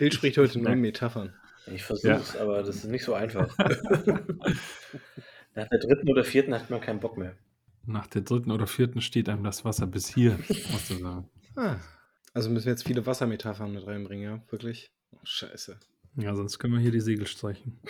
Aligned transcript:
Phil 0.00 0.12
spricht 0.12 0.38
heute 0.38 0.58
nur 0.58 0.72
in 0.72 0.80
Metaphern. 0.80 1.34
Ich 1.66 1.82
versuch's, 1.82 2.32
ja. 2.32 2.40
aber 2.40 2.62
das 2.62 2.76
ist 2.76 2.86
nicht 2.86 3.04
so 3.04 3.12
einfach. 3.12 3.54
Nach 5.54 5.68
der 5.68 5.78
dritten 5.78 6.08
oder 6.08 6.24
vierten 6.24 6.54
hat 6.54 6.70
man 6.70 6.80
keinen 6.80 7.00
Bock 7.00 7.18
mehr. 7.18 7.34
Nach 7.84 8.06
der 8.06 8.22
dritten 8.22 8.50
oder 8.50 8.66
vierten 8.66 9.02
steht 9.02 9.28
einem 9.28 9.44
das 9.44 9.62
Wasser 9.66 9.86
bis 9.86 10.08
hier, 10.08 10.38
musst 10.72 10.88
du 10.88 10.94
sagen. 10.94 11.28
Ah, 11.54 11.76
also 12.32 12.48
müssen 12.48 12.64
wir 12.64 12.72
jetzt 12.72 12.86
viele 12.86 13.04
Wassermetaphern 13.04 13.74
mit 13.74 13.86
reinbringen, 13.86 14.24
ja? 14.24 14.42
Wirklich? 14.50 14.90
Oh, 15.12 15.18
scheiße. 15.22 15.78
Ja, 16.16 16.34
sonst 16.34 16.58
können 16.58 16.72
wir 16.72 16.80
hier 16.80 16.92
die 16.92 17.00
Segel 17.00 17.26
streichen. 17.26 17.78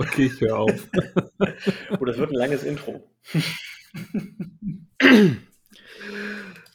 okay, 0.00 0.26
ich 0.26 0.40
höre 0.40 0.58
auf. 0.58 0.88
oh, 2.00 2.04
das 2.04 2.18
wird 2.18 2.32
ein 2.32 2.38
langes 2.38 2.64
Intro. 2.64 3.08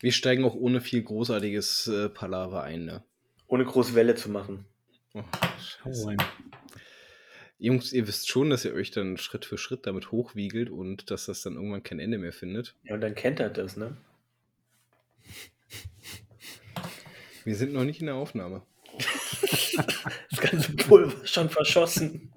Wir 0.01 0.11
steigen 0.11 0.43
auch 0.45 0.55
ohne 0.55 0.81
viel 0.81 1.03
großartiges 1.03 1.87
äh, 1.87 2.09
Palaver 2.09 2.63
ein, 2.63 2.85
ne? 2.85 3.03
Ohne 3.47 3.65
groß 3.65 3.93
Welle 3.93 4.15
zu 4.15 4.29
machen. 4.29 4.65
Oh, 5.13 5.23
scheiße. 5.59 6.17
Jungs, 7.59 7.93
ihr 7.93 8.07
wisst 8.07 8.27
schon, 8.27 8.49
dass 8.49 8.65
ihr 8.65 8.73
euch 8.73 8.89
dann 8.89 9.17
Schritt 9.17 9.45
für 9.45 9.59
Schritt 9.59 9.85
damit 9.85 10.11
hochwiegelt 10.11 10.71
und 10.71 11.11
dass 11.11 11.27
das 11.27 11.43
dann 11.43 11.53
irgendwann 11.53 11.83
kein 11.83 11.99
Ende 11.99 12.17
mehr 12.17 12.33
findet. 12.33 12.73
Ja, 12.83 12.95
und 12.95 13.01
dann 13.01 13.13
kennt 13.13 13.39
er 13.39 13.51
das, 13.51 13.77
ne? 13.77 13.95
Wir 17.43 17.55
sind 17.55 17.73
noch 17.73 17.83
nicht 17.83 17.99
in 17.99 18.07
der 18.07 18.15
Aufnahme. 18.15 18.63
das 20.31 20.41
ganze 20.41 20.75
Pulver 20.75 21.25
schon 21.27 21.49
verschossen. 21.49 22.31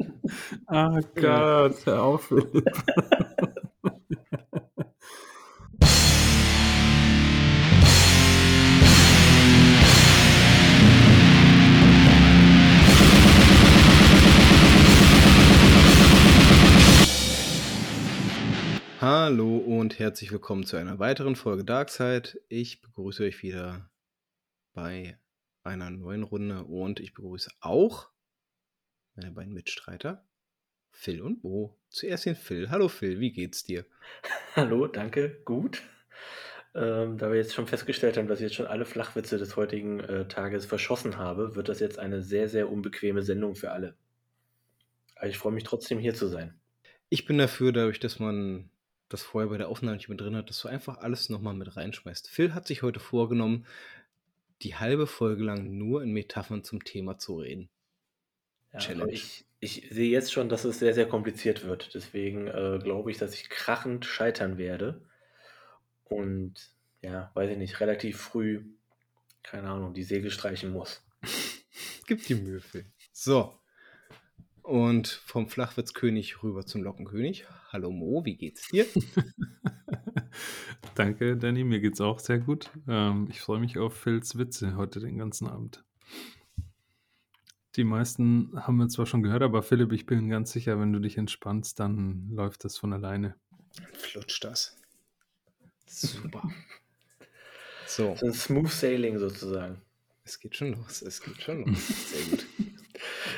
Ah 0.66 0.98
oh 0.98 1.00
Gott, 1.14 1.86
hör 1.86 2.02
auf. 2.02 2.30
Herzlich 19.96 20.32
willkommen 20.32 20.66
zu 20.66 20.76
einer 20.76 20.98
weiteren 20.98 21.36
Folge 21.36 21.64
Darkside. 21.64 22.40
Ich 22.48 22.80
begrüße 22.80 23.22
euch 23.22 23.40
wieder 23.44 23.88
bei 24.72 25.16
einer 25.62 25.88
neuen 25.90 26.24
Runde 26.24 26.64
und 26.64 26.98
ich 26.98 27.14
begrüße 27.14 27.48
auch 27.60 28.10
meine 29.14 29.30
beiden 29.30 29.52
Mitstreiter, 29.52 30.26
Phil 30.90 31.22
und 31.22 31.42
Bo. 31.42 31.78
Zuerst 31.90 32.26
den 32.26 32.34
Phil. 32.34 32.70
Hallo 32.70 32.88
Phil, 32.88 33.20
wie 33.20 33.30
geht's 33.30 33.62
dir? 33.62 33.86
Hallo, 34.56 34.88
danke, 34.88 35.40
gut. 35.44 35.80
Ähm, 36.74 37.16
da 37.16 37.30
wir 37.30 37.36
jetzt 37.36 37.54
schon 37.54 37.68
festgestellt 37.68 38.16
haben, 38.16 38.26
dass 38.26 38.40
ich 38.40 38.46
jetzt 38.46 38.56
schon 38.56 38.66
alle 38.66 38.86
Flachwitze 38.86 39.38
des 39.38 39.54
heutigen 39.54 40.00
äh, 40.00 40.26
Tages 40.26 40.66
verschossen 40.66 41.18
habe, 41.18 41.54
wird 41.54 41.68
das 41.68 41.78
jetzt 41.78 42.00
eine 42.00 42.20
sehr, 42.20 42.48
sehr 42.48 42.68
unbequeme 42.68 43.22
Sendung 43.22 43.54
für 43.54 43.70
alle. 43.70 43.96
Aber 45.14 45.28
ich 45.28 45.38
freue 45.38 45.52
mich 45.52 45.64
trotzdem 45.64 46.00
hier 46.00 46.14
zu 46.14 46.26
sein. 46.26 46.58
Ich 47.10 47.26
bin 47.26 47.38
dafür, 47.38 47.70
dadurch, 47.70 48.00
dass 48.00 48.18
man 48.18 48.70
das 49.14 49.22
vorher 49.22 49.48
bei 49.48 49.58
der 49.58 49.68
Aufnahme 49.68 49.96
nicht 49.96 50.08
mit 50.08 50.20
drin 50.20 50.36
hat, 50.36 50.50
dass 50.50 50.60
du 50.60 50.68
einfach 50.68 50.98
alles 50.98 51.28
nochmal 51.28 51.54
mit 51.54 51.76
reinschmeißt. 51.76 52.28
Phil 52.28 52.52
hat 52.52 52.66
sich 52.66 52.82
heute 52.82 53.00
vorgenommen, 53.00 53.66
die 54.62 54.76
halbe 54.76 55.06
Folge 55.06 55.44
lang 55.44 55.78
nur 55.78 56.02
in 56.02 56.12
Metaphern 56.12 56.64
zum 56.64 56.84
Thema 56.84 57.18
zu 57.18 57.38
reden. 57.38 57.68
Ja, 58.72 58.80
Challenge. 58.80 59.12
Ich, 59.12 59.44
ich 59.60 59.88
sehe 59.90 60.10
jetzt 60.10 60.32
schon, 60.32 60.48
dass 60.48 60.64
es 60.64 60.78
sehr, 60.78 60.94
sehr 60.94 61.08
kompliziert 61.08 61.64
wird. 61.64 61.94
Deswegen 61.94 62.48
äh, 62.48 62.78
glaube 62.82 63.10
ich, 63.10 63.18
dass 63.18 63.34
ich 63.34 63.48
krachend 63.48 64.04
scheitern 64.04 64.58
werde. 64.58 65.00
Und 66.04 66.72
ja, 67.02 67.30
weiß 67.34 67.50
ich 67.50 67.58
nicht, 67.58 67.80
relativ 67.80 68.18
früh, 68.18 68.64
keine 69.42 69.68
Ahnung, 69.68 69.94
die 69.94 70.02
Segel 70.02 70.30
streichen 70.30 70.72
muss. 70.72 71.02
Gib 72.06 72.26
die 72.26 72.34
Mühe, 72.34 72.60
Phil. 72.60 72.86
So, 73.12 73.58
und 74.64 75.08
vom 75.08 75.46
Flachwitzkönig 75.46 76.42
rüber 76.42 76.64
zum 76.64 76.82
Lockenkönig. 76.82 77.44
Hallo 77.68 77.90
Mo, 77.90 78.24
wie 78.24 78.34
geht's 78.34 78.68
dir? 78.68 78.86
Danke, 80.94 81.36
Danny, 81.36 81.64
mir 81.64 81.80
geht's 81.80 82.00
auch 82.00 82.18
sehr 82.18 82.38
gut. 82.38 82.70
Ähm, 82.88 83.28
ich 83.30 83.40
freue 83.40 83.60
mich 83.60 83.78
auf 83.78 83.94
Phils 83.94 84.38
Witze 84.38 84.74
heute 84.76 85.00
den 85.00 85.18
ganzen 85.18 85.48
Abend. 85.48 85.84
Die 87.76 87.84
meisten 87.84 88.52
haben 88.54 88.78
wir 88.78 88.88
zwar 88.88 89.04
schon 89.04 89.22
gehört, 89.22 89.42
aber 89.42 89.62
Philipp, 89.62 89.92
ich 89.92 90.06
bin 90.06 90.30
ganz 90.30 90.52
sicher, 90.52 90.80
wenn 90.80 90.92
du 90.94 90.98
dich 90.98 91.18
entspannst, 91.18 91.78
dann 91.78 92.30
läuft 92.30 92.64
das 92.64 92.78
von 92.78 92.94
alleine. 92.94 93.36
Flutscht 93.92 94.44
das. 94.44 94.78
Super. 95.86 96.42
so. 97.86 98.16
so 98.16 98.26
ein 98.26 98.32
Smooth 98.32 98.70
Sailing 98.70 99.18
sozusagen. 99.18 99.82
Es 100.24 100.40
geht 100.40 100.56
schon 100.56 100.72
los, 100.72 101.02
es 101.02 101.20
geht 101.20 101.42
schon 101.42 101.66
los. 101.66 101.86
Sehr 101.86 102.24
gut. 102.30 102.46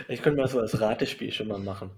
Ich 0.09 0.23
könnte 0.23 0.41
mal 0.41 0.49
so 0.49 0.61
als 0.61 0.81
Ratespiel 0.81 1.33
schon 1.33 1.49
mal 1.49 1.59
machen. 1.59 1.91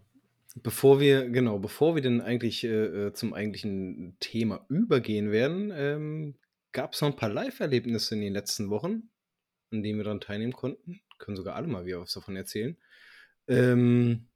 Bevor 0.62 0.98
wir, 0.98 1.28
genau, 1.28 1.58
bevor 1.58 1.94
wir 1.94 2.02
dann 2.02 2.20
eigentlich 2.20 2.64
äh, 2.64 2.68
äh, 3.08 3.12
zum 3.12 3.34
eigentlichen 3.34 4.16
Thema 4.18 4.64
übergehen 4.68 5.30
werden, 5.30 5.70
ähm, 5.74 6.34
gab 6.72 6.94
es 6.94 7.00
noch 7.00 7.10
ein 7.10 7.16
paar 7.16 7.28
Live-Erlebnisse 7.28 8.14
in 8.14 8.22
den 8.22 8.32
letzten 8.32 8.70
Wochen, 8.70 9.10
an 9.70 9.82
denen 9.82 9.98
wir 9.98 10.04
daran 10.04 10.20
teilnehmen 10.20 10.52
konnten. 10.52 11.00
Können 11.18 11.36
sogar 11.36 11.54
alle 11.54 11.68
mal 11.68 11.84
wieder 11.84 12.00
was 12.00 12.12
davon 12.12 12.36
erzählen. 12.36 12.76
Ähm, 13.46 14.28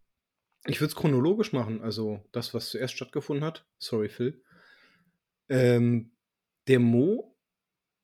ich 0.66 0.80
würde 0.80 0.90
es 0.90 0.96
chronologisch 0.96 1.52
machen, 1.52 1.80
also 1.82 2.24
das, 2.30 2.54
was 2.54 2.70
zuerst 2.70 2.94
stattgefunden 2.94 3.44
hat. 3.44 3.66
Sorry, 3.78 4.08
Phil. 4.08 4.42
Ähm, 5.48 6.12
der 6.68 6.78
Mo 6.78 7.36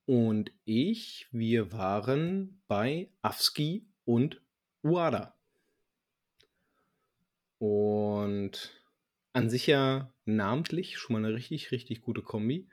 und 0.05 0.51
ich, 0.65 1.27
wir 1.31 1.71
waren 1.71 2.61
bei 2.67 3.11
Afski 3.21 3.87
und 4.03 4.41
Uada. 4.83 5.38
Und 7.59 8.83
an 9.33 9.49
sich 9.49 9.67
ja 9.67 10.11
namentlich 10.25 10.97
schon 10.97 11.13
mal 11.13 11.25
eine 11.25 11.35
richtig, 11.35 11.71
richtig 11.71 12.01
gute 12.01 12.21
Kombi. 12.21 12.67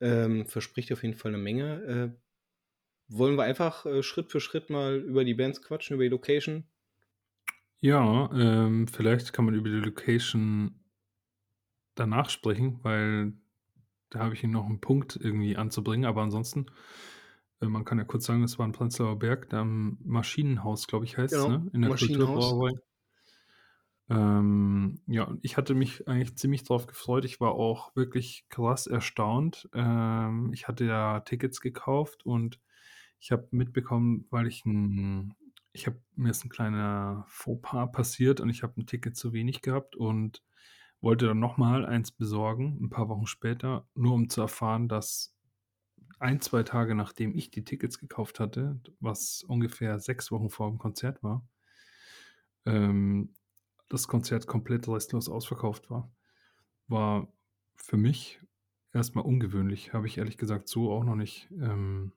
Ähm, 0.00 0.46
verspricht 0.46 0.92
auf 0.92 1.02
jeden 1.02 1.14
Fall 1.14 1.32
eine 1.32 1.42
Menge. 1.42 1.82
Äh, 1.84 2.26
wollen 3.08 3.36
wir 3.36 3.44
einfach 3.44 3.86
äh, 3.86 4.02
Schritt 4.02 4.30
für 4.30 4.40
Schritt 4.40 4.68
mal 4.68 4.96
über 4.96 5.24
die 5.24 5.34
Bands 5.34 5.62
quatschen, 5.62 5.94
über 5.94 6.04
die 6.04 6.10
Location? 6.10 6.64
Ja, 7.80 8.30
ähm, 8.32 8.88
vielleicht 8.88 9.32
kann 9.32 9.44
man 9.44 9.54
über 9.54 9.68
die 9.68 9.76
Location 9.76 10.80
danach 11.94 12.30
sprechen, 12.30 12.80
weil 12.82 13.32
da 14.10 14.20
habe 14.20 14.34
ich 14.34 14.42
noch 14.44 14.66
einen 14.66 14.80
Punkt 14.80 15.18
irgendwie 15.20 15.56
anzubringen. 15.56 16.06
Aber 16.06 16.22
ansonsten, 16.22 16.66
äh, 17.60 17.66
man 17.66 17.84
kann 17.84 17.98
ja 17.98 18.04
kurz 18.04 18.26
sagen, 18.26 18.42
es 18.42 18.58
war 18.58 18.66
ein 18.66 18.72
Prenzlauer 18.72 19.18
Berg, 19.18 19.50
da 19.50 19.60
am 19.60 19.98
Maschinenhaus, 20.04 20.86
glaube 20.86 21.04
ich, 21.04 21.16
heißt 21.16 21.34
es, 21.34 21.42
genau, 21.44 21.58
ne? 21.58 21.70
in 21.72 21.82
der 21.82 21.90
Kulturbrauerei. 21.90 22.72
Ähm, 24.08 25.00
ja, 25.06 25.36
ich 25.42 25.56
hatte 25.56 25.74
mich 25.74 26.06
eigentlich 26.06 26.36
ziemlich 26.36 26.64
drauf 26.64 26.86
gefreut. 26.86 27.24
Ich 27.24 27.40
war 27.40 27.52
auch 27.52 27.94
wirklich 27.96 28.46
krass 28.48 28.86
erstaunt. 28.86 29.68
Ähm, 29.74 30.52
ich 30.52 30.68
hatte 30.68 30.84
ja 30.84 31.20
Tickets 31.20 31.60
gekauft 31.60 32.24
und 32.24 32.60
ich 33.18 33.32
habe 33.32 33.48
mitbekommen, 33.50 34.26
weil 34.30 34.46
ich 34.46 34.64
ein, 34.64 35.34
ich 35.72 35.86
habe 35.86 36.00
mir 36.14 36.30
ist 36.30 36.44
ein 36.44 36.50
kleiner 36.50 37.24
Fauxpas 37.28 37.90
passiert 37.92 38.40
und 38.40 38.50
ich 38.50 38.62
habe 38.62 38.80
ein 38.80 38.86
Ticket 38.86 39.16
zu 39.16 39.32
wenig 39.32 39.62
gehabt 39.62 39.96
und 39.96 40.42
wollte 41.00 41.26
dann 41.26 41.40
nochmal 41.40 41.84
eins 41.84 42.12
besorgen, 42.12 42.78
ein 42.80 42.90
paar 42.90 43.08
Wochen 43.08 43.26
später, 43.26 43.88
nur 43.94 44.14
um 44.14 44.28
zu 44.28 44.40
erfahren, 44.40 44.88
dass 44.88 45.34
ein, 46.18 46.40
zwei 46.40 46.62
Tage 46.62 46.94
nachdem 46.94 47.34
ich 47.34 47.50
die 47.50 47.64
Tickets 47.64 47.98
gekauft 47.98 48.40
hatte, 48.40 48.80
was 49.00 49.42
ungefähr 49.42 49.98
sechs 49.98 50.30
Wochen 50.30 50.50
vor 50.50 50.70
dem 50.70 50.78
Konzert 50.78 51.22
war, 51.22 51.46
ähm, 52.64 53.34
das 53.88 54.08
Konzert 54.08 54.46
komplett 54.46 54.88
restlos 54.88 55.28
ausverkauft 55.28 55.90
war. 55.90 56.10
War 56.88 57.28
für 57.76 57.96
mich 57.96 58.40
erstmal 58.92 59.24
ungewöhnlich, 59.24 59.92
habe 59.92 60.06
ich 60.06 60.18
ehrlich 60.18 60.38
gesagt 60.38 60.68
so 60.68 60.90
auch 60.90 61.04
noch 61.04 61.16
nicht 61.16 61.48
ähm, 61.52 62.12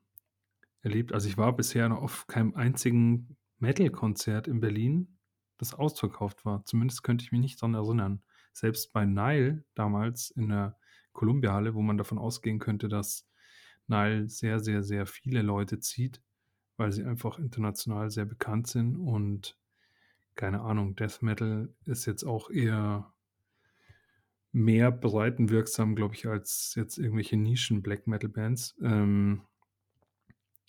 erlebt. 0.82 1.14
Also 1.14 1.28
ich 1.28 1.38
war 1.38 1.56
bisher 1.56 1.90
noch 1.90 2.02
auf 2.02 2.28
keinem 2.28 2.56
einzigen 2.56 3.36
Metal-Konzert 3.60 4.48
in 4.48 4.60
Berlin, 4.60 5.18
das 5.58 5.74
ausverkauft 5.74 6.46
war. 6.46 6.66
Zumindest 6.66 7.04
könnte 7.04 7.24
ich 7.24 7.32
mich 7.32 7.42
nicht 7.42 7.62
daran 7.62 7.76
erinnern. 7.76 8.24
Selbst 8.54 8.94
bei 8.94 9.06
Nile 9.06 9.66
damals 9.76 10.32
in 10.32 10.50
der 10.50 10.78
Columbia-Halle, 11.14 11.76
wo 11.76 11.82
man 11.82 11.98
davon 11.98 12.18
ausgehen 12.18 12.60
könnte, 12.60 12.88
dass 12.88 13.28
Nile 13.88 14.30
sehr, 14.30 14.60
sehr, 14.60 14.84
sehr 14.84 15.06
viele 15.06 15.42
Leute 15.42 15.80
zieht, 15.80 16.22
weil 16.78 16.92
sie 16.92 17.04
einfach 17.04 17.40
international 17.40 18.10
sehr 18.10 18.26
bekannt 18.26 18.68
sind 18.68 18.96
und 18.96 19.58
keine 20.40 20.62
Ahnung, 20.62 20.96
Death 20.96 21.22
Metal 21.22 21.68
ist 21.86 22.06
jetzt 22.06 22.24
auch 22.24 22.50
eher 22.50 23.12
mehr 24.54 24.90
breitenwirksam, 24.90 25.96
glaube 25.96 26.16
ich, 26.16 26.28
als 26.28 26.76
jetzt 26.78 26.98
irgendwelche 26.98 27.36
Nischen-Black 27.36 28.08
Metal-Bands. 28.08 28.78
Ähm, 28.82 29.42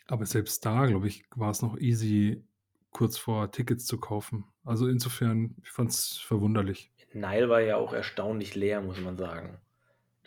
aber 0.08 0.26
selbst 0.26 0.67
da, 0.67 0.87
glaube 0.87 1.06
ich, 1.06 1.25
war 1.37 1.52
es 1.52 1.62
noch 1.62 1.78
easy, 1.78 2.43
kurz 2.90 3.17
vor 3.17 3.52
Tickets 3.52 3.87
zu 3.87 4.00
kaufen. 4.00 4.44
Also 4.64 4.88
insofern, 4.88 5.55
ich 5.62 5.70
fand 5.70 5.90
es 5.90 6.19
verwunderlich. 6.19 6.90
Nile 7.12 7.49
war 7.49 7.61
ja 7.61 7.76
auch 7.76 7.93
erstaunlich 7.93 8.56
leer, 8.56 8.81
muss 8.81 9.00
man 9.00 9.16
sagen. 9.16 9.58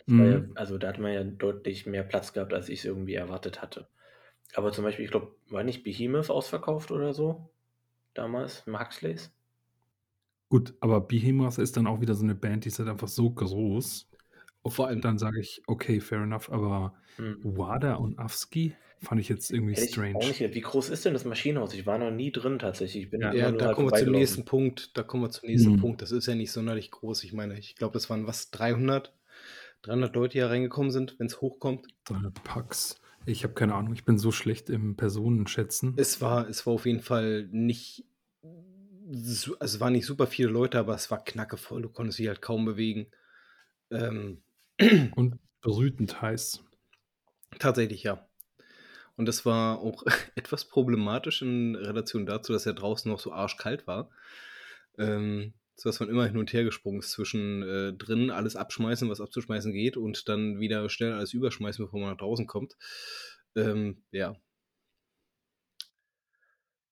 Ja, 0.06 0.14
mhm. 0.14 0.52
also 0.54 0.78
da 0.78 0.88
hat 0.88 0.98
man 0.98 1.12
ja 1.12 1.22
deutlich 1.22 1.84
mehr 1.84 2.02
Platz 2.02 2.32
gehabt, 2.32 2.54
als 2.54 2.70
ich 2.70 2.78
es 2.78 2.84
irgendwie 2.86 3.14
erwartet 3.14 3.60
hatte. 3.60 3.88
Aber 4.54 4.72
zum 4.72 4.84
Beispiel, 4.84 5.04
ich 5.04 5.10
glaube, 5.10 5.34
war 5.50 5.64
nicht 5.64 5.84
Behemoth 5.84 6.30
ausverkauft 6.30 6.90
oder 6.90 7.12
so? 7.12 7.50
Damals, 8.14 8.64
Huxleys? 8.66 9.32
Gut, 10.48 10.74
aber 10.80 11.00
Behemoth 11.00 11.58
ist 11.58 11.76
dann 11.76 11.86
auch 11.86 12.00
wieder 12.00 12.14
so 12.14 12.22
eine 12.22 12.34
Band, 12.34 12.64
die 12.64 12.68
ist 12.68 12.78
halt 12.78 12.88
einfach 12.88 13.08
so 13.08 13.30
groß. 13.30 14.08
Vor 14.66 14.86
allem 14.86 15.00
dann 15.00 15.18
sage 15.18 15.40
ich, 15.40 15.62
okay, 15.66 16.00
fair 16.00 16.20
enough, 16.20 16.50
aber 16.50 16.94
hm. 17.16 17.38
Wada 17.42 17.94
und 17.94 18.18
Afsky 18.18 18.74
fand 19.02 19.20
ich 19.20 19.28
jetzt 19.28 19.50
irgendwie 19.50 19.74
Hätte 19.74 19.88
strange. 19.88 20.16
auch 20.16 20.26
nicht, 20.26 20.40
wie 20.40 20.60
groß 20.60 20.88
ist 20.88 21.04
denn 21.04 21.12
das 21.12 21.24
Maschinenhaus? 21.24 21.74
Ich 21.74 21.86
war 21.86 21.98
noch 21.98 22.10
nie 22.10 22.32
drin 22.32 22.58
tatsächlich. 22.58 23.04
Ich 23.04 23.10
bin 23.10 23.20
ja, 23.20 23.34
ja 23.34 23.52
da 23.52 23.66
halt 23.66 23.76
kommen 23.76 23.90
wir 23.90 23.98
zum 23.98 24.12
nächsten 24.12 24.44
Punkt. 24.44 24.96
Da 24.96 25.02
kommen 25.02 25.24
wir 25.24 25.30
zum 25.30 25.48
nächsten 25.48 25.72
hm. 25.72 25.80
Punkt. 25.80 26.02
Das 26.02 26.12
ist 26.12 26.26
ja 26.26 26.34
nicht 26.34 26.52
sonderlich 26.52 26.90
groß. 26.90 27.24
Ich 27.24 27.32
meine, 27.32 27.58
ich 27.58 27.76
glaube, 27.76 27.92
das 27.92 28.08
waren 28.08 28.26
was, 28.26 28.50
300? 28.50 29.12
300 29.82 30.14
Leute, 30.14 30.32
die 30.32 30.38
hier 30.38 30.48
reingekommen 30.48 30.90
sind, 30.90 31.18
wenn 31.18 31.26
es 31.26 31.40
hochkommt. 31.40 31.88
300 32.04 32.42
Packs. 32.42 33.00
Ich 33.26 33.44
habe 33.44 33.54
keine 33.54 33.74
Ahnung, 33.74 33.94
ich 33.94 34.04
bin 34.04 34.18
so 34.18 34.32
schlecht 34.32 34.68
im 34.70 34.96
Personenschätzen. 34.96 35.94
Es 35.96 36.20
war, 36.20 36.48
es 36.48 36.66
war 36.66 36.74
auf 36.74 36.86
jeden 36.86 37.00
Fall 37.00 37.48
nicht, 37.50 38.04
also 39.18 39.56
es 39.60 39.80
waren 39.80 39.92
nicht 39.92 40.06
super 40.06 40.26
viele 40.26 40.50
Leute, 40.50 40.78
aber 40.78 40.94
es 40.94 41.10
war 41.10 41.24
knackevoll. 41.24 41.82
Du 41.82 41.88
konntest 41.88 42.18
dich 42.18 42.28
halt 42.28 42.42
kaum 42.42 42.64
bewegen. 42.64 43.06
Ähm, 43.90 44.42
Und 45.14 45.38
brütend 45.62 46.20
heiß. 46.20 46.62
Tatsächlich, 47.58 48.02
ja. 48.02 48.28
Und 49.16 49.26
das 49.26 49.46
war 49.46 49.78
auch 49.78 50.04
etwas 50.34 50.66
problematisch 50.66 51.42
in 51.42 51.76
Relation 51.76 52.26
dazu, 52.26 52.52
dass 52.52 52.66
er 52.66 52.74
draußen 52.74 53.10
noch 53.10 53.20
so 53.20 53.32
arschkalt 53.32 53.86
war. 53.86 54.10
Ähm, 54.98 55.54
so 55.76 55.88
dass 55.88 56.00
man 56.00 56.08
immer 56.08 56.26
hin 56.26 56.36
und 56.36 56.52
her 56.52 56.64
gesprungen 56.64 57.00
ist 57.00 57.10
zwischen 57.10 57.62
äh, 57.62 57.92
drin 57.92 58.30
alles 58.30 58.56
abschmeißen, 58.56 59.08
was 59.08 59.20
abzuschmeißen 59.20 59.72
geht, 59.72 59.96
und 59.96 60.28
dann 60.28 60.60
wieder 60.60 60.88
schnell 60.88 61.12
alles 61.12 61.32
überschmeißen, 61.32 61.84
bevor 61.84 62.00
man 62.00 62.10
nach 62.10 62.18
draußen 62.18 62.46
kommt. 62.46 62.76
Ähm, 63.56 64.04
ja. 64.10 64.36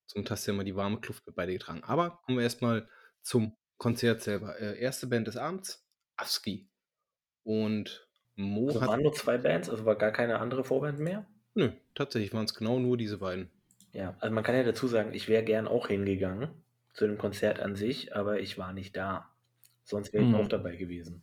Zum 0.06 0.24
hast 0.28 0.46
du 0.46 0.50
ja 0.50 0.56
mal 0.56 0.64
die 0.64 0.76
warme 0.76 1.00
Kluft 1.00 1.26
mit 1.26 1.36
beide 1.36 1.52
getragen. 1.52 1.82
Aber 1.84 2.20
kommen 2.24 2.38
wir 2.38 2.42
erstmal 2.42 2.88
zum 3.22 3.56
Konzert 3.78 4.20
selber. 4.20 4.60
Äh, 4.60 4.78
erste 4.78 5.06
Band 5.06 5.26
des 5.26 5.36
Abends, 5.36 5.86
Afski. 6.16 6.68
Und 7.44 8.08
Mo 8.34 8.68
also 8.68 8.80
hat. 8.80 8.88
waren 8.88 9.02
nur 9.02 9.12
zwei 9.12 9.38
Bands, 9.38 9.70
also 9.70 9.84
war 9.84 9.96
gar 9.96 10.12
keine 10.12 10.38
andere 10.38 10.64
Vorband 10.64 10.98
mehr? 10.98 11.26
Nö, 11.54 11.70
tatsächlich 11.94 12.32
waren 12.32 12.44
es 12.44 12.54
genau 12.54 12.78
nur 12.78 12.96
diese 12.96 13.18
beiden. 13.18 13.50
Ja, 13.92 14.16
also 14.20 14.34
man 14.34 14.44
kann 14.44 14.54
ja 14.54 14.62
dazu 14.62 14.86
sagen, 14.86 15.12
ich 15.14 15.28
wäre 15.28 15.44
gern 15.44 15.68
auch 15.68 15.88
hingegangen 15.88 16.61
zu 16.92 17.06
dem 17.06 17.18
Konzert 17.18 17.60
an 17.60 17.74
sich, 17.74 18.14
aber 18.14 18.40
ich 18.40 18.58
war 18.58 18.72
nicht 18.72 18.96
da. 18.96 19.30
Sonst 19.84 20.12
wäre 20.12 20.24
ich 20.24 20.30
hm. 20.30 20.36
auch 20.36 20.48
dabei 20.48 20.76
gewesen. 20.76 21.22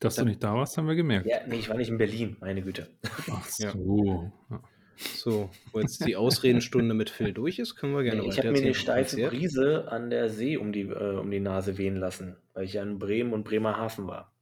Dass 0.00 0.14
Dann, 0.14 0.26
du 0.26 0.30
nicht 0.30 0.42
da 0.42 0.54
warst, 0.54 0.78
haben 0.78 0.88
wir 0.88 0.94
gemerkt. 0.94 1.26
Ja, 1.26 1.46
nee, 1.46 1.56
ich 1.56 1.68
war 1.68 1.76
nicht 1.76 1.90
in 1.90 1.98
Berlin, 1.98 2.36
meine 2.40 2.62
Güte. 2.62 2.88
Ach 3.30 3.44
so. 3.48 4.32
Ja. 4.50 4.62
So, 4.96 5.50
wo 5.72 5.80
jetzt 5.80 6.04
die 6.06 6.16
Ausredenstunde 6.16 6.94
mit 6.94 7.08
Phil 7.08 7.32
durch 7.32 7.58
ist, 7.58 7.74
können 7.74 7.94
wir 7.94 8.02
gerne 8.02 8.20
nee, 8.20 8.28
Ich 8.28 8.38
habe 8.38 8.52
mir 8.52 8.60
eine 8.60 8.74
steife 8.74 9.28
Brise 9.28 9.90
an 9.90 10.10
der 10.10 10.28
See 10.28 10.58
um 10.58 10.72
die, 10.72 10.82
äh, 10.82 11.18
um 11.18 11.30
die 11.30 11.40
Nase 11.40 11.78
wehen 11.78 11.96
lassen, 11.96 12.36
weil 12.52 12.64
ich 12.64 12.74
ja 12.74 12.82
in 12.82 12.98
Bremen 12.98 13.32
und 13.32 13.44
Bremerhaven 13.44 14.06
war. 14.06 14.34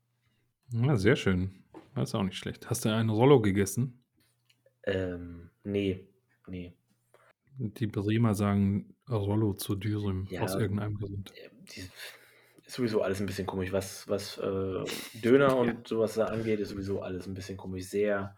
Ja, 0.72 0.96
sehr 0.96 1.14
schön. 1.14 1.62
Das 1.94 2.10
ist 2.10 2.14
auch 2.14 2.24
nicht 2.24 2.36
schlecht. 2.36 2.70
Hast 2.70 2.84
du 2.84 2.92
einen 2.92 3.08
Rollo 3.08 3.40
gegessen? 3.40 4.02
Ähm, 4.84 5.50
nee, 5.62 6.08
nee. 6.46 6.74
Die 7.58 7.86
Bremer 7.86 8.34
sagen 8.34 8.94
Rollo 9.10 9.54
zu 9.54 9.74
Dürüm 9.74 10.26
ja, 10.30 10.42
aus 10.42 10.54
irgendeinem 10.54 10.98
Grund. 10.98 11.32
Äh, 11.36 11.80
ist 12.66 12.74
sowieso 12.74 13.02
alles 13.02 13.20
ein 13.20 13.26
bisschen 13.26 13.46
komisch. 13.46 13.72
Was, 13.72 14.06
was 14.08 14.38
äh, 14.38 14.84
Döner 15.22 15.56
und 15.56 15.68
ja. 15.68 15.76
sowas 15.86 16.14
da 16.14 16.26
angeht, 16.26 16.60
ist 16.60 16.70
sowieso 16.70 17.00
alles 17.00 17.26
ein 17.26 17.34
bisschen 17.34 17.56
komisch. 17.56 17.84
Sehr 17.86 18.36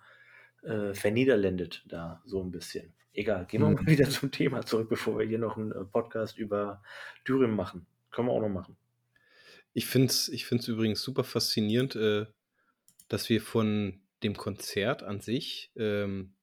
äh, 0.63 0.95
verniederländet 0.95 1.85
da 1.89 2.23
so 2.25 2.43
ein 2.43 2.51
bisschen. 2.51 2.93
Egal, 3.13 3.47
gehen 3.47 3.63
wir 3.63 3.69
mhm. 3.69 3.75
mal 3.75 3.87
wieder 3.87 4.09
zum 4.09 4.31
Thema 4.31 4.65
zurück, 4.65 4.89
bevor 4.89 5.19
wir 5.19 5.27
hier 5.27 5.39
noch 5.39 5.57
einen 5.57 5.73
äh, 5.73 5.85
Podcast 5.85 6.39
über 6.39 6.83
Dürüm 7.27 7.57
machen. 7.57 7.87
Können 8.11 8.29
wir 8.29 8.33
auch 8.33 8.41
noch 8.41 8.49
machen. 8.49 8.77
Ich 9.73 9.87
finde 9.87 10.09
es 10.09 10.29
ich 10.29 10.47
find's 10.47 10.69
übrigens 10.69 11.03
super 11.03 11.25
faszinierend, 11.25 11.97
äh, 11.97 12.27
dass 13.09 13.29
wir 13.29 13.41
von 13.41 14.01
dem 14.23 14.37
Konzert 14.37 15.03
an 15.03 15.21
sich 15.21 15.73
ähm, 15.77 16.35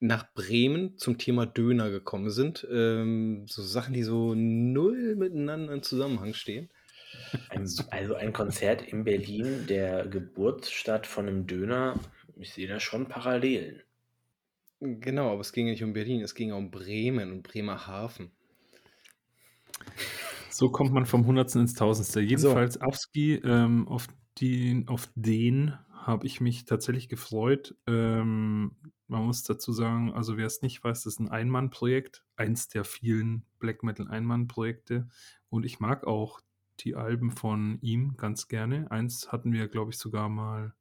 nach 0.00 0.32
Bremen 0.32 0.96
zum 0.96 1.18
Thema 1.18 1.46
Döner 1.46 1.90
gekommen 1.90 2.30
sind. 2.30 2.66
Ähm, 2.70 3.44
so 3.46 3.62
Sachen, 3.62 3.94
die 3.94 4.02
so 4.02 4.34
null 4.34 5.14
miteinander 5.16 5.74
in 5.74 5.82
Zusammenhang 5.82 6.34
stehen. 6.34 6.70
Also 7.90 8.14
ein 8.14 8.32
Konzert 8.32 8.82
in 8.82 9.04
Berlin, 9.04 9.66
der 9.68 10.06
Geburtsstadt 10.06 11.06
von 11.06 11.28
einem 11.28 11.46
Döner, 11.46 11.98
ich 12.36 12.52
sehe 12.52 12.68
da 12.68 12.80
schon 12.80 13.06
Parallelen. 13.06 13.82
Genau, 14.80 15.30
aber 15.30 15.40
es 15.40 15.52
ging 15.52 15.66
ja 15.66 15.72
nicht 15.72 15.84
um 15.84 15.92
Berlin, 15.92 16.22
es 16.22 16.34
ging 16.34 16.52
um 16.52 16.70
Bremen 16.70 17.32
und 17.32 17.42
Bremerhaven. 17.42 18.30
So 20.48 20.70
kommt 20.70 20.92
man 20.92 21.04
vom 21.04 21.26
Hundertsten 21.26 21.62
ins 21.62 21.74
Tausendste. 21.74 22.20
Jedenfalls 22.20 22.74
so. 22.74 22.80
Afski, 22.80 23.34
ähm, 23.44 23.86
auf, 23.88 24.06
die, 24.38 24.84
auf 24.86 25.08
den 25.14 25.74
habe 25.92 26.26
ich 26.26 26.40
mich 26.40 26.64
tatsächlich 26.64 27.08
gefreut. 27.08 27.74
Ähm, 27.86 28.76
man 29.10 29.26
muss 29.26 29.42
dazu 29.42 29.72
sagen, 29.72 30.12
also 30.14 30.36
wer 30.36 30.46
es 30.46 30.62
nicht 30.62 30.82
weiß, 30.82 31.02
das 31.02 31.14
ist 31.14 31.20
ein 31.20 31.28
Einmannprojekt, 31.28 32.24
eins 32.36 32.68
der 32.68 32.84
vielen 32.84 33.44
Black 33.58 33.82
Metal 33.82 34.08
Einmannprojekte. 34.08 35.08
Und 35.48 35.66
ich 35.66 35.80
mag 35.80 36.06
auch 36.06 36.40
die 36.78 36.94
Alben 36.94 37.30
von 37.30 37.78
ihm 37.82 38.16
ganz 38.16 38.48
gerne. 38.48 38.90
Eins 38.90 39.32
hatten 39.32 39.52
wir, 39.52 39.68
glaube 39.68 39.90
ich, 39.90 39.98
sogar 39.98 40.28
mal 40.28 40.74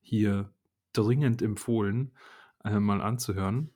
hier 0.00 0.50
dringend 0.92 1.42
empfohlen, 1.42 2.12
äh, 2.64 2.78
mal 2.78 3.02
anzuhören. 3.02 3.70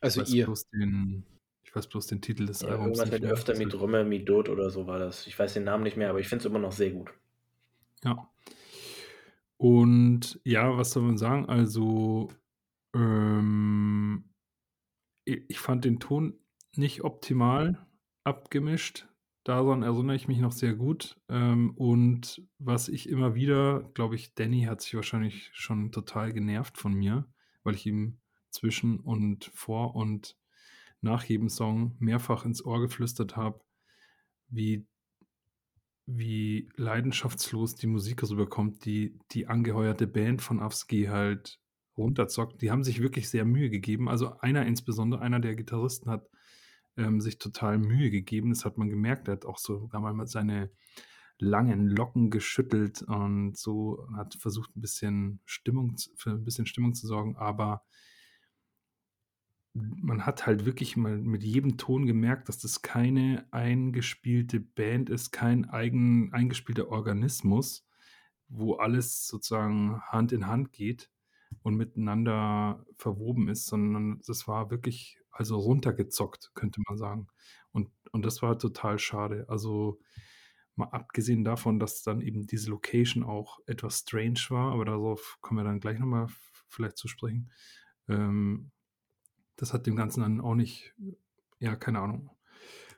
Also 0.00 0.22
ihr. 0.22 0.52
Den, 0.72 1.24
ich 1.62 1.76
weiß 1.76 1.86
bloß 1.86 2.06
den 2.06 2.22
Titel 2.22 2.46
des 2.46 2.62
ja, 2.62 2.68
Albums. 2.68 2.98
Irgendwas 2.98 3.20
mit 3.20 3.30
öfter 3.30 3.56
mit 3.56 3.78
Römer, 3.78 4.04
mit 4.04 4.28
Dot 4.28 4.48
oder 4.48 4.70
so 4.70 4.86
war 4.86 4.98
das. 4.98 5.26
Ich 5.26 5.38
weiß 5.38 5.52
den 5.54 5.64
Namen 5.64 5.84
nicht 5.84 5.98
mehr, 5.98 6.08
aber 6.08 6.20
ich 6.20 6.28
finde 6.28 6.40
es 6.40 6.46
immer 6.46 6.58
noch 6.58 6.72
sehr 6.72 6.90
gut. 6.90 7.12
Ja. 8.04 8.28
Und 9.58 10.40
ja, 10.44 10.76
was 10.78 10.92
soll 10.92 11.02
man 11.02 11.18
sagen? 11.18 11.46
Also, 11.46 12.30
ähm, 12.94 14.32
ich 15.24 15.58
fand 15.58 15.84
den 15.84 16.00
Ton 16.00 16.38
nicht 16.76 17.02
optimal 17.02 17.86
abgemischt. 18.24 19.06
Daran 19.44 19.82
erinnere 19.82 20.16
ich 20.16 20.28
mich 20.28 20.38
noch 20.38 20.52
sehr 20.52 20.74
gut. 20.74 21.20
Ähm, 21.28 21.70
und 21.76 22.42
was 22.58 22.88
ich 22.88 23.08
immer 23.08 23.34
wieder, 23.34 23.90
glaube 23.94 24.14
ich, 24.14 24.34
Danny 24.34 24.64
hat 24.64 24.82
sich 24.82 24.94
wahrscheinlich 24.94 25.50
schon 25.52 25.92
total 25.92 26.32
genervt 26.32 26.78
von 26.78 26.92
mir, 26.92 27.26
weil 27.62 27.74
ich 27.74 27.86
ihm 27.86 28.20
zwischen 28.50 29.00
und 29.00 29.50
vor 29.54 29.94
und 29.94 30.36
nach 31.00 31.24
jedem 31.24 31.48
Song 31.48 31.96
mehrfach 31.98 32.44
ins 32.44 32.64
Ohr 32.64 32.80
geflüstert 32.80 33.36
habe, 33.36 33.60
wie 34.48 34.86
wie 36.06 36.68
leidenschaftslos 36.74 37.76
die 37.76 37.86
Musik 37.86 38.28
rüberkommt, 38.28 38.84
die 38.84 39.18
die 39.30 39.46
angeheuerte 39.46 40.08
Band 40.08 40.42
von 40.42 40.60
Avsky 40.60 41.04
halt 41.04 41.60
runterzockt. 42.00 42.62
Die 42.62 42.70
haben 42.70 42.84
sich 42.84 43.00
wirklich 43.00 43.28
sehr 43.28 43.44
Mühe 43.44 43.70
gegeben. 43.70 44.08
Also 44.08 44.38
einer 44.40 44.66
insbesondere, 44.66 45.20
einer 45.20 45.40
der 45.40 45.54
Gitarristen 45.54 46.10
hat 46.10 46.28
ähm, 46.96 47.20
sich 47.20 47.38
total 47.38 47.78
Mühe 47.78 48.10
gegeben. 48.10 48.50
Das 48.50 48.64
hat 48.64 48.78
man 48.78 48.88
gemerkt. 48.88 49.28
Er 49.28 49.32
hat 49.32 49.46
auch 49.46 49.58
sogar 49.58 50.00
mal 50.00 50.26
seine 50.26 50.70
langen 51.38 51.88
Locken 51.88 52.30
geschüttelt 52.30 53.02
und 53.02 53.56
so 53.56 54.06
hat 54.14 54.34
versucht, 54.34 54.76
ein 54.76 54.80
bisschen 54.82 55.40
Stimmung, 55.44 55.96
für 56.16 56.30
ein 56.30 56.44
bisschen 56.44 56.66
Stimmung 56.66 56.94
zu 56.94 57.06
sorgen. 57.06 57.36
Aber 57.36 57.82
man 59.72 60.26
hat 60.26 60.46
halt 60.46 60.66
wirklich 60.66 60.96
mal 60.96 61.16
mit 61.16 61.44
jedem 61.44 61.78
Ton 61.78 62.06
gemerkt, 62.06 62.48
dass 62.48 62.58
das 62.58 62.82
keine 62.82 63.46
eingespielte 63.52 64.60
Band 64.60 65.08
ist, 65.08 65.30
kein 65.30 65.68
eigen 65.70 66.32
eingespielter 66.32 66.88
Organismus, 66.88 67.86
wo 68.48 68.74
alles 68.74 69.26
sozusagen 69.26 70.00
Hand 70.02 70.32
in 70.32 70.46
Hand 70.46 70.72
geht 70.72 71.10
und 71.62 71.76
miteinander 71.76 72.84
verwoben 72.96 73.48
ist, 73.48 73.66
sondern 73.66 74.20
das 74.26 74.48
war 74.48 74.70
wirklich 74.70 75.18
also 75.30 75.58
runtergezockt, 75.58 76.52
könnte 76.54 76.80
man 76.86 76.98
sagen. 76.98 77.28
Und, 77.72 77.90
und 78.12 78.24
das 78.24 78.42
war 78.42 78.58
total 78.58 78.98
schade. 78.98 79.46
Also 79.48 80.00
mal 80.76 80.88
abgesehen 80.88 81.44
davon, 81.44 81.78
dass 81.78 82.02
dann 82.02 82.20
eben 82.20 82.46
diese 82.46 82.70
Location 82.70 83.22
auch 83.22 83.60
etwas 83.66 84.00
strange 84.00 84.40
war, 84.48 84.72
aber 84.72 84.84
darauf 84.84 85.38
kommen 85.40 85.60
wir 85.60 85.64
dann 85.64 85.80
gleich 85.80 85.98
nochmal 85.98 86.28
vielleicht 86.68 86.96
zu 86.96 87.08
sprechen. 87.08 87.50
Ähm, 88.08 88.70
das 89.56 89.72
hat 89.72 89.86
dem 89.86 89.96
Ganzen 89.96 90.20
dann 90.20 90.40
auch 90.40 90.54
nicht, 90.54 90.94
ja, 91.58 91.76
keine 91.76 92.00
Ahnung. 92.00 92.30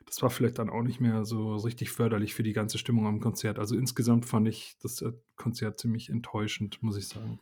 Das 0.05 0.21
war 0.21 0.29
vielleicht 0.29 0.59
dann 0.59 0.69
auch 0.69 0.83
nicht 0.83 0.99
mehr 0.99 1.25
so 1.25 1.55
richtig 1.55 1.89
förderlich 1.91 2.33
für 2.33 2.43
die 2.43 2.53
ganze 2.53 2.77
Stimmung 2.77 3.07
am 3.07 3.19
Konzert. 3.19 3.57
Also 3.57 3.75
insgesamt 3.75 4.25
fand 4.25 4.47
ich 4.47 4.77
das 4.81 5.01
äh, 5.01 5.13
Konzert 5.35 5.79
ziemlich 5.79 6.09
enttäuschend, 6.09 6.81
muss 6.83 6.97
ich 6.97 7.07
sagen. 7.07 7.39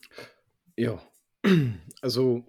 Ja, 0.81 0.99
also 2.01 2.43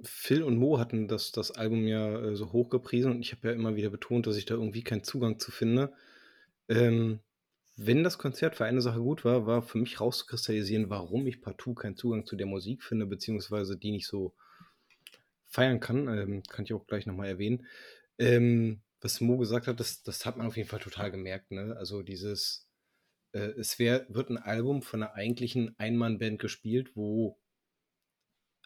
Phil 0.00 0.44
und 0.44 0.56
Mo 0.58 0.78
hatten 0.78 1.08
das, 1.08 1.32
das 1.32 1.50
Album 1.50 1.88
ja 1.88 2.20
äh, 2.20 2.36
so 2.36 2.52
hoch 2.52 2.70
gepriesen 2.70 3.10
und 3.10 3.20
ich 3.20 3.32
habe 3.32 3.48
ja 3.48 3.54
immer 3.54 3.74
wieder 3.74 3.90
betont, 3.90 4.28
dass 4.28 4.36
ich 4.36 4.44
da 4.44 4.54
irgendwie 4.54 4.84
keinen 4.84 5.02
Zugang 5.02 5.40
zu 5.40 5.50
finde. 5.50 5.92
Ähm, 6.68 7.18
wenn 7.76 8.04
das 8.04 8.18
Konzert 8.18 8.54
für 8.54 8.64
eine 8.64 8.80
Sache 8.80 9.00
gut 9.00 9.24
war, 9.24 9.44
war 9.44 9.60
für 9.62 9.78
mich 9.78 10.00
rauszukristallisieren, 10.00 10.88
warum 10.88 11.26
ich 11.26 11.42
partout 11.42 11.74
keinen 11.74 11.96
Zugang 11.96 12.26
zu 12.26 12.36
der 12.36 12.46
Musik 12.46 12.84
finde, 12.84 13.06
beziehungsweise 13.06 13.76
die 13.76 13.90
nicht 13.90 14.06
so 14.06 14.34
feiern 15.48 15.80
kann. 15.80 16.06
Ähm, 16.06 16.44
kann 16.44 16.64
ich 16.64 16.72
auch 16.74 16.86
gleich 16.86 17.06
nochmal 17.06 17.26
erwähnen. 17.26 17.66
Ähm, 18.18 18.82
was 19.00 19.20
Mo 19.20 19.36
gesagt 19.36 19.66
hat, 19.66 19.80
das, 19.80 20.04
das 20.04 20.24
hat 20.26 20.36
man 20.36 20.46
auf 20.46 20.56
jeden 20.56 20.68
Fall 20.68 20.78
total 20.78 21.10
gemerkt. 21.10 21.50
Ne? 21.50 21.74
Also 21.76 22.02
dieses, 22.02 22.68
äh, 23.32 23.50
es 23.58 23.78
wär, 23.78 24.06
wird 24.08 24.30
ein 24.30 24.38
Album 24.38 24.82
von 24.82 25.02
einer 25.02 25.14
eigentlichen 25.14 25.74
Einmannband 25.78 26.38
gespielt, 26.38 26.92
wo 26.94 27.38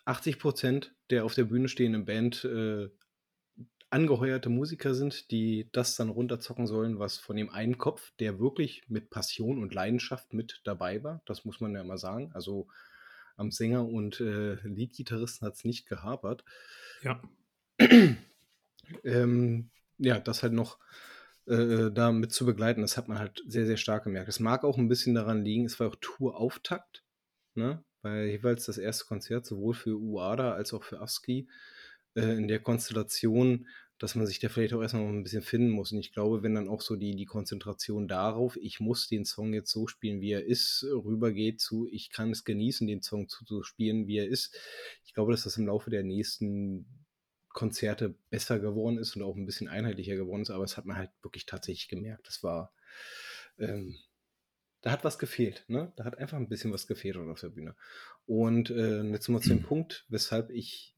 80 0.04 0.38
Prozent 0.38 0.94
der 1.11 1.25
auf 1.25 1.35
der 1.35 1.44
Bühne 1.44 1.68
stehenden 1.68 2.04
Band 2.04 2.44
äh, 2.44 2.88
angeheuerte 3.90 4.49
Musiker 4.49 4.94
sind, 4.94 5.30
die 5.30 5.68
das 5.73 5.96
dann 5.96 6.08
runterzocken 6.08 6.66
sollen, 6.66 6.99
was 6.99 7.18
von 7.18 7.37
dem 7.37 7.50
einen 7.50 7.78
Kopf, 7.78 8.12
der 8.18 8.38
wirklich 8.38 8.82
mit 8.88 9.11
Passion 9.11 9.62
und 9.62 9.75
Leidenschaft 9.75 10.32
mit 10.32 10.61
dabei 10.64 11.02
war, 11.02 11.23
das 11.25 11.44
muss 11.44 11.61
man 11.61 11.75
ja 11.75 11.85
mal 11.85 11.99
sagen. 11.99 12.30
Also 12.35 12.68
am 13.37 13.50
Sänger 13.50 13.87
und 13.87 14.20
äh, 14.20 14.54
Leadgitarristen 14.64 15.46
hat 15.46 15.54
es 15.54 15.64
nicht 15.64 15.87
gehapert. 15.87 16.44
Ja. 17.02 17.23
ähm, 19.04 19.70
ja, 19.99 20.18
das 20.18 20.42
halt 20.42 20.52
noch 20.52 20.78
äh, 21.47 21.91
da 21.93 22.12
mit 22.12 22.33
zu 22.33 22.47
begleiten, 22.47 22.83
das 22.83 22.97
hat 22.97 23.09
man 23.09 23.19
halt 23.19 23.43
sehr, 23.47 23.67
sehr 23.67 23.76
stark 23.76 24.05
gemerkt. 24.05 24.29
Es 24.29 24.41
mag 24.41 24.65
auch 24.65 24.79
ein 24.79 24.88
bisschen 24.88 25.15
daran 25.15 25.45
liegen, 25.45 25.65
es 25.65 25.79
war 25.79 25.88
auch 25.88 25.97
Tour-Auftakt, 26.00 27.05
ne? 27.55 27.85
weil 28.03 28.26
jeweils 28.26 28.67
das 28.67 28.79
erste 28.79 29.05
Konzert 29.07 29.47
sowohl 29.47 29.75
für 29.75 29.97
UADA 29.97 30.53
als 30.53 30.73
auch 30.73 30.85
für 30.85 31.00
ASCII 31.00 31.49
äh, 32.15 32.37
in 32.37 32.49
der 32.49 32.61
Konstellation, 32.61 33.67
dass 33.99 34.15
man 34.15 34.26
sich 34.26 34.41
da 34.41 34.49
vielleicht 34.49 34.75
auch 34.75 34.83
erstmal 34.83 35.05
ein 35.05 35.23
bisschen 35.23 35.43
finden 35.43 35.71
muss. 35.71 35.93
Und 35.93 35.99
ich 35.99 36.12
glaube, 36.12 36.43
wenn 36.43 36.55
dann 36.55 36.69
auch 36.69 36.83
so 36.83 36.97
die, 36.97 37.17
die 37.17 37.25
Konzentration 37.25 38.09
darauf, 38.09 38.57
ich 38.61 38.79
muss 38.81 39.09
den 39.09 39.25
Song 39.25 39.55
jetzt 39.55 39.71
so 39.71 39.87
spielen, 39.87 40.21
wie 40.21 40.33
er 40.33 40.45
ist, 40.45 40.85
rübergeht 40.85 41.61
zu, 41.61 41.88
ich 41.91 42.11
kann 42.11 42.31
es 42.31 42.45
genießen, 42.45 42.87
den 42.87 43.03
Song 43.03 43.29
zu 43.29 43.62
spielen, 43.62 44.07
wie 44.07 44.19
er 44.19 44.29
ist. 44.29 44.55
Ich 45.05 45.15
glaube, 45.15 45.33
dass 45.33 45.45
das 45.45 45.57
im 45.57 45.67
Laufe 45.67 45.91
der 45.91 46.03
nächsten 46.03 47.06
Konzerte 47.57 48.15
besser 48.29 48.59
geworden 48.61 48.99
ist 48.99 49.17
und 49.17 49.23
auch 49.23 49.35
ein 49.35 49.47
bisschen 49.47 49.67
einheitlicher 49.67 50.15
geworden 50.15 50.43
ist, 50.43 50.51
aber 50.51 50.63
es 50.63 50.77
hat 50.77 50.85
man 50.85 50.99
halt 50.99 51.11
wirklich 51.23 51.47
tatsächlich 51.47 51.89
gemerkt. 51.89 52.29
Das 52.29 52.43
war, 52.43 52.71
ähm, 53.59 53.97
da 54.83 54.91
hat 54.91 55.05
was 55.05 55.19
gefehlt, 55.19 55.65
ne? 55.67 55.91
Da 55.97 56.05
hat 56.05 56.19
einfach 56.19 56.37
ein 56.37 56.51
bisschen 56.51 56.71
was 56.71 56.87
gefehlt 56.87 57.17
auf 57.17 57.41
der 57.41 57.49
Bühne. 57.49 57.75
Und 58.27 58.69
äh, 58.69 59.03
jetzt 59.05 59.29
mal 59.29 59.41
zu 59.41 59.49
dem 59.49 59.63
Punkt, 59.67 60.05
weshalb 60.11 60.51
ich 60.51 60.95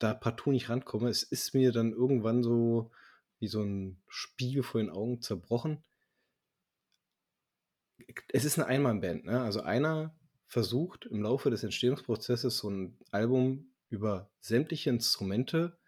da 0.00 0.14
partout 0.14 0.50
nicht 0.50 0.68
rankomme. 0.68 1.08
Es 1.08 1.22
ist 1.22 1.54
mir 1.54 1.70
dann 1.70 1.92
irgendwann 1.92 2.42
so 2.42 2.90
wie 3.38 3.46
so 3.46 3.62
ein 3.62 4.02
Spiegel 4.08 4.64
vor 4.64 4.80
den 4.80 4.90
Augen 4.90 5.22
zerbrochen. 5.22 5.84
Es 8.32 8.44
ist 8.44 8.58
eine 8.58 8.66
Einmannband, 8.66 9.26
ne? 9.26 9.42
Also 9.42 9.60
einer 9.62 10.12
versucht 10.48 11.06
im 11.06 11.22
Laufe 11.22 11.50
des 11.50 11.62
Entstehungsprozesses 11.62 12.58
so 12.58 12.68
ein 12.68 12.98
Album 13.12 13.72
über 13.90 14.28
sämtliche 14.40 14.90
Instrumente 14.90 15.78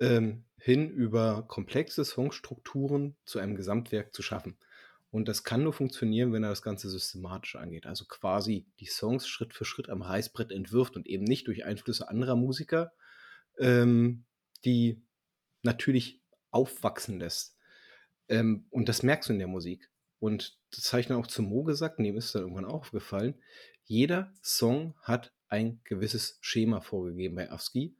ähm, 0.00 0.44
hin 0.58 0.90
über 0.90 1.44
komplexe 1.46 2.04
Songstrukturen 2.04 3.16
zu 3.24 3.38
einem 3.38 3.56
Gesamtwerk 3.56 4.14
zu 4.14 4.22
schaffen. 4.22 4.56
Und 5.10 5.28
das 5.28 5.44
kann 5.44 5.62
nur 5.62 5.72
funktionieren, 5.72 6.32
wenn 6.32 6.42
er 6.42 6.50
das 6.50 6.62
Ganze 6.62 6.90
systematisch 6.90 7.56
angeht. 7.56 7.86
Also 7.86 8.04
quasi 8.04 8.66
die 8.80 8.86
Songs 8.86 9.28
Schritt 9.28 9.54
für 9.54 9.64
Schritt 9.64 9.88
am 9.88 10.02
Reißbrett 10.02 10.52
entwirft 10.52 10.96
und 10.96 11.06
eben 11.06 11.24
nicht 11.24 11.46
durch 11.46 11.64
Einflüsse 11.64 12.08
anderer 12.08 12.36
Musiker, 12.36 12.92
ähm, 13.58 14.24
die 14.64 15.02
natürlich 15.62 16.20
aufwachsen 16.50 17.18
lässt. 17.18 17.56
Ähm, 18.28 18.66
und 18.70 18.88
das 18.88 19.02
merkst 19.02 19.28
du 19.28 19.32
in 19.32 19.38
der 19.38 19.48
Musik. 19.48 19.90
Und 20.18 20.58
das 20.74 20.92
habe 20.92 21.00
ich 21.00 21.06
dann 21.06 21.18
auch 21.18 21.26
zu 21.26 21.42
Mo 21.42 21.62
gesagt, 21.62 21.98
ihm 22.00 22.16
ist 22.16 22.34
dann 22.34 22.42
irgendwann 22.42 22.64
auch 22.64 22.80
aufgefallen. 22.80 23.34
Jeder 23.84 24.34
Song 24.42 24.94
hat 25.02 25.32
ein 25.48 25.80
gewisses 25.84 26.38
Schema 26.40 26.80
vorgegeben 26.80 27.36
bei 27.36 27.50
ASCII. 27.50 27.96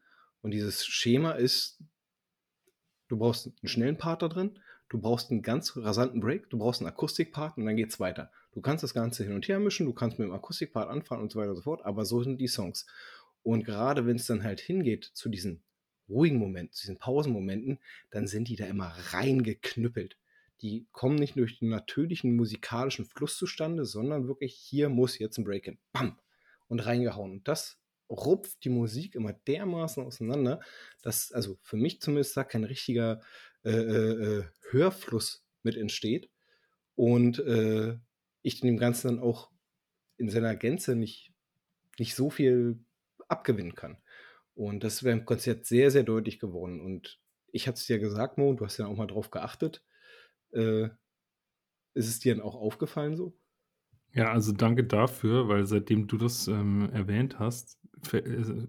Und 0.47 0.53
dieses 0.53 0.87
Schema 0.87 1.33
ist, 1.33 1.83
du 3.09 3.19
brauchst 3.19 3.49
einen 3.49 3.69
schnellen 3.69 3.99
Part 3.99 4.23
da 4.23 4.29
drin, 4.29 4.61
du 4.89 5.01
brauchst 5.01 5.33
einen 5.33 5.43
ganz 5.43 5.77
rasanten 5.77 6.21
Break, 6.21 6.51
du 6.51 6.59
brauchst 6.59 6.81
einen 6.81 6.89
Akustikpart 6.89 7.57
und 7.57 7.67
dann 7.67 7.75
geht 7.75 7.89
es 7.89 7.99
weiter. 7.99 8.31
Du 8.53 8.61
kannst 8.61 8.85
das 8.85 8.95
Ganze 8.95 9.25
hin 9.25 9.33
und 9.33 9.49
her 9.49 9.59
mischen, 9.59 9.87
du 9.87 9.93
kannst 9.93 10.21
mit 10.21 10.29
dem 10.29 10.33
Akustikpart 10.33 10.89
anfangen 10.89 11.23
und 11.23 11.33
so 11.33 11.41
weiter 11.41 11.51
und 11.51 11.57
so 11.57 11.63
fort, 11.63 11.85
aber 11.85 12.05
so 12.05 12.23
sind 12.23 12.41
die 12.41 12.47
Songs. 12.47 12.87
Und 13.43 13.65
gerade 13.65 14.07
wenn 14.07 14.15
es 14.15 14.27
dann 14.27 14.45
halt 14.45 14.61
hingeht 14.61 15.11
zu 15.15 15.31
diesen 15.31 15.65
ruhigen 16.09 16.39
Momenten, 16.39 16.73
zu 16.73 16.83
diesen 16.83 16.99
Pausenmomenten, 16.99 17.81
dann 18.13 18.29
sind 18.29 18.47
die 18.47 18.55
da 18.55 18.67
immer 18.67 18.95
reingeknüppelt. 19.15 20.17
Die 20.61 20.87
kommen 20.93 21.17
nicht 21.17 21.37
durch 21.37 21.59
den 21.59 21.71
natürlichen 21.71 22.37
musikalischen 22.37 23.05
Fluss 23.05 23.37
zustande, 23.37 23.85
sondern 23.85 24.29
wirklich, 24.29 24.55
hier 24.55 24.91
muss 24.91 25.19
jetzt 25.19 25.39
ein 25.39 25.45
Break 25.45 25.67
in. 25.67 25.79
Bam! 25.93 26.17
Und 26.69 26.87
reingehauen. 26.87 27.33
Und 27.33 27.49
das 27.49 27.81
rupft 28.09 28.65
die 28.65 28.71
Musik 28.71 29.15
immer 29.15 29.33
dermaßen 29.33 30.05
auseinander, 30.05 30.61
dass, 31.03 31.33
also 31.33 31.59
für 31.63 31.77
mich 31.77 32.01
zumindest, 32.01 32.37
da 32.37 32.45
kein 32.45 32.65
richtiger 32.65 33.21
äh, 33.65 33.71
äh, 33.71 34.39
äh, 34.39 34.45
Hörfluss 34.71 35.45
mit 35.63 35.77
entsteht. 35.77 36.31
Und 36.95 37.39
äh, 37.41 37.97
ich 38.43 38.61
dem 38.61 38.79
Ganzen 38.79 39.09
dann 39.09 39.21
auch 39.21 39.51
in 40.17 40.31
seiner 40.31 40.57
Gänze 40.57 40.95
nicht, 40.95 41.33
nicht 41.99 42.15
so 42.15 42.31
viel 42.31 42.79
abgewinnen 43.29 43.75
kann. 43.75 43.99
Und 44.55 44.85
das 44.85 45.03
wäre 45.03 45.19
im 45.19 45.27
Konzert 45.27 45.67
sehr, 45.67 45.91
sehr 45.91 46.05
deutlich 46.05 46.39
geworden. 46.39 46.81
Und 46.81 47.21
ich 47.53 47.67
hatte 47.69 47.79
es 47.79 47.87
dir 47.87 47.99
gesagt, 47.99 48.39
Mo, 48.39 48.55
du 48.55 48.65
hast 48.65 48.79
ja 48.79 48.87
auch 48.87 48.97
mal 48.97 49.07
drauf 49.07 49.31
geachtet. 49.31 49.85
Äh, 50.53 50.89
ist 51.95 52.09
es 52.09 52.21
dir 52.21 52.35
dann 52.35 52.45
auch 52.45 52.55
aufgefallen 52.55 53.17
so? 53.17 53.37
Ja, 54.13 54.33
also 54.33 54.53
danke 54.53 54.85
dafür, 54.85 55.49
weil 55.49 55.67
seitdem 55.67 56.07
du 56.07 56.17
das 56.17 56.49
ähm, 56.49 56.89
erwähnt 56.93 57.39
hast, 57.39 57.79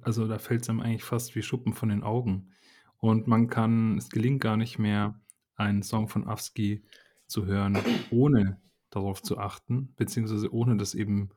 also 0.01 0.27
da 0.27 0.39
fällt 0.39 0.63
es 0.63 0.69
einem 0.69 0.79
eigentlich 0.79 1.03
fast 1.03 1.35
wie 1.35 1.41
Schuppen 1.41 1.73
von 1.73 1.89
den 1.89 2.03
Augen. 2.03 2.51
Und 2.97 3.27
man 3.27 3.47
kann, 3.49 3.97
es 3.97 4.09
gelingt 4.09 4.41
gar 4.41 4.57
nicht 4.57 4.79
mehr, 4.79 5.19
einen 5.55 5.83
Song 5.83 6.07
von 6.07 6.27
Afsky 6.27 6.83
zu 7.27 7.45
hören, 7.45 7.77
ohne 8.11 8.61
darauf 8.89 9.21
zu 9.21 9.37
achten, 9.37 9.93
beziehungsweise 9.95 10.53
ohne 10.53 10.77
das 10.77 10.95
eben 10.95 11.29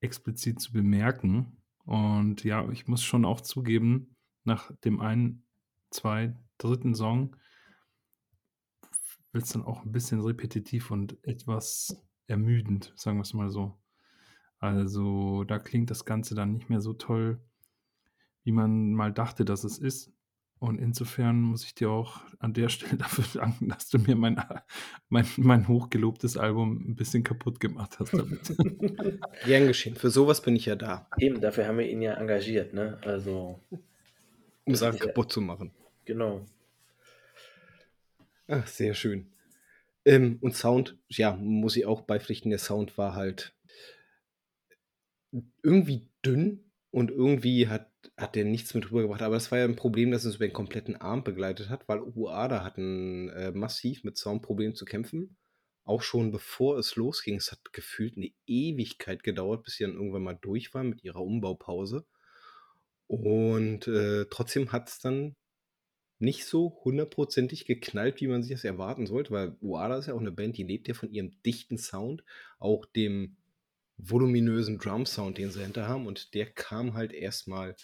explizit 0.00 0.60
zu 0.60 0.72
bemerken. 0.72 1.58
Und 1.84 2.44
ja, 2.44 2.68
ich 2.70 2.88
muss 2.88 3.02
schon 3.02 3.24
auch 3.24 3.40
zugeben, 3.40 4.16
nach 4.44 4.70
dem 4.84 5.00
einen, 5.00 5.44
zwei, 5.90 6.36
dritten 6.58 6.94
Song 6.94 7.36
wird 9.32 9.44
es 9.44 9.52
dann 9.52 9.64
auch 9.64 9.84
ein 9.84 9.92
bisschen 9.92 10.20
repetitiv 10.20 10.90
und 10.90 11.22
etwas 11.24 11.96
ermüdend, 12.26 12.92
sagen 12.96 13.18
wir 13.18 13.22
es 13.22 13.34
mal 13.34 13.50
so. 13.50 13.79
Also 14.60 15.44
da 15.44 15.58
klingt 15.58 15.90
das 15.90 16.04
Ganze 16.04 16.34
dann 16.34 16.52
nicht 16.52 16.68
mehr 16.68 16.82
so 16.82 16.92
toll, 16.92 17.40
wie 18.44 18.52
man 18.52 18.92
mal 18.92 19.12
dachte, 19.12 19.44
dass 19.44 19.64
es 19.64 19.78
ist. 19.78 20.12
Und 20.58 20.78
insofern 20.78 21.40
muss 21.40 21.64
ich 21.64 21.74
dir 21.74 21.88
auch 21.88 22.20
an 22.38 22.52
der 22.52 22.68
Stelle 22.68 22.98
dafür 22.98 23.24
danken, 23.32 23.70
dass 23.70 23.88
du 23.88 23.98
mir 23.98 24.14
mein, 24.14 24.40
mein, 25.08 25.26
mein 25.38 25.66
hochgelobtes 25.66 26.36
Album 26.36 26.90
ein 26.90 26.94
bisschen 26.94 27.24
kaputt 27.24 27.58
gemacht 27.58 27.98
hast 27.98 28.12
damit. 28.12 28.54
Gern 29.46 29.66
geschehen. 29.66 29.96
Für 29.96 30.10
sowas 30.10 30.42
bin 30.42 30.54
ich 30.54 30.66
ja 30.66 30.76
da. 30.76 31.08
Eben, 31.18 31.40
dafür 31.40 31.66
haben 31.66 31.78
wir 31.78 31.88
ihn 31.88 32.02
ja 32.02 32.12
engagiert, 32.12 32.74
ne? 32.74 32.98
Also. 33.02 33.58
Um 34.64 34.74
es 34.74 34.82
einfach 34.82 35.00
kaputt 35.00 35.26
ja, 35.26 35.30
zu 35.30 35.40
machen. 35.40 35.70
Genau. 36.04 36.44
Ach, 38.46 38.66
sehr 38.66 38.92
schön. 38.92 39.32
Ähm, 40.04 40.36
und 40.42 40.54
Sound, 40.54 40.98
ja, 41.08 41.34
muss 41.36 41.76
ich 41.76 41.86
auch 41.86 42.02
beipflichten, 42.02 42.50
der 42.50 42.58
Sound 42.58 42.98
war 42.98 43.14
halt 43.14 43.54
irgendwie 45.62 46.08
dünn 46.24 46.72
und 46.90 47.10
irgendwie 47.10 47.68
hat 47.68 47.90
hat 48.16 48.34
der 48.34 48.44
nichts 48.44 48.74
mit 48.74 48.90
rübergebracht. 48.90 49.22
Aber 49.22 49.34
das 49.34 49.50
war 49.50 49.58
ja 49.58 49.64
ein 49.64 49.76
Problem, 49.76 50.10
das 50.10 50.24
uns 50.24 50.36
über 50.36 50.46
den 50.46 50.54
kompletten 50.54 50.96
Arm 50.96 51.24
begleitet 51.24 51.68
hat, 51.68 51.88
weil 51.88 52.00
Uada 52.00 52.64
hatten 52.64 53.28
äh, 53.30 53.50
massiv 53.52 54.04
mit 54.04 54.16
Soundproblemen 54.16 54.74
zu 54.74 54.84
kämpfen. 54.84 55.36
Auch 55.84 56.02
schon 56.02 56.30
bevor 56.30 56.78
es 56.78 56.96
losging. 56.96 57.36
Es 57.36 57.52
hat 57.52 57.72
gefühlt 57.72 58.16
eine 58.16 58.30
Ewigkeit 58.46 59.22
gedauert, 59.22 59.64
bis 59.64 59.74
sie 59.76 59.84
dann 59.84 59.94
irgendwann 59.94 60.22
mal 60.22 60.38
durch 60.40 60.72
war 60.74 60.84
mit 60.84 61.02
ihrer 61.04 61.20
Umbaupause. 61.20 62.06
Und 63.06 63.88
äh, 63.88 64.26
trotzdem 64.30 64.72
hat 64.72 64.88
es 64.88 65.00
dann 65.00 65.36
nicht 66.20 66.44
so 66.44 66.80
hundertprozentig 66.84 67.64
geknallt, 67.64 68.20
wie 68.20 68.28
man 68.28 68.42
sich 68.42 68.52
das 68.52 68.64
erwarten 68.64 69.06
sollte, 69.06 69.30
weil 69.32 69.56
Uada 69.60 69.98
ist 69.98 70.06
ja 70.06 70.14
auch 70.14 70.20
eine 70.20 70.32
Band, 70.32 70.56
die 70.58 70.64
lebt 70.64 70.86
ja 70.86 70.94
von 70.94 71.10
ihrem 71.10 71.42
dichten 71.42 71.78
Sound, 71.78 72.24
auch 72.58 72.84
dem 72.86 73.36
voluminösen 74.08 74.78
Drum-Sound, 74.78 75.38
den 75.38 75.50
sie 75.50 75.62
hinter 75.62 75.88
haben. 75.88 76.06
Und 76.06 76.34
der 76.34 76.46
kam 76.46 76.94
halt 76.94 77.12
erstmal 77.12 77.76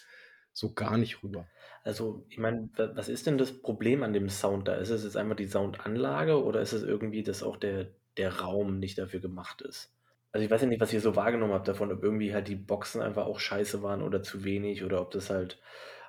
so 0.53 0.73
gar 0.73 0.97
nicht 0.97 1.23
rüber. 1.23 1.47
Also, 1.83 2.25
ich 2.29 2.37
meine, 2.37 2.69
was 2.75 3.09
ist 3.09 3.27
denn 3.27 3.37
das 3.37 3.61
Problem 3.61 4.03
an 4.03 4.13
dem 4.13 4.29
Sound 4.29 4.67
da? 4.67 4.75
Ist 4.75 4.89
es 4.89 5.03
jetzt 5.03 5.17
einfach 5.17 5.35
die 5.35 5.47
Soundanlage 5.47 6.43
oder 6.43 6.61
ist 6.61 6.73
es 6.73 6.83
irgendwie, 6.83 7.23
dass 7.23 7.43
auch 7.43 7.57
der, 7.57 7.91
der 8.17 8.39
Raum 8.39 8.79
nicht 8.79 8.97
dafür 8.97 9.19
gemacht 9.19 9.61
ist? 9.61 9.93
Also 10.31 10.45
ich 10.45 10.51
weiß 10.51 10.61
ja 10.61 10.67
nicht, 10.67 10.81
was 10.81 10.93
ihr 10.93 11.01
so 11.01 11.15
wahrgenommen 11.15 11.53
habt 11.53 11.67
davon, 11.67 11.91
ob 11.91 12.03
irgendwie 12.03 12.33
halt 12.33 12.47
die 12.47 12.55
Boxen 12.55 13.01
einfach 13.01 13.25
auch 13.25 13.39
scheiße 13.39 13.81
waren 13.81 14.01
oder 14.01 14.21
zu 14.21 14.43
wenig 14.43 14.83
oder 14.83 15.01
ob 15.01 15.11
das 15.11 15.29
halt 15.29 15.59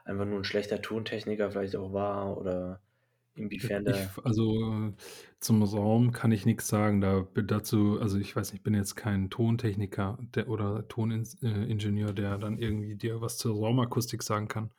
einfach 0.05 0.25
nur 0.25 0.41
ein 0.41 0.45
schlechter 0.45 0.83
Tontechniker 0.83 1.51
vielleicht 1.51 1.77
auch 1.77 1.93
war 1.93 2.37
oder 2.37 2.83
inwiefern 3.39 3.85
Ich 3.87 3.87
da 3.87 4.15
also, 4.25 4.95
zum 5.41 5.63
Raum 5.63 6.13
kann 6.13 6.33
ich 6.33 6.47
nix 6.47 6.69
sagen. 6.69 7.01
Da 7.01 7.23
dazu 7.35 7.99
also, 8.01 8.19
ich 8.19 8.35
weiß 8.37 8.53
nicht, 8.53 8.61
ich 8.61 8.63
bin 8.65 8.75
jetzt 8.75 8.95
kein 8.97 9.31
Tontechniker, 9.31 10.19
der 10.35 10.49
oder 10.49 10.87
Tonins 10.89 11.43
äh, 11.43 11.75
der 12.15 12.39
dann 12.39 12.59
irgendwie 12.59 12.97
dir 12.97 13.21
was 13.21 13.37
zur 13.39 13.57
Raumakustik 13.57 14.23
sagen 14.23 14.49
kann. 14.49 14.73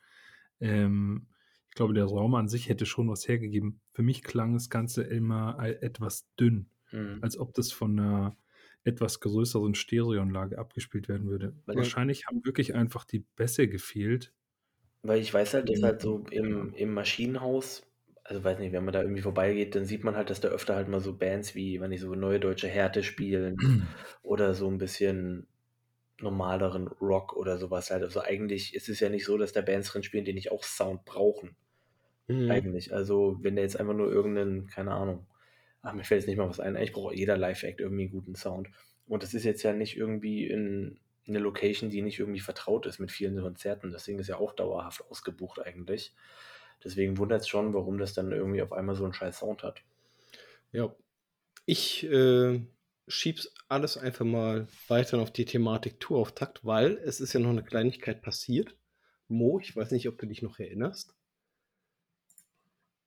Ähm, 0.60 1.28
ich 1.68 1.74
glaube, 1.76 1.94
der 1.94 2.06
Raum 2.06 2.34
an 2.34 2.48
sich 2.48 2.68
hätte 2.68 2.86
schon 2.86 3.08
was 3.10 3.28
hergegeben. 3.28 3.80
Für 3.92 4.02
mich 4.02 4.22
klang 4.24 4.54
das 4.54 4.70
Ganze 4.70 5.02
immer 5.04 5.58
etwas 5.60 6.28
dünn, 6.38 6.70
Mhm. 6.92 7.22
als 7.22 7.38
ob 7.38 7.54
das 7.54 7.72
von 7.72 7.94
'ner 7.96 8.36
etwas 8.84 9.20
größeren 9.20 9.74
Stereoanlage 9.74 10.58
abgespielt 10.58 11.08
werden 11.08 11.28
würde. 11.28 11.56
Weil 11.66 11.78
ich 11.80 11.94
Wahrscheinlich 12.06 12.26
haben 12.26 12.44
wirklich 12.44 12.74
einfach 12.74 13.04
die 13.04 13.20
Bässe 13.36 13.68
gefehlt. 13.68 14.32
Weil 15.04 15.20
ich 15.20 15.32
weiß 15.32 15.54
halt, 15.54 15.68
dass 15.70 15.82
halt 15.82 16.02
so 16.02 16.26
Ja. 16.30 16.30
im 16.30 16.74
im 16.74 16.92
Maschinenhaus 16.92 17.82
also, 18.30 18.44
weiß 18.44 18.60
nicht, 18.60 18.72
wenn 18.72 18.84
man 18.86 18.94
da 18.94 19.02
irgendwie 19.02 19.22
vorbeigeht, 19.22 19.74
dann 19.76 19.86
sieht 19.86 20.04
man 20.04 20.16
halt, 20.16 20.30
dass 20.30 20.40
da 20.40 20.48
öfter 20.48 20.76
halt 20.76 20.88
mal 20.88 21.00
so 21.00 21.16
Bands 21.18 21.54
wie, 21.56 21.80
weiß 21.80 21.88
nicht, 21.90 22.00
so 22.02 22.14
Neue 22.14 22.40
Deutsche 22.40 22.68
Härte 22.68 23.02
spielen 23.04 23.60
oder 24.22 24.54
so 24.54 24.68
'n 24.68 24.78
bisschen 24.78 25.48
normaleren 26.20 26.88
Rock 26.88 27.34
oder 27.36 27.58
so 27.58 27.70
was 27.70 27.90
halt. 27.92 28.02
Also, 28.04 28.20
eigentlich 28.22 28.74
ist 28.74 28.88
es 28.90 29.00
ja 29.00 29.10
nicht 29.10 29.24
so, 29.26 29.38
dass 29.38 29.52
da 29.52 29.62
Bands 29.62 29.90
drin 29.92 30.02
spielen, 30.04 30.24
die 30.26 30.34
nicht 30.34 30.52
auch 30.52 30.64
Sound 30.64 31.04
brauchen, 31.06 31.56
Mhm. 32.28 32.62
eigentlich. 32.64 32.94
Also, 32.94 33.38
wenn 33.42 33.56
da 33.56 33.62
jetzt 33.62 33.78
einfach 33.80 33.94
nur 33.94 34.12
irgend 34.12 34.34
'nen 34.36 34.66
keine 34.68 34.92
Ahnung 34.92 35.28
ach, 35.82 35.94
mir 35.94 36.04
fällt 36.04 36.22
jetzt 36.22 36.28
nicht 36.28 36.38
mal 36.38 36.48
was 36.50 36.60
ein. 36.60 36.76
Eigentlich 36.76 36.92
braucht 36.94 37.16
jeder 37.16 37.36
Live-Act 37.38 37.80
irgendwie 37.80 38.04
'n 38.06 38.10
guten 38.12 38.34
Sound. 38.36 38.70
Und 39.08 39.22
das 39.24 39.34
ist 39.34 39.44
jetzt 39.44 39.62
ja 39.64 39.72
nicht 39.74 39.96
irgendwie 39.98 40.46
in 40.48 41.00
'ne 41.26 41.38
Location, 41.40 41.90
die 41.90 42.02
nicht 42.02 42.18
irgendwie 42.20 42.40
vertraut 42.40 42.86
ist 42.86 43.00
mit 43.00 43.12
vielen 43.12 43.40
Konzerten. 43.42 43.92
Das 43.92 44.04
Ding 44.04 44.18
ist 44.20 44.28
ja 44.28 44.38
auch 44.38 44.54
dauerhaft 44.54 45.04
ausgebucht 45.10 45.60
eigentlich. 45.60 46.14
Deswegen 46.84 47.18
wundert's 47.18 47.48
schon, 47.48 47.74
warum 47.74 47.98
das 47.98 48.14
dann 48.14 48.32
irgendwie 48.32 48.62
auf 48.62 48.72
einmal 48.72 48.94
so 48.96 49.04
'n 49.06 49.12
scheiß 49.14 49.38
Sound 49.40 49.62
hat. 49.62 49.82
Ja. 50.72 50.94
Ich, 51.66 52.04
äh, 52.04 52.60
schiebe 53.08 53.38
es 53.40 53.54
alles 53.68 53.96
einfach 53.98 54.24
mal 54.26 54.68
weiter 54.88 55.20
auf 55.20 55.32
die 55.32 55.44
Thematik 55.46 56.00
Tourauftakt, 56.00 56.64
weil 56.64 56.98
es 57.04 57.20
ist 57.20 57.32
ja 57.34 57.40
noch 57.40 57.52
'ne 57.52 57.64
Kleinigkeit 57.64 58.22
passiert. 58.22 58.76
Mo, 59.28 59.60
ich 59.60 59.76
weiß 59.76 59.92
nicht, 59.92 60.08
ob 60.08 60.18
du 60.18 60.26
dich 60.26 60.42
noch 60.42 60.58
erinnerst. 60.60 61.12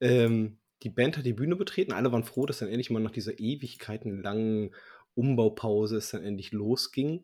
Ähm, 0.02 0.58
die 0.84 0.90
Band 0.90 1.18
hat 1.18 1.26
die 1.26 1.34
Bühne 1.34 1.56
betreten. 1.56 1.94
Alle 1.94 2.12
waren 2.12 2.24
froh, 2.24 2.46
dass 2.46 2.60
dann 2.60 2.70
endlich 2.70 2.90
mal 2.90 3.00
nach 3.02 3.12
dieser 3.12 3.40
ewigkeitenlangen 3.40 4.74
Umbaupause 5.16 5.98
es 5.98 6.10
dann 6.12 6.24
endlich 6.24 6.52
losging. 6.52 7.22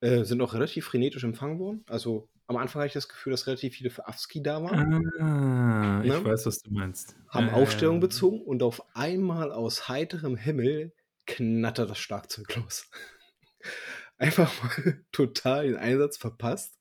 Äh, 0.00 0.24
sind 0.24 0.42
auch 0.42 0.54
relativ 0.54 0.86
frenetisch 0.86 1.24
empfangen 1.24 1.58
worden. 1.58 1.84
Also, 1.88 2.28
am 2.52 2.62
Anfang 2.62 2.80
hatte 2.82 2.88
ich 2.88 2.92
das 2.94 3.08
Gefühl, 3.08 3.32
dass 3.32 3.46
relativ 3.46 3.74
viele 3.74 3.90
für 3.90 4.06
Awski 4.08 4.42
da 4.42 4.62
waren. 4.62 4.88
Ah, 5.18 6.02
ich 6.04 6.22
Ne? 6.22 6.24
weiß, 6.24 6.46
was 6.46 6.58
du 6.62 6.70
meinst. 6.72 7.16
Haben 7.28 7.48
ja, 7.48 7.50
Aufstellung 7.50 7.98
bezogen 8.00 8.42
und 8.42 8.62
auf 8.62 8.94
einmal 8.94 9.50
aus 9.52 9.88
heiterem 9.88 10.36
Himmel 10.36 10.94
knattert 11.26 11.90
das 11.90 11.98
Schlagzeug 11.98 12.54
los. 12.56 12.88
Einfach 14.18 14.62
mal 14.62 15.04
total 15.12 15.66
den 15.66 15.76
Einsatz 15.76 16.16
verpasst. 16.16 16.78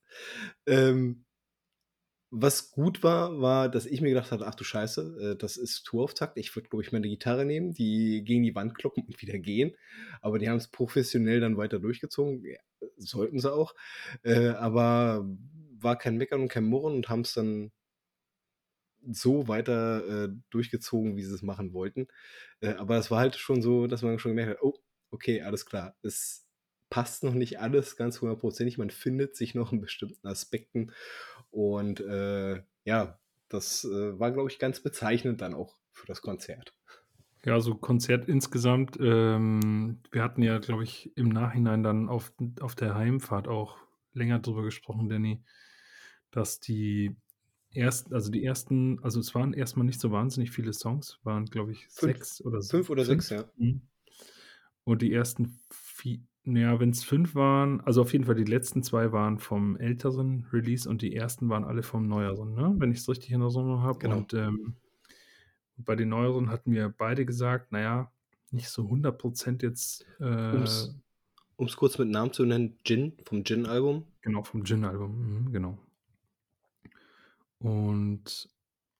Ähm 0.67 1.25
was 2.33 2.71
gut 2.71 3.03
war, 3.03 3.41
war, 3.41 3.67
dass 3.69 3.85
ich 3.85 3.99
mir 4.01 4.09
gedacht 4.09 4.31
hatte: 4.31 4.47
„Ach 4.47 4.55
du 4.55 4.63
Scheiße, 4.63 5.33
äh, 5.33 5.37
das 5.37 5.57
ist 5.57 5.83
Tourauftakt. 5.83 6.37
Ich 6.37 6.55
würde, 6.55 6.69
glaube 6.69 6.83
ich, 6.83 6.91
meine 6.93 7.09
Gitarre 7.09 7.45
nehmen, 7.45 7.73
die 7.73 8.23
gegen 8.23 8.43
die 8.43 8.55
Wand 8.55 8.73
kloppen 8.75 9.03
und 9.05 9.21
wieder 9.21 9.37
gehen.“ 9.39 9.75
Aber 10.21 10.39
die 10.39 10.49
haben's 10.49 10.69
professionell 10.69 11.41
dann 11.41 11.57
weiter 11.57 11.79
durchgezogen. 11.79 12.43
Sollten 12.97 13.39
sie 13.39 13.51
auch. 13.51 13.75
Äh, 14.23 14.49
aber 14.49 15.27
war 15.83 15.97
kein 15.97 16.17
Meckern 16.17 16.41
und 16.41 16.49
kein 16.49 16.65
Murren 16.65 16.95
und 16.95 17.09
haben's 17.09 17.33
dann 17.33 17.71
so 19.11 19.47
weiter, 19.47 20.25
äh, 20.25 20.29
durchgezogen, 20.51 21.15
wie 21.17 21.23
sie's 21.23 21.41
machen 21.41 21.73
wollten. 21.73 22.07
Äh, 22.61 22.73
aber 22.75 22.97
es 22.97 23.09
war 23.11 23.19
halt 23.19 23.35
schon 23.35 23.61
so, 23.61 23.87
dass 23.87 24.03
man 24.03 24.19
schon 24.19 24.31
gemerkt 24.31 24.51
hat: 24.59 24.63
„Oh, 24.63 24.75
okay, 25.11 25.41
alles 25.41 25.65
klar. 25.65 25.97
Es 26.03 26.47
passt 26.89 27.23
noch 27.23 27.33
nicht 27.33 27.59
alles 27.59 27.97
ganz 27.97 28.21
hundertprozentig. 28.21 28.77
Man 28.77 28.89
findet 28.91 29.35
sich 29.35 29.55
noch 29.55 29.71
in 29.73 29.81
bestimmten 29.81 30.27
Aspekten.“ 30.27 30.91
Und, 31.51 31.99
äh, 32.01 32.63
ja, 32.85 33.19
das, 33.49 33.83
äh, 33.85 34.19
war, 34.19 34.31
glaube 34.31 34.49
ich, 34.51 34.59
ganz 34.59 34.81
bezeichnend 34.81 35.41
dann 35.41 35.53
auch 35.55 35.77
für 35.93 36.07
das 36.07 36.21
Konzert. 36.21 36.75
Ja, 37.43 37.59
so 37.59 37.75
Konzert 37.75 38.27
insgesamt, 38.27 38.97
ähm 39.01 39.99
wir 40.11 40.23
hatten 40.23 40.43
ja, 40.43 40.59
glaube 40.59 40.83
ich, 40.83 41.11
im 41.17 41.29
Nachhinein 41.29 41.81
dann 41.83 42.07
auf 42.09 42.33
auf 42.59 42.75
der 42.75 42.93
Heimfahrt 42.95 43.47
auch 43.47 43.77
länger 44.13 44.39
drüber 44.39 44.63
gesprochen, 44.63 45.09
Danny, 45.09 45.43
dass 46.31 46.59
die 46.59 47.15
ersten 47.73 48.13
also, 48.15 48.31
die 48.31 48.43
ersten 48.45 48.99
also, 49.03 49.19
es 49.21 49.35
waren 49.35 49.53
erst 49.53 49.77
mal 49.77 49.83
nicht 49.85 49.99
so 50.01 50.11
wahnsinnig 50.11 50.51
viele 50.51 50.73
Songs, 50.73 51.19
waren, 51.23 51.45
glaube 51.47 51.71
ich, 51.73 51.89
5. 51.93 52.15
6 52.15 52.43
oder 52.45 52.69
5 52.69 52.89
oder 52.89 53.05
6, 53.05 53.29
5? 53.29 53.29
ja. 53.29 53.51
Mhm. 53.57 53.87
Und 54.87 55.01
die 55.01 55.13
ersten 55.13 55.59
vi 55.97 56.23
na 56.43 56.59
ja, 56.61 56.79
wenn's 56.79 57.03
5 57.03 57.35
waren 57.35 57.81
also, 57.81 58.01
auf 58.01 58.13
jeden 58.13 58.25
Fall 58.25 58.33
die 58.35 58.43
letzten 58.45 58.81
2 58.81 59.11
waren 59.11 59.37
vom 59.39 59.77
älteren 59.77 60.47
Release 60.51 60.89
und 60.89 61.03
die 61.03 61.15
ersten 61.15 61.49
waren 61.49 61.63
alle 61.63 61.83
vom 61.83 62.07
neueren, 62.07 62.55
ne, 62.55 62.73
wenn 62.79 62.91
ich's 62.91 63.07
richtig 63.07 63.31
in 63.31 63.41
Erinnerung 63.41 63.81
habe. 63.83 63.99
Genau. 63.99 64.23
Und, 64.23 64.33
ähm, 64.33 64.77
bei 65.77 65.95
den 65.95 66.09
neueren 66.09 66.49
hatten 66.51 66.71
wir 66.73 66.89
beide 66.89 67.25
gesagt: 67.25 67.69
„Na 67.71 67.81
ja, 67.81 68.13
nicht 68.51 68.69
so 68.69 68.89
100 68.89 69.19
% 69.19 69.63
jetzt, 69.63 70.05
äh“ 70.19 70.25
Um's 70.51 70.99
um's 71.57 71.77
kurz 71.77 71.97
mit 71.99 72.09
Namen 72.09 72.33
zu 72.33 72.45
nennen, 72.45 72.77
„Djinn“ 72.87 73.17
vom 73.25 73.43
„Djinn“-Album. 73.43 74.05
Genau, 74.23 74.43
vom 74.43 74.63
„Djinn“-Album, 74.63 75.11
mhm, 75.47 75.51
genau. 75.51 75.79
Und 77.61 78.49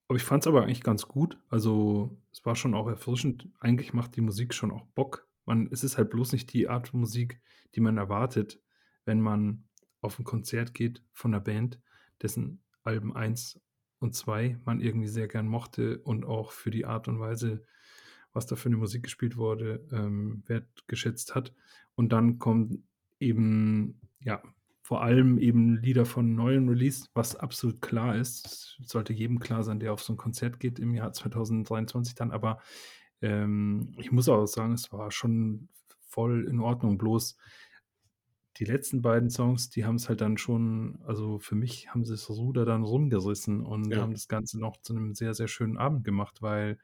aber 0.08 0.18
ich 0.18 0.24
fand's 0.24 0.48
aber 0.48 0.64
eigentlich 0.64 0.84
ganz 0.84 1.08
gut. 1.08 1.40
Also, 1.50 2.18
es 2.32 2.46
war 2.46 2.56
schon 2.56 2.76
auch 2.76 2.88
erfrischend. 2.88 3.50
Eigentlich 3.60 3.94
macht 3.94 4.16
die 4.16 4.22
Musik 4.22 4.54
schon 4.54 4.72
auch 4.72 4.86
Bock. 4.88 5.28
Man 5.46 5.68
es 5.72 5.84
ist 5.84 5.98
halt 5.98 6.12
bloß 6.12 6.34
nicht 6.34 6.54
die 6.54 6.70
Art 6.70 6.90
von 6.90 7.00
Musik, 7.02 7.42
die 7.76 7.82
man 7.82 7.98
erwartet, 7.98 8.62
wenn 9.06 9.22
man 9.22 9.66
auf 10.02 10.20
'n 10.20 10.26
Konzert 10.26 10.74
geht 10.76 11.04
von 11.14 11.32
'ner 11.32 11.40
Band, 11.42 11.82
dessen 12.22 12.64
Alben 12.84 13.16
1 13.16 13.60
und 14.00 14.16
2 14.16 14.60
man 14.66 14.82
irgendwie 14.82 15.08
sehr 15.08 15.28
gern 15.28 15.48
mochte 15.48 16.00
und 16.00 16.26
auch 16.26 16.52
für 16.52 16.72
die 16.72 16.86
Art 16.86 17.08
und 17.08 17.20
Weise, 17.20 17.66
was 18.34 18.46
da 18.48 18.56
für 18.58 18.70
'ne 18.70 18.78
Musik 18.78 19.04
gespielt 19.04 19.38
wurde, 19.38 19.88
ähm, 19.92 20.44
wertgeschätzt 20.48 21.36
hat. 21.36 21.54
Und 21.96 22.12
dann 22.14 22.40
kommen 22.40 22.88
eben, 23.20 24.02
ja, 24.22 24.44
vor 24.92 25.04
allem 25.04 25.38
eben 25.38 25.78
Lieder 25.78 26.06
von 26.06 26.36
neuem 26.36 26.68
Release, 26.68 27.08
was 27.14 27.38
absolut 27.38 27.82
klar 27.82 28.18
ist. 28.18 28.78
Sollte 28.86 29.14
jedem 29.14 29.40
klar 29.40 29.64
sein, 29.64 29.80
der 29.80 29.94
auf 29.94 30.02
so 30.04 30.12
'n 30.14 30.18
Konzert 30.18 30.60
geht 30.60 30.80
im 30.80 30.94
Jahr 30.96 31.14
2023 31.14 32.14
dann. 32.14 32.32
Aber, 32.32 32.60
ähm, 33.22 33.96
ich 34.00 34.12
muss 34.12 34.28
auch 34.28 34.46
sagen, 34.48 34.74
es 34.74 34.92
war 34.92 35.10
schon 35.12 35.70
voll 36.02 36.46
in 36.50 36.60
Ordnung. 36.60 36.98
Bloß 36.98 37.36
die 38.58 38.66
letzten 38.66 39.02
beiden 39.02 39.30
Songs, 39.30 39.70
die 39.70 39.86
haben's 39.86 40.10
halt 40.10 40.20
dann 40.22 40.38
schon 40.38 41.00
also, 41.06 41.40
für 41.40 41.56
mich 41.56 41.90
haben 41.90 42.04
sie 42.04 42.12
das 42.14 42.30
Ruder 42.30 42.66
dann 42.66 42.84
rumgerissen 42.84 43.66
und 43.66 43.96
Ja. 43.96 44.02
haben 44.02 44.14
das 44.14 44.28
Ganze 44.28 44.60
noch 44.60 44.78
zu 44.82 44.94
'nem 44.94 45.14
sehr, 45.16 45.34
sehr 45.34 45.48
schönen 45.48 45.78
Abend 45.78 46.04
gemacht, 46.04 46.42
weil 46.42 46.78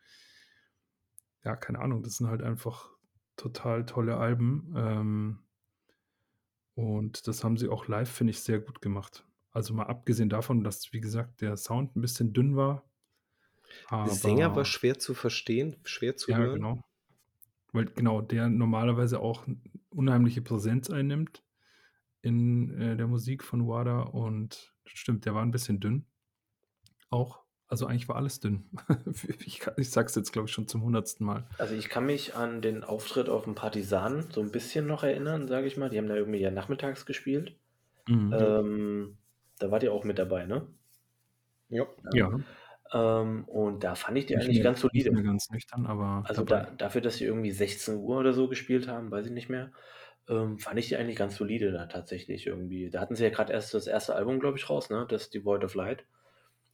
ja, 1.44 1.56
keine 1.56 1.80
Ahnung, 1.80 2.04
das 2.04 2.18
sind 2.18 2.28
halt 2.28 2.42
einfach 2.42 2.90
total 3.36 3.86
tolle 3.86 4.18
Alben. 4.18 4.74
Ähm 4.76 5.47
und 6.78 7.28
das 7.28 7.44
haben 7.44 7.58
sie 7.58 7.70
auch 7.70 7.88
live, 7.88 8.10
finde 8.12 8.32
ich, 8.32 8.40
sehr 8.42 8.60
gut 8.62 8.82
gemacht. 8.82 9.26
Also, 9.52 9.74
mal 9.74 9.86
abgesehen 9.88 10.30
davon, 10.30 10.64
dass, 10.64 10.94
wie 10.94 11.02
gesagt, 11.02 11.42
der 11.42 11.58
Sound 11.58 11.96
'n 11.98 12.02
bisschen 12.02 12.34
dünn 12.34 12.56
war. 12.56 12.90
Der 14.06 14.12
Sänger 14.12 14.56
war 14.56 14.64
schwer 14.66 15.00
zu 15.00 15.16
verstehen, 15.16 15.78
schwer 15.84 16.16
zu 16.18 16.36
Ja, 16.36 16.38
hören. 16.38 16.52
genau. 16.52 16.82
Weil 17.74 17.86
genau, 17.86 18.22
der 18.22 18.50
normalerweise 18.50 19.20
auch 19.22 19.48
unheimliche 19.90 20.42
Präsenz 20.42 20.90
einnimmt 20.90 21.44
in, 22.22 22.72
äh, 22.80 22.98
der 22.98 23.08
Musik 23.08 23.44
von 23.44 23.68
Wada 23.68 24.02
und 24.02 24.76
stimmt, 24.86 25.26
der 25.26 25.36
war 25.36 25.44
'n 25.44 25.52
bisschen 25.52 25.80
dünn. 25.80 26.08
Auch. 27.12 27.47
Also, 27.70 27.86
eigentlich 27.86 28.08
war 28.08 28.16
alles 28.16 28.40
dünn. 28.40 28.70
Ich 29.46 29.62
ich 29.78 29.90
sage 29.92 30.08
es 30.08 30.16
jetzt, 30.16 30.32
glaube 30.32 30.48
ich, 30.48 30.54
schon 30.54 30.68
zum 30.68 30.84
hundertsten 30.84 31.26
Mal. 31.26 31.48
Also, 31.60 31.74
ich 31.74 31.90
kann 31.90 32.06
mich 32.06 32.36
an 32.36 32.62
den 32.62 32.84
Auftritt 32.84 33.30
auf'm 33.30 33.56
Partisan 33.56 34.30
so 34.30 34.42
'n 34.42 34.52
bisschen 34.52 34.86
noch 34.86 35.02
erinnern, 35.04 35.48
sage 35.48 35.66
ich 35.66 35.76
mal. 35.76 35.90
Die 35.90 35.98
haben 35.98 36.08
da 36.08 36.14
irgendwie 36.16 36.40
ja 36.40 36.52
nachmittags 36.52 37.08
gespielt. 37.08 37.60
Mhm. 38.08 38.38
Ähm, 38.38 39.20
da 39.60 39.72
wart 39.72 39.84
ihr 39.84 39.94
auch 39.94 40.04
mit 40.06 40.20
dabei, 40.20 40.46
ne? 40.46 40.68
Ja. 41.70 41.88
Ja. 42.12 42.32
Ähm, 42.94 43.46
und 43.46 43.84
da 43.84 43.96
fand 43.96 44.18
ich 44.18 44.28
die 44.28 44.36
Nicht 44.36 44.50
eigentlich 44.50 44.62
mehr 44.62 44.64
ganz 44.64 44.82
nicht 44.92 45.10
solide. 45.10 45.12
mehr 45.12 45.24
ganz 45.24 45.50
nüchtern, 45.50 45.86
aber 45.86 46.26
Also, 46.26 46.44
da 46.44 46.72
dafür, 46.72 47.02
dass 47.02 47.18
sie 47.18 47.26
irgendwie 47.26 47.52
16:00 47.52 48.20
oder 48.20 48.34
so 48.34 48.48
gespielt 48.50 48.88
haben, 48.88 49.12
weiß 49.12 49.28
ich 49.28 49.32
nicht 49.32 49.50
mehr, 49.50 49.72
ähm, 50.30 50.60
fand 50.60 50.80
ich 50.80 50.88
die 50.90 50.98
eigentlich 50.98 51.16
ganz 51.18 51.38
solide 51.38 51.72
da 51.72 51.86
tatsächlich 51.88 52.48
irgendwie. 52.48 52.90
Da 52.90 53.00
hatten 53.02 53.16
sie 53.16 53.24
ja 53.24 53.30
grad 53.30 53.50
erst 53.50 53.74
das 53.74 53.88
1. 53.88 54.16
Album, 54.16 54.40
glaube 54.40 54.58
ich, 54.58 54.70
raus, 54.70 54.90
ne? 54.90 55.06
Das 55.10 55.30
„Devoid 55.30 55.64
of 55.64 55.76
Light“. 55.76 56.06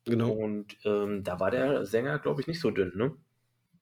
Genau. 0.06 0.32
Und, 0.32 0.78
ähm, 0.86 1.24
da 1.24 1.40
war 1.40 1.52
der 1.52 1.86
Sänger, 1.86 2.20
glaube 2.20 2.42
ich, 2.42 2.48
nicht 2.48 2.60
so 2.62 2.72
dünn, 2.72 2.92
ne? 2.96 3.16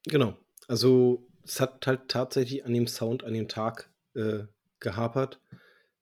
Genau. 0.08 0.38
Also, 0.68 1.28
es 1.44 1.60
hat 1.60 1.86
halt 1.88 2.08
tatsächlich 2.08 2.66
an 2.66 2.74
dem 2.74 2.88
Sound 2.88 3.24
an 3.24 3.34
dem 3.34 3.48
Tag, 3.48 3.90
äh, 4.16 4.44
gehapert. 4.80 5.40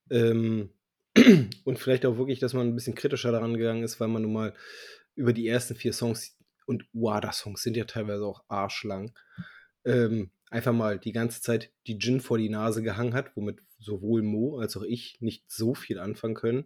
Ähm, 0.09 0.71
und 1.65 1.79
vielleicht 1.79 2.05
auch 2.05 2.17
wirklich, 2.17 2.39
dass 2.39 2.53
man 2.53 2.69
'n 2.69 2.75
bisschen 2.75 2.95
kritischer 2.95 3.31
daran 3.31 3.57
gegangen 3.57 3.83
ist, 3.83 3.99
weil 3.99 4.07
man 4.09 4.23
nun 4.23 4.33
mal 4.33 4.53
über 5.15 5.33
die 5.33 5.47
ersten 5.47 5.75
4 5.75 5.93
Songs 5.93 6.37
Und 6.67 6.85
Wada-Songs 6.93 7.63
sind 7.63 7.77
ja 7.77 7.85
teilweise 7.85 8.25
auch 8.25 8.43
arschlang. 8.49 9.13
Ähm, 9.85 10.31
einfach 10.51 10.73
mal 10.73 10.99
die 10.99 11.13
ganze 11.13 11.41
Zeit 11.41 11.71
die 11.87 11.99
Gin 11.99 12.21
vor 12.21 12.37
die 12.37 12.49
Nase 12.49 12.83
gehangen 12.83 13.13
hat, 13.15 13.35
womit 13.35 13.61
sowohl 13.79 14.21
Mo 14.23 14.59
als 14.59 14.77
auch 14.77 14.83
ich 14.83 15.19
nicht 15.21 15.51
so 15.51 15.75
viel 15.75 15.99
anfangen 15.99 16.35
können. 16.35 16.65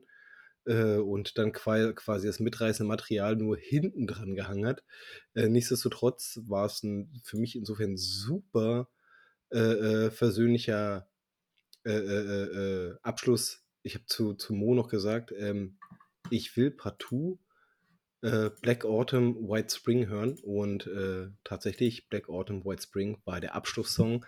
Äh, 0.65 0.97
und 0.97 1.37
dann 1.37 1.51
quasi 1.51 2.27
das 2.27 2.39
mitreißende 2.39 2.87
Material 2.87 3.35
nur 3.35 3.57
hinten 3.57 4.07
dran 4.07 4.35
gehangen 4.35 4.65
hat. 4.65 4.83
Äh, 5.33 5.49
nichtsdestotrotz 5.49 6.39
war 6.47 6.65
es 6.65 6.83
ein, 6.83 7.21
für 7.23 7.37
mich 7.37 7.55
insofern 7.55 7.97
super 7.97 8.89
äh, 9.51 9.57
äh 9.57 10.11
versöhnlicher 10.11 11.07
äh, 11.85 11.91
äh, 11.91 12.95
Abschluss. 13.01 13.65
Ich 13.83 13.95
habe 13.95 14.05
zu, 14.05 14.35
zu 14.35 14.53
Mo 14.53 14.73
noch 14.73 14.87
gesagt, 14.87 15.33
ähm, 15.37 15.77
ich 16.29 16.55
will 16.55 16.71
partout 16.71 17.39
Black 18.61 18.85
Autumn, 18.85 19.49
White 19.49 19.75
Spring 19.75 20.07
hören 20.07 20.39
und 20.43 20.89
tatsächlich 21.43 22.07
Black 22.07 22.29
Autumn, 22.29 22.63
White 22.63 22.83
Spring 22.83 23.17
war 23.25 23.41
der 23.41 23.53
Abschlusssong. 23.53 24.25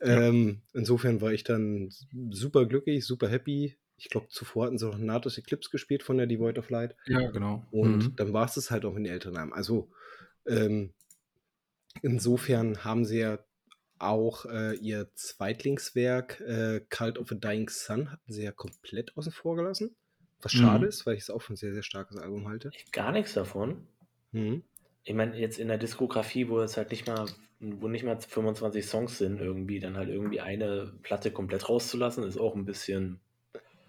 Ja. 0.00 0.22
Ähm, 0.22 0.62
insofern 0.72 1.20
war 1.20 1.32
ich 1.32 1.44
dann 1.44 1.94
super 2.30 2.66
glücklich, 2.66 3.06
super 3.06 3.28
happy 3.28 3.76
ich 3.98 4.08
glaube, 4.08 4.28
zuvor 4.28 4.66
hatten 4.66 4.78
sie 4.78 4.86
noch 4.86 4.96
Natus 4.96 5.38
Eclipse 5.38 5.70
gespielt 5.70 6.04
von 6.04 6.16
der 6.16 6.26
Devoid 6.26 6.58
of 6.58 6.70
Light. 6.70 6.94
Ja, 7.06 7.30
genau. 7.30 7.66
Und 7.72 7.98
mhm. 7.98 8.16
dann 8.16 8.32
war 8.32 8.46
es 8.46 8.56
es 8.56 8.70
halt 8.70 8.84
auch 8.84 8.96
in 8.96 9.04
den 9.04 9.12
älteren 9.12 9.34
Namen. 9.34 9.52
Also 9.52 9.90
ähm, 10.46 10.94
insofern 12.02 12.84
haben 12.84 13.04
sie 13.04 13.18
ja 13.18 13.40
auch 13.98 14.44
äh, 14.46 14.76
ihr 14.76 15.12
Zweitlingswerk 15.14 16.40
äh, 16.40 16.80
Cult 16.88 17.18
of 17.18 17.32
a 17.32 17.34
Dying 17.34 17.68
Sun 17.68 18.12
hatten 18.12 18.32
sie 18.32 18.44
ja 18.44 18.52
komplett 18.52 19.16
außen 19.16 19.32
vor 19.32 19.56
gelassen. 19.56 19.96
Was 20.40 20.52
schade 20.52 20.84
mhm. 20.84 20.88
ist, 20.88 21.04
weil 21.04 21.16
ich 21.16 21.22
es 21.22 21.30
auch 21.30 21.42
für 21.42 21.54
ein 21.54 21.56
sehr, 21.56 21.74
sehr 21.74 21.82
starkes 21.82 22.16
Album 22.16 22.46
halte. 22.46 22.70
Gar 22.92 23.10
nichts 23.10 23.34
davon. 23.34 23.88
Mhm. 24.30 24.62
Ich 25.02 25.14
meine, 25.14 25.36
jetzt 25.36 25.58
in 25.58 25.66
der 25.66 25.78
Diskografie, 25.78 26.48
wo 26.48 26.60
es 26.60 26.76
halt 26.76 26.92
nicht 26.92 27.08
mal, 27.08 27.26
wo 27.58 27.88
nicht 27.88 28.04
mal 28.04 28.20
25 28.20 28.86
Songs 28.86 29.18
sind, 29.18 29.40
irgendwie, 29.40 29.80
dann 29.80 29.96
halt 29.96 30.10
irgendwie 30.10 30.40
eine 30.40 30.92
Platte 31.02 31.32
komplett 31.32 31.68
rauszulassen, 31.68 32.22
ist 32.22 32.38
auch 32.38 32.54
ein 32.54 32.66
bisschen 32.66 33.20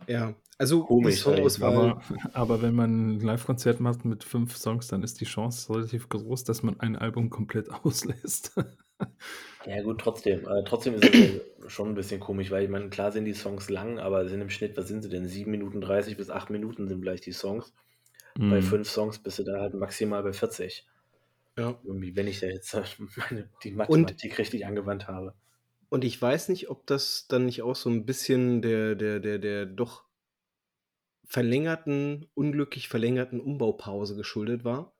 ja, 0.10 0.36
also 0.58 0.84
Komisch, 0.84 1.26
aber, 1.26 2.02
aber 2.34 2.62
wenn 2.62 2.76
man 2.76 3.15
ein 3.15 3.19
Live-Konzert 3.22 3.80
macht 3.80 4.04
mit 4.04 4.26
fünf 4.26 4.58
Songs, 4.58 4.89
dann 4.89 5.04
ist 5.04 5.22
die 5.22 5.26
Chance 5.26 5.74
relativ 5.74 6.10
groß, 6.10 6.43
dass 6.43 6.63
man 6.63 6.78
ein 6.82 6.98
Album 6.98 7.30
komplett 7.30 7.69
auslässt. 7.86 8.60
Ja, 9.65 9.82
gut, 9.82 10.02
trotzdem. 10.02 10.45
Äh, 10.45 10.63
trotzdem 10.65 10.95
ist 10.95 11.06
es 11.06 11.72
schon 11.72 11.89
ein 11.89 11.95
bisschen 11.95 12.19
komisch, 12.19 12.52
weil 12.52 12.65
ich 12.65 12.69
meine, 12.69 12.89
klar 12.89 13.13
sind 13.13 13.24
die 13.24 13.34
Songs 13.34 13.69
lang, 13.69 14.00
aber 14.00 14.28
sind 14.28 14.41
im 14.41 14.50
Schnitt, 14.50 14.76
was 14.76 14.89
sind 14.89 15.02
sie 15.02 15.10
denn? 15.10 15.28
7 15.28 15.50
Minuten 15.50 15.80
30 15.80 16.17
bis 16.17 16.30
8 16.30 16.50
Minuten 16.50 16.89
sind 16.89 17.00
vielleicht 17.00 17.26
die 17.26 17.32
Songs. 17.32 17.74
Mm. 18.38 18.50
Bei 18.50 18.58
mhm. 18.58 18.63
fünf 18.63 18.89
Songs 18.89 19.19
bist 19.19 19.39
du 19.39 19.43
da 19.43 19.62
halt 19.62 19.76
maximal 19.76 20.24
bei 20.24 20.34
40. 20.34 20.86
Ja. 21.58 21.80
Irgendwie, 21.86 22.17
wenn 22.17 22.28
ich 22.28 22.41
da 22.41 22.48
jetzt 22.48 22.74
meine, 23.15 23.50
die 23.63 23.72
Mathematik 23.72 24.32
Und 24.32 24.39
richtig 24.39 24.65
angewandt 24.65 25.08
habe. 25.08 25.36
Und 25.89 26.04
ich 26.04 26.21
weiß 26.21 26.49
nicht, 26.49 26.69
ob 26.69 26.86
das 26.86 27.28
dann 27.28 27.45
nicht 27.45 27.62
auch 27.63 27.75
so 27.75 27.89
ein 27.89 28.06
bisschen 28.06 28.62
der 28.62 28.95
der 28.95 29.19
der 29.19 29.39
der 29.39 29.65
doch 29.65 30.04
verlängerten 31.25 32.28
unglücklich 32.34 32.88
verlängerten 32.88 33.39
Umbaupause 33.39 34.15
geschuldet 34.15 34.63
war, 34.63 34.95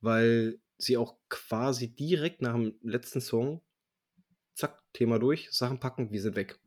weil 0.00 0.60
sie 0.78 0.96
auch 0.96 1.16
quasi 1.28 1.94
direkt 1.94 2.42
nach 2.42 2.54
dem 2.54 2.74
letzten 2.82 3.20
Song 3.20 3.62
zack, 4.54 4.82
Thema 4.92 5.18
durch, 5.18 5.48
Sachen 5.52 5.80
packen, 5.80 6.10
wir 6.10 6.20
sind 6.20 6.36
weg. 6.36 6.58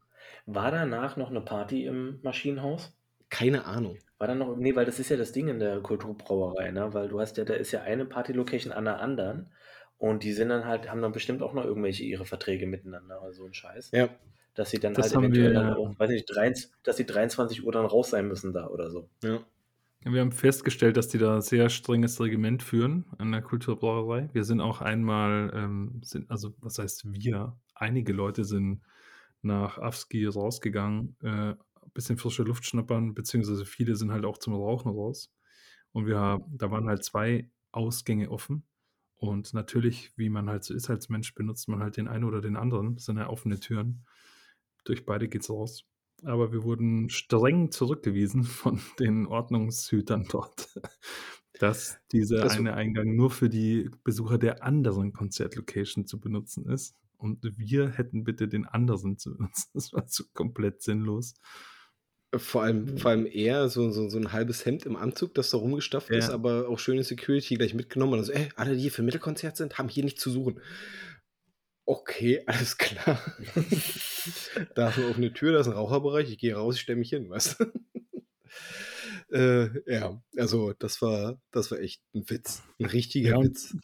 War 0.45 0.71
danach 0.71 1.17
noch 1.17 1.29
eine 1.29 1.41
Party 1.41 1.85
im 1.85 2.19
Maschinenhaus? 2.23 2.93
Keine 3.29 3.65
Ahnung. 3.65 3.97
War 4.17 4.27
da 4.27 4.35
noch 4.35 4.55
nee, 4.57 4.75
weil 4.75 4.85
das 4.85 4.99
ist 4.99 5.09
ja 5.09 5.17
das 5.17 5.31
Ding 5.31 5.47
in 5.47 5.59
der 5.59 5.81
Kulturbrauerei, 5.81 6.71
ne? 6.71 6.93
Weil 6.93 7.09
du 7.09 7.19
hast 7.19 7.37
ja 7.37 7.45
da 7.45 7.53
ist 7.53 7.71
ja 7.71 7.81
eine 7.81 8.05
Partylocation 8.05 8.73
an 8.73 8.85
der 8.85 8.99
anderen 8.99 9.51
und 9.99 10.23
die 10.23 10.31
sind 10.31 10.49
dann 10.49 10.65
halt, 10.65 10.89
haben 10.89 11.01
dann 11.01 11.11
bestimmt 11.11 11.43
auch 11.43 11.53
noch 11.53 11.65
irgendwelche 11.65 12.03
ihre 12.03 12.25
Verträge 12.25 12.65
miteinander 12.65 13.21
oder 13.21 13.33
so 13.33 13.45
ein 13.45 13.53
Scheiß. 13.53 13.91
Ja. 13.91 14.09
Dass 14.55 14.71
sie 14.71 14.79
dann 14.79 14.93
das 14.93 15.13
halt 15.13 15.17
eventuell 15.17 15.51
wir, 15.51 15.53
dann 15.53 15.73
auch, 15.73 15.99
weiß 15.99 16.09
nicht, 16.09 16.25
23, 16.25 16.71
dass 16.83 16.97
sie 16.97 17.05
23 17.05 17.65
Uhr 17.65 17.71
dann 17.71 17.85
raus 17.85 18.09
sein 18.09 18.27
müssen 18.27 18.53
da 18.53 18.67
oder 18.67 18.89
so. 18.89 19.09
Ja. 19.21 19.39
Wir 20.05 20.21
haben 20.21 20.31
festgestellt, 20.31 20.95
dass 20.95 21.09
die 21.09 21.17
da 21.17 21.41
sehr 21.41 21.69
strenges 21.69 22.21
Regiment 22.21 22.63
führen 22.63 23.05
an 23.17 23.33
der 23.33 23.41
Kulturbrauerei. 23.41 24.29
Wir 24.31 24.45
sind 24.45 24.61
auch 24.61 24.79
einmal, 24.79 25.51
ähm, 25.53 25.99
sind, 26.01 26.31
also 26.31 26.53
was 26.61 26.79
heißt 26.79 27.11
wir? 27.11 27.57
Einige 27.75 28.13
Leute 28.13 28.45
sind 28.45 28.81
nach 29.41 29.77
Avski 29.77 30.25
rausgegangen, 30.25 31.17
äh, 31.21 31.27
ein 31.27 31.57
bisschen 31.93 32.17
frische 32.17 32.43
Luft 32.43 32.65
schnuppern, 32.65 33.13
beziehungsweise 33.13 33.65
viele 33.65 33.97
sind 33.97 34.13
halt 34.13 34.23
auch 34.23 34.37
zum 34.37 34.53
Rauchen 34.53 34.89
raus. 34.89 35.33
Und 35.91 36.07
wir, 36.07 36.39
da 36.49 36.71
waren 36.71 36.87
halt 36.87 37.03
zwei 37.03 37.49
Ausgänge 37.73 38.31
offen. 38.31 38.63
Und 39.19 39.53
natürlich, 39.53 40.13
wie 40.15 40.29
man 40.29 40.49
halt 40.49 40.63
so 40.63 40.73
ist 40.73 40.89
als 40.89 41.09
Mensch, 41.09 41.35
benutzt 41.35 41.67
man 41.67 41.81
halt 41.81 41.97
den 41.97 42.07
einen 42.07 42.23
oder 42.23 42.39
den 42.39 42.55
anderen. 42.55 42.95
Das 42.95 43.05
sind 43.05 43.17
ja 43.17 43.27
offene 43.29 43.59
Türen. 43.59 44.05
Durch 44.85 45.05
beide 45.05 45.27
geht's 45.27 45.49
raus. 45.49 45.83
Aber 46.23 46.53
wir 46.53 46.63
wurden 46.63 47.09
streng 47.09 47.69
zurückgewiesen 47.69 48.43
von 48.45 48.79
den 48.97 49.27
Ordnungshütern 49.27 50.25
dort, 50.29 50.69
dass 51.59 51.99
dieser 52.13 52.43
das 52.43 52.57
eine 52.57 52.75
Eingang 52.75 53.13
nur 53.13 53.29
für 53.29 53.49
die 53.49 53.91
Besucher 54.05 54.37
der 54.37 54.63
anderen 54.63 55.11
Konzertlocation 55.11 56.05
zu 56.05 56.21
benutzen 56.21 56.65
ist. 56.69 56.95
Und 57.17 57.43
wir 57.57 57.89
hätten 57.89 58.23
bitte 58.23 58.47
den 58.47 58.65
anderen 58.65 59.17
zu 59.17 59.33
benutzen. 59.33 59.69
Das 59.73 59.91
war 59.91 60.05
so 60.07 60.23
komplett 60.33 60.81
sinnlos. 60.81 61.33
Vor 62.35 62.61
allem, 62.61 62.97
vor 62.99 63.09
allem 63.09 63.25
eher 63.25 63.69
so, 63.69 63.89
so, 63.89 64.07
so 64.07 64.17
ein 64.19 64.31
halbes 64.31 64.63
Hemd 64.63 64.85
im 64.85 64.95
Anzug, 64.95 65.33
das 65.33 65.49
da 65.49 65.57
rumgestafft 65.57 66.11
ist, 66.11 66.29
aber 66.29 66.69
auch 66.69 66.77
schöne 66.77 67.03
Security 67.03 67.55
gleich 67.55 67.73
mitgenommen 67.73 68.19
und 68.19 68.23
so, 68.23 68.31
ey, 68.31 68.49
alle, 68.55 68.75
die 68.75 68.81
hier 68.81 68.91
für 68.91 69.01
Mittelkonzert 69.01 69.57
sind, 69.57 69.79
haben 69.79 69.89
hier 69.89 70.03
nichts 70.03 70.21
zu 70.21 70.29
suchen. 70.29 70.61
Okay, 71.87 72.43
alles 72.45 72.77
klar. 72.77 73.19
da 74.75 74.89
ist 74.89 74.97
eine 74.99 75.07
offene 75.07 75.33
Tür, 75.33 75.53
da 75.53 75.61
ist 75.61 75.67
ein 75.67 75.73
Raucherbereich, 75.73 76.29
ich 76.29 76.37
gehe 76.37 76.55
raus, 76.55 76.75
ich 76.75 76.81
stelle 76.81 76.99
mich 76.99 77.09
hin, 77.09 77.31
weißt 77.31 77.59
du? 77.59 77.73
äh, 79.35 79.91
ja, 79.91 80.21
also 80.37 80.73
das 80.77 81.01
war, 81.01 81.41
das 81.49 81.71
war 81.71 81.79
echt 81.79 82.03
ein 82.13 82.29
Witz, 82.29 82.61
ein 82.79 82.85
richtiger 82.85 83.37
Ja, 83.37 83.41
Witz. 83.41 83.75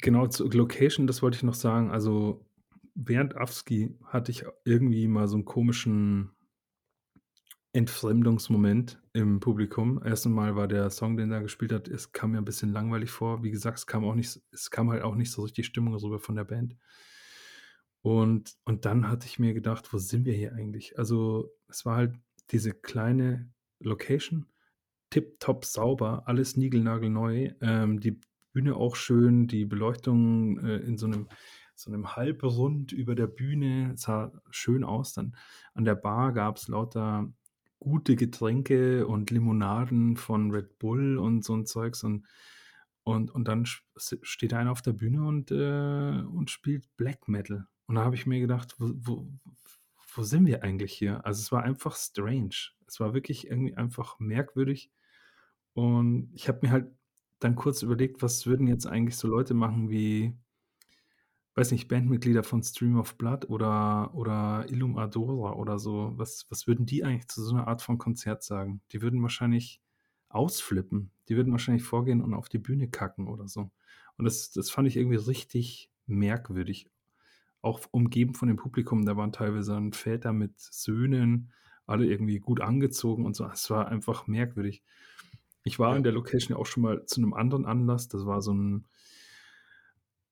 genau, 0.00 0.26
zur 0.26 0.52
Location, 0.52 1.06
das 1.06 1.22
wollte 1.22 1.36
ich 1.36 1.44
noch 1.44 1.54
sagen. 1.54 1.92
Also 1.92 2.44
während 2.96 3.36
Avski 3.36 3.94
hatte 4.04 4.32
ich 4.32 4.44
irgendwie 4.64 5.06
mal 5.06 5.28
so 5.28 5.36
einen 5.36 5.44
komischen 5.44 6.33
Entfremdungsmoment 7.74 9.02
im 9.14 9.40
Publikum. 9.40 10.00
Erst 10.04 10.26
einmal 10.26 10.54
war 10.54 10.68
der 10.68 10.90
Song, 10.90 11.16
den 11.16 11.32
er 11.32 11.42
gespielt 11.42 11.72
hat, 11.72 11.88
es 11.88 12.12
kam 12.12 12.30
mir 12.30 12.38
ein 12.38 12.44
bisschen 12.44 12.72
langweilig 12.72 13.10
vor. 13.10 13.42
Wie 13.42 13.50
gesagt, 13.50 13.78
es 13.78 13.86
kam 13.86 14.04
auch 14.04 14.14
nicht, 14.14 14.40
es 14.52 14.70
kam 14.70 14.90
halt 14.90 15.02
auch 15.02 15.16
nicht 15.16 15.32
so 15.32 15.42
richtig 15.42 15.66
Stimmung 15.66 15.92
rüber 15.94 16.20
von 16.20 16.36
der 16.36 16.44
Band. 16.44 16.76
Und, 18.00 18.54
und 18.64 18.84
dann 18.84 19.08
hatte 19.08 19.26
ich 19.26 19.40
mir 19.40 19.54
gedacht, 19.54 19.92
wo 19.92 19.98
sind 19.98 20.24
wir 20.24 20.34
hier 20.34 20.54
eigentlich? 20.54 20.98
Also, 20.98 21.50
es 21.68 21.84
war 21.84 21.96
halt 21.96 22.14
diese 22.50 22.72
kleine 22.72 23.52
Location, 23.80 24.46
tipptopp 25.10 25.64
sauber, 25.64 26.28
alles 26.28 26.56
niegelnagelneu. 26.56 27.50
Ähm, 27.60 27.98
die 27.98 28.20
Bühne 28.52 28.76
auch 28.76 28.94
schön, 28.94 29.48
die 29.48 29.64
Beleuchtung 29.64 30.58
äh, 30.58 30.76
in 30.76 30.96
so 30.96 31.06
einem 31.06 31.28
so 31.76 31.90
einem 31.90 32.14
Halbrund 32.14 32.92
über 32.92 33.16
der 33.16 33.26
Bühne, 33.26 33.94
sah 33.96 34.30
schön 34.50 34.84
aus. 34.84 35.12
Dann 35.12 35.34
an 35.74 35.84
der 35.84 35.96
Bar 35.96 36.32
gab 36.32 36.56
es 36.56 36.68
lauter 36.68 37.32
gute 37.84 38.16
Getränke 38.16 39.06
und 39.06 39.30
Limonaden 39.30 40.16
von 40.16 40.50
Red 40.50 40.78
Bull 40.80 41.18
und 41.18 41.44
so 41.44 41.54
ein 41.56 41.66
Zeugs 41.66 42.04
und 42.04 42.26
und 43.04 43.30
und 43.34 43.48
dann 43.48 43.66
steht 43.66 44.54
einer 44.54 44.72
auf 44.72 44.82
der 44.82 44.94
Bühne 44.94 45.24
und, 45.26 45.50
äh 45.50 46.22
und 46.26 46.50
spielt 46.50 46.88
Black 46.96 47.28
Metal. 47.28 47.66
Und 47.86 47.96
da 47.96 48.04
habe 48.04 48.16
ich 48.16 48.26
mir 48.26 48.40
gedacht: 48.40 48.76
„Wo 48.78 48.90
wo 48.96 49.28
wo 50.14 50.22
sind 50.22 50.46
wir 50.46 50.62
eigentlich 50.62 50.92
hier?“ 50.94 51.24
Also, 51.26 51.40
es 51.40 51.52
war 51.52 51.62
einfach 51.64 51.96
strange. 51.96 52.54
Es 52.86 53.00
war 53.00 53.14
wirklich 53.14 53.48
irgendwie 53.48 53.74
einfach 53.76 54.18
merkwürdig. 54.20 54.90
Und 55.74 56.30
ich 56.34 56.48
habe 56.48 56.60
mir 56.62 56.72
halt 56.72 56.88
dann 57.40 57.56
kurz 57.56 57.82
überlegt, 57.82 58.22
was 58.22 58.46
würden 58.46 58.66
jetzt 58.68 58.86
eigentlich 58.86 59.16
so 59.16 59.28
Leute 59.28 59.54
machen 59.54 59.90
wie 59.90 60.36
weiß 61.54 61.70
nicht, 61.70 61.88
Bandmitglieder 61.88 62.42
von 62.42 62.62
Stream 62.62 62.98
of 62.98 63.16
Blood 63.16 63.48
oder, 63.48 64.12
oder 64.14 64.66
Illum 64.68 64.98
Adora 64.98 65.54
oder 65.54 65.78
so, 65.78 66.12
was, 66.16 66.46
was 66.50 66.66
würden 66.66 66.86
die 66.86 67.04
eigentlich 67.04 67.28
zu 67.28 67.42
so 67.42 67.54
einer 67.54 67.68
Art 67.68 67.80
von 67.82 67.98
Konzert 67.98 68.42
sagen? 68.42 68.80
Die 68.92 69.02
würden 69.02 69.22
wahrscheinlich 69.22 69.80
ausflippen. 70.28 71.10
Die 71.28 71.36
würden 71.36 71.52
wahrscheinlich 71.52 71.84
vorgehen 71.84 72.20
und 72.20 72.34
auf 72.34 72.48
die 72.48 72.58
Bühne 72.58 72.88
kacken 72.88 73.28
oder 73.28 73.46
so. 73.46 73.70
Und 74.16 74.24
das, 74.24 74.50
das 74.50 74.70
fand 74.70 74.88
ich 74.88 74.96
irgendwie 74.96 75.16
richtig 75.16 75.90
merkwürdig. 76.06 76.90
Auch 77.62 77.80
umgeben 77.92 78.34
von 78.34 78.48
dem 78.48 78.56
Publikum, 78.56 79.06
da 79.06 79.16
waren 79.16 79.32
teilweise 79.32 79.72
dann 79.72 79.92
Väter 79.92 80.32
mit 80.32 80.58
Söhnen, 80.58 81.52
alle 81.86 82.06
irgendwie 82.06 82.40
gut 82.40 82.60
angezogen 82.60 83.24
und 83.24 83.36
so. 83.36 83.46
Es 83.46 83.70
war 83.70 83.88
einfach 83.88 84.26
merkwürdig. 84.26 84.82
Ich 85.62 85.78
war 85.78 85.96
in 85.96 86.02
der 86.02 86.12
Location 86.12 86.56
auch 86.56 86.66
schon 86.66 86.82
mal 86.82 87.06
zu 87.06 87.20
einem 87.20 87.32
anderen 87.32 87.64
Anlass. 87.64 88.08
Das 88.08 88.26
war 88.26 88.42
so 88.42 88.52
ein 88.52 88.86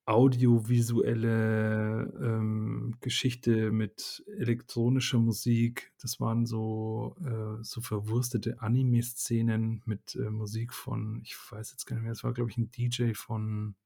audiovisuelle, 0.04 2.12
ähm, 2.20 2.96
Geschichte 3.00 3.70
mit 3.70 4.24
elektronischer 4.36 5.18
Musik. 5.18 5.92
Das 6.00 6.18
waren 6.18 6.44
so 6.44 7.16
äh, 7.24 7.62
so 7.62 7.80
verwurstete 7.80 8.60
Anime-Szenen 8.60 9.82
mit, 9.86 10.16
äh, 10.16 10.30
Musik 10.30 10.74
von 10.74 11.20
ich 11.22 11.36
weiß 11.36 11.70
jetzt 11.70 11.86
gar 11.86 11.96
nicht 11.96 12.02
mehr, 12.02 12.12
das 12.12 12.24
war, 12.24 12.32
glaube 12.32 12.50
ich, 12.50 12.58
ein 12.58 12.70
DJ 12.70 13.12
von 13.14 13.76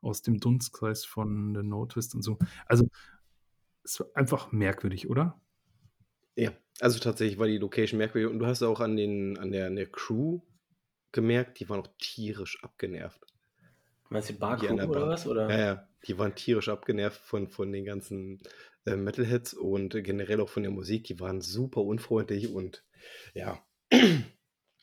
aus 0.00 0.22
dem 0.22 0.40
Dunstkreis 0.40 1.04
von 1.04 1.52
der 1.52 1.62
No 1.62 1.82
und 1.82 2.22
so. 2.22 2.38
Also, 2.64 2.88
es 3.84 4.00
war 4.00 4.06
einfach 4.14 4.52
merkwürdig, 4.52 5.10
oder? 5.10 5.38
Ja, 6.36 6.52
also 6.80 6.98
tatsächlich 6.98 7.38
war 7.38 7.46
die 7.46 7.58
Location 7.58 7.98
merkwürdig 7.98 8.30
und 8.30 8.38
du 8.38 8.46
hast 8.46 8.62
auch 8.62 8.80
an 8.80 8.96
den 8.96 9.38
an 9.38 9.52
der 9.52 9.66
an 9.66 9.76
der 9.76 9.90
Crew 9.90 10.40
gemerkt, 11.12 11.60
die 11.60 11.68
waren 11.68 11.80
auch 11.80 11.90
tierisch 11.98 12.62
abgenervt. 12.64 13.26
Meinst 14.10 14.28
du 14.28 14.34
der 14.34 14.74
oder 14.74 14.86
Bar. 14.86 15.08
was, 15.08 15.24
Ja, 15.24 15.30
oder? 15.30 15.58
ja, 15.58 15.88
die 16.06 16.18
waren 16.18 16.34
tierisch 16.34 16.68
abgenervt 16.68 17.20
von 17.20 17.48
von 17.48 17.72
den 17.72 17.84
ganzen, 17.84 18.40
äh, 18.84 18.96
Metalheads 18.96 19.54
und 19.54 19.92
generell 20.04 20.40
auch 20.40 20.48
von 20.48 20.62
der 20.62 20.72
Musik. 20.72 21.04
Die 21.04 21.20
waren 21.20 21.40
super 21.40 21.82
unfreundlich 21.82 22.52
und 22.52 22.84
ja. 23.34 23.62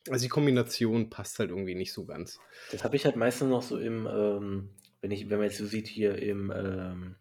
Also, 0.09 0.23
die 0.23 0.29
Kombination 0.29 1.09
passt 1.09 1.37
halt 1.37 1.49
irgendwie 1.49 1.75
nicht 1.75 1.91
so 1.91 2.05
ganz. 2.05 2.39
Das 2.71 2.85
habe 2.85 2.95
ich 2.95 3.03
halt 3.03 3.17
meistens 3.17 3.49
noch 3.49 3.61
so 3.61 3.77
im, 3.77 4.07
ähm 4.09 4.69
wenn 5.01 5.11
ich 5.11 5.29
wenn 5.29 5.37
man 5.37 5.49
jetzt 5.49 5.57
so 5.57 5.65
sieht 5.65 5.89
hier 5.89 6.17
im, 6.21 6.49
ähm 6.55 7.15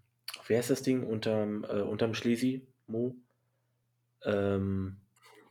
wie 0.46 0.56
heißt 0.56 0.70
das 0.70 0.82
Ding 0.82 1.02
unterm 1.02 1.64
äh, 1.64 1.80
unterm 1.80 2.14
Schlesi, 2.14 2.64
Mo? 2.86 3.16
Ähm 4.24 4.98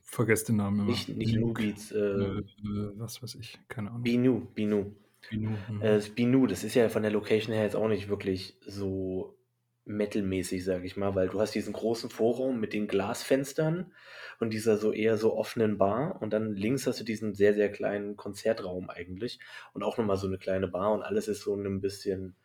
Vergesse 0.04 0.46
den 0.46 0.56
Namen 0.56 0.80
immer. 0.80 0.90
Nicht 0.90 1.10
nicht 1.10 1.36
Nuke, 1.36 1.62
Nu-Beats, 1.62 1.92
äh, 1.92 1.98
äh 1.98 2.40
äh, 2.40 2.92
was 2.96 3.22
weiß 3.22 3.36
ich, 3.36 3.60
keine 3.68 3.90
Ahnung. 3.90 4.04
Binu, 4.04 4.48
Binu. 4.54 4.96
Binu, 5.30 5.64
mhm. 5.68 5.82
Äh, 5.82 5.96
das 5.96 6.10
das 6.50 6.64
ist 6.64 6.76
ja 6.76 6.90
von 6.90 7.04
der 7.04 7.12
Location 7.12 7.54
her 7.54 7.64
jetzt 7.64 7.76
auch 7.76 7.88
nicht 7.88 8.10
wirklich 8.10 8.60
so 8.66 9.38
metalmäßig, 9.86 10.64
sage 10.66 10.86
ich 10.86 10.98
mal, 10.98 11.14
weil 11.16 11.30
du 11.30 11.40
hast 11.40 11.54
diesen 11.56 11.74
großen 11.74 12.10
Vorraum 12.10 12.60
mit 12.60 12.74
den 12.74 12.88
Glasfenstern 12.88 13.94
und 14.40 14.52
dieser 14.54 14.78
so 14.78 14.92
eher 14.92 15.18
so 15.18 15.36
offenen 15.38 15.78
Bar 15.78 16.22
und 16.22 16.34
dann 16.34 16.56
links 16.56 16.88
hast 16.88 17.00
du 17.00 17.04
diesen 17.04 17.36
sehr, 17.36 17.54
sehr 17.54 17.72
kleinen 17.72 18.16
Konzertraum 18.18 18.90
eigentlich 18.90 19.40
und 19.74 19.84
auch 19.84 19.98
noch 19.98 20.06
mal 20.06 20.18
so 20.18 20.28
'ne 20.28 20.40
kleine 20.40 20.68
Bar 20.68 20.92
und 20.94 21.04
alles 21.04 21.28
ist 21.28 21.42
so 21.42 21.56
in 21.56 21.64
'nem 21.64 21.82
bisschen, 21.82 22.36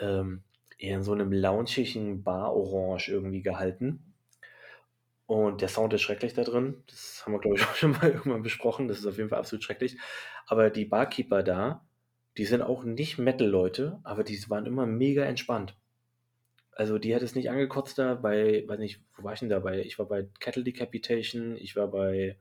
ähm, 0.00 0.44
eher 0.78 0.96
in 0.98 1.02
so 1.04 1.14
'nem 1.14 1.32
loungigen 1.32 2.24
Bar-Orange 2.24 3.10
irgendwie 3.12 3.42
gehalten. 3.42 4.14
Und 5.26 5.60
der 5.60 5.68
Sound 5.68 5.92
ist 5.94 6.02
schrecklich 6.02 6.34
da 6.34 6.42
drin. 6.44 6.82
Das 6.88 7.22
haben 7.24 7.32
wir, 7.32 7.40
glaube 7.40 7.56
ich, 7.56 7.62
auch 7.66 7.74
schon 7.74 7.92
mal 7.92 8.10
irgendwann 8.10 8.42
besprochen. 8.42 8.88
Das 8.88 8.98
ist 8.98 9.06
auf 9.06 9.16
jeden 9.16 9.28
Fall 9.28 9.38
absolut 9.38 9.62
schrecklich. 9.64 9.98
Aber 10.46 10.70
die 10.70 10.84
Barkeeper 10.84 11.42
da, 11.42 11.86
die 12.38 12.44
sind 12.46 12.62
auch 12.62 12.84
nicht 12.84 13.18
Metal-Leute, 13.18 14.00
aber 14.04 14.24
die 14.24 14.38
waren 14.50 14.66
immer 14.66 14.86
mega 14.86 15.24
entspannt. 15.24 15.76
Also, 16.72 16.98
die 16.98 17.14
hat 17.14 17.22
es 17.22 17.34
nicht 17.36 17.50
angekotzt 17.50 17.98
da 17.98 18.14
bei 18.14 18.64
weiß 18.68 18.78
nicht, 18.80 19.02
wo 19.16 19.24
war 19.24 19.34
ich 19.34 19.40
denn 19.40 19.48
da 19.50 19.60
bei? 19.60 19.80
Ich 19.82 19.98
war 19.98 20.06
bei 20.06 20.28
Cattle 20.40 20.64
Decapitation, 20.64 21.56
ich 21.56 21.76
war 21.76 21.88
bei, 21.90 22.38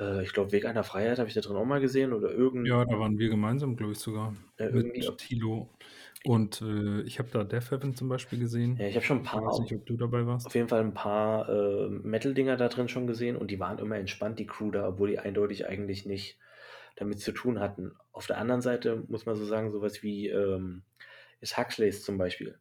äh, 0.00 0.22
ich 0.24 0.32
glaube, 0.34 0.52
Weg 0.52 0.66
einer 0.66 0.84
Freiheit 0.84 1.18
habe 1.20 1.28
ich 1.28 1.34
da 1.36 1.42
drin 1.42 1.56
auch 1.56 1.64
mal 1.66 1.80
gesehen 1.80 2.12
oder 2.14 2.30
irgend 2.32 2.72
Ja, 2.72 2.84
da 2.84 2.98
waren 2.98 3.18
wir 3.18 3.28
gemeinsam, 3.28 3.76
glaube 3.76 3.92
ich 3.92 3.98
sogar, 3.98 4.34
irgendwie 4.66 5.04
mit 5.04 5.18
Thilo. 5.18 5.76
Und, 6.22 6.60
äh, 6.62 7.02
ich 7.02 7.18
habe 7.18 7.28
da 7.30 7.44
Death 7.44 7.70
Heaven 7.70 7.94
zum 7.94 8.08
Beispiel 8.08 8.38
gesehen. 8.38 8.78
Ja, 8.78 8.86
ich 8.88 8.94
habe 8.94 9.04
schon 9.06 9.18
'n 9.20 9.22
Ich 9.30 9.40
paar 9.42 9.42
weiß 9.42 9.58
nicht, 9.60 9.74
ob 9.74 9.86
du 9.86 9.96
dabei 9.96 10.26
warst. 10.26 10.46
auf 10.46 10.54
jeden 10.54 10.68
Fall 10.68 10.82
'n 10.82 10.94
paar, 10.94 11.48
äh, 11.48 11.88
Metal-Dinger 11.90 12.56
da 12.56 12.68
drin 12.68 12.88
schon 12.88 13.06
gesehen 13.06 13.36
und 13.36 13.50
die 13.50 13.60
waren 13.60 13.78
immer 13.78 13.96
entspannt, 13.96 14.38
die 14.38 14.46
Crew 14.46 14.70
da, 14.72 14.88
obwohl 14.88 15.08
die 15.10 15.18
eindeutig 15.20 15.66
eigentlich 15.68 16.06
nicht 16.06 16.38
damit 16.96 17.20
zu 17.20 17.32
tun 17.32 17.60
hatten. 17.60 17.92
Auf 18.12 18.26
der 18.26 18.38
anderen 18.38 18.62
Seite 18.62 19.04
muss 19.08 19.26
man 19.26 19.36
so 19.36 19.44
sagen, 19.46 19.70
so 19.72 19.82
was 19.82 20.02
wie, 20.02 20.28
ähm, 20.28 20.84
jetzt 21.40 21.58
Huxleys 21.58 22.02
zum 22.04 22.18
Beispiel. 22.18 22.58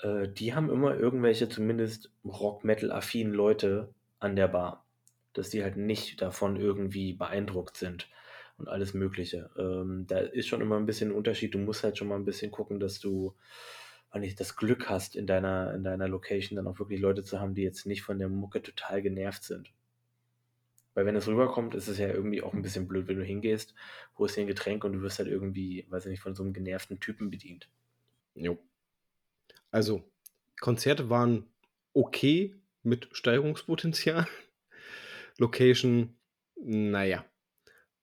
Äh, 0.00 0.28
die 0.28 0.54
haben 0.54 0.70
immer 0.70 0.96
irgendwelche 0.98 1.48
zumindest 1.48 2.12
Rock-Metal-affinen 2.24 3.32
Leute 3.34 3.94
an 4.20 4.36
der 4.36 4.48
Bar, 4.48 4.86
dass 5.34 5.50
die 5.50 5.62
halt 5.64 5.76
nicht 5.76 6.22
davon 6.22 6.56
irgendwie 6.56 7.14
beeindruckt 7.14 7.76
sind 7.78 8.10
und 8.58 8.68
alles 8.68 8.94
Mögliche. 8.94 9.50
Ähm, 9.58 10.06
da 10.08 10.18
ist 10.20 10.48
schon 10.48 10.60
immer 10.62 10.76
'n 10.78 10.86
bisschen 10.86 11.10
'n 11.12 11.16
Unterschied. 11.16 11.54
Du 11.54 11.58
musst 11.58 11.84
halt 11.84 11.98
schon 11.98 12.08
mal 12.08 12.16
'n 12.18 12.24
bisschen 12.26 12.50
gucken, 12.52 12.80
dass 12.80 13.00
du, 13.00 13.36
weiß 14.12 14.20
nicht, 14.22 14.40
das 14.40 14.56
Glück 14.56 14.88
hast, 14.90 15.16
in 15.16 15.26
deiner 15.28 15.74
in 15.74 15.84
deiner 15.84 16.08
Location 16.08 16.56
dann 16.56 16.66
auch 16.68 16.78
wirklich 16.80 17.00
Leute 17.00 17.24
zu 17.24 17.40
haben, 17.40 17.54
die 17.54 17.62
jetzt 17.62 17.86
nicht 17.86 18.02
von 18.02 18.18
der 18.18 18.28
Mucke 18.30 18.62
total 18.62 19.02
genervt 19.02 19.44
sind. 19.44 19.72
Weil 20.94 21.06
wenn 21.06 21.16
es 21.16 21.26
rüberkommt, 21.28 21.74
ist 21.74 21.88
es 21.88 21.98
ja 21.98 22.08
irgendwie 22.08 22.42
auch 22.42 22.54
'n 22.54 22.62
bisschen 22.62 22.88
blöd, 22.88 23.08
wenn 23.08 23.18
du 23.18 23.24
hingehst, 23.24 23.74
holst 24.18 24.36
dir 24.36 24.42
'n 24.42 24.46
Getränk 24.48 24.84
und 24.84 24.92
du 24.94 25.02
wirst 25.02 25.18
halt 25.18 25.28
irgendwie, 25.28 25.86
weiß 25.90 26.06
ich 26.06 26.10
nicht, 26.12 26.22
von 26.22 26.34
so 26.34 26.44
'nem 26.44 26.52
genervten 26.52 27.00
Typen 27.00 27.30
bedient. 27.30 27.70
Jo. 28.34 28.58
Also, 29.72 30.04
Konzerte 30.60 31.08
waren 31.08 31.46
okay 31.94 32.54
mit 32.82 33.08
Steigerungspotenzial. 33.12 34.26
Location, 35.38 36.16
na 36.56 37.04
ja. 37.04 37.24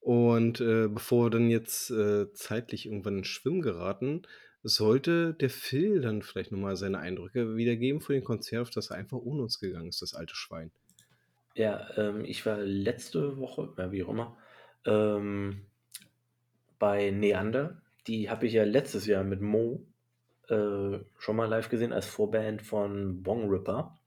Und, 0.01 0.61
äh, 0.61 0.87
bevor 0.89 1.25
wir 1.27 1.31
dann 1.31 1.49
jetzt, 1.49 1.91
äh, 1.91 2.31
zeitlich 2.33 2.87
irgendwann 2.87 3.19
ins 3.19 3.27
Schwimmen 3.29 3.61
geraten, 3.61 4.23
sollte 4.63 5.33
der 5.35 5.49
Phil 5.51 6.01
dann 6.01 6.23
vielleicht 6.23 6.51
noch 6.51 6.59
mal 6.59 6.77
seine 6.77 6.99
Eindrücke 6.99 7.57
wiedergeben 7.57 8.01
von 8.01 8.15
dem 8.15 8.23
Konzert, 8.25 8.63
auf 8.63 8.71
das 8.71 8.91
er 8.91 8.97
einfach 8.97 9.17
ohne 9.19 9.43
uns 9.43 9.59
gegangen 9.59 9.89
ist, 9.89 10.01
das 10.01 10.13
alte 10.15 10.35
Schwein. 10.35 10.71
Ja, 11.55 11.89
ähm, 11.97 12.23
ich 12.25 12.45
war 12.45 12.57
letzte 12.57 13.37
Woche, 13.37 13.73
ja, 13.77 13.91
wie 13.91 14.03
auch 14.03 14.09
immer, 14.09 14.37
ähm, 14.85 15.65
bei 16.77 17.11
Neander. 17.11 17.81
Die 18.07 18.29
habe 18.29 18.47
ich 18.47 18.53
ja 18.53 18.63
letztes 18.63 19.05
Jahr 19.05 19.23
mit 19.23 19.41
Mo, 19.41 19.85
äh, 20.47 20.99
schon 21.17 21.35
mal 21.35 21.49
live 21.49 21.69
gesehen 21.69 21.93
als 21.93 22.05
Vorband 22.05 22.61
von 22.61 23.21
Bong 23.23 23.49
Ripper. 23.49 23.99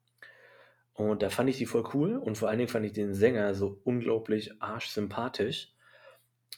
Und 0.94 1.22
da 1.22 1.30
fand 1.30 1.48
ich 1.50 1.58
die 1.58 1.66
voll 1.66 1.84
cool 1.94 2.16
und 2.16 2.36
vor 2.36 2.48
allen 2.48 2.58
Dingen 2.58 2.68
fand 2.68 2.84
ich 2.84 2.92
den 2.92 3.14
Sänger 3.14 3.54
so 3.54 3.80
unglaublich 3.84 4.60
arschsympathisch. 4.60 5.71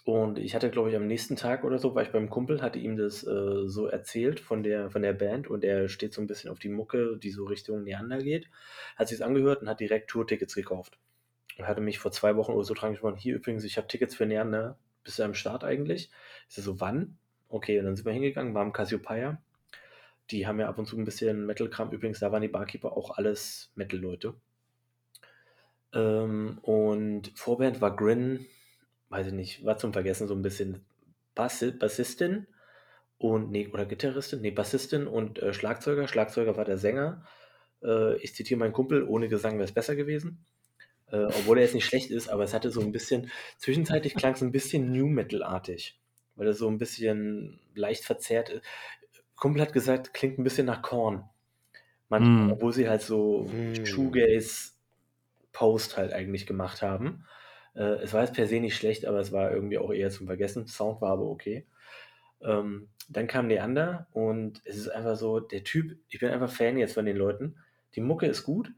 Und 0.02 0.38
ich 0.38 0.54
hatte, 0.54 0.70
glaube 0.70 0.90
ich, 0.90 0.96
am 0.96 1.06
nächsten 1.06 1.36
Tag 1.36 1.64
oder 1.64 1.78
so 1.78 1.94
war 1.94 2.02
ich 2.02 2.10
beim 2.12 2.28
Kumpel, 2.28 2.60
hatte 2.60 2.78
ihm 2.78 2.96
das, 2.96 3.24
äh, 3.26 3.66
so 3.68 3.86
erzählt 3.86 4.38
von 4.40 4.62
der 4.62 4.90
von 4.90 5.00
der 5.02 5.14
Band 5.14 5.48
und 5.48 5.64
er 5.64 5.88
steht 5.88 6.12
so 6.12 6.20
'n 6.20 6.26
bisschen 6.26 6.50
auf 6.50 6.58
die 6.58 6.68
Mucke, 6.68 7.16
die 7.16 7.30
so 7.30 7.44
Richtung 7.44 7.84
Neander 7.84 8.18
geht. 8.18 8.48
Hat 8.96 9.08
sich's 9.08 9.22
angehört 9.22 9.62
und 9.62 9.68
hat 9.68 9.80
direkt 9.80 10.10
Tourtickets 10.10 10.54
gekauft. 10.54 10.98
Und 11.58 11.66
hatte 11.68 11.80
mich 11.82 11.98
vor 12.00 12.12
2 12.12 12.36
Wochen 12.36 12.52
oder 12.52 12.64
so 12.64 12.74
dran 12.74 12.92
gesprochen: 12.92 13.16
„Hier 13.18 13.36
übrigens, 13.36 13.64
ich 13.64 13.76
habe 13.78 13.88
Tickets 13.88 14.14
für 14.16 14.26
Neander. 14.26 14.78
Bist 15.04 15.18
du 15.20 15.24
am 15.24 15.34
Start 15.34 15.64
eigentlich?“ 15.64 16.10
Ich 16.50 16.56
so: 16.56 16.80
„Wann?“ 16.80 17.18
Okay, 17.48 17.78
und 17.80 17.86
dann 17.86 17.96
sind 17.96 18.06
wir 18.06 18.12
hingegangen, 18.14 18.54
waren 18.54 18.72
Cassiopeia. 18.72 19.42
Die 20.30 20.46
haben 20.46 20.60
ja 20.60 20.68
ab 20.68 20.78
und 20.78 20.86
zu 20.86 20.96
'n 20.98 21.04
bisschen 21.06 21.46
Metal-Kram. 21.46 21.92
Übrigens, 21.92 22.20
da 22.20 22.32
waren 22.32 22.42
die 22.42 22.48
Barkeeper 22.48 22.96
auch 22.96 23.18
alles 23.18 23.72
Metal-Leute. 23.76 24.34
Ähm, 25.92 26.58
und 26.62 27.32
Vorband 27.36 27.80
war 27.80 27.94
Grin, 27.96 28.46
weiß 29.14 29.28
ich 29.28 29.34
nicht, 29.34 29.64
war 29.66 29.78
zum 29.78 29.94
Vergessen 29.94 30.28
so 30.28 30.34
'n 30.34 30.42
bisschen. 30.42 30.86
Bassi 31.36 31.72
Bassistin 31.72 32.48
und 33.18 33.50
ne, 33.52 33.68
oder 33.70 33.86
Gitarristin? 33.86 34.42
Ne, 34.42 34.52
Bassistin 34.52 35.06
und, 35.08 35.40
äh, 35.42 35.54
Schlagzeuger. 35.54 36.08
Schlagzeuger 36.08 36.56
war 36.58 36.64
der 36.66 36.78
Sänger. 36.78 37.26
Äh, 37.84 38.16
ich 38.22 38.34
zitiere 38.36 38.60
meinen 38.60 38.72
Kumpel: 38.74 39.04
„Ohne 39.04 39.28
Gesang 39.28 39.54
wäre 39.54 39.64
es 39.64 39.72
besser 39.74 39.96
gewesen.“ 39.96 40.46
Äh, 41.08 41.18
obwohl 41.26 41.58
er 41.58 41.64
jetzt 41.64 41.74
nicht 41.74 41.86
schlecht 41.86 42.10
ist, 42.12 42.28
aber 42.30 42.44
es 42.44 42.54
hatte 42.54 42.70
so 42.72 42.82
'n 42.82 42.92
bisschen 42.92 43.30
zwischenzeitlich 43.58 44.16
klang's 44.16 44.42
'n 44.42 44.52
bisschen 44.52 44.92
Nu 44.92 45.08
Metal-artig, 45.08 46.00
weil 46.36 46.48
er 46.48 46.54
so 46.54 46.68
'n 46.68 46.78
bisschen 46.78 47.60
leicht 47.76 48.04
verzerrt 48.06 48.50
i 48.52 48.60
Kumpel 49.36 49.62
hat 49.62 49.72
gesagt, 49.74 50.14
klingt 50.14 50.38
'n 50.40 50.44
bisschen 50.44 50.66
nach 50.66 50.82
Korn. 50.82 51.28
Manchmal, 52.10 52.28
Mhm. 52.42 52.54
obwohl 52.54 52.72
sie 52.74 52.88
halt 52.90 53.02
so 53.02 53.50
Hm. 53.50 53.84
Shoegaze 53.84 54.72
Post 55.52 55.96
halt 55.98 56.12
eigentlich 56.14 56.46
gemacht 56.46 56.82
haben. 56.82 57.26
Äh, 57.74 58.02
es 58.02 58.12
war 58.12 58.22
jetzt 58.22 58.34
per 58.34 58.46
se 58.46 58.60
nicht 58.60 58.76
schlecht, 58.76 59.06
aber 59.06 59.20
es 59.20 59.32
war 59.32 59.52
irgendwie 59.52 59.78
auch 59.78 59.92
eher 59.92 60.10
zum 60.10 60.26
Vergessen. 60.26 60.66
Sound 60.66 61.00
war 61.00 61.12
aber 61.12 61.24
okay. 61.24 61.66
Ähm, 62.42 62.88
dann 63.08 63.26
kam 63.26 63.46
Neander 63.48 64.06
und 64.12 64.62
es 64.64 64.76
ist 64.76 64.88
einfach 64.88 65.16
so, 65.16 65.40
der 65.40 65.64
Typ 65.64 65.96
ich 66.08 66.20
bin 66.20 66.30
einfach 66.30 66.50
Fan 66.50 66.78
jetzt 66.78 66.94
von 66.94 67.06
den 67.06 67.16
Leuten. 67.16 67.56
Die 67.94 68.00
Mucke 68.00 68.26
ist 68.26 68.44
gut. 68.44 68.72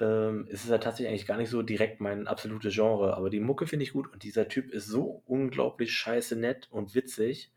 Ähm, 0.00 0.46
es 0.50 0.64
ist 0.64 0.70
halt 0.70 0.82
tatsächlich 0.84 1.08
eigentlich 1.10 1.26
gar 1.26 1.36
nicht 1.38 1.50
so 1.50 1.62
direkt 1.62 2.00
mein 2.00 2.26
absolutes 2.28 2.74
Genre, 2.74 3.16
aber 3.16 3.30
die 3.30 3.40
Mucke 3.40 3.66
finde 3.66 3.84
ich 3.84 3.92
gut 3.92 4.12
und 4.12 4.22
dieser 4.22 4.48
Typ 4.48 4.70
ist 4.72 4.86
so 4.86 5.22
unglaublich 5.26 5.92
scheiße 5.92 6.36
nett 6.36 6.68
und 6.70 6.94
witzig. 6.94 7.52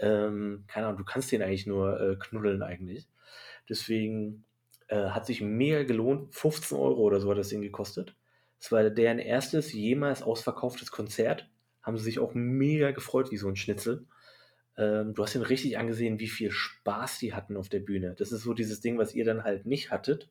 Ähm, 0.00 0.64
keine 0.66 0.86
Ahnung, 0.86 0.98
du 0.98 1.04
kannst 1.04 1.30
den 1.32 1.42
eigentlich 1.42 1.66
nur, 1.66 2.00
äh, 2.00 2.16
knuddeln 2.16 2.62
eigentlich. 2.62 3.06
Deswegen, 3.68 4.44
äh, 4.88 5.10
hat 5.10 5.26
sich 5.26 5.40
mega 5.40 5.84
gelohnt. 5.84 6.34
15 6.34 6.78
€ 6.78 6.96
oder 6.98 7.20
so 7.20 7.30
hat 7.30 7.38
das 7.38 7.48
Ding 7.48 7.62
gekostet. 7.62 8.14
Es 8.64 8.72
war 8.72 8.88
deren 8.88 9.18
erstes 9.18 9.74
jemals 9.74 10.22
ausverkauftes 10.22 10.90
Konzert. 10.90 11.50
Haben 11.82 11.98
sie 11.98 12.04
sich 12.04 12.18
auch 12.18 12.32
mega 12.32 12.92
gefreut 12.92 13.30
wie 13.30 13.36
so 13.36 13.46
'n 13.46 13.56
Schnitzel. 13.56 14.06
Ähm, 14.78 15.12
du 15.14 15.22
hast 15.22 15.34
denen 15.34 15.44
richtig 15.44 15.76
angesehen, 15.76 16.18
wie 16.18 16.28
viel 16.28 16.50
Spaß 16.50 17.18
die 17.18 17.34
hatten 17.34 17.58
auf 17.58 17.68
der 17.68 17.80
Bühne. 17.80 18.14
Das 18.18 18.32
ist 18.32 18.42
so 18.42 18.54
dieses 18.54 18.80
Ding, 18.80 18.96
was 18.96 19.14
ihr 19.14 19.26
dann 19.26 19.44
halt 19.44 19.66
nicht 19.66 19.90
hattet. 19.90 20.30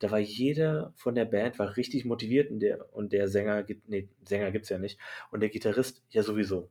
Da 0.00 0.10
war 0.10 0.18
jeder 0.20 0.94
von 0.96 1.14
der 1.14 1.26
Band 1.26 1.58
war 1.58 1.76
richtig 1.76 2.06
motiviert 2.06 2.50
und 2.50 2.60
der 2.60 2.94
und 2.94 3.12
der 3.12 3.28
Sänger 3.28 3.62
gibt 3.64 3.88
ne, 3.90 4.08
Sänger 4.26 4.52
gibt's 4.52 4.70
ja 4.70 4.78
nicht 4.78 4.98
und 5.30 5.40
der 5.40 5.50
Gitarrist 5.50 6.02
ja 6.10 6.22
sowieso. 6.22 6.70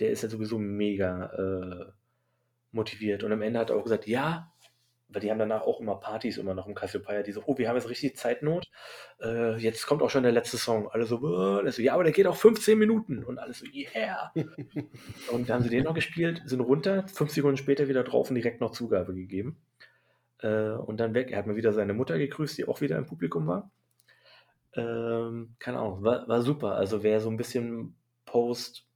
Der 0.00 0.10
ist 0.10 0.22
ja 0.22 0.30
sowieso 0.30 0.58
mega, 0.58 1.26
äh, 1.88 1.92
motiviert 2.72 3.24
und 3.24 3.32
am 3.32 3.42
Ende 3.42 3.60
hat 3.60 3.70
er 3.70 3.76
auch 3.76 3.84
gesagt: 3.84 4.06
„Ja, 4.06 4.52
weil 5.08 5.20
die 5.20 5.30
haben 5.30 5.38
danach 5.38 5.62
auch 5.62 5.80
immer 5.80 5.96
Partys 5.96 6.38
immer 6.38 6.54
noch 6.54 6.66
im 6.66 6.74
Cassiopeia, 6.74 7.22
die 7.22 7.32
so: 7.32 7.42
„Oh, 7.46 7.58
wir 7.58 7.68
haben 7.68 7.76
jetzt 7.76 7.88
richtig 7.88 8.16
Zeitnot. 8.16 8.68
Äh, 9.20 9.56
jetzt 9.58 9.86
kommt 9.86 10.02
auch 10.02 10.10
schon 10.10 10.22
der 10.24 10.32
letzte 10.32 10.58
Song.“ 10.58 10.88
Alle 10.88 11.06
so: 11.06 11.18
so: 11.18 11.82
„Ja, 11.82 11.94
aber 11.94 12.04
der 12.04 12.12
geht 12.12 12.26
auch 12.26 12.36
15 12.36 12.78
Minuten.“ 12.78 13.24
Und 13.24 13.38
alle 13.38 13.54
so: 13.54 13.66
„Yeah!“ 13.66 14.32
Und 15.32 15.48
dann 15.48 15.56
haben 15.56 15.62
sie 15.62 15.70
den 15.70 15.84
noch 15.84 15.94
gespielt, 15.94 16.42
sind 16.46 16.60
runter, 16.60 17.06
5 17.08 17.30
Sekunden 17.30 17.56
später 17.56 17.88
wieder 17.88 18.04
drauf 18.04 18.28
und 18.28 18.36
direkt 18.36 18.60
noch 18.60 18.72
Zugabe 18.72 19.14
gegeben. 19.14 19.56
Äh, 20.38 20.70
und 20.70 20.98
dann 20.98 21.14
weg. 21.14 21.30
Er 21.30 21.38
hat 21.38 21.46
mir 21.46 21.56
wieder 21.56 21.72
seine 21.72 21.94
Mutter 21.94 22.18
gegrüßt, 22.18 22.58
die 22.58 22.66
auch 22.66 22.80
wieder 22.80 22.98
im 22.98 23.06
Publikum 23.06 23.46
war. 23.46 23.70
Ähm, 24.74 25.56
keine 25.58 25.78
Ahnung, 25.78 26.02
war 26.02 26.28
war 26.28 26.42
super. 26.42 26.74
Also, 26.74 27.02
wer 27.02 27.20
so 27.20 27.30
ein 27.30 27.36
bisschen 27.36 27.96
Post 28.26 28.86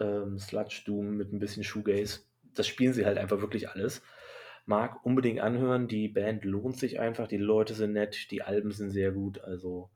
ähm, 0.00 0.38
Sludge 0.38 0.82
Doom 0.86 1.16
mit 1.16 1.32
ein 1.32 1.38
bisschen 1.38 1.64
Shoegaze, 1.64 2.20
das 2.54 2.66
spielen 2.68 2.92
sie 2.92 3.04
halt 3.04 3.18
einfach 3.18 3.40
wirklich 3.40 3.70
alles 3.70 4.02
mag, 4.66 5.04
unbedingt 5.04 5.40
anhören. 5.40 5.88
Die 5.88 6.08
Band 6.08 6.44
lohnt 6.44 6.78
sich 6.78 7.00
einfach, 7.00 7.28
die 7.28 7.36
Leute 7.36 7.74
sind 7.74 7.92
nett, 7.92 8.30
die 8.30 8.42
Alben 8.42 8.72
sind 8.72 8.90
sehr 8.90 9.12
gut, 9.12 9.40
also 9.40 9.90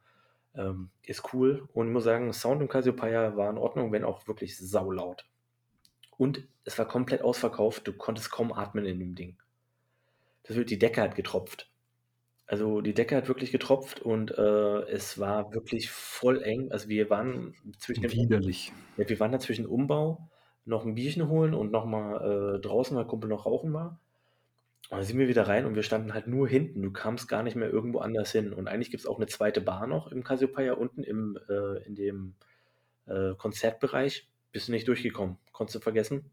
ähm, 0.55 0.91
ist 1.03 1.33
cool. 1.33 1.69
Und 1.73 1.89
ich 1.89 1.93
muss 1.93 2.05
sagen, 2.05 2.33
Sound 2.33 2.61
im 2.61 2.69
Cassiopeia 2.69 3.37
war 3.37 3.51
in 3.51 3.59
Ordnung, 3.59 3.93
wenn 3.93 4.05
auch 4.05 4.27
wirklich 4.27 4.59
saulaut. 4.59 5.27
Und 6.17 6.47
es 6.65 6.79
war 6.79 6.89
komplett 6.89 7.23
ausverkauft, 7.23 7.87
du 7.87 7.93
konntest 7.93 8.31
kaum 8.31 8.53
atmen 8.53 8.85
in 8.85 8.99
dem 8.99 9.15
Ding. 9.15 9.37
Das 10.43 10.57
wird, 10.57 10.71
die 10.71 10.79
Decke 10.79 11.03
hat 11.03 11.15
getropft. 11.15 11.71
Also 12.47 12.81
die 12.81 12.95
Decke 12.95 13.15
hat 13.15 13.29
wirklich 13.29 13.53
getropft 13.53 14.01
und 14.01 14.31
äh, 14.37 14.81
es 14.89 15.19
war 15.19 15.53
wirklich 15.53 15.91
voll 15.91 16.43
eng. 16.43 16.73
Also 16.73 16.89
wir 16.89 17.11
waren 17.11 17.55
zwischen 17.79 18.03
dem 18.03 18.13
Widerlich. 18.13 18.73
Ja, 18.97 19.07
wir 19.07 19.21
waren 19.21 19.33
da 19.33 19.39
zwischen 19.39 19.67
Umbau, 19.67 20.31
noch 20.65 20.87
ein 20.87 20.95
Bierchen 20.95 21.29
holen 21.29 21.53
und 21.53 21.71
nochmal 21.71 22.57
äh, 22.57 22.61
draußen, 22.61 22.97
weil 22.97 23.05
Kumpel 23.05 23.29
noch 23.29 23.45
rauchen 23.45 23.75
war. 23.75 24.01
Und 24.91 24.99
dann 24.99 25.07
sind 25.07 25.19
wir 25.19 25.29
wieder 25.29 25.47
rein 25.47 25.67
und 25.67 25.75
wir 25.75 25.83
standen 25.83 26.15
halt 26.15 26.27
nur 26.27 26.49
hinten. 26.49 26.81
Du 26.83 26.91
kamst 26.91 27.29
gar 27.29 27.43
nicht 27.43 27.57
mehr 27.57 27.71
irgendwo 27.71 27.99
anders 27.99 28.33
hin. 28.33 28.55
Und 28.55 28.69
eigentlich 28.69 28.91
gibt 28.91 29.03
es 29.03 29.07
auch 29.07 29.19
eine 29.19 29.27
zweite 29.27 29.61
Bar 29.61 29.87
noch 29.87 30.11
im 30.11 30.25
Cassiopeia 30.25 30.73
unten 30.73 31.03
im, 31.03 31.39
äh, 31.49 31.85
in 31.85 31.95
dem 31.95 32.35
äh, 33.07 33.35
Konzertbereich. 33.37 34.29
Bist 34.51 34.69
du 34.69 34.73
nicht 34.73 34.89
durchgekommen. 34.89 35.37
Konntest 35.53 35.77
du 35.77 35.81
vergessen. 35.81 36.31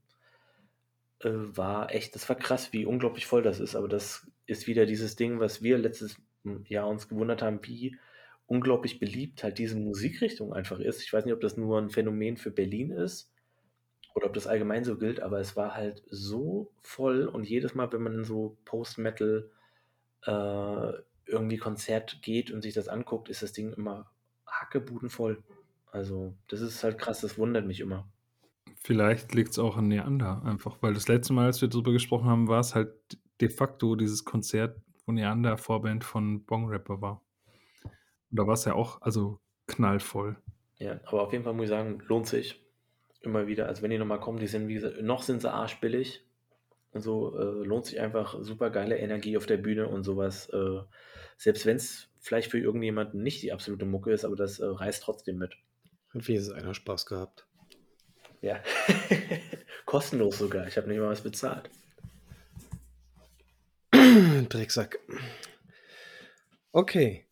Äh, 1.19 1.29
war 1.31 1.93
echt, 1.93 2.15
das 2.15 2.29
war 2.29 2.37
krass, 2.37 2.71
wie 2.71 2.85
unglaublich 2.85 3.25
voll 3.25 3.43
das 3.43 3.59
ist. 3.59 3.75
Aber 3.75 3.89
das 3.89 4.25
ist 4.45 4.67
wieder 4.67 4.85
dieses 4.85 5.17
Ding, 5.17 5.41
was 5.41 5.61
wir 5.61 5.77
letztes 5.77 6.15
Jahr 6.67 6.87
uns 6.87 7.09
gewundert 7.09 7.41
haben, 7.41 7.59
wie 7.63 7.97
unglaublich 8.47 8.99
beliebt 8.99 9.43
halt 9.43 9.57
diese 9.57 9.75
Musikrichtung 9.75 10.53
einfach 10.53 10.79
ist. 10.79 11.01
Ich 11.01 11.11
weiß 11.11 11.25
nicht, 11.25 11.33
ob 11.33 11.41
das 11.41 11.57
nur 11.57 11.77
ein 11.81 11.89
Phänomen 11.89 12.37
für 12.37 12.51
Berlin 12.51 12.91
ist 12.91 13.34
oder 14.15 14.27
ob 14.27 14.33
das 14.33 14.47
allgemein 14.47 14.85
so 14.85 14.97
gilt, 14.97 15.19
aber 15.19 15.39
es 15.39 15.55
war 15.55 15.75
halt 15.75 16.01
so 16.09 16.71
voll 16.81 17.27
und 17.27 17.43
jedes 17.43 17.75
Mal, 17.75 17.91
wenn 17.91 18.01
man 18.01 18.13
in 18.13 18.23
so 18.23 18.57
Post-Metal 18.63 19.51
äh, 20.25 20.93
irgendwie 21.25 21.57
Konzert 21.57 22.21
geht 22.21 22.49
und 22.49 22.61
sich 22.61 22.73
das 22.73 22.87
anguckt, 22.87 23.29
ist 23.29 23.43
das 23.43 23.51
Ding 23.51 23.73
immer 23.73 24.09
hackebudenvoll. 24.47 25.43
Also, 25.91 26.33
das 26.47 26.61
ist 26.61 26.83
halt 26.83 26.97
krass, 26.97 27.21
das 27.21 27.37
wundert 27.37 27.67
mich 27.67 27.81
immer. 27.81 28.07
Vielleicht 28.77 29.33
liegt 29.33 29.51
es 29.51 29.59
auch 29.59 29.75
an 29.75 29.89
Neander 29.89 30.43
einfach, 30.45 30.77
weil 30.81 30.93
das 30.93 31.09
letzte 31.09 31.33
Mal, 31.33 31.47
als 31.47 31.61
wir 31.61 31.67
darüber 31.67 31.91
gesprochen 31.91 32.29
haben, 32.29 32.47
war 32.47 32.61
es 32.61 32.73
halt 32.73 32.93
de 33.41 33.49
facto 33.49 33.95
dieses 33.95 34.23
Konzert, 34.23 34.79
wo 35.05 35.11
Neander 35.11 35.57
Vorband 35.57 36.05
von 36.05 36.45
Bong 36.45 36.69
Rapper 36.69 37.01
war. 37.01 37.21
Und 37.83 38.39
da 38.39 38.47
war 38.47 38.53
es 38.53 38.63
ja 38.63 38.75
auch, 38.75 39.01
also 39.01 39.39
knallvoll. 39.67 40.37
Ja, 40.77 40.99
aber 41.05 41.23
auf 41.23 41.33
jeden 41.33 41.43
Fall 41.43 41.53
muss 41.53 41.65
ich 41.65 41.69
sagen, 41.69 42.01
lohnt 42.07 42.27
sich 42.27 42.64
immer 43.25 43.47
wieder. 43.47 43.67
Also 43.67 43.81
wenn 43.81 43.91
die 43.91 43.97
nochmal 43.97 44.19
kommen, 44.19 44.39
die 44.39 44.47
sind, 44.47 44.67
wie 44.67 44.75
gesagt, 44.75 45.01
noch 45.01 45.23
sind 45.23 45.41
sie 45.41 45.51
arschbillig. 45.51 46.23
Und 46.91 47.01
so 47.01 47.37
äh, 47.37 47.65
lohnt 47.65 47.85
sich 47.85 47.99
einfach 47.99 48.37
super 48.41 48.69
geile 48.69 48.97
Energie 48.97 49.35
auf 49.35 49.45
der 49.45 49.57
Bühne 49.57 49.89
und 49.89 50.03
sowas. 50.03 50.47
Äh, 50.49 50.79
selbst 51.37 51.65
wenn 51.65 51.75
es 51.75 52.09
vielleicht 52.19 52.49
für 52.49 52.59
irgendjemanden 52.59 53.21
nicht 53.21 53.41
die 53.41 53.51
absolute 53.51 53.85
Mucke 53.85 54.13
ist, 54.13 54.23
aber 54.23 54.37
das 54.37 54.59
äh, 54.59 54.65
reißt 54.65 55.03
trotzdem 55.03 55.37
mit. 55.37 55.55
Hat 56.13 56.27
wenigstens 56.27 56.53
einer 56.53 56.73
Spaß 56.73 57.05
gehabt. 57.05 57.45
Ja. 58.41 58.61
Kostenlos 59.85 60.37
sogar. 60.37 60.67
Ich 60.67 60.77
habe 60.77 60.87
nicht 60.87 60.99
mal 60.99 61.09
was 61.09 61.21
bezahlt. 61.21 61.69
Drecksack. 64.49 64.99
Okay, 66.71 67.25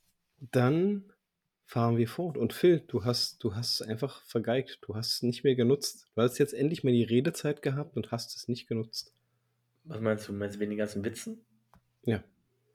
dann 0.51 1.12
fahren 1.73 1.97
wir 1.97 2.07
fort. 2.07 2.38
Und 2.38 2.53
Phil, 2.53 2.83
du 2.88 3.03
hast, 3.03 3.43
du 3.43 3.55
hast 3.55 3.81
es 3.81 3.88
einfach 3.88 4.21
vergeigt. 4.25 4.77
Du 4.83 4.95
hast 4.95 5.13
es 5.13 5.23
nicht 5.23 5.43
mehr 5.43 5.55
genutzt. 5.55 6.05
Du 6.13 6.21
hast 6.21 6.38
jetzt 6.38 6.53
endlich 6.53 6.83
mal 6.83 6.93
die 6.93 7.03
Redezeit 7.03 7.63
gehabt 7.63 7.97
und 7.97 8.12
hast 8.12 8.38
es 8.38 8.47
nicht 8.47 8.67
genutzt. 8.67 9.12
Was 9.86 9.99
meinst 9.99 10.27
du? 10.27 10.33
Meinst 10.33 10.57
du 10.57 10.59
wegen 10.59 10.69
den 10.69 10.77
ganzen 10.77 11.03
Witzen? 11.03 11.43
Ja. 12.03 12.23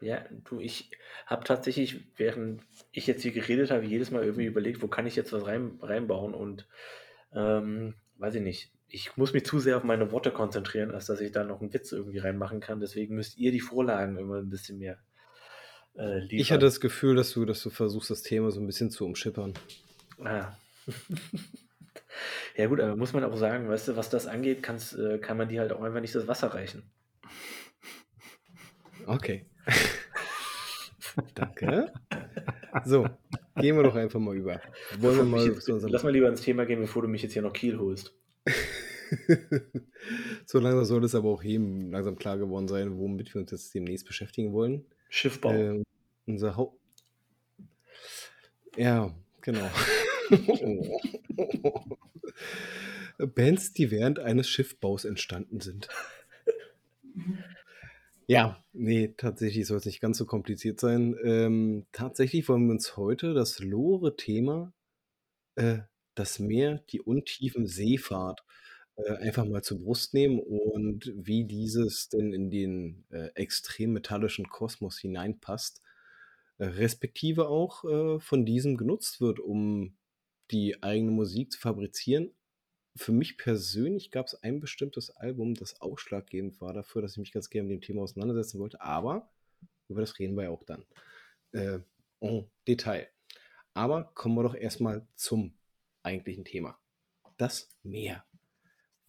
Ja, 0.01 0.25
du, 0.43 0.59
ich 0.59 0.91
habe 1.27 1.45
tatsächlich, 1.45 2.01
während 2.17 2.63
ich 2.91 3.07
jetzt 3.07 3.23
hier 3.23 3.31
geredet 3.31 3.71
habe, 3.71 3.85
jedes 3.85 4.11
Mal 4.11 4.25
irgendwie 4.25 4.47
überlegt, 4.47 4.83
wo 4.83 4.89
kann 4.89 5.07
ich 5.07 5.15
jetzt 5.15 5.33
was 5.33 5.47
rein, 5.47 5.79
reinbauen 5.81 6.35
und 6.35 6.67
ähm, 7.33 7.95
weiß 8.17 8.35
ich 8.35 8.43
nicht. 8.43 8.73
Ich 8.89 9.17
muss 9.17 9.33
mich 9.33 9.45
zu 9.45 9.61
sehr 9.61 9.77
auf 9.77 9.85
meine 9.85 10.11
Worte 10.11 10.33
konzentrieren, 10.33 10.91
als 10.91 11.07
dass 11.07 11.21
ich 11.21 11.31
da 11.31 11.45
noch 11.45 11.61
einen 11.61 11.73
Witz 11.73 11.93
irgendwie 11.93 12.19
reinmachen 12.19 12.59
kann. 12.59 12.81
Deswegen 12.81 13.15
müsst 13.15 13.39
ihr 13.39 13.53
die 13.53 13.61
Vorlagen 13.61 14.19
immer 14.19 14.39
ein 14.39 14.51
bisschen 14.51 14.79
mehr 14.79 14.99
äh, 15.97 16.25
ich 16.31 16.53
hatte 16.53 16.67
das 16.67 16.81
Gefühl, 16.81 17.17
dass 17.17 17.33
du, 17.33 17.45
dass 17.45 17.63
du 17.63 17.71
versuchst, 17.71 18.11
das 18.11 18.23
Thema 18.23 18.51
so 18.51 18.61
ein 18.61 18.67
bisschen 18.67 18.91
zu 18.91 19.05
umschippern. 19.05 19.55
Ah. 20.25 20.53
ja 22.57 22.67
gut, 22.67 22.81
aber 22.81 22.97
muss 22.97 23.13
man 23.13 23.25
auch 23.25 23.37
sagen, 23.37 23.69
weißt 23.69 23.89
du, 23.89 23.97
was 23.97 24.11
das 24.11 24.27
angeht, 24.27 24.67
äh, 24.69 25.19
kann 25.19 25.37
man 25.37 25.49
dir 25.49 25.61
halt 25.61 25.73
auch 25.73 25.83
einfach 25.83 26.01
nicht 26.01 26.15
das 26.15 26.29
Wasser 26.29 26.49
reichen. 26.49 26.83
Okay. 29.07 29.47
Danke. 31.35 31.93
So, 32.85 33.09
gehen 33.57 33.77
wir 33.77 33.83
doch 33.83 33.95
einfach 33.95 34.21
mal 34.21 34.37
über. 34.37 34.61
Wollen 34.99 35.17
wir 35.17 35.25
mal 35.25 35.47
jetzt, 35.47 35.69
lass 35.69 36.03
mal 36.03 36.13
lieber 36.13 36.29
ins 36.29 36.43
Thema 36.43 36.67
gehen, 36.67 36.81
bevor 36.81 37.03
du 37.03 37.09
mich 37.09 37.23
jetzt 37.23 37.33
hier 37.33 37.43
noch 37.43 37.53
Kiel 37.53 37.79
holst. 37.79 38.15
so 40.47 40.59
langsam 40.59 40.85
soll 40.85 41.05
es 41.05 41.15
aber 41.15 41.29
auch 41.29 41.43
jedem 41.43 41.91
langsam 41.91 42.17
klar 42.17 42.39
geworden 42.39 42.69
sein, 42.69 42.99
womit 42.99 43.35
wir 43.35 43.41
uns 43.41 43.51
jetzt 43.51 43.75
demnächst 43.75 44.07
beschäftigen 44.07 44.53
wollen. 44.53 44.85
Schiffbau. 45.09 45.53
Ähm, 45.53 45.85
unser 46.27 46.57
Haupt. 46.57 46.79
Ja, 48.77 49.15
genau. 49.41 49.69
Bands, 53.19 53.73
die 53.73 53.91
während 53.91 54.19
eines 54.19 54.49
Schiffbaus 54.49 55.05
entstanden 55.05 55.61
sind. 55.61 55.89
Ja, 58.27 58.63
nee, 58.75 59.15
tatsächlich 59.17 59.67
soll 59.67 59.79
es 59.79 59.87
nicht 59.87 60.01
ganz 60.01 60.19
so 60.19 60.27
kompliziert 60.27 60.79
sein. 60.79 61.17
Ähm, 61.25 61.87
tatsächlich 61.93 62.47
wollen 62.49 62.67
wir 62.67 62.73
uns 62.73 62.97
heute 62.99 63.33
das 63.33 63.59
Lore-Thema, 63.59 64.75
äh, 65.57 65.79
das 66.15 66.39
Meer, 66.39 66.85
die 66.91 67.01
Untiefen, 67.01 67.67
Seefahrt 67.67 68.45
äh, 68.99 69.17
einfach 69.17 69.45
mal 69.45 69.63
zur 69.63 69.81
Brust 69.81 70.15
nehmen 70.15 70.41
und 70.41 71.13
wie 71.15 71.45
dieses 71.45 72.09
denn 72.09 72.33
in 72.33 72.51
den 72.51 73.05
äh, 73.11 73.29
extrem 73.35 73.93
metallischen 73.93 74.49
Kosmos 74.49 74.99
hineinpasst, 74.99 75.83
äh, 76.59 76.65
respektive 76.67 77.49
auch 77.49 77.85
äh, 77.85 78.21
von 78.21 78.45
diesem 78.45 78.77
genutzt 78.77 79.21
wird, 79.21 79.41
um 79.41 79.97
die 80.51 80.83
eigene 80.83 81.13
Musik 81.13 81.53
zu 81.53 81.61
fabrizieren. 81.61 82.33
Für 82.97 83.13
mich 83.13 83.39
persönlich 83.39 84.11
gab 84.11 84.27
es 84.27 84.43
ein 84.43 84.61
bestimmtes 84.61 85.11
Album, 85.11 85.55
das 85.55 85.81
ausschlaggebend 85.81 86.61
war 86.61 86.73
dafür, 86.73 87.03
dass 87.03 87.13
ich 87.13 87.19
mich 87.19 87.33
ganz 87.33 87.51
gerne 87.51 87.69
mit 87.69 87.77
dem 87.77 87.87
Thema 87.87 88.03
auseinandersetzen 88.03 88.59
wollte, 88.59 88.81
aber 88.81 89.31
über 89.89 90.01
das 90.01 90.19
reden 90.19 90.37
wir 90.37 90.45
ja 90.45 90.51
auch 90.51 90.65
dann. 90.65 90.85
Äh, 91.53 91.81
en 92.21 92.51
Detail. 92.67 93.09
Aber 93.75 94.11
kommen 94.15 94.35
wir 94.35 94.43
doch 94.43 94.57
erstmal 94.57 95.07
zum 95.15 95.55
eigentlichen 96.03 96.45
Thema. 96.45 96.79
Das 97.37 97.69
Meer. 97.85 98.28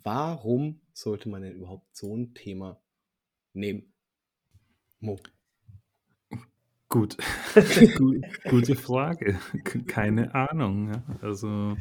Warum 0.03 0.81
sollte 0.93 1.29
man 1.29 1.41
denn 1.41 1.55
überhaupt 1.55 1.95
so 1.95 2.15
ein 2.15 2.33
Thema 2.33 2.81
nehmen? 3.53 3.93
Mo. 4.99 5.19
Gut. 6.89 7.17
Gute 8.49 8.75
Frage. 8.75 9.39
Keine 9.87 10.33
Ahnung. 10.33 10.91
Ja. 10.93 11.03
Also 11.21 11.77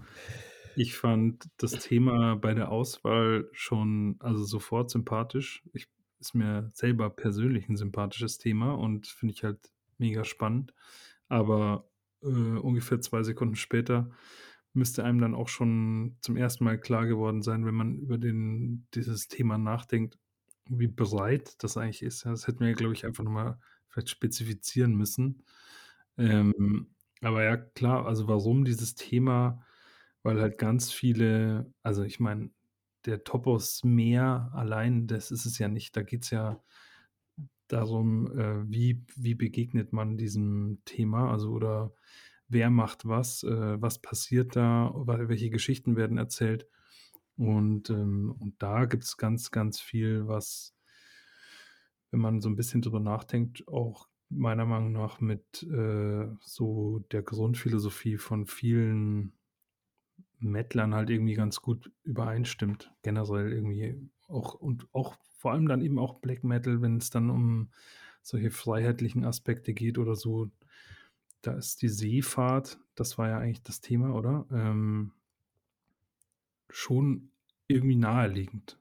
ich 0.76 0.96
fand 0.96 1.48
das 1.56 1.72
Thema 1.72 2.36
bei 2.36 2.54
der 2.54 2.70
Auswahl 2.70 3.48
schon 3.52 4.16
also 4.20 4.44
sofort 4.44 4.90
sympathisch. 4.90 5.62
Ich, 5.72 5.88
ist 6.20 6.34
mir 6.34 6.70
selber 6.74 7.10
persönlich 7.10 7.68
ein 7.68 7.76
sympathisches 7.76 8.38
Thema 8.38 8.74
und 8.74 9.06
finde 9.06 9.34
ich 9.34 9.44
halt 9.44 9.72
mega 9.96 10.24
spannend. 10.24 10.74
Aber 11.28 11.88
äh, 12.22 12.26
ungefähr 12.26 13.00
zwei 13.00 13.22
Sekunden 13.22 13.56
später 13.56 14.10
müsste 14.72 15.04
einem 15.04 15.20
dann 15.20 15.34
auch 15.34 15.48
schon 15.48 16.16
zum 16.20 16.36
ersten 16.36 16.64
Mal 16.64 16.78
klar 16.78 17.06
geworden 17.06 17.42
sein, 17.42 17.66
wenn 17.66 17.74
man 17.74 17.98
über 17.98 18.18
den, 18.18 18.86
dieses 18.94 19.28
Thema 19.28 19.58
nachdenkt, 19.58 20.18
wie 20.68 20.86
breit 20.88 21.62
das 21.62 21.76
eigentlich 21.76 22.02
ist. 22.02 22.24
Das 22.26 22.46
hätten 22.46 22.60
wir, 22.64 22.74
glaube 22.74 22.92
ich, 22.94 23.06
einfach 23.06 23.24
nochmal 23.24 23.58
vielleicht 23.88 24.10
spezifizieren 24.10 24.94
müssen. 24.94 25.44
Ähm, 26.18 26.94
aber 27.20 27.44
ja, 27.44 27.56
klar, 27.56 28.06
also 28.06 28.28
warum 28.28 28.64
dieses 28.64 28.94
Thema? 28.94 29.64
Weil 30.22 30.40
halt 30.40 30.58
ganz 30.58 30.92
viele, 30.92 31.72
also 31.82 32.02
ich 32.04 32.20
meine, 32.20 32.50
der 33.06 33.24
Topos 33.24 33.84
Meer 33.84 34.50
allein, 34.54 35.06
das 35.06 35.30
ist 35.30 35.46
es 35.46 35.58
ja 35.58 35.68
nicht. 35.68 35.96
Da 35.96 36.02
geht 36.02 36.24
es 36.24 36.30
ja 36.30 36.62
darum, 37.68 38.30
äh, 38.38 38.70
wie 38.70 39.04
wie 39.16 39.34
begegnet 39.34 39.92
man 39.92 40.16
diesem 40.16 40.80
Thema, 40.84 41.30
also 41.30 41.50
oder 41.52 41.94
wer 42.48 42.70
macht 42.70 43.06
was, 43.06 43.42
äh, 43.42 43.80
was 43.80 44.00
passiert 44.00 44.56
da, 44.56 44.92
welche 44.96 45.50
Geschichten 45.50 45.96
werden 45.96 46.18
erzählt. 46.18 46.66
Und, 47.36 47.90
ähm, 47.90 48.34
und 48.38 48.62
da 48.62 48.86
gibt's 48.86 49.16
ganz, 49.16 49.50
ganz 49.50 49.80
viel, 49.80 50.26
was 50.26 50.74
wenn 52.10 52.20
man 52.20 52.40
so 52.40 52.48
ein 52.48 52.56
bisschen 52.56 52.82
drüber 52.82 53.00
nachdenkt, 53.00 53.66
auch 53.68 54.08
meiner 54.30 54.66
Meinung 54.66 54.92
nach 54.92 55.20
mit, 55.20 55.62
äh, 55.62 56.28
so 56.40 57.00
der 57.12 57.22
Grundphilosophie 57.22 58.18
von 58.18 58.46
vielen 58.46 59.32
Metlern 60.38 60.94
halt 60.94 61.10
irgendwie 61.10 61.34
ganz 61.34 61.60
gut 61.60 61.90
übereinstimmt. 62.04 62.92
Generell 63.02 63.52
irgendwie 63.52 64.10
auch 64.28 64.54
und 64.54 64.88
auch 64.92 65.16
vor 65.36 65.52
allem 65.52 65.68
dann 65.68 65.80
eben 65.82 65.98
auch 65.98 66.20
Black 66.20 66.44
Metal, 66.44 66.82
wenn 66.82 66.98
es 66.98 67.10
dann 67.10 67.30
um 67.30 67.70
solche 68.22 68.50
freiheitlichen 68.50 69.24
Aspekte 69.24 69.72
geht 69.72 69.98
oder 69.98 70.14
so. 70.14 70.50
Da 71.42 71.52
ist 71.52 71.82
die 71.82 71.88
Seefahrt, 71.88 72.78
das 72.94 73.18
war 73.18 73.28
ja 73.28 73.38
eigentlich 73.38 73.62
das 73.62 73.80
Thema, 73.80 74.14
oder? 74.14 74.46
Ähm, 74.50 75.12
schon 76.68 77.30
irgendwie 77.66 77.96
naheliegend. 77.96 78.78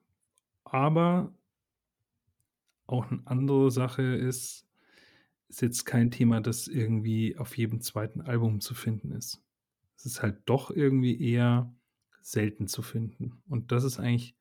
Aber 0.64 1.34
auch 2.88 3.10
eine 3.12 3.22
andere 3.26 3.72
Sache 3.72 4.01
ist 4.01 4.68
ist 5.49 5.62
jetzt 5.62 5.86
kein 5.86 6.12
Thema, 6.12 6.41
das 6.41 6.68
irgendwie 6.68 7.38
auf 7.38 7.58
jedem 7.58 7.82
zweiten 7.82 8.22
Album 8.22 8.60
zu 8.60 8.74
finden 8.74 9.12
ist. 9.12 9.41
Es 9.95 10.05
ist 10.05 10.22
halt 10.22 10.41
doch 10.45 10.72
irgendwie 10.72 11.20
eher 11.20 11.74
selten 12.22 12.68
zu 12.68 12.82
finden. 12.82 13.41
Und 13.47 13.72
das 13.72 13.84
ist 13.84 13.99
eigentlich, 13.99 14.36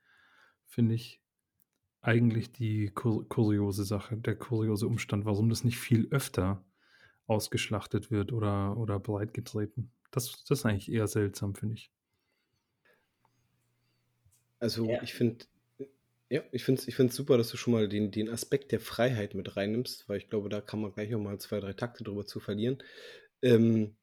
finde 0.67 0.95
ich, 0.95 1.21
eigentlich 2.01 2.53
die 2.53 2.89
kur 2.89 3.29
kuriose 3.29 3.85
Sache, 3.85 4.17
der 4.17 4.37
kuriose 4.37 4.87
Umstand, 4.87 5.25
warum 5.25 5.49
das 5.49 5.65
nicht 5.65 5.79
viel 5.79 6.09
öfter 6.11 6.65
ausgeschlachtet 7.27 8.11
wird 8.11 8.33
oder, 8.33 8.77
oder 8.77 8.99
breitgetreten. 8.99 9.91
Das, 10.11 10.45
das 10.45 10.61
ist 10.61 10.67
eigentlich 10.67 10.91
eher 10.91 11.07
seltsam, 11.09 11.55
finde 11.55 11.75
ich. 11.75 11.91
Also 14.59 14.89
ja. 14.89 15.03
ich 15.03 15.15
finde, 15.15 15.45
ja, 16.29 16.43
ich 16.53 16.65
finde 16.65 16.81
es 16.81 16.89
ich 16.89 16.97
find's 16.97 17.15
super, 17.15 17.37
dass 17.37 17.51
du 17.51 17.57
schon 17.57 17.73
mal 17.73 17.89
den, 17.89 18.11
den 18.11 18.29
Aspekt 18.29 18.73
der 18.73 18.81
Freiheit 18.81 19.35
mit 19.35 19.57
reinnimmst, 19.57 20.09
weil 20.09 20.19
ich 20.19 20.29
glaube, 20.29 20.49
da 20.49 20.61
kann 20.61 20.81
man 20.81 20.93
gleich 20.93 21.15
auch 21.15 21.21
mal 21.21 21.39
zwei, 21.39 21.61
drei 21.61 21.73
Takte 21.73 22.05
drüber 22.05 22.27
zu 22.27 22.41
verlieren. 22.41 22.83
Ähm, 23.43 23.97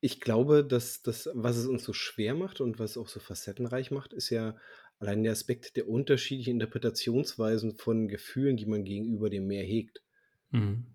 ich 0.00 0.20
glaube, 0.20 0.64
dass 0.64 1.02
das, 1.02 1.28
was 1.34 1.56
es 1.56 1.66
uns 1.66 1.84
so 1.84 1.92
schwer 1.92 2.34
macht 2.34 2.60
und 2.60 2.78
was 2.78 2.92
es 2.92 2.96
auch 2.96 3.08
so 3.08 3.20
facettenreich 3.20 3.90
macht, 3.90 4.12
ist 4.12 4.30
ja 4.30 4.56
allein 4.98 5.22
der 5.22 5.32
Aspekt 5.32 5.76
der 5.76 5.88
unterschiedlichen 5.88 6.54
Interpretationsweisen 6.54 7.76
von 7.76 8.08
Gefühlen, 8.08 8.56
die 8.56 8.66
man 8.66 8.84
gegenüber 8.84 9.28
dem 9.28 9.46
Meer 9.46 9.64
hegt. 9.64 10.02
Mhm. 10.50 10.86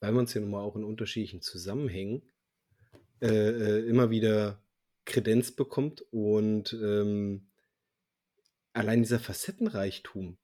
Weil 0.00 0.12
man 0.12 0.24
es 0.24 0.34
ja 0.34 0.40
nun 0.40 0.50
mal 0.50 0.62
auch 0.62 0.76
in 0.76 0.84
unterschiedlichen 0.84 1.42
Zusammenhängen 1.42 2.22
äh, 3.20 3.28
äh, 3.28 3.86
immer 3.86 4.10
wieder 4.10 4.62
Kredenz 5.04 5.52
bekommt 5.52 6.04
und 6.10 6.72
ähm, 6.72 7.46
allein 8.72 9.02
dieser 9.02 9.18
Facettenreichtum 9.18 10.38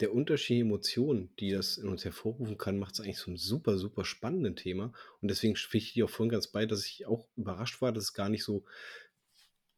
der 0.00 0.12
unterschiedlichen 0.12 0.66
Emotionen, 0.66 1.30
die 1.38 1.50
das 1.50 1.78
in 1.78 1.88
uns 1.88 2.04
hervorrufen 2.04 2.58
kann, 2.58 2.78
macht 2.78 2.94
es 2.94 3.00
eigentlich 3.00 3.18
so 3.18 3.30
ein 3.30 3.38
super, 3.38 3.78
super 3.78 4.04
spannenden 4.04 4.56
Thema. 4.56 4.92
Und 5.22 5.28
deswegen 5.28 5.56
fiel 5.56 5.80
ich 5.80 5.94
dir 5.94 6.04
auch 6.04 6.10
vorhin 6.10 6.32
ganz 6.32 6.48
bei, 6.48 6.66
dass 6.66 6.84
ich 6.84 7.06
auch 7.06 7.28
überrascht 7.36 7.80
war, 7.80 7.92
dass 7.92 8.04
es 8.04 8.14
gar 8.14 8.28
nicht 8.28 8.44
so 8.44 8.64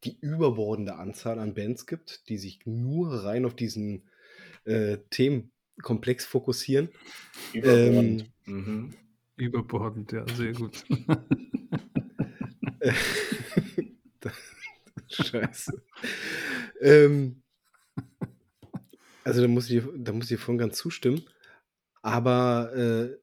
die 0.03 0.17
überbordende 0.19 0.95
Anzahl 0.95 1.39
an 1.39 1.53
Bands 1.53 1.85
gibt, 1.85 2.27
die 2.29 2.37
sich 2.37 2.65
nur 2.65 3.23
rein 3.23 3.45
auf 3.45 3.55
diesen 3.55 4.09
äh, 4.65 4.97
Themenkomplex 5.79 6.25
fokussieren. 6.25 6.89
Überbordend. 7.53 8.29
Ähm, 8.47 8.53
mhm. 8.53 8.93
Überbordend, 9.35 10.11
ja, 10.11 10.25
sehr 10.35 10.51
gut. 10.53 10.83
Scheiße. 15.09 15.81
ähm, 16.81 17.41
also 19.23 19.41
da 19.41 19.47
muss 19.47 19.69
ich, 19.69 19.81
da 19.97 20.11
muss 20.11 20.29
ich 20.29 20.39
voll 20.39 20.57
ganz 20.57 20.77
zustimmen. 20.77 21.23
Aber 22.01 22.73
äh, 22.75 23.17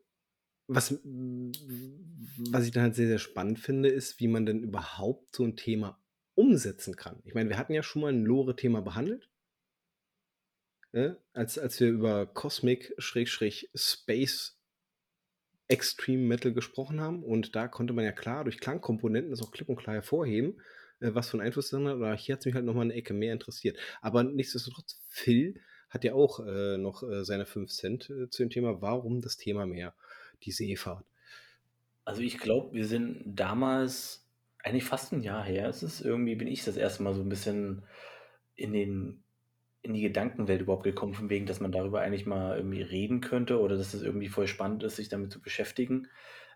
was, 0.68 0.98
was 1.04 2.64
ich 2.64 2.72
dann 2.72 2.82
halt 2.84 2.94
sehr, 2.94 3.09
sehr 3.09 3.18
spannend 3.18 3.59
finde, 3.59 3.88
ist, 3.88 4.20
wie 4.20 4.28
man 4.28 4.46
denn 4.46 4.62
überhaupt 4.62 5.36
so 5.36 5.44
ein 5.44 5.57
Thema 5.57 6.00
umsetzen 6.34 6.96
kann. 6.96 7.20
Ich 7.24 7.34
meine, 7.34 7.48
wir 7.50 7.59
hatten 7.59 7.72
ja 7.72 7.82
schon 7.82 8.02
mal 8.02 8.12
ein 8.12 8.24
Lore-Thema 8.24 8.82
behandelt. 8.82 9.30
Äh, 10.97 11.14
als, 11.34 11.59
als 11.59 11.78
wir 11.78 11.90
über 11.90 12.24
Cosmic-Space 12.24 14.57
Extreme 15.68 16.22
Metal 16.22 16.55
gesprochen 16.55 17.03
haben. 17.03 17.22
Und 17.22 17.55
da 17.55 17.68
konnte 17.68 17.92
man 17.92 18.07
ja 18.07 18.12
klar 18.12 18.44
durch 18.44 18.61
Klangkomponenten 18.61 19.30
das 19.30 19.42
auch 19.42 19.51
klipp 19.51 19.68
und 19.68 19.76
klar 19.76 19.94
hervorheben, 19.94 20.59
äh, 21.01 21.11
was 21.12 21.28
für 21.28 21.36
einen 21.36 21.47
Einfluss 21.47 21.68
das 21.68 21.82
hat. 21.82 21.97
Oder 21.97 22.14
hier 22.14 22.32
hat 22.32 22.40
es 22.40 22.47
mich 22.47 22.55
halt 22.55 22.64
nochmal 22.64 22.84
eine 22.84 22.94
Ecke 22.94 23.12
mehr 23.12 23.34
interessiert. 23.34 23.76
Aber 24.01 24.22
nichtsdestotrotz, 24.22 25.03
Phil 25.11 25.61
hat 25.90 26.03
ja 26.03 26.14
auch 26.14 26.40
äh, 26.40 26.78
noch 26.78 27.03
äh, 27.03 27.26
seine 27.26 27.44
5 27.44 27.70
Cent 27.70 28.09
äh, 28.09 28.30
zu 28.30 28.44
dem 28.44 28.49
Thema, 28.49 28.80
warum 28.80 29.20
das 29.20 29.36
Thema 29.36 29.66
Meer, 29.66 29.94
die 30.44 30.53
Seefahrt. 30.53 31.05
Also 32.07 32.22
ich 32.22 32.38
glaube, 32.38 32.74
wir 32.74 32.86
sind 32.86 33.20
damals, 33.26 34.26
eigentlich 34.64 34.84
fast 34.84 35.12
ein 35.12 35.20
Jahr 35.20 35.44
her, 35.44 35.68
es 35.68 35.82
ist 35.82 36.01
irgendwie, 36.01 36.36
bin 36.36 36.49
ich 36.49 36.64
das 36.64 36.78
erste 36.78 37.03
Mal 37.03 37.14
so 37.14 37.20
ein 37.20 37.28
bisschen 37.28 37.82
in 38.55 38.72
den 38.72 39.25
in 39.87 39.95
die 39.95 40.03
Gedankenwelt 40.03 40.61
überhaupt 40.61 40.84
gekommen, 40.84 41.14
von 41.14 41.30
wegen, 41.30 41.47
dass 41.47 41.61
man 41.61 41.72
darüber 41.72 42.01
eigentlich 42.01 42.26
mal 42.26 42.57
irgendwie 42.57 42.82
reden 42.82 43.20
könnte 43.20 43.61
oder 43.61 43.76
dass 43.76 43.95
es 43.95 44.03
irgendwie 44.03 44.28
voll 44.28 44.47
spannend 44.47 44.82
ist, 44.82 44.97
sich 44.97 45.09
damit 45.09 45.32
zu 45.32 45.41
beschäftigen. 45.41 46.09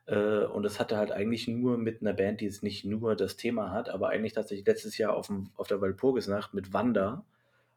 Äh, 0.07 0.45
und 0.45 0.62
das 0.62 0.81
hatte 0.81 0.97
halt 0.97 1.12
eigentlich 1.12 1.49
nur 1.49 1.78
mit 1.78 2.03
einer 2.03 2.12
Band, 2.12 2.41
die 2.41 2.47
jetzt 2.47 2.62
nicht 2.62 2.85
nur 2.85 3.16
das 3.16 3.37
Thema 3.37 3.70
hat, 3.70 3.89
aber 3.89 4.09
eigentlich 4.11 4.33
tatsächlich 4.33 4.66
letztes 4.66 4.99
Jahr 4.99 5.14
auf, 5.14 5.28
dem, 5.28 5.51
auf 5.57 5.68
der 5.68 5.81
Walpurgisnacht 5.81 6.53
mit 6.55 6.72
Wanda 6.72 7.24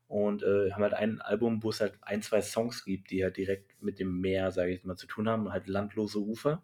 und 0.08 0.44
äh, 0.44 0.72
haben 0.72 0.84
halt 0.84 0.94
ein 0.94 1.22
Album, 1.22 1.64
wo 1.64 1.70
es 1.70 1.82
halt 1.82 1.94
ein, 2.02 2.22
zwei 2.22 2.42
Songs 2.42 2.86
gibt, 2.86 3.12
die 3.12 3.24
halt 3.24 3.38
direkt 3.38 3.82
mit 3.82 4.00
dem 4.00 4.22
Meer, 4.22 4.52
sage 4.52 4.72
ich 4.72 4.84
mal, 4.84 4.96
zu 4.96 5.08
tun 5.08 5.30
haben, 5.30 5.52
halt 5.52 5.68
landlose 5.68 6.20
Ufer. 6.20 6.62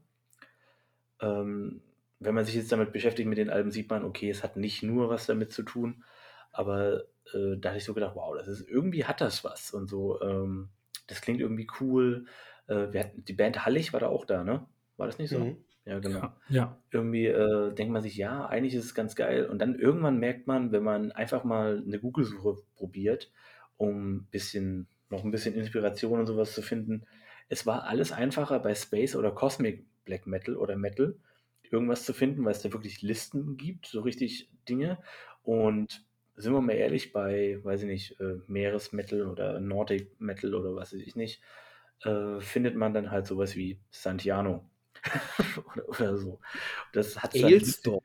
Ähm, 1.21 1.81
wenn 2.19 2.35
man 2.35 2.45
sich 2.45 2.55
jetzt 2.55 2.71
damit 2.71 2.91
beschäftigt 2.91 3.29
mit 3.29 3.37
den 3.37 3.49
Alben, 3.49 3.71
sieht 3.71 3.89
man, 3.89 4.03
okay, 4.03 4.29
es 4.29 4.43
hat 4.43 4.57
nicht 4.57 4.83
nur 4.83 5.09
was 5.09 5.25
damit 5.25 5.51
zu 5.51 5.63
tun, 5.63 6.03
aber 6.51 7.05
äh, 7.33 7.57
da 7.57 7.69
hatte 7.69 7.79
ich 7.79 7.85
so 7.85 7.93
gedacht, 7.93 8.15
wow, 8.15 8.35
das 8.35 8.47
ist 8.47 8.67
irgendwie 8.67 9.05
hat 9.05 9.21
das 9.21 9.43
was 9.43 9.71
und 9.71 9.87
so, 9.87 10.21
ähm, 10.21 10.69
das 11.07 11.21
klingt 11.21 11.39
irgendwie 11.39 11.67
cool. 11.79 12.25
Äh, 12.67 12.87
hatten, 12.97 13.25
die 13.25 13.33
Band 13.33 13.65
Hallig 13.65 13.93
war 13.93 13.99
da 13.99 14.07
auch 14.07 14.25
da, 14.25 14.43
ne? 14.43 14.65
War 14.97 15.07
das 15.07 15.17
nicht 15.17 15.29
so? 15.29 15.39
Mhm. 15.39 15.57
Ja, 15.85 15.99
genau. 15.99 16.19
Ja. 16.19 16.35
ja. 16.49 16.77
Irgendwie 16.91 17.25
äh, 17.25 17.73
denkt 17.73 17.91
man 17.91 18.03
sich, 18.03 18.15
ja, 18.15 18.45
eigentlich 18.45 18.75
ist 18.75 18.85
es 18.85 18.93
ganz 18.93 19.15
geil. 19.15 19.47
Und 19.47 19.59
dann 19.59 19.73
irgendwann 19.73 20.19
merkt 20.19 20.45
man, 20.45 20.71
wenn 20.71 20.83
man 20.83 21.11
einfach 21.11 21.43
mal 21.43 21.81
eine 21.83 21.99
Google-Suche 21.99 22.57
probiert, 22.75 23.31
um 23.77 24.17
ein 24.17 24.27
bisschen, 24.29 24.87
noch 25.09 25.23
ein 25.23 25.31
bisschen 25.31 25.55
Inspiration 25.55 26.19
und 26.19 26.27
sowas 26.27 26.53
zu 26.53 26.61
finden, 26.61 27.05
es 27.47 27.65
war 27.65 27.85
alles 27.85 28.11
einfacher 28.11 28.59
bei 28.59 28.75
Space 28.75 29.15
oder 29.15 29.31
Cosmic 29.31 29.85
Black 30.05 30.27
Metal 30.27 30.55
oder 30.55 30.75
Metal 30.75 31.15
irgendwas 31.71 32.03
zu 32.03 32.13
finden, 32.13 32.45
weil 32.45 32.51
es 32.51 32.61
da 32.61 32.71
wirklich 32.71 33.01
Listen 33.01 33.57
gibt, 33.57 33.87
so 33.87 34.01
richtig 34.01 34.49
Dinge. 34.67 34.99
Und 35.43 36.05
sind 36.39 36.53
wir 36.53 36.61
mal 36.61 36.73
ehrlich, 36.73 37.11
bei, 37.11 37.59
weiß 37.63 37.83
ich 37.83 37.87
nicht, 37.87 38.19
äh, 38.19 38.37
Meeresmetal 38.47 39.27
oder 39.27 39.59
Nordic 39.59 40.19
Metal 40.19 40.55
oder 40.55 40.75
was 40.75 40.93
weiß 40.93 41.01
ich 41.01 41.15
nicht, 41.15 41.41
äh, 42.03 42.39
findet 42.39 42.75
man 42.75 42.93
dann 42.93 43.11
halt 43.11 43.27
sowas 43.27 43.55
wie 43.55 43.79
Santiano 43.91 44.69
oder, 45.73 45.89
oder, 45.89 46.17
so. 46.17 46.39
Das 46.93 47.21
hat 47.21 47.35
dann, 47.35 47.99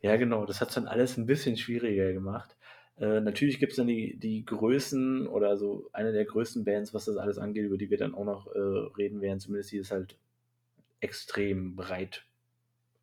ja, 0.00 0.16
genau, 0.16 0.44
das 0.44 0.60
hat 0.60 0.76
dann 0.76 0.88
alles 0.88 1.16
ein 1.16 1.26
bisschen 1.26 1.56
schwieriger 1.56 2.12
gemacht. 2.12 2.56
Äh, 2.98 3.20
natürlich 3.20 3.60
gibt 3.60 3.72
es 3.72 3.76
dann 3.76 3.86
die, 3.86 4.18
die 4.18 4.44
Größen 4.44 5.26
oder 5.28 5.56
so 5.56 5.88
eine 5.92 6.12
der 6.12 6.24
größten 6.24 6.64
Bands, 6.64 6.92
was 6.94 7.04
das 7.04 7.16
alles 7.16 7.38
angeht, 7.38 7.64
über 7.64 7.78
die 7.78 7.90
wir 7.90 7.98
dann 7.98 8.14
auch 8.14 8.24
noch 8.24 8.46
äh, 8.48 8.58
reden 8.58 9.20
werden, 9.20 9.40
zumindest 9.40 9.72
die 9.72 9.78
ist 9.78 9.92
halt 9.92 10.16
extrem 11.00 11.76
breit 11.76 12.24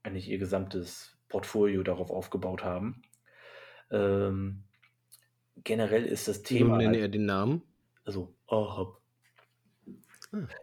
eigentlich 0.03 0.29
ihr 0.29 0.37
gesamtes 0.37 1.17
Portfolio 1.29 1.81
darauf 1.81 2.11
aufgebaut 2.11 2.63
haben. 2.63 3.01
Ähm, 3.89 4.64
generell 5.63 6.05
ist 6.05 6.27
das 6.27 6.43
Thema. 6.43 6.75
Wie 6.75 6.83
nennt 6.83 6.95
halt, 6.95 7.01
er 7.01 7.09
den 7.09 7.25
Namen? 7.25 7.61
Also, 8.03 8.33
oh, 8.47 8.77
hopp. 8.77 9.01
Ah. 10.31 10.47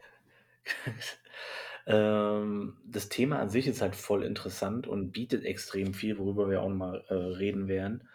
Ähm, 1.86 2.76
das 2.84 3.08
Thema 3.08 3.40
an 3.40 3.48
sich 3.48 3.66
ist 3.66 3.82
halt 3.82 3.96
voll 3.96 4.22
interessant 4.22 4.86
und 4.86 5.10
bietet 5.10 5.44
extrem 5.44 5.94
viel, 5.94 6.18
worüber 6.18 6.48
wir 6.48 6.62
auch 6.62 6.68
mal 6.68 7.04
äh, 7.08 7.14
reden 7.14 7.68
werden. 7.68 8.08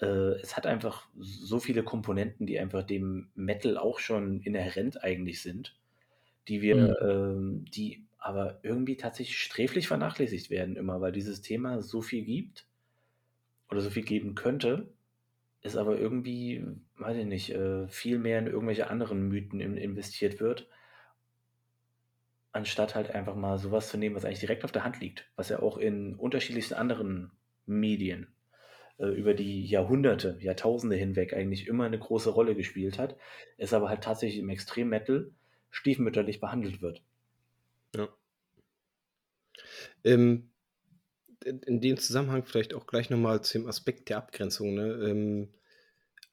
Äh, 0.00 0.40
es 0.42 0.56
hat 0.56 0.66
einfach 0.66 1.08
so 1.18 1.58
viele 1.58 1.82
Komponenten, 1.82 2.46
die 2.46 2.58
einfach 2.58 2.82
dem 2.82 3.28
Metal 3.34 3.78
auch 3.78 3.98
schon 3.98 4.40
inhärent 4.40 5.02
eigentlich 5.02 5.42
sind, 5.42 5.76
die 6.48 6.60
wir, 6.60 6.76
mhm. 6.76 6.94
ähm, 7.00 7.64
die 7.70 8.04
aber 8.18 8.60
irgendwie 8.62 8.96
tatsächlich 8.96 9.38
sträflich 9.38 9.88
vernachlässigt 9.88 10.50
werden 10.50 10.76
immer, 10.76 11.00
weil 11.00 11.12
dieses 11.12 11.40
Thema 11.40 11.80
so 11.80 12.02
viel 12.02 12.24
gibt 12.24 12.66
oder 13.70 13.80
so 13.80 13.90
viel 13.90 14.02
geben 14.04 14.34
könnte. 14.34 14.88
Es 15.68 15.76
aber 15.76 15.98
irgendwie, 15.98 16.64
weiß 16.96 17.16
ich 17.16 17.26
nicht, 17.26 17.50
äh, 17.50 17.88
viel 17.88 18.18
mehr 18.18 18.38
in 18.38 18.46
irgendwelche 18.46 18.90
anderen 18.90 19.28
Mythen 19.28 19.60
in 19.60 19.76
investiert 19.76 20.40
wird 20.40 20.68
anstatt 22.52 22.94
halt 22.94 23.10
einfach 23.10 23.34
mal 23.34 23.58
sowas 23.58 23.88
zu 23.88 23.96
nehmen, 23.96 24.16
was 24.16 24.24
eigentlich 24.24 24.40
direkt 24.40 24.64
auf 24.64 24.72
der 24.72 24.84
Hand 24.84 25.00
liegt, 25.00 25.30
was 25.36 25.48
ja 25.48 25.60
auch 25.60 25.78
in 25.78 26.14
unterschiedlichsten 26.16 26.74
anderen 26.74 27.30
Medien 27.66 28.34
äh, 28.98 29.06
über 29.06 29.34
die 29.34 29.64
Jahrhunderte, 29.64 30.36
Jahrtausende 30.40 30.96
hinweg 30.96 31.34
eigentlich 31.34 31.66
immer 31.66 31.84
eine 31.84 31.98
große 31.98 32.30
Rolle 32.30 32.54
gespielt 32.54 32.98
hat, 32.98 33.16
es 33.58 33.72
aber 33.72 33.88
halt 33.88 34.02
tatsächlich 34.02 34.40
im 34.40 34.48
Extrem-Metal 34.48 35.30
stiefmütterlich 35.70 36.40
behandelt 36.40 36.80
wird. 36.80 37.02
Ja. 37.94 38.08
Ähm, 40.04 40.50
in 41.44 41.80
dem 41.80 41.96
Zusammenhang 41.96 42.44
vielleicht 42.44 42.74
auch 42.74 42.86
gleich 42.86 43.10
nochmal 43.10 43.42
zum 43.42 43.66
Aspekt 43.66 44.08
der 44.08 44.18
Abgrenzung. 44.18 44.74
Ne? 44.74 44.86
Ähm, 45.08 45.48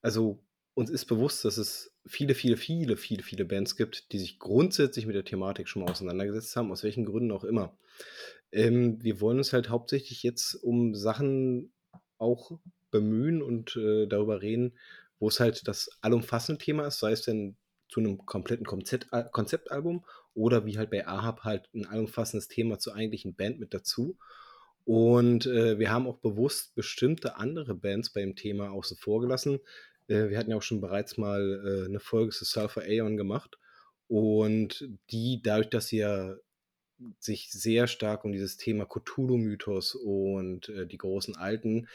also 0.05 0.39
uns 0.75 0.91
ist 0.91 1.05
bewusst, 1.05 1.43
dass 1.45 1.57
es 1.57 1.91
viele, 2.05 2.35
viele, 2.35 2.57
viele, 2.57 2.95
viele, 2.95 3.23
viele 3.23 3.43
Bands 3.43 3.75
gibt, 3.75 4.11
die 4.11 4.19
sich 4.19 4.37
grundsätzlich 4.37 5.07
mit 5.07 5.15
der 5.15 5.25
Thematik 5.25 5.67
schon 5.67 5.81
mal 5.81 5.89
auseinandergesetzt 5.89 6.55
haben, 6.55 6.71
aus 6.71 6.83
welchen 6.83 7.05
Gründen 7.05 7.31
auch 7.31 7.43
immer. 7.43 7.75
Ähm, 8.51 9.01
wir 9.01 9.19
wollen 9.19 9.39
uns 9.39 9.51
halt 9.51 9.69
hauptsächlich 9.69 10.21
jetzt 10.21 10.53
um 10.53 10.93
Sachen 10.93 11.73
auch 12.19 12.51
bemühen 12.91 13.41
und 13.41 13.75
äh, 13.77 14.05
darüber 14.05 14.43
reden, 14.43 14.77
wo 15.17 15.29
es 15.29 15.39
halt 15.39 15.67
das 15.67 15.89
allumfassende 16.01 16.63
Thema 16.63 16.85
ist, 16.85 16.99
sei 16.99 17.11
es 17.11 17.23
denn 17.23 17.57
zu 17.89 17.99
einem 17.99 18.27
kompletten 18.27 18.67
Konzept, 18.67 19.07
Konzeptalbum 19.31 20.05
oder 20.35 20.67
wie 20.67 20.77
halt 20.77 20.91
bei 20.91 21.07
Ahab 21.07 21.43
halt 21.43 21.67
ein 21.73 21.87
allumfassendes 21.87 22.47
Thema 22.47 22.77
zur 22.77 22.93
eigentlichen 22.93 23.33
Band 23.33 23.59
mit 23.59 23.73
dazu. 23.73 24.19
Und 24.85 25.47
äh, 25.47 25.79
wir 25.79 25.91
haben 25.91 26.07
auch 26.07 26.19
bewusst 26.19 26.75
bestimmte 26.75 27.37
andere 27.37 27.73
Bands 27.73 28.11
bei 28.11 28.21
dem 28.21 28.35
Thema 28.35 28.69
außen 28.69 28.95
vor 28.97 29.19
gelassen. 29.19 29.59
Äh, 30.07 30.29
wir 30.29 30.37
hatten 30.37 30.51
ja 30.51 30.57
auch 30.57 30.61
schon 30.61 30.81
bereits 30.81 31.17
mal 31.17 31.61
äh, 31.65 31.85
eine 31.85 31.99
Folge 31.99 32.31
zu 32.31 32.45
Sulfur 32.45 32.83
Aeon 32.83 33.17
gemacht. 33.17 33.57
Und 34.07 34.87
die, 35.09 35.41
dadurch, 35.41 35.69
dass 35.69 35.87
sie 35.87 35.97
ja 35.97 36.35
sich 37.19 37.51
sehr 37.51 37.87
stark 37.87 38.23
um 38.23 38.31
dieses 38.31 38.57
Thema 38.57 38.85
Cthulhu-Mythos 38.85 39.95
und 39.95 40.69
äh, 40.69 40.87
die 40.87 40.97
großen 40.97 41.35
Alten 41.35 41.87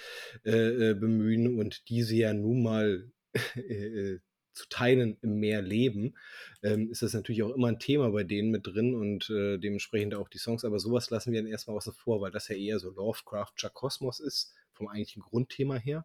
äh, 0.45 0.91
äh 0.91 0.95
bemühen 0.95 1.59
und 1.59 1.89
diese 1.89 2.17
ja 2.17 2.35
nun 2.35 2.63
mal 2.63 3.11
äh, 3.57 4.19
zu 4.53 4.69
teilen 4.69 5.17
im 5.23 5.39
Meer 5.39 5.63
leben, 5.63 6.17
ähm, 6.63 6.91
ist 6.91 7.03
das 7.03 7.15
natürlich 7.15 7.43
auch 7.43 7.55
immer 7.55 7.69
ein 7.69 7.79
Thema 7.79 8.11
bei 8.11 8.25
denen 8.25 8.51
mit 8.51 8.67
drin 8.67 8.95
und 8.95 9.31
äh, 9.31 9.59
dementsprechend 9.59 10.15
auch 10.15 10.29
die 10.29 10.39
Songs. 10.39 10.65
Aber 10.65 10.79
sowas 10.79 11.09
lassen 11.11 11.33
wir 11.33 11.41
dann 11.41 11.51
erstmal 11.51 11.77
außen 11.77 11.95
vor, 11.95 12.21
weil 12.21 12.33
das 12.33 12.49
ja 12.49 12.57
eher 12.57 12.79
so 12.79 12.91
Lovecraftscher 12.91 13.71
Kosmos 13.71 14.21
ist, 14.21 14.53
vom 14.73 14.89
eigentlichen 14.89 15.23
Grundthema 15.23 15.77
her 15.77 16.05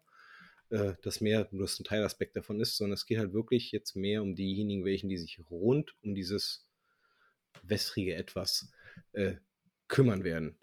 äh, 0.70 0.94
das 1.02 1.20
mehr 1.20 1.48
nur 1.50 1.68
ein 1.68 1.84
Teilaspekt 1.84 2.36
davon 2.36 2.60
ist, 2.60 2.76
sondern 2.76 2.94
es 2.94 3.06
geht 3.06 3.18
halt 3.18 3.32
wirklich 3.32 3.72
jetzt 3.72 3.96
mehr 3.96 4.22
um 4.22 4.34
diejenigen, 4.34 4.84
welchen 4.84 5.08
die 5.08 5.18
sich 5.18 5.40
rund 5.50 5.94
um 6.02 6.14
dieses 6.14 6.66
wässrige 7.62 8.14
Etwas 8.14 8.70
äh, 9.12 9.34
kümmern 9.88 10.24
werden. 10.24 10.58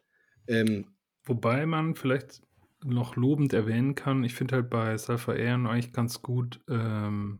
Ähm, 0.48 0.94
Wobei 1.26 1.66
man 1.66 1.96
vielleicht 1.96 2.42
noch 2.84 3.16
lobend 3.16 3.54
erwähnen 3.54 3.96
kann, 3.96 4.24
ich 4.26 4.34
finde 4.34 4.56
halt 4.56 4.70
bei 4.70 4.98
Sulfur 4.98 5.36
Aeon 5.36 5.68
eigentlich 5.68 5.94
ganz 5.94 6.22
gut, 6.22 6.60
ähm, 6.68 7.40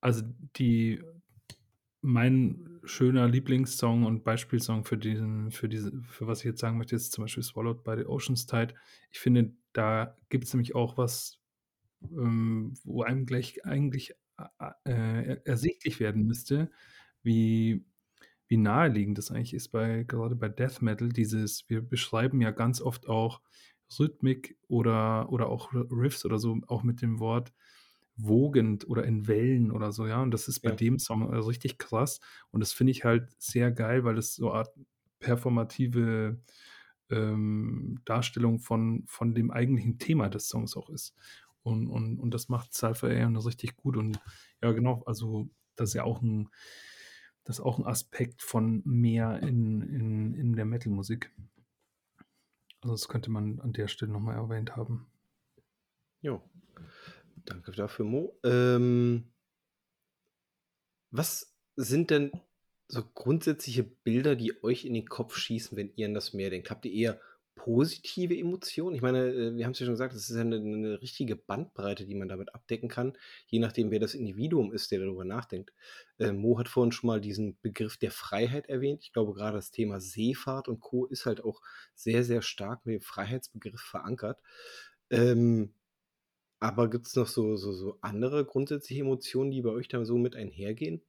also 0.00 0.22
die, 0.56 1.02
mein 2.00 2.80
schöner 2.84 3.28
Lieblingssong 3.28 4.04
und 4.04 4.24
Beispielsong 4.24 4.84
für 4.84 4.96
diesen, 4.96 5.50
für 5.50 5.68
diese, 5.68 5.92
für 6.08 6.26
was 6.26 6.40
ich 6.40 6.46
jetzt 6.46 6.60
sagen 6.60 6.78
möchte, 6.78 6.96
ist 6.96 7.12
zum 7.12 7.24
Beispiel 7.24 7.42
Swallowed 7.42 7.84
by 7.84 7.96
the 7.98 8.06
Ocean's 8.06 8.46
Tide. 8.46 8.74
Ich 9.10 9.20
finde, 9.20 9.54
da 9.72 10.16
gibt 10.28 10.44
es 10.44 10.54
nämlich 10.54 10.74
auch 10.74 10.96
was, 10.96 11.38
ähm, 12.02 12.74
wo 12.84 13.02
einem 13.02 13.26
gleich 13.26 13.64
eigentlich 13.64 14.14
äh, 14.84 15.36
ersichtlich 15.44 16.00
werden 16.00 16.24
müsste, 16.24 16.70
wie, 17.22 17.84
wie 18.48 18.56
naheliegend 18.56 19.18
das 19.18 19.30
eigentlich 19.30 19.54
ist 19.54 19.68
bei, 19.68 20.04
gerade 20.04 20.34
bei 20.34 20.48
Death 20.48 20.82
Metal, 20.82 21.08
dieses, 21.08 21.68
wir 21.68 21.82
beschreiben 21.82 22.40
ja 22.40 22.50
ganz 22.50 22.80
oft 22.80 23.08
auch 23.08 23.40
Rhythmik 23.98 24.56
oder, 24.68 25.30
oder 25.30 25.48
auch 25.48 25.72
Riffs 25.72 26.24
oder 26.24 26.38
so, 26.38 26.58
auch 26.66 26.82
mit 26.82 27.02
dem 27.02 27.18
Wort 27.20 27.52
wogend 28.16 28.86
oder 28.88 29.04
in 29.04 29.26
Wellen 29.26 29.70
oder 29.70 29.92
so, 29.92 30.06
ja. 30.06 30.22
Und 30.22 30.32
das 30.32 30.48
ist 30.48 30.60
bei 30.60 30.70
ja. 30.70 30.76
dem 30.76 30.98
Song 30.98 31.32
also 31.32 31.48
richtig 31.48 31.78
krass. 31.78 32.20
Und 32.50 32.60
das 32.60 32.72
finde 32.72 32.90
ich 32.90 33.04
halt 33.04 33.30
sehr 33.38 33.70
geil, 33.70 34.04
weil 34.04 34.18
es 34.18 34.34
so 34.34 34.50
eine 34.50 34.58
Art 34.60 34.70
performative 35.18 36.40
ähm, 37.12 38.00
Darstellung 38.04 38.58
von, 38.58 39.04
von 39.06 39.34
dem 39.34 39.50
eigentlichen 39.50 39.98
Thema 39.98 40.28
des 40.28 40.48
Songs 40.48 40.76
auch 40.76 40.90
ist. 40.90 41.14
Und, 41.62 41.88
und, 41.88 42.18
und 42.18 42.32
das 42.32 42.48
macht 42.48 42.74
Cypher 42.74 43.08
Aeon 43.08 43.36
richtig 43.36 43.76
gut. 43.76 43.96
Und 43.96 44.20
ja, 44.62 44.72
genau, 44.72 45.02
also 45.06 45.48
das 45.76 45.90
ist 45.90 45.94
ja 45.94 46.04
auch 46.04 46.20
ein, 46.22 46.48
das 47.44 47.60
auch 47.60 47.78
ein 47.78 47.86
Aspekt 47.86 48.42
von 48.42 48.82
mehr 48.84 49.40
in, 49.42 49.82
in, 49.82 50.34
in 50.34 50.56
der 50.56 50.64
Metal-Musik. 50.64 51.32
Also 52.80 52.94
das 52.94 53.08
könnte 53.08 53.30
man 53.30 53.60
an 53.60 53.72
der 53.72 53.86
Stelle 53.86 54.12
nochmal 54.12 54.36
erwähnt 54.36 54.74
haben. 54.74 55.06
Jo, 56.20 56.42
danke 57.44 57.72
dafür, 57.72 58.04
Mo. 58.04 58.38
Ähm, 58.44 59.32
was 61.10 61.54
sind 61.76 62.10
denn 62.10 62.32
so 62.92 63.02
grundsätzliche 63.14 63.84
Bilder, 63.84 64.36
die 64.36 64.62
euch 64.62 64.84
in 64.84 64.92
den 64.92 65.08
Kopf 65.08 65.36
schießen, 65.36 65.78
wenn 65.78 65.92
ihr 65.96 66.06
an 66.06 66.14
das 66.14 66.34
Meer 66.34 66.50
denkt? 66.50 66.70
Habt 66.70 66.84
ihr 66.84 66.92
eher 66.92 67.20
positive 67.54 68.38
Emotionen? 68.38 68.94
Ich 68.94 69.00
meine, 69.00 69.30
äh, 69.32 69.56
wir 69.56 69.64
haben 69.64 69.72
es 69.72 69.78
ja 69.78 69.86
schon 69.86 69.94
gesagt, 69.94 70.14
das 70.14 70.28
ist 70.28 70.36
ja 70.36 70.42
eine, 70.42 70.56
eine, 70.56 71.00
richtige 71.00 71.34
Bandbreite, 71.34 72.04
die 72.04 72.14
man 72.14 72.28
damit 72.28 72.54
abdecken 72.54 72.90
kann, 72.90 73.16
je 73.46 73.60
nachdem, 73.60 73.90
wer 73.90 73.98
das 73.98 74.12
Individuum 74.12 74.74
ist, 74.74 74.90
der 74.90 74.98
darüber 74.98 75.24
nachdenkt. 75.24 75.72
Äh, 76.18 76.32
Mo 76.32 76.58
hat 76.58 76.68
vorhin 76.68 76.92
schon 76.92 77.06
mal 77.08 77.22
diesen 77.22 77.58
Begriff 77.62 77.96
der 77.96 78.10
Freiheit 78.10 78.68
erwähnt. 78.68 79.00
Ich 79.04 79.12
glaube, 79.14 79.32
gerade 79.32 79.56
das 79.56 79.70
Thema 79.70 79.98
Seefahrt 79.98 80.68
und 80.68 80.80
Co. 80.80 81.06
ist 81.06 81.24
halt 81.24 81.42
auch 81.42 81.62
sehr, 81.94 82.24
sehr 82.24 82.42
stark 82.42 82.84
mit 82.84 82.96
dem 82.96 83.00
Freiheitsbegriff 83.02 83.80
verankert. 83.80 84.38
Ähm, 85.08 85.72
aber 86.60 86.90
gibt 86.90 87.06
es 87.06 87.16
noch 87.16 87.26
so, 87.26 87.56
so, 87.56 87.72
so 87.72 87.96
andere 88.02 88.44
grundsätzliche 88.44 89.00
Emotionen, 89.00 89.50
die 89.50 89.62
bei 89.62 89.70
euch 89.70 89.88
da 89.88 90.04
so 90.04 90.18
mit 90.18 90.36
einhergehen? 90.36 91.02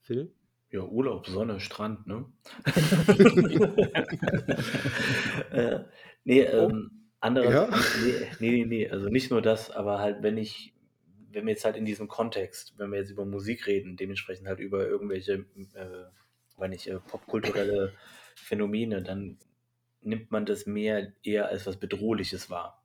Phil? 0.00 0.32
Ja, 0.70 0.82
Urlaub, 0.82 1.26
Sonne, 1.26 1.58
Strand, 1.58 2.06
ne? 2.06 2.26
äh, 5.50 5.80
nee, 6.24 6.48
oh. 6.48 6.68
ähm, 6.68 7.08
andere, 7.18 7.52
ja? 7.52 7.68
nee, 8.04 8.28
nee, 8.38 8.64
nee, 8.64 8.88
also 8.88 9.08
nicht 9.08 9.32
nur 9.32 9.42
das, 9.42 9.72
aber 9.72 9.98
halt, 9.98 10.22
wenn 10.22 10.36
ich, 10.36 10.72
wenn 11.32 11.46
wir 11.46 11.52
jetzt 11.52 11.64
halt 11.64 11.76
in 11.76 11.84
diesem 11.84 12.06
Kontext, 12.06 12.74
wenn 12.78 12.92
wir 12.92 13.00
jetzt 13.00 13.10
über 13.10 13.24
Musik 13.24 13.66
reden, 13.66 13.96
dementsprechend 13.96 14.46
halt 14.46 14.60
über 14.60 14.86
irgendwelche, 14.86 15.44
äh, 15.74 16.04
wenn 16.56 16.72
ich, 16.72 16.88
äh, 16.88 17.00
popkulturelle 17.00 17.92
Phänomene, 18.36 19.02
dann 19.02 19.38
nimmt 20.02 20.30
man 20.30 20.46
das 20.46 20.66
mehr 20.66 21.12
eher 21.24 21.48
als 21.48 21.66
was 21.66 21.78
Bedrohliches 21.78 22.48
wahr. 22.48 22.80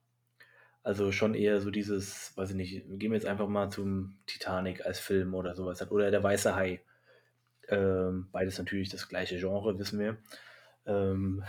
Also 0.82 1.12
schon 1.12 1.34
eher 1.34 1.60
so 1.60 1.70
dieses, 1.70 2.36
weiß 2.36 2.50
ich 2.50 2.56
nicht, 2.56 2.84
gehen 2.98 3.12
wir 3.12 3.16
jetzt 3.16 3.26
einfach 3.26 3.48
mal 3.48 3.70
zum 3.70 4.18
Titanic 4.26 4.84
als 4.84 4.98
Film 4.98 5.34
oder 5.34 5.54
sowas, 5.54 5.88
oder 5.90 6.10
der 6.10 6.22
Weiße 6.22 6.54
Hai 6.54 6.80
ähm, 7.68 8.28
beides 8.32 8.58
natürlich 8.58 8.88
das 8.88 9.08
gleiche 9.08 9.38
Genre, 9.38 9.78
wissen 9.78 9.98
wir. 9.98 10.16
Ähm, 10.86 11.44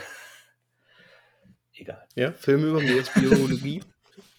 egal. 1.74 2.06
Ja, 2.16 2.32
Filme 2.32 2.68
über 2.68 2.82
Meeresbiologie. 2.82 3.84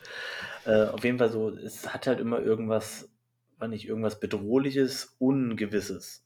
äh, 0.66 0.84
auf 0.86 1.04
jeden 1.04 1.18
Fall 1.18 1.30
so, 1.30 1.50
es 1.50 1.92
hat 1.92 2.06
halt 2.06 2.20
immer 2.20 2.40
irgendwas, 2.40 3.08
war 3.58 3.68
nicht 3.68 3.86
irgendwas 3.86 4.20
Bedrohliches, 4.20 5.16
Ungewisses. 5.18 6.24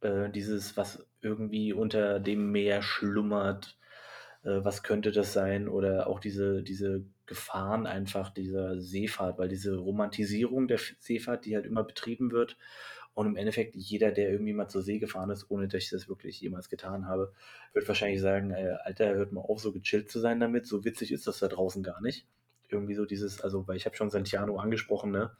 Äh, 0.00 0.30
dieses, 0.30 0.76
was 0.76 1.06
irgendwie 1.20 1.72
unter 1.72 2.20
dem 2.20 2.52
Meer 2.52 2.82
schlummert, 2.82 3.78
äh, 4.42 4.64
was 4.64 4.82
könnte 4.82 5.12
das 5.12 5.32
sein? 5.32 5.68
Oder 5.68 6.06
auch 6.06 6.20
diese, 6.20 6.62
diese 6.62 7.04
Gefahren 7.26 7.86
einfach 7.86 8.30
dieser 8.30 8.80
Seefahrt, 8.80 9.38
weil 9.38 9.48
diese 9.48 9.76
Romantisierung 9.76 10.68
der 10.68 10.78
Seefahrt, 10.98 11.44
die 11.44 11.54
halt 11.54 11.66
immer 11.66 11.84
betrieben 11.84 12.32
wird, 12.32 12.56
und 13.18 13.26
im 13.26 13.34
Endeffekt, 13.34 13.74
jeder, 13.74 14.12
der 14.12 14.30
irgendwie 14.30 14.52
mal 14.52 14.68
zur 14.68 14.80
See 14.80 15.00
gefahren 15.00 15.30
ist, 15.30 15.50
ohne 15.50 15.66
dass 15.66 15.82
ich 15.82 15.90
das 15.90 16.08
wirklich 16.08 16.40
jemals 16.40 16.68
getan 16.68 17.08
habe, 17.08 17.32
wird 17.72 17.88
wahrscheinlich 17.88 18.20
sagen, 18.20 18.52
äh, 18.52 18.76
Alter, 18.84 19.12
hört 19.12 19.32
mal 19.32 19.40
auf, 19.40 19.58
so 19.58 19.72
gechillt 19.72 20.08
zu 20.08 20.20
sein 20.20 20.38
damit. 20.38 20.68
So 20.68 20.84
witzig 20.84 21.10
ist 21.10 21.26
das 21.26 21.40
da 21.40 21.48
draußen 21.48 21.82
gar 21.82 22.00
nicht. 22.00 22.28
Irgendwie 22.68 22.94
so 22.94 23.06
dieses, 23.06 23.40
also, 23.40 23.66
weil 23.66 23.76
ich 23.76 23.86
habe 23.86 23.96
schon 23.96 24.08
Santiano 24.08 24.58
angesprochen, 24.58 25.10
ne? 25.10 25.32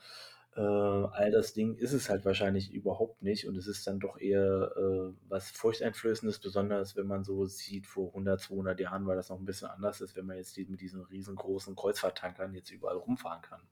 Äh, 0.56 0.60
all 0.60 1.30
das 1.30 1.52
Ding 1.52 1.76
ist 1.76 1.92
es 1.92 2.10
halt 2.10 2.24
wahrscheinlich 2.24 2.72
überhaupt 2.72 3.22
nicht 3.22 3.46
und 3.46 3.56
es 3.56 3.68
ist 3.68 3.86
dann 3.86 4.00
doch 4.00 4.18
eher 4.18 4.72
äh, 4.76 5.14
was 5.28 5.48
Furchteinflößendes, 5.52 6.40
besonders 6.40 6.96
wenn 6.96 7.06
man 7.06 7.22
so 7.22 7.46
sieht, 7.46 7.86
vor 7.86 8.08
100, 8.08 8.40
200 8.40 8.80
Jahren 8.80 9.06
war 9.06 9.14
das 9.14 9.28
noch 9.28 9.38
ein 9.38 9.44
bisschen 9.44 9.68
anders, 9.68 10.02
als 10.02 10.16
wenn 10.16 10.26
man 10.26 10.36
jetzt 10.36 10.56
die, 10.56 10.64
mit 10.64 10.80
diesen 10.80 11.02
riesengroßen 11.02 11.76
Kreuzfahrttankern 11.76 12.54
jetzt 12.54 12.72
überall 12.72 12.96
rumfahren 12.96 13.42
kann. 13.42 13.62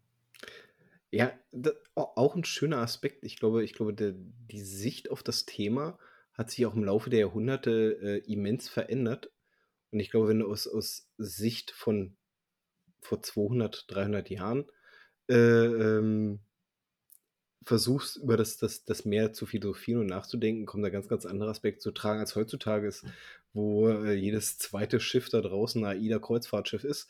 Ja, 1.10 1.32
da, 1.52 1.70
auch 1.94 2.34
ein 2.34 2.44
schöner 2.44 2.78
Aspekt. 2.78 3.24
Ich 3.24 3.38
glaube, 3.38 3.64
ich 3.64 3.74
glaube, 3.74 3.94
der, 3.94 4.12
die 4.14 4.60
Sicht 4.60 5.10
auf 5.10 5.22
das 5.22 5.46
Thema 5.46 5.98
hat 6.32 6.50
sich 6.50 6.66
auch 6.66 6.74
im 6.74 6.84
Laufe 6.84 7.10
der 7.10 7.20
Jahrhunderte 7.20 7.98
äh, 8.02 8.32
immens 8.32 8.68
verändert. 8.68 9.32
Und 9.90 10.00
ich 10.00 10.10
glaube, 10.10 10.28
wenn 10.28 10.40
du 10.40 10.50
aus, 10.50 10.66
aus 10.66 11.08
Sicht 11.16 11.70
von 11.70 12.16
vor 13.00 13.22
200, 13.22 13.84
300 13.88 14.30
Jahren 14.30 14.66
äh, 15.28 15.34
ähm, 15.34 16.40
versuchst, 17.62 18.16
über 18.16 18.36
das, 18.36 18.58
das, 18.58 18.84
das 18.84 19.04
Meer 19.04 19.32
zu 19.32 19.46
philosophieren 19.46 20.02
und 20.02 20.06
nachzudenken, 20.08 20.66
kommt 20.66 20.84
da 20.84 20.90
ganz, 20.90 21.08
ganz 21.08 21.24
andere 21.24 21.50
Aspekt 21.50 21.82
zu 21.82 21.90
tragen, 21.92 22.20
als 22.20 22.36
heutzutage 22.36 22.86
ist, 22.86 23.04
wo 23.52 23.88
äh, 23.88 24.14
jedes 24.14 24.58
zweite 24.58 25.00
Schiff 25.00 25.28
da 25.30 25.40
draußen 25.40 25.84
ein 25.84 25.96
AIDA-Kreuzfahrtschiff 25.96 26.84
ist 26.84 27.08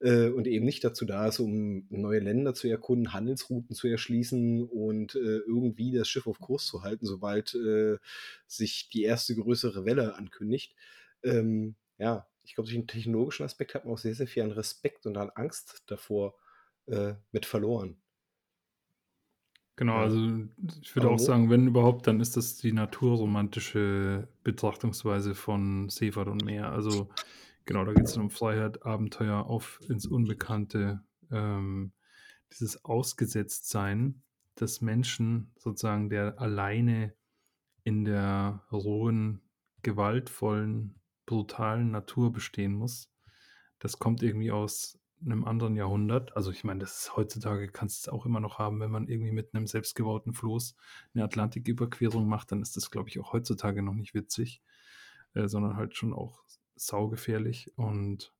äh, 0.00 0.28
und 0.28 0.46
eben 0.46 0.64
nicht 0.64 0.84
dazu 0.84 1.04
da 1.04 1.26
ist, 1.28 1.38
um 1.38 1.86
neue 1.90 2.20
Länder 2.20 2.54
zu 2.54 2.68
erkunden, 2.68 3.12
Handelsrouten 3.12 3.74
zu 3.74 3.88
erschließen 3.88 4.64
und 4.64 5.14
äh, 5.14 5.38
irgendwie 5.46 5.92
das 5.92 6.08
Schiff 6.08 6.26
auf 6.26 6.38
Kurs 6.38 6.66
zu 6.66 6.82
halten, 6.82 7.06
sobald 7.06 7.54
äh, 7.54 7.98
sich 8.46 8.88
die 8.90 9.02
erste 9.02 9.34
größere 9.34 9.84
Welle 9.84 10.14
ankündigt. 10.16 10.74
Ähm, 11.22 11.76
ja, 11.98 12.26
ich 12.42 12.54
glaube, 12.54 12.68
durch 12.68 12.78
den 12.78 12.86
technologischen 12.86 13.44
Aspekt 13.44 13.74
hat 13.74 13.84
man 13.84 13.94
auch 13.94 13.98
sehr, 13.98 14.14
sehr 14.14 14.26
viel 14.26 14.42
an 14.42 14.52
Respekt 14.52 15.06
und 15.06 15.16
an 15.16 15.30
Angst 15.30 15.82
davor 15.86 16.34
äh, 16.86 17.14
mit 17.32 17.46
verloren. 17.46 17.96
Genau, 19.78 19.96
also 19.96 20.18
ich 20.80 20.96
würde 20.96 21.10
auch 21.10 21.18
sagen, 21.18 21.50
wenn 21.50 21.66
überhaupt, 21.66 22.06
dann 22.06 22.18
ist 22.20 22.38
das 22.38 22.56
die 22.56 22.72
naturromantische 22.72 24.26
Betrachtungsweise 24.42 25.34
von 25.34 25.90
Seefahrt 25.90 26.28
und 26.28 26.44
Meer. 26.46 26.72
Also 26.72 27.10
genau, 27.66 27.84
da 27.84 27.92
geht 27.92 28.04
es 28.04 28.16
um 28.16 28.30
Freiheit, 28.30 28.84
Abenteuer, 28.84 29.46
auf 29.46 29.80
ins 29.88 30.06
Unbekannte, 30.06 31.02
ähm, 31.30 31.92
dieses 32.52 32.84
Ausgesetztsein 32.84 34.22
des 34.58 34.80
Menschen 34.80 35.52
sozusagen, 35.58 36.08
der 36.08 36.40
alleine 36.40 37.14
in 37.84 38.04
der 38.04 38.64
rohen, 38.72 39.42
gewaltvollen, 39.82 41.00
brutalen 41.26 41.90
Natur 41.90 42.32
bestehen 42.32 42.72
muss. 42.72 43.12
Das 43.78 43.98
kommt 43.98 44.22
irgendwie 44.22 44.50
aus 44.50 44.98
einem 45.24 45.44
anderen 45.44 45.76
Jahrhundert. 45.76 46.36
Also 46.36 46.50
ich 46.50 46.64
meine, 46.64 46.80
das 46.80 46.98
ist 47.02 47.16
heutzutage 47.16 47.68
kannst 47.68 48.06
du 48.06 48.10
es 48.10 48.12
auch 48.12 48.26
immer 48.26 48.40
noch 48.40 48.58
haben, 48.58 48.80
wenn 48.80 48.90
man 48.90 49.08
irgendwie 49.08 49.32
mit 49.32 49.54
einem 49.54 49.66
selbstgebauten 49.66 50.32
Floß 50.32 50.76
eine 51.14 51.24
Atlantiküberquerung 51.24 52.26
macht, 52.26 52.52
dann 52.52 52.62
ist 52.62 52.76
das, 52.76 52.90
glaube 52.90 53.08
ich, 53.08 53.18
auch 53.20 53.32
heutzutage 53.32 53.82
noch 53.82 53.94
nicht 53.94 54.14
witzig, 54.14 54.62
äh, 55.34 55.48
sondern 55.48 55.76
halt 55.76 55.96
schon 55.96 56.12
auch 56.12 56.42
saugefährlich 56.76 57.72
und, 57.76 58.32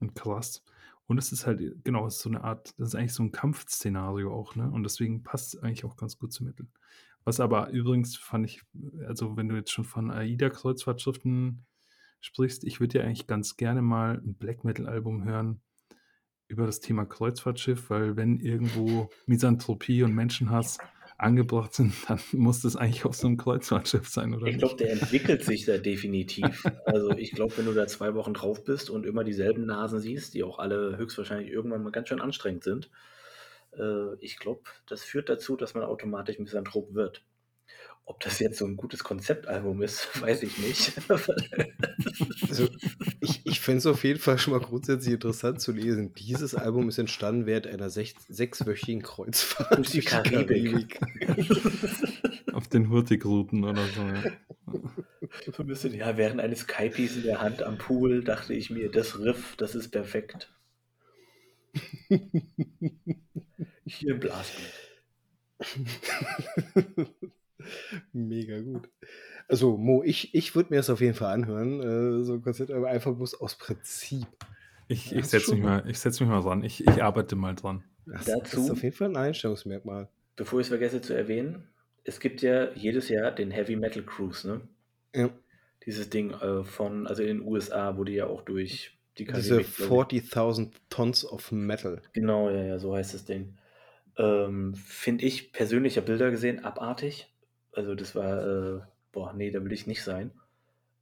und 0.00 0.14
krass. 0.14 0.62
Und 1.06 1.18
es 1.18 1.32
ist 1.32 1.46
halt, 1.46 1.60
genau, 1.84 2.06
es 2.06 2.16
ist 2.16 2.22
so 2.22 2.30
eine 2.30 2.42
Art, 2.42 2.74
das 2.78 2.88
ist 2.88 2.94
eigentlich 2.94 3.12
so 3.12 3.22
ein 3.22 3.32
Kampfszenario 3.32 4.32
auch, 4.32 4.56
ne? 4.56 4.70
Und 4.70 4.84
deswegen 4.84 5.22
passt 5.22 5.54
es 5.54 5.62
eigentlich 5.62 5.84
auch 5.84 5.96
ganz 5.96 6.18
gut 6.18 6.32
zu 6.32 6.44
Mittel. 6.44 6.66
Was 7.24 7.40
aber 7.40 7.70
übrigens 7.70 8.16
fand 8.16 8.46
ich, 8.46 8.62
also 9.06 9.36
wenn 9.36 9.48
du 9.48 9.56
jetzt 9.56 9.70
schon 9.70 9.84
von 9.84 10.10
AIDA-Kreuzfahrtschriften 10.10 11.64
sprichst, 12.20 12.64
ich 12.64 12.80
würde 12.80 12.98
ja 12.98 13.04
eigentlich 13.04 13.26
ganz 13.26 13.56
gerne 13.56 13.82
mal 13.82 14.18
ein 14.24 14.34
Black 14.34 14.64
Metal-Album 14.64 15.24
hören, 15.24 15.60
über 16.48 16.66
das 16.66 16.80
Thema 16.80 17.04
Kreuzfahrtschiff, 17.06 17.90
weil 17.90 18.16
wenn 18.16 18.38
irgendwo 18.38 19.10
Misanthropie 19.26 20.02
und 20.02 20.14
Menschenhass 20.14 20.78
angebracht 21.18 21.74
sind, 21.74 21.94
dann 22.08 22.20
muss 22.32 22.62
das 22.62 22.76
eigentlich 22.76 23.04
auf 23.04 23.14
so 23.14 23.26
einem 23.26 23.36
Kreuzfahrtschiff 23.36 24.08
sein, 24.08 24.34
oder? 24.34 24.46
Ich 24.46 24.58
glaube, 24.58 24.76
der 24.76 24.92
entwickelt 24.92 25.44
sich 25.44 25.64
da 25.64 25.78
definitiv. 25.78 26.64
Also 26.84 27.10
ich 27.10 27.32
glaube, 27.32 27.56
wenn 27.56 27.66
du 27.66 27.72
da 27.72 27.86
zwei 27.86 28.14
Wochen 28.14 28.34
drauf 28.34 28.64
bist 28.64 28.90
und 28.90 29.06
immer 29.06 29.24
dieselben 29.24 29.66
Nasen 29.66 30.00
siehst, 30.00 30.34
die 30.34 30.44
auch 30.44 30.58
alle 30.58 30.96
höchstwahrscheinlich 30.96 31.50
irgendwann 31.50 31.82
mal 31.82 31.92
ganz 31.92 32.08
schön 32.08 32.20
anstrengend 32.20 32.64
sind, 32.64 32.90
äh, 33.78 34.14
ich 34.20 34.38
glaube, 34.38 34.62
das 34.86 35.02
führt 35.02 35.28
dazu, 35.28 35.56
dass 35.56 35.74
man 35.74 35.84
automatisch 35.84 36.38
Misanthrop 36.38 36.94
wird. 36.94 37.24
Ob 38.06 38.20
das 38.20 38.38
jetzt 38.38 38.58
so 38.58 38.66
ein 38.66 38.76
gutes 38.76 39.02
Konzeptalbum 39.02 39.80
ist, 39.82 40.08
weiß 40.20 40.42
ich 40.42 40.58
nicht. 40.58 40.92
also, 42.48 42.68
ich, 43.20 43.40
ich 43.44 43.60
finde 43.60 43.78
es 43.78 43.86
auf 43.86 44.04
jeden 44.04 44.20
Fall 44.20 44.38
schon 44.38 44.52
mal 44.52 44.60
grundsätzlich 44.60 45.14
interessant 45.14 45.60
zu 45.60 45.72
lesen. 45.72 46.12
Dieses 46.14 46.54
Album 46.54 46.88
ist 46.88 46.98
entstanden 46.98 47.46
während 47.46 47.66
einer 47.66 47.88
sech, 47.88 48.14
sechswöchigen 48.28 49.02
Kreuzfahrt 49.02 49.78
durch 49.78 49.90
die 49.90 50.02
Karibik. 50.02 51.00
auf 52.52 52.68
den 52.68 52.90
Hurtigruten 52.90 53.64
oder 53.64 53.84
so. 53.86 54.02
Ja. 54.02 54.22
So 55.52 55.62
ein 55.62 55.66
bisschen, 55.66 55.94
ja, 55.94 56.16
während 56.16 56.40
eines 56.40 56.66
Kaipis 56.66 57.16
in 57.16 57.22
der 57.22 57.40
Hand 57.40 57.62
am 57.62 57.78
Pool 57.78 58.22
dachte 58.22 58.54
ich 58.54 58.70
mir, 58.70 58.90
das 58.90 59.18
Riff, 59.18 59.56
das 59.56 59.74
ist 59.74 59.90
perfekt. 59.90 60.52
Hier 63.86 64.12
im 64.12 64.20
Blasbild. 64.20 64.72
Mega 68.12 68.60
gut. 68.60 68.88
Also, 69.48 69.76
Mo, 69.76 70.02
ich, 70.02 70.34
ich 70.34 70.54
würde 70.54 70.70
mir 70.70 70.76
das 70.76 70.90
auf 70.90 71.00
jeden 71.00 71.14
Fall 71.14 71.32
anhören, 71.32 71.80
äh, 71.80 72.24
so 72.24 72.34
ein 72.34 72.42
Konzert, 72.42 72.70
aber 72.70 72.88
einfach 72.88 73.14
bloß 73.14 73.40
aus 73.40 73.56
Prinzip. 73.56 74.26
Ich, 74.88 75.14
ich 75.14 75.26
setze 75.26 75.54
mich, 75.54 75.62
mal, 75.62 75.84
setz 75.94 76.20
mich 76.20 76.28
mal 76.28 76.42
dran. 76.42 76.62
Ich, 76.62 76.86
ich 76.86 77.02
arbeite 77.02 77.36
mal 77.36 77.54
dran. 77.54 77.84
Das, 78.06 78.26
Dazu, 78.26 78.56
das 78.56 78.64
ist 78.64 78.70
auf 78.70 78.82
jeden 78.82 78.94
Fall 78.94 79.08
ein 79.08 79.16
Einstellungsmerkmal. 79.16 80.08
Bevor 80.36 80.60
ich 80.60 80.64
es 80.64 80.68
vergesse 80.68 81.00
zu 81.00 81.14
erwähnen, 81.14 81.68
es 82.04 82.20
gibt 82.20 82.42
ja 82.42 82.70
jedes 82.74 83.08
Jahr 83.08 83.30
den 83.30 83.50
Heavy 83.50 83.76
Metal 83.76 84.02
Cruise, 84.02 84.46
ne? 84.46 84.60
Ja. 85.14 85.30
Dieses 85.86 86.10
Ding 86.10 86.32
äh, 86.32 86.64
von, 86.64 87.06
also 87.06 87.22
in 87.22 87.38
den 87.38 87.46
USA, 87.46 87.96
wo 87.96 88.04
die 88.04 88.14
ja 88.14 88.26
auch 88.26 88.42
durch 88.42 88.98
die 89.18 89.24
Karibik... 89.24 89.66
Diese 89.66 89.84
40.000 89.84 90.72
Tons 90.90 91.24
of 91.24 91.52
Metal. 91.52 92.02
Genau, 92.12 92.50
ja, 92.50 92.62
ja, 92.62 92.78
so 92.78 92.94
heißt 92.94 93.14
das 93.14 93.24
Ding. 93.24 93.56
Ähm, 94.16 94.74
Finde 94.74 95.24
ich 95.24 95.52
persönlich, 95.52 96.00
Bilder 96.04 96.30
gesehen, 96.30 96.64
abartig. 96.64 97.30
Also 97.74 97.94
das 97.94 98.14
war, 98.14 98.46
äh, 98.46 98.80
boah, 99.12 99.32
nee, 99.32 99.50
da 99.50 99.62
will 99.64 99.72
ich 99.72 99.86
nicht 99.86 100.02
sein. 100.02 100.32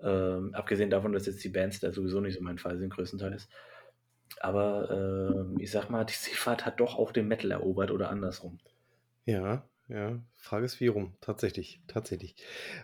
Ähm, 0.01 0.55
abgesehen 0.55 0.91
davon, 0.91 1.13
dass 1.13 1.27
jetzt 1.27 1.45
die 1.45 1.49
Bands 1.49 1.81
da 1.81 1.93
sowieso 1.93 2.21
nicht 2.21 2.37
so 2.37 2.43
mein 2.43 2.59
Fall 2.59 2.79
sind, 2.79 2.93
größtenteils. 2.93 3.49
Aber 4.41 4.91
ähm, 4.91 5.61
ich 5.61 5.71
sag 5.71 5.91
mal, 5.91 6.05
die 6.05 6.15
Seefahrt 6.15 6.67
hat 6.67 6.81
doch 6.81 6.97
auch 6.97 7.13
den 7.13 7.29
Metal 7.29 7.51
erobert 7.51 7.91
oder 7.91 8.11
andersrum. 8.11 8.59
Ja, 9.25 9.69
ja. 9.89 10.21
Frage 10.37 10.65
ist 10.65 10.81
wie 10.81 10.89
rum. 10.89 11.15
Tatsächlich, 11.21 11.81
tatsächlich. 11.87 12.35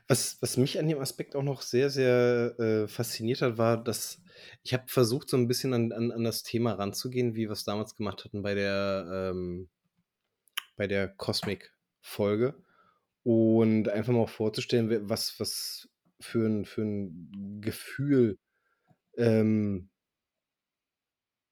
Was, 0.06 0.38
was 0.40 0.56
mich 0.56 0.78
an 0.78 0.88
dem 0.88 1.00
Aspekt 1.00 1.34
auch 1.34 1.42
noch 1.42 1.62
sehr, 1.62 1.90
sehr 1.90 2.54
äh, 2.60 2.86
fasziniert 2.86 3.42
hat, 3.42 3.58
war, 3.58 3.82
dass 3.82 4.22
ich 4.62 4.72
habe 4.72 4.84
versucht, 4.86 5.28
so 5.28 5.36
ein 5.36 5.48
bisschen 5.48 5.74
an, 5.74 5.90
an, 5.90 6.12
an 6.12 6.22
das 6.22 6.44
Thema 6.44 6.74
ranzugehen, 6.74 7.34
wie 7.34 7.46
wir 7.48 7.52
es 7.52 7.64
damals 7.64 7.96
gemacht 7.96 8.24
hatten 8.24 8.42
bei 8.42 8.54
der, 8.54 9.32
ähm, 9.32 9.68
bei 10.76 10.86
der 10.86 11.08
Cosmic-Folge 11.08 12.54
und 13.28 13.90
einfach 13.90 14.14
mal 14.14 14.26
vorzustellen, 14.26 15.10
was, 15.10 15.38
was 15.38 15.86
für 16.18 16.46
ein, 16.48 16.64
für 16.64 16.80
ein 16.80 17.60
Gefühl, 17.60 18.38
ähm, 19.18 19.90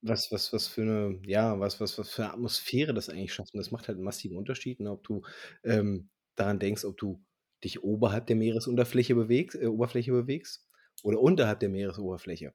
was, 0.00 0.32
was, 0.32 0.54
was 0.54 0.68
für 0.68 0.80
eine, 0.82 1.20
ja, 1.26 1.60
was, 1.60 1.78
was, 1.78 1.98
was 1.98 2.10
für 2.10 2.24
eine 2.24 2.32
Atmosphäre 2.32 2.94
das 2.94 3.10
eigentlich 3.10 3.34
schafft. 3.34 3.52
Und 3.52 3.58
das 3.58 3.72
macht 3.72 3.88
halt 3.88 3.96
einen 3.96 4.06
massiven 4.06 4.38
Unterschied, 4.38 4.80
ne, 4.80 4.90
ob 4.90 5.04
du 5.04 5.20
ähm, 5.64 6.08
daran 6.34 6.58
denkst, 6.58 6.86
ob 6.86 6.96
du 6.96 7.22
dich 7.62 7.84
oberhalb 7.84 8.26
der 8.26 8.36
Meeresoberfläche 8.36 9.14
bewegst, 9.14 9.60
äh, 9.60 9.66
Oberfläche 9.66 10.12
bewegst 10.12 10.66
oder 11.02 11.20
unterhalb 11.20 11.60
der 11.60 11.68
Meeresoberfläche. 11.68 12.54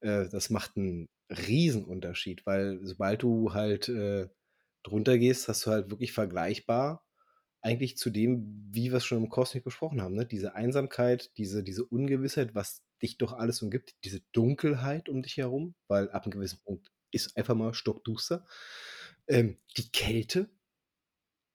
Äh, 0.00 0.30
das 0.30 0.48
macht 0.48 0.78
einen 0.78 1.10
Riesenunterschied, 1.30 2.46
weil 2.46 2.80
sobald 2.84 3.22
du 3.22 3.52
halt 3.52 3.90
äh, 3.90 4.28
drunter 4.82 5.18
gehst, 5.18 5.48
hast 5.48 5.66
du 5.66 5.72
halt 5.72 5.90
wirklich 5.90 6.12
vergleichbar 6.12 7.05
eigentlich 7.66 7.98
zu 7.98 8.10
dem, 8.10 8.64
wie 8.70 8.90
wir 8.92 8.98
es 8.98 9.04
schon 9.04 9.18
im 9.18 9.28
Cosmic 9.28 9.64
besprochen 9.64 10.00
haben, 10.00 10.14
ne? 10.14 10.24
Diese 10.24 10.54
Einsamkeit, 10.54 11.36
diese, 11.36 11.64
diese 11.64 11.84
Ungewissheit, 11.84 12.54
was 12.54 12.84
dich 13.02 13.18
doch 13.18 13.32
alles 13.32 13.60
umgibt, 13.60 13.96
diese 14.04 14.20
Dunkelheit 14.32 15.08
um 15.08 15.20
dich 15.20 15.36
herum, 15.36 15.74
weil 15.88 16.08
ab 16.10 16.24
einem 16.24 16.32
gewissen 16.32 16.60
Punkt 16.64 16.92
ist 17.10 17.36
einfach 17.36 17.56
mal 17.56 17.74
stockduster. 17.74 18.46
Ähm, 19.26 19.58
die 19.76 19.90
Kälte, 19.90 20.48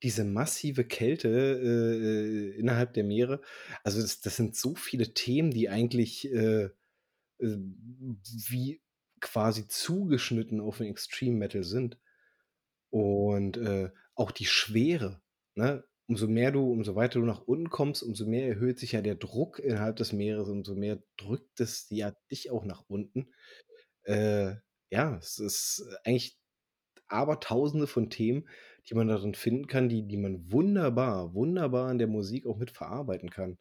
diese 0.02 0.24
massive 0.24 0.84
Kälte 0.84 1.28
äh, 1.28 2.58
innerhalb 2.58 2.92
der 2.92 3.04
Meere. 3.04 3.40
Also 3.82 4.02
das, 4.02 4.20
das, 4.20 4.36
sind 4.36 4.54
so 4.54 4.74
viele 4.74 5.14
Themen, 5.14 5.50
die 5.50 5.70
eigentlich 5.70 6.30
äh, 6.30 6.64
äh, 6.64 6.70
wie 7.38 8.82
quasi 9.20 9.66
zugeschnitten 9.66 10.60
auf 10.60 10.78
den 10.78 10.88
Extreme 10.88 11.38
Metal 11.38 11.64
sind. 11.64 11.98
Und 12.90 13.56
äh, 13.56 13.90
auch 14.14 14.30
die 14.30 14.44
Schwere, 14.44 15.22
ne? 15.54 15.84
Umso 16.12 16.28
mehr 16.28 16.52
du, 16.52 16.70
umso 16.70 16.94
weiter 16.94 17.20
du 17.20 17.24
nach 17.26 17.40
unten 17.46 17.70
kommst, 17.70 18.02
umso 18.02 18.26
mehr 18.26 18.46
erhöht 18.46 18.78
sich 18.78 18.92
ja 18.92 19.00
der 19.00 19.14
Druck 19.14 19.58
innerhalb 19.58 19.96
des 19.96 20.12
Meeres, 20.12 20.50
umso 20.50 20.74
mehr 20.74 21.02
drückt 21.16 21.58
es 21.58 21.86
ja 21.88 22.12
dich 22.30 22.50
auch 22.50 22.66
nach 22.66 22.84
unten. 22.86 23.32
Äh, 24.04 24.56
ja, 24.90 25.16
es 25.16 25.38
ist 25.38 25.86
eigentlich 26.04 26.38
aber 27.08 27.40
tausende 27.40 27.86
von 27.86 28.10
Themen, 28.10 28.48
die 28.90 28.94
man 28.94 29.08
darin 29.08 29.34
finden 29.34 29.68
kann, 29.68 29.88
die, 29.88 30.06
die 30.06 30.18
man 30.18 30.52
wunderbar, 30.52 31.34
wunderbar 31.34 31.90
in 31.90 31.98
der 31.98 32.08
Musik 32.08 32.46
auch 32.46 32.58
mit 32.58 32.70
verarbeiten 32.72 33.30
kann. 33.30 33.58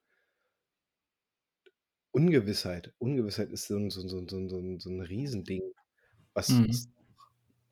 Ungewissheit. 2.11 2.93
Ungewissheit 2.99 3.51
ist 3.51 3.67
so 3.67 3.77
ein, 3.77 3.89
so, 3.89 4.01
so, 4.07 4.27
so, 4.27 4.47
so, 4.49 4.79
so 4.79 4.89
ein 4.89 5.01
Riesending. 5.01 5.61
Was, 6.33 6.49
Mhm. 6.49 6.67
was 6.67 6.89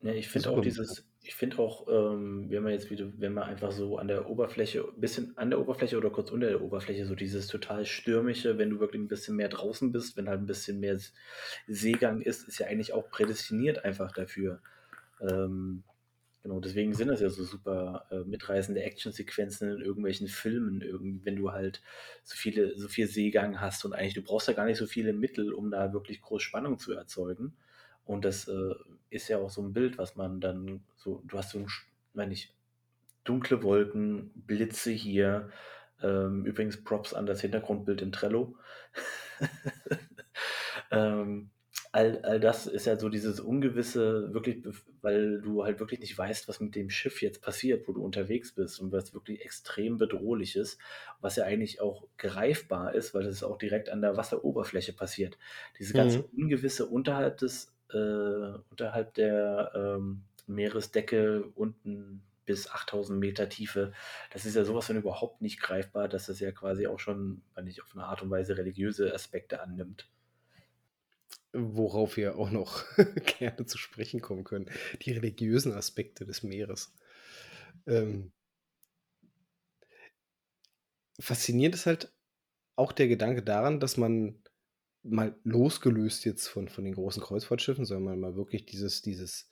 ja, 0.02 0.12
ich 0.14 0.28
finde 0.28 0.50
auch 0.50 0.60
dieses, 0.60 1.09
ich 1.22 1.34
finde 1.34 1.58
auch, 1.58 1.86
ähm, 1.88 2.46
wenn 2.50 2.62
man 2.62 2.72
jetzt 2.72 2.90
wieder, 2.90 3.06
wenn 3.18 3.34
man 3.34 3.44
einfach 3.44 3.72
so 3.72 3.98
an 3.98 4.08
der 4.08 4.30
Oberfläche, 4.30 4.84
bisschen 4.96 5.36
an 5.36 5.50
der 5.50 5.60
Oberfläche 5.60 5.98
oder 5.98 6.08
kurz 6.10 6.30
unter 6.30 6.48
der 6.48 6.62
Oberfläche, 6.62 7.04
so 7.04 7.14
dieses 7.14 7.46
total 7.46 7.84
stürmische, 7.84 8.56
wenn 8.56 8.70
du 8.70 8.80
wirklich 8.80 9.02
ein 9.02 9.08
bisschen 9.08 9.36
mehr 9.36 9.50
draußen 9.50 9.92
bist, 9.92 10.16
wenn 10.16 10.28
halt 10.28 10.40
ein 10.40 10.46
bisschen 10.46 10.80
mehr 10.80 10.98
Seegang 11.66 12.22
ist, 12.22 12.48
ist 12.48 12.58
ja 12.58 12.68
eigentlich 12.68 12.94
auch 12.94 13.10
prädestiniert 13.10 13.84
einfach 13.84 14.12
dafür. 14.12 14.62
Ähm, 15.20 15.82
genau, 16.42 16.58
deswegen 16.58 16.94
sind 16.94 17.08
das 17.08 17.20
ja 17.20 17.28
so 17.28 17.44
super 17.44 18.06
äh, 18.10 18.20
mitreißende 18.20 18.82
Actionsequenzen 18.82 19.76
in 19.76 19.82
irgendwelchen 19.82 20.26
Filmen, 20.26 20.80
irgend, 20.80 21.26
wenn 21.26 21.36
du 21.36 21.52
halt 21.52 21.82
so 22.24 22.34
viele, 22.34 22.78
so 22.78 22.88
viel 22.88 23.06
Seegang 23.06 23.60
hast 23.60 23.84
und 23.84 23.92
eigentlich, 23.92 24.14
du 24.14 24.22
brauchst 24.22 24.48
ja 24.48 24.54
gar 24.54 24.64
nicht 24.64 24.78
so 24.78 24.86
viele 24.86 25.12
Mittel, 25.12 25.52
um 25.52 25.70
da 25.70 25.92
wirklich 25.92 26.22
groß 26.22 26.42
Spannung 26.42 26.78
zu 26.78 26.94
erzeugen. 26.94 27.58
Und 28.10 28.24
das 28.24 28.48
äh, 28.48 28.74
ist 29.08 29.28
ja 29.28 29.38
auch 29.38 29.50
so 29.50 29.62
ein 29.62 29.72
Bild, 29.72 29.96
was 29.96 30.16
man 30.16 30.40
dann 30.40 30.82
so, 30.96 31.22
du 31.24 31.38
hast 31.38 31.50
so 31.50 31.60
ein, 31.60 31.68
meine 32.12 32.32
ich, 32.32 32.52
dunkle 33.22 33.62
Wolken, 33.62 34.32
Blitze 34.34 34.90
hier. 34.90 35.50
Ähm, 36.02 36.44
übrigens 36.44 36.82
Props 36.82 37.14
an 37.14 37.26
das 37.26 37.40
Hintergrundbild 37.40 38.02
in 38.02 38.10
Trello. 38.10 38.56
ähm, 40.90 41.50
all, 41.92 42.20
all 42.24 42.40
das 42.40 42.66
ist 42.66 42.86
ja 42.86 42.98
so 42.98 43.08
dieses 43.08 43.38
Ungewisse, 43.38 44.34
wirklich, 44.34 44.64
weil 45.02 45.40
du 45.40 45.62
halt 45.62 45.78
wirklich 45.78 46.00
nicht 46.00 46.18
weißt, 46.18 46.48
was 46.48 46.58
mit 46.58 46.74
dem 46.74 46.90
Schiff 46.90 47.22
jetzt 47.22 47.42
passiert, 47.42 47.86
wo 47.86 47.92
du 47.92 48.02
unterwegs 48.02 48.56
bist 48.56 48.80
und 48.80 48.90
was 48.90 49.14
wirklich 49.14 49.44
extrem 49.44 49.98
bedrohlich 49.98 50.56
ist, 50.56 50.80
was 51.20 51.36
ja 51.36 51.44
eigentlich 51.44 51.80
auch 51.80 52.08
greifbar 52.18 52.92
ist, 52.92 53.14
weil 53.14 53.26
es 53.26 53.44
auch 53.44 53.56
direkt 53.56 53.88
an 53.88 54.00
der 54.00 54.16
Wasseroberfläche 54.16 54.94
passiert. 54.94 55.38
Diese 55.78 55.92
ganze 55.92 56.18
mhm. 56.18 56.44
Ungewisse 56.44 56.86
unterhalb 56.86 57.38
des, 57.38 57.72
äh, 57.92 58.58
unterhalb 58.70 59.14
der 59.14 59.72
ähm, 59.74 60.22
Meeresdecke 60.46 61.44
unten 61.54 62.22
bis 62.46 62.68
8000 62.68 63.18
Meter 63.18 63.48
Tiefe. 63.48 63.92
Das 64.32 64.44
ist 64.44 64.56
ja 64.56 64.64
sowas 64.64 64.86
von 64.86 64.96
überhaupt 64.96 65.40
nicht 65.40 65.60
greifbar, 65.60 66.08
dass 66.08 66.26
das 66.26 66.40
ja 66.40 66.50
quasi 66.50 66.86
auch 66.86 66.98
schon, 66.98 67.42
wenn 67.54 67.64
nicht 67.64 67.80
auf 67.82 67.92
eine 67.94 68.04
Art 68.04 68.22
und 68.22 68.30
Weise 68.30 68.56
religiöse 68.56 69.14
Aspekte 69.14 69.60
annimmt. 69.60 70.08
Worauf 71.52 72.16
wir 72.16 72.36
auch 72.36 72.50
noch 72.50 72.84
gerne 73.38 73.66
zu 73.66 73.78
sprechen 73.78 74.20
kommen 74.20 74.44
können. 74.44 74.70
Die 75.02 75.12
religiösen 75.12 75.72
Aspekte 75.72 76.24
des 76.24 76.42
Meeres. 76.42 76.92
Ähm, 77.86 78.32
faszinierend 81.20 81.76
ist 81.76 81.86
halt 81.86 82.12
auch 82.74 82.92
der 82.92 83.06
Gedanke 83.06 83.42
daran, 83.42 83.78
dass 83.78 83.96
man 83.96 84.39
mal 85.04 85.36
losgelöst 85.44 86.24
jetzt 86.26 86.48
von, 86.48 86.68
von 86.68 86.84
den 86.84 86.94
großen 86.94 87.22
Kreuzfahrtschiffen, 87.22 87.84
sondern 87.86 88.20
mal 88.20 88.36
wirklich 88.36 88.66
dieses, 88.66 89.02
dieses 89.02 89.48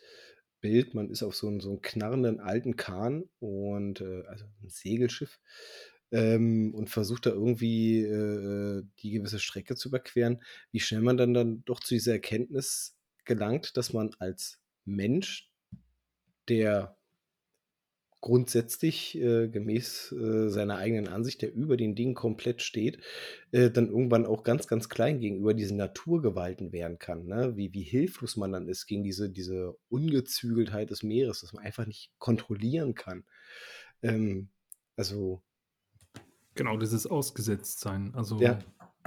Bild, 0.60 0.94
man 0.94 1.10
ist 1.10 1.22
auf 1.22 1.34
so 1.36 1.48
'n 1.48 1.60
so 1.60 1.78
knarrenden 1.82 2.40
alten 2.40 2.76
Kahn 2.76 3.24
und, 3.40 4.00
äh 4.02 4.24
also 4.26 4.46
'n 4.62 4.68
Segelschiff, 4.70 5.40
ähm, 6.12 6.74
und 6.74 6.90
versucht 6.90 7.26
da 7.26 7.30
irgendwie, 7.30 8.02
äh, 8.02 8.80
äh, 8.80 8.84
die 9.00 9.10
gewisse 9.12 9.38
Strecke 9.40 9.76
zu 9.76 9.88
überqueren, 9.90 10.42
wie 10.72 10.80
schnell 10.80 11.02
man 11.02 11.16
dann 11.18 11.34
dann 11.34 11.64
doch 11.66 11.80
zu 11.80 11.94
dieser 11.94 12.12
Erkenntnis 12.14 12.96
gelangt, 13.24 13.76
dass 13.76 13.92
man 13.92 14.10
als 14.18 14.60
Mensch, 14.86 15.50
der 16.48 16.97
grundsätzlich 18.20 19.16
äh, 19.16 19.48
gemäß 19.48 20.12
äh, 20.12 20.48
seiner 20.48 20.76
eigenen 20.76 21.08
Ansicht, 21.08 21.42
der 21.42 21.54
über 21.54 21.76
den 21.76 21.94
Dingen 21.94 22.14
komplett 22.14 22.62
steht, 22.62 23.00
äh, 23.52 23.70
dann 23.70 23.88
irgendwann 23.88 24.26
auch 24.26 24.42
ganz, 24.42 24.66
ganz 24.66 24.88
klein 24.88 25.20
gegenüber 25.20 25.54
diesen 25.54 25.76
Naturgewalten 25.76 26.72
werden 26.72 26.98
kann. 26.98 27.26
Ne? 27.26 27.56
Wie, 27.56 27.72
wie 27.72 27.82
hilflos 27.82 28.36
man 28.36 28.52
dann 28.52 28.68
ist 28.68 28.86
gegen 28.86 29.04
diese, 29.04 29.30
diese 29.30 29.76
Ungezügeltheit 29.88 30.90
des 30.90 31.02
Meeres, 31.02 31.40
dass 31.40 31.52
man 31.52 31.64
einfach 31.64 31.86
nicht 31.86 32.10
kontrollieren 32.18 32.94
kann. 32.94 33.24
Ähm, 34.02 34.48
also. 34.96 35.42
Genau, 36.54 36.76
dieses 36.76 37.06
Ausgesetztsein. 37.06 38.14
Also 38.16 38.40
ja, 38.40 38.58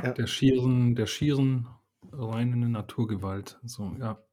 ja. 0.02 0.14
der 0.14 0.28
schieren, 0.28 0.96
der 0.96 1.06
schieren 1.06 1.68
reinen 2.14 2.72
Naturgewalt. 2.72 3.60
So, 3.64 3.94
ja 4.00 4.24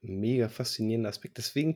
mega 0.00 0.48
faszinierender 0.48 1.08
Aspekt. 1.10 1.38
Deswegen 1.38 1.74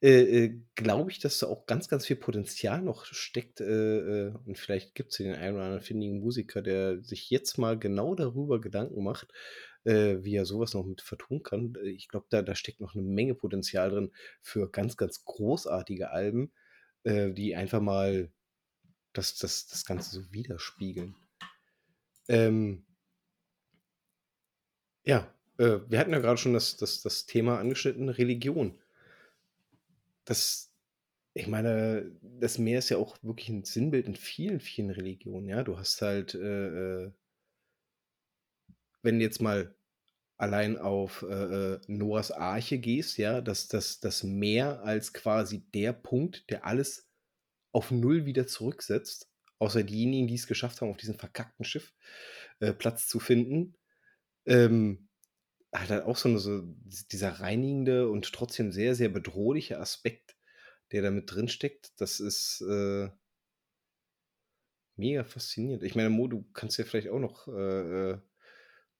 äh, 0.00 0.44
äh, 0.44 0.60
glaube 0.74 1.10
ich, 1.10 1.18
dass 1.18 1.38
da 1.38 1.46
auch 1.46 1.66
ganz, 1.66 1.88
ganz 1.88 2.06
viel 2.06 2.16
Potenzial 2.16 2.82
noch 2.82 3.04
steckt. 3.04 3.60
Äh, 3.60 4.28
äh 4.28 4.34
und 4.46 4.58
vielleicht 4.58 4.94
gibt 4.94 5.12
es 5.12 5.18
den 5.18 5.34
einen 5.34 5.56
oder 5.56 5.64
anderen 5.64 5.84
findigen 5.84 6.20
Musiker, 6.20 6.62
der 6.62 7.02
sich 7.02 7.30
jetzt 7.30 7.58
mal 7.58 7.78
genau 7.78 8.14
darüber 8.14 8.60
Gedanken 8.60 9.02
macht, 9.02 9.32
äh, 9.84 10.16
wie 10.22 10.36
er 10.36 10.46
sowas 10.46 10.74
noch 10.74 10.84
mit 10.84 11.02
vertun 11.02 11.42
kann. 11.42 11.74
Ich 11.84 12.08
glaube, 12.08 12.26
da, 12.30 12.42
da 12.42 12.54
steckt 12.54 12.80
noch 12.80 12.94
eine 12.94 13.02
Menge 13.02 13.34
Potenzial 13.34 13.90
drin 13.90 14.12
für 14.42 14.70
ganz, 14.70 14.96
ganz 14.96 15.24
großartige 15.24 16.10
Alben, 16.10 16.52
äh, 17.04 17.32
die 17.32 17.54
einfach 17.54 17.80
mal 17.80 18.32
das, 19.12 19.36
das, 19.36 19.66
das 19.66 19.84
Ganze 19.84 20.10
so 20.10 20.32
widerspiegeln. 20.32 21.16
Ähm, 22.28 22.84
ja, 25.04 25.32
äh, 25.58 25.80
wir 25.88 25.98
hatten 25.98 26.12
ja 26.12 26.20
gerade 26.20 26.38
schon 26.38 26.54
das, 26.54 26.76
das, 26.76 27.02
das 27.02 27.26
Thema 27.26 27.58
angeschnitten, 27.58 28.08
Religion. 28.08 28.80
Das, 30.24 30.72
ich 31.34 31.46
meine, 31.46 32.10
das 32.22 32.58
Meer 32.58 32.78
ist 32.78 32.88
ja 32.88 32.96
auch 32.96 33.16
wirklich 33.22 33.48
ein 33.48 33.64
Sinnbild 33.64 34.06
in 34.06 34.16
vielen, 34.16 34.60
vielen 34.60 34.90
Religionen, 34.90 35.48
ja. 35.48 35.62
Du 35.62 35.78
hast 35.78 36.00
halt, 36.02 36.34
äh, 36.34 37.04
äh 37.04 37.12
wenn 39.02 39.20
jetzt 39.20 39.40
mal 39.40 39.74
allein 40.36 40.76
auf 40.76 41.22
äh, 41.28 41.74
äh, 41.74 41.80
Noahs 41.86 42.30
Arche 42.30 42.78
gehst, 42.78 43.18
ja, 43.18 43.40
dass 43.40 43.68
das, 43.68 44.00
das 44.00 44.22
Meer 44.22 44.82
als 44.82 45.12
quasi 45.12 45.60
der 45.74 45.92
Punkt, 45.92 46.48
der 46.50 46.66
alles 46.66 47.08
auf 47.72 47.90
Null 47.90 48.26
wieder 48.26 48.46
zurücksetzt, 48.46 49.30
außer 49.58 49.82
diejenigen, 49.82 50.28
die 50.28 50.34
es 50.34 50.46
geschafft 50.46 50.80
haben, 50.80 50.90
auf 50.90 50.96
diesem 50.96 51.18
verkackten 51.18 51.64
Schiff 51.64 51.92
äh, 52.60 52.72
Platz 52.72 53.08
zu 53.08 53.18
finden. 53.18 53.76
Ähm, 54.46 55.07
hat 55.74 55.90
halt 55.90 56.04
auch 56.04 56.16
so 56.16 56.28
'ne 56.28 56.38
so 56.38 56.62
dieser 57.12 57.40
reinigende 57.40 58.08
und 58.10 58.32
trotzdem 58.32 58.72
sehr, 58.72 58.94
sehr 58.94 59.08
bedrohliche 59.10 59.78
Aspekt, 59.80 60.36
der 60.92 61.02
da 61.02 61.10
mit 61.10 61.32
drinsteckt. 61.32 62.00
Das 62.00 62.20
ist, 62.20 62.62
äh 62.62 63.10
mega 64.98 65.22
faszinierend. 65.24 65.84
Ich 65.84 65.94
meine, 65.94 66.10
Mo, 66.10 66.26
du 66.26 66.44
kannst 66.52 66.76
ja 66.78 66.84
vielleicht 66.84 67.08
auch 67.08 67.20
noch, 67.20 67.46
äh, 67.48 68.12
äh 68.12 68.18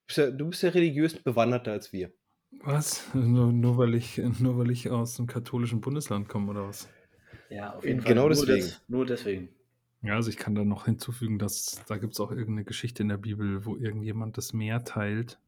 bist 0.07 0.19
ja 0.19 0.31
du 0.31 0.49
bist 0.51 0.63
ja 0.63 0.71
religiös 0.71 1.15
bewanderter 1.23 1.73
als 1.73 1.93
wir. 1.93 2.13
Was? 2.65 3.03
Nur 3.15 3.53
nur 3.53 3.77
weil 3.79 3.95
ich 3.95 4.17
nur 4.41 4.57
weil 4.59 4.71
ich 4.71 4.89
aus 4.91 5.19
'nem 5.19 5.27
katholischen 5.27 5.81
Bundesland 5.81 6.29
komme 6.29 6.51
oder 6.51 6.67
was? 6.69 6.89
Ja, 7.51 7.75
auf 7.75 7.89
jeden 7.89 8.01
Fall. 8.03 8.15
Genau 8.15 8.29
Nur 8.29 8.45
deswegen. 8.45 8.77
des 8.77 8.83
nur 8.89 9.07
deswegen. 9.07 9.55
Ja, 10.03 10.15
also 10.15 10.31
ich 10.31 10.37
kann 10.37 10.55
da 10.55 10.65
noch 10.65 10.85
hinzufügen, 10.85 11.41
dass 11.41 11.83
da 11.89 11.97
gibt 11.99 12.13
es 12.15 12.21
auch 12.21 12.31
irgendeine 12.31 12.65
Geschichte 12.65 13.03
in 13.03 13.09
der 13.09 13.17
Bibel, 13.17 13.65
wo 13.65 13.77
irgendjemand 13.77 14.37
das 14.39 14.53
Meer 14.53 14.85
teilt 14.85 15.41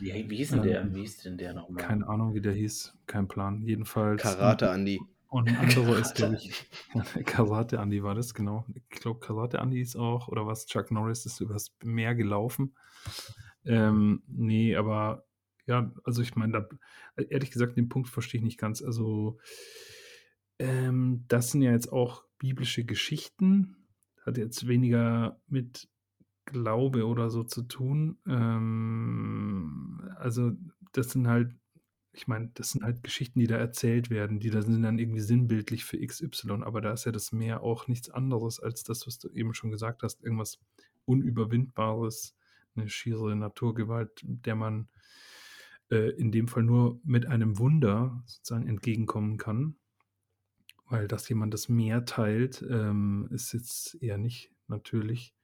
wie, 0.00 0.30
wie 0.30 0.36
hieß 0.36 0.50
denn 0.50 0.62
der? 0.62 0.80
Ähm, 0.82 0.94
wie 0.94 1.00
hieß 1.00 1.18
denn 1.18 1.38
der 1.38 1.54
nochmal? 1.54 1.82
Keine 1.82 2.06
Ahnung, 2.08 2.34
wie 2.34 2.40
der 2.40 2.52
hieß. 2.52 2.96
Kein 3.06 3.28
Plan. 3.28 3.62
Jedenfalls. 3.62 4.22
Karate 4.22 4.70
Andi. 4.70 5.00
Und 5.30 5.48
ein 5.48 5.56
anderer 5.56 5.98
ist, 5.98 6.14
glaube 6.14 6.36
ich, 6.36 6.52
Karate 7.26 7.80
Andi 7.80 8.02
war 8.02 8.14
das, 8.14 8.32
genau. 8.32 8.64
Ich 8.74 9.00
glaube, 9.00 9.20
Karate 9.20 9.58
Andi 9.58 9.80
ist 9.80 9.94
auch, 9.94 10.28
oder 10.28 10.46
was, 10.46 10.64
Chuck 10.66 10.90
Norris 10.90 11.26
ist 11.26 11.40
übers 11.40 11.74
Meer 11.84 12.14
gelaufen. 12.14 12.74
Ähm, 13.66 14.22
nee, 14.26 14.74
aber 14.74 15.26
ja, 15.66 15.92
also 16.04 16.22
ich 16.22 16.34
meine, 16.34 16.52
da, 17.16 17.22
ehrlich 17.28 17.50
gesagt, 17.50 17.76
den 17.76 17.90
Punkt 17.90 18.08
verstehe 18.08 18.38
ich 18.38 18.44
nicht 18.44 18.58
ganz. 18.58 18.82
Also, 18.82 19.38
ähm, 20.58 21.26
das 21.28 21.50
sind 21.50 21.60
ja 21.60 21.72
jetzt 21.72 21.92
auch 21.92 22.24
biblische 22.38 22.84
Geschichten. 22.84 23.76
Hat 24.24 24.38
jetzt 24.38 24.66
weniger 24.66 25.38
mit 25.46 25.88
Glaube 26.48 27.06
oder 27.06 27.30
so 27.30 27.44
zu 27.44 27.62
tun. 27.62 28.18
Ähm, 28.26 30.10
also 30.16 30.52
das 30.92 31.10
sind 31.10 31.28
halt, 31.28 31.54
ich 32.12 32.26
meine, 32.26 32.50
das 32.54 32.70
sind 32.70 32.82
halt 32.82 33.02
Geschichten, 33.02 33.38
die 33.38 33.46
da 33.46 33.56
erzählt 33.56 34.10
werden, 34.10 34.40
die 34.40 34.50
da 34.50 34.62
sind 34.62 34.82
dann 34.82 34.98
irgendwie 34.98 35.20
sinnbildlich 35.20 35.84
für 35.84 36.04
XY, 36.04 36.62
aber 36.62 36.80
da 36.80 36.92
ist 36.92 37.04
ja 37.04 37.12
das 37.12 37.32
Meer 37.32 37.62
auch 37.62 37.86
nichts 37.86 38.10
anderes 38.10 38.60
als 38.60 38.82
das, 38.82 39.06
was 39.06 39.18
du 39.18 39.28
eben 39.30 39.54
schon 39.54 39.70
gesagt 39.70 40.02
hast, 40.02 40.22
irgendwas 40.24 40.58
Unüberwindbares, 41.04 42.34
eine 42.74 42.88
schiere 42.88 43.36
Naturgewalt, 43.36 44.22
der 44.24 44.54
man 44.54 44.88
äh, 45.90 46.10
in 46.10 46.32
dem 46.32 46.48
Fall 46.48 46.62
nur 46.62 47.00
mit 47.04 47.26
einem 47.26 47.58
Wunder 47.58 48.22
sozusagen 48.26 48.66
entgegenkommen 48.66 49.36
kann. 49.36 49.76
Weil 50.90 51.06
dass 51.06 51.28
jemand 51.28 51.52
das 51.52 51.68
Meer 51.68 52.06
teilt, 52.06 52.64
ähm, 52.68 53.28
ist 53.30 53.52
jetzt 53.52 54.02
eher 54.02 54.16
nicht 54.16 54.50
natürlich. 54.68 55.34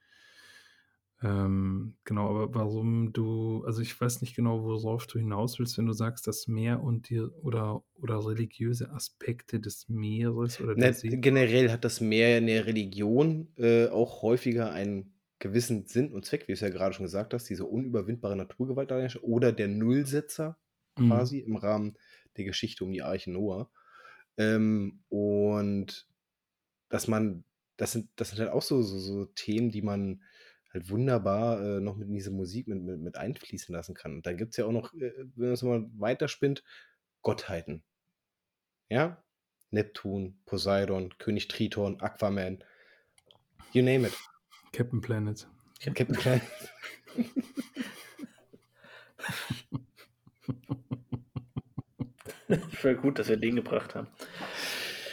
Ähm, 1.25 1.97
genau, 2.05 2.29
aber 2.29 2.55
warum 2.55 3.15
du, 3.15 3.65
also 3.65 3.81
ich 3.81 3.99
weiß 3.99 4.21
nicht 4.21 4.37
genau, 4.37 4.63
worauf 4.63 5.07
du 5.07 5.19
hinaus 5.19 5.59
willst, 5.59 5.79
wenn 5.79 5.87
du 5.87 5.95
sagst, 5.95 6.27
das 6.27 6.49
Meer 6.49 6.83
und 6.83 7.09
die 7.09 7.19
oder, 7.19 7.83
oder 7.95 8.27
religiöse 8.27 8.91
Aspekte 8.91 9.59
des 9.59 9.89
Meeres 9.89 10.61
oder 10.61 10.75
der 10.75 10.93
See. 10.93 11.09
generell 11.09 11.71
hat 11.71 11.83
das 11.83 12.03
Meer 12.03 12.37
in 12.37 12.47
der 12.47 12.67
Religion 12.67 13.49
äh, 13.57 13.89
auch 13.89 14.21
häufiger 14.21 14.71
einen 14.73 15.15
gewissen 15.39 15.87
Sinn 15.87 16.13
und 16.13 16.27
Zweck, 16.27 16.43
wie 16.43 16.49
du 16.49 16.55
es 16.55 16.61
ja 16.61 16.69
gerade 16.69 16.95
schon 16.95 17.07
gesagt 17.07 17.33
hast, 17.33 17.49
diese 17.49 17.65
unüberwindbare 17.65 18.37
Naturgewalt 18.37 18.93
oder 19.23 19.51
der 19.51 19.69
Nullsetzer 19.69 20.59
mhm. 20.99 21.09
quasi 21.09 21.39
im 21.39 21.57
Rahmen 21.57 21.97
der 22.37 22.45
Geschichte 22.45 22.85
um 22.85 22.93
die 22.93 23.03
Arche 23.03 23.31
Noah. 23.31 23.71
Ähm, 24.37 25.01
und 25.09 26.07
dass 26.91 27.09
man, 27.09 27.45
das 27.79 27.93
sind, 27.93 28.11
das 28.17 28.29
sind 28.31 28.41
halt 28.41 28.51
auch 28.51 28.63
so, 28.63 28.83
so, 28.83 28.99
so 28.99 29.25
Themen, 29.25 29.71
die 29.71 29.83
man 29.83 30.21
halt 30.75 30.91
wunderbar 30.91 31.61
äh, 31.61 31.81
noch 31.81 31.97
mit 31.97 32.09
in 32.09 32.15
diese 32.15 32.31
Musik 32.33 32.67
mit, 32.69 32.83
mit, 32.83 33.01
mit 33.01 33.17
einfließen 33.17 33.75
lassen 33.75 33.95
kann. 33.95 34.15
Und 34.15 34.27
dann 34.27 34.37
gibt 34.37 34.51
es 34.53 34.57
ja 34.57 34.67
auch 34.67 34.73
noch, 34.73 34.93
äh, 34.95 35.13
wenn 35.37 35.47
man 35.47 35.53
es 35.53 35.63
mal 35.63 35.87
weiterspinnt, 35.97 36.63
Gottheiten. 37.23 37.83
Ja? 38.89 39.23
Neptun, 39.71 40.39
Poseidon, 40.47 41.17
König 41.19 41.49
Triton, 41.49 42.01
Aquaman. 42.01 42.63
You 43.73 43.83
name 43.83 44.07
it. 44.07 44.15
Captain 44.73 45.01
Planet. 45.01 45.47
Captain 45.81 46.17
Planet. 46.17 46.43
Voll 52.73 52.97
gut, 52.97 53.19
dass 53.19 53.29
wir 53.29 53.37
den 53.37 53.57
gebracht 53.57 53.95
haben. 53.95 54.09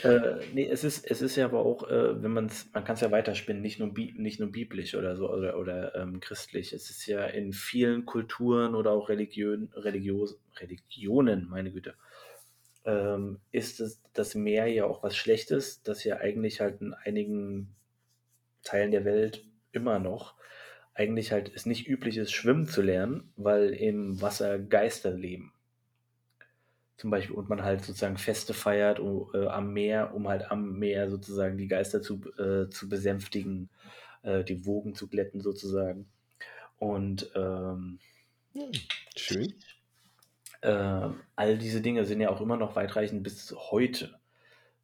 Äh, 0.02 0.40
nee, 0.52 0.68
es 0.68 0.84
ist, 0.84 1.08
es 1.10 1.22
ist 1.22 1.36
ja 1.36 1.44
aber 1.44 1.60
auch, 1.60 1.88
äh, 1.88 2.22
wenn 2.22 2.32
man 2.32 2.46
es, 2.46 2.68
man 2.72 2.84
kann 2.84 2.94
es 2.94 3.00
ja 3.00 3.10
weiterspinnen, 3.10 3.62
nicht 3.62 3.78
nur, 3.78 3.92
nicht 3.92 4.40
nur 4.40 4.50
biblisch 4.50 4.94
oder 4.94 5.16
so 5.16 5.30
oder, 5.30 5.58
oder 5.58 5.94
ähm, 5.94 6.20
christlich. 6.20 6.72
Es 6.72 6.90
ist 6.90 7.06
ja 7.06 7.24
in 7.24 7.52
vielen 7.52 8.04
Kulturen 8.04 8.74
oder 8.74 8.90
auch 8.92 9.08
Religion, 9.08 9.70
Religios, 9.74 10.38
Religionen, 10.58 11.48
meine 11.48 11.72
Güte, 11.72 11.94
ähm, 12.84 13.38
ist 13.52 13.80
es, 13.80 14.02
das 14.12 14.34
Meer 14.34 14.66
ja 14.66 14.86
auch 14.86 15.02
was 15.02 15.16
Schlechtes, 15.16 15.82
das 15.82 16.04
ja 16.04 16.16
eigentlich 16.16 16.60
halt 16.60 16.80
in 16.80 16.94
einigen 16.94 17.74
Teilen 18.64 18.90
der 18.90 19.04
Welt 19.04 19.44
immer 19.72 19.98
noch 19.98 20.34
eigentlich 20.94 21.32
halt 21.32 21.50
es 21.54 21.66
nicht 21.66 21.88
üblich 21.88 22.18
ist, 22.18 22.32
schwimmen 22.32 22.66
zu 22.66 22.82
lernen, 22.82 23.32
weil 23.36 23.70
im 23.70 24.20
Wasser 24.20 24.58
Geister 24.58 25.12
leben 25.12 25.52
zum 27.02 27.10
Beispiel 27.10 27.34
und 27.34 27.48
man 27.48 27.64
halt 27.64 27.84
sozusagen 27.84 28.16
Feste 28.16 28.54
feiert 28.54 29.00
äh, 29.34 29.46
am 29.48 29.72
Meer, 29.72 30.14
um 30.14 30.28
halt 30.28 30.52
am 30.52 30.78
Meer 30.78 31.10
sozusagen 31.10 31.58
die 31.58 31.66
Geister 31.66 32.00
zu, 32.00 32.20
äh, 32.38 32.70
zu 32.70 32.88
besänftigen, 32.88 33.70
äh, 34.22 34.44
die 34.44 34.64
Wogen 34.66 34.94
zu 34.94 35.08
glätten 35.08 35.40
sozusagen. 35.40 36.06
Und 36.78 37.28
ähm, 37.34 37.98
hm, 38.52 38.70
schön. 39.16 39.52
Äh, 40.60 41.08
all 41.34 41.58
diese 41.58 41.80
Dinge 41.80 42.04
sind 42.04 42.20
ja 42.20 42.30
auch 42.30 42.40
immer 42.40 42.56
noch 42.56 42.76
weitreichend 42.76 43.24
bis 43.24 43.52
heute 43.52 44.20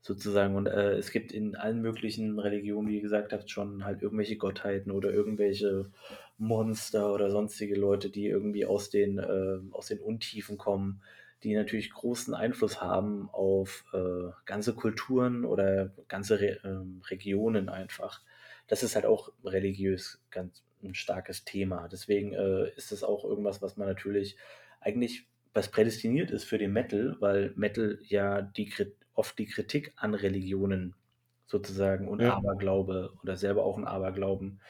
sozusagen. 0.01 0.57
Und 0.57 0.67
äh, 0.67 0.95
es 0.95 1.13
gibt 1.13 1.31
in 1.31 1.55
allen 1.55 1.81
möglichen 1.81 2.41
Religionen, 2.41 2.89
wie 2.89 2.97
ihr 2.97 3.03
gesagt 3.03 3.33
habt, 3.33 3.49
schon 3.49 3.85
halt 3.85 4.03
irgendwelche 4.03 4.39
Gottheiten 4.39 4.91
oder 4.91 5.13
irgendwelche 5.13 5.93
Monster 6.37 7.15
oder 7.15 7.31
sonstige 7.31 7.77
Leute, 7.77 8.11
die 8.11 8.27
irgendwie 8.27 8.67
aus 8.67 8.91
den, 8.91 9.19
äh, 9.19 9.61
aus 9.71 9.87
den 9.87 10.01
Untiefen 10.01 10.59
kommen 10.59 11.01
die 11.43 11.55
natürlich 11.55 11.91
großen 11.91 12.35
Einfluss 12.35 12.81
haben 12.81 13.29
auf 13.31 13.85
äh, 13.93 14.31
ganze 14.45 14.75
Kulturen 14.75 15.45
oder 15.45 15.93
ganze 16.09 16.41
Re 16.41 16.61
ähm, 16.65 17.03
Regionen 17.09 17.69
einfach. 17.69 18.23
Das 18.67 18.83
ist 18.83 18.95
halt 18.95 19.07
auch 19.07 19.31
religiös 19.45 20.21
ganz 20.31 20.65
ein 20.83 20.95
starkes 20.95 21.45
Thema. 21.45 21.89
Deswegen 21.89 22.33
äh, 22.33 22.71
ist 22.77 22.93
es 22.93 23.03
auch 23.05 23.25
irgendwas, 23.25 23.63
was 23.63 23.77
man 23.77 23.89
natürlich 23.89 24.37
eigentlich 24.81 25.27
was 25.55 25.71
prädestiniert 25.71 26.31
ist 26.31 26.45
für 26.45 26.59
den 26.59 26.73
Metal, 26.73 27.17
weil 27.21 27.53
Metal 27.57 27.99
ja 28.03 28.43
die, 28.43 28.73
oft 29.15 29.39
die 29.39 29.47
Kritik 29.47 29.93
an 29.97 30.15
Religionen 30.15 30.95
sozusagen 31.47 32.07
und 32.09 32.21
ja. 32.21 32.35
Aberglaube 32.35 33.13
oder 33.23 33.37
selber 33.37 33.65
auch 33.65 33.79
ein 33.79 33.87
Aberglauben 33.87 34.61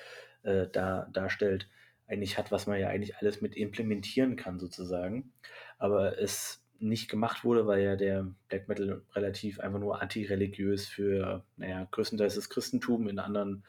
äh, 0.44 0.66
da, 0.72 1.08
darstellt, 1.12 1.68
eigentlich 2.06 2.38
hat, 2.38 2.50
was 2.50 2.66
man 2.66 2.80
ja 2.80 2.88
eigentlich 2.88 3.16
alles 3.16 3.42
mit 3.42 3.54
implementieren 3.54 4.36
kann 4.36 4.58
sozusagen 4.58 5.32
aber 5.78 6.18
es 6.18 6.62
nicht 6.80 7.10
gemacht 7.10 7.44
wurde, 7.44 7.66
weil 7.66 7.82
ja 7.82 7.96
der 7.96 8.26
Black 8.48 8.68
Metal 8.68 9.02
relativ 9.14 9.60
einfach 9.60 9.80
nur 9.80 10.00
antireligiös 10.00 10.86
für, 10.86 11.44
naja, 11.56 11.88
größtenteils 11.90 12.36
das 12.36 12.50
Christentum, 12.50 13.08
in 13.08 13.18
anderen 13.18 13.64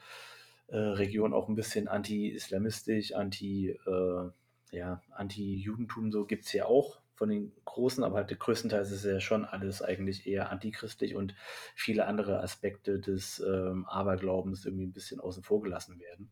äh, 0.68 0.76
Regionen 0.76 1.34
auch 1.34 1.48
ein 1.48 1.56
bisschen 1.56 1.88
anti-islamistisch, 1.88 3.14
anti, 3.14 3.70
äh, 3.70 4.30
ja, 4.76 5.02
anti-Judentum, 5.10 6.12
so 6.12 6.24
gibt 6.24 6.46
es 6.46 6.52
ja 6.52 6.66
auch 6.66 7.00
von 7.14 7.28
den 7.28 7.52
Großen, 7.64 8.02
aber 8.02 8.16
halt 8.16 8.38
größtenteils 8.38 8.92
ist 8.92 9.04
ja 9.04 9.20
schon 9.20 9.44
alles 9.44 9.82
eigentlich 9.82 10.26
eher 10.26 10.50
antichristlich 10.50 11.16
und 11.16 11.34
viele 11.74 12.06
andere 12.06 12.40
Aspekte 12.42 12.98
des 12.98 13.40
ähm, 13.40 13.84
Aberglaubens 13.86 14.64
irgendwie 14.64 14.86
ein 14.86 14.92
bisschen 14.92 15.20
außen 15.20 15.42
vor 15.42 15.60
gelassen 15.60 15.98
werden. 15.98 16.30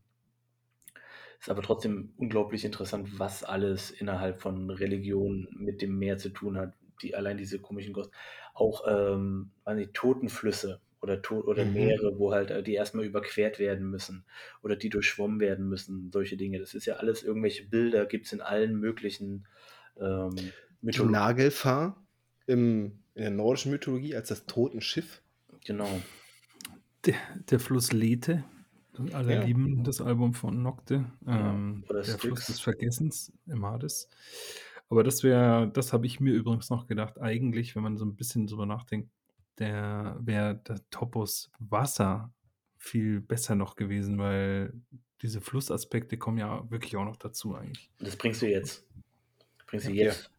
Ist 1.39 1.49
aber 1.49 1.61
trotzdem 1.61 2.13
unglaublich 2.17 2.65
interessant, 2.65 3.17
was 3.17 3.43
alles 3.43 3.91
innerhalb 3.91 4.41
von 4.41 4.69
Religion 4.69 5.47
mit 5.51 5.81
dem 5.81 5.97
Meer 5.97 6.17
zu 6.17 6.29
tun 6.29 6.57
hat. 6.57 6.73
Die, 7.01 7.15
allein 7.15 7.37
diese 7.37 7.59
komischen 7.59 7.93
Ghosts. 7.93 8.13
Auch 8.53 8.83
ähm, 8.87 9.51
nicht, 9.73 9.93
Totenflüsse 9.93 10.81
oder, 11.01 11.21
to 11.21 11.39
oder 11.41 11.63
mhm. 11.63 11.73
Meere, 11.73 12.19
wo 12.19 12.33
halt 12.33 12.51
äh, 12.51 12.61
die 12.61 12.73
erstmal 12.73 13.05
überquert 13.05 13.57
werden 13.57 13.89
müssen 13.89 14.25
oder 14.61 14.75
die 14.75 14.89
durchschwommen 14.89 15.39
werden 15.39 15.69
müssen, 15.69 16.11
solche 16.11 16.35
Dinge. 16.35 16.59
Das 16.59 16.73
ist 16.73 16.85
ja 16.85 16.95
alles 16.95 17.23
irgendwelche 17.23 17.65
Bilder, 17.67 18.05
gibt 18.05 18.25
es 18.25 18.33
in 18.33 18.41
allen 18.41 18.77
möglichen 18.77 19.47
ähm, 19.97 20.35
Die 20.81 21.03
Nagelfahr 21.03 22.05
im, 22.47 22.99
in 23.13 23.21
der 23.21 23.31
nordischen 23.31 23.71
Mythologie 23.71 24.15
als 24.15 24.27
das 24.27 24.45
Totenschiff. 24.45 25.21
Genau. 25.65 26.01
Der, 27.05 27.15
der 27.49 27.59
Fluss 27.59 27.93
Lethe 27.93 28.43
alle 29.13 29.35
ja. 29.35 29.43
lieben 29.43 29.83
das 29.83 30.01
Album 30.01 30.33
von 30.33 30.61
Nocte. 30.61 31.05
Ähm, 31.27 31.83
der 31.89 32.03
Styx. 32.03 32.21
Fluss 32.21 32.45
des 32.47 32.59
Vergessens 32.59 33.31
im 33.47 33.65
Hades. 33.65 34.09
Aber 34.89 35.03
das 35.03 35.23
wäre, 35.23 35.69
das 35.71 35.93
habe 35.93 36.05
ich 36.07 36.19
mir 36.19 36.33
übrigens 36.33 36.69
noch 36.69 36.87
gedacht, 36.87 37.21
eigentlich, 37.21 37.75
wenn 37.75 37.83
man 37.83 37.97
so 37.97 38.05
ein 38.05 38.15
bisschen 38.15 38.47
drüber 38.47 38.65
nachdenkt, 38.65 39.09
der 39.59 40.17
wäre 40.21 40.55
der 40.55 40.79
Topos 40.89 41.51
Wasser 41.59 42.31
viel 42.77 43.21
besser 43.21 43.55
noch 43.55 43.75
gewesen, 43.75 44.17
weil 44.17 44.73
diese 45.21 45.41
Flussaspekte 45.41 46.17
kommen 46.17 46.37
ja 46.37 46.69
wirklich 46.71 46.95
auch 46.95 47.05
noch 47.05 47.17
dazu 47.17 47.55
eigentlich. 47.55 47.89
Das 47.99 48.15
bringst 48.15 48.41
du 48.41 48.47
jetzt. 48.47 48.87
Bringst 49.67 49.87
du 49.87 49.91
jetzt. 49.91 50.31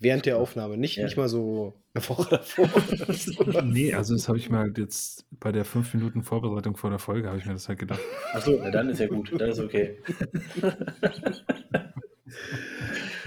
Während 0.00 0.26
der 0.26 0.36
Aufnahme, 0.36 0.76
nicht, 0.76 0.96
ja. 0.96 1.04
nicht 1.04 1.16
mal 1.16 1.28
so 1.28 1.74
eine 1.92 2.08
Woche 2.08 2.30
davor. 2.30 3.62
nee, 3.64 3.92
also 3.92 4.14
das 4.14 4.28
habe 4.28 4.38
ich 4.38 4.48
mir 4.48 4.58
halt 4.58 4.78
jetzt 4.78 5.26
bei 5.40 5.50
der 5.50 5.64
5 5.64 5.94
Minuten 5.94 6.22
Vorbereitung 6.22 6.76
vor 6.76 6.90
der 6.90 7.00
Folge, 7.00 7.28
habe 7.28 7.38
ich 7.38 7.46
mir 7.46 7.54
das 7.54 7.68
halt 7.68 7.80
gedacht. 7.80 8.00
Achso, 8.32 8.58
dann 8.70 8.90
ist 8.90 9.00
ja 9.00 9.08
gut, 9.08 9.32
dann 9.36 9.50
ist 9.50 9.58
okay. 9.58 9.98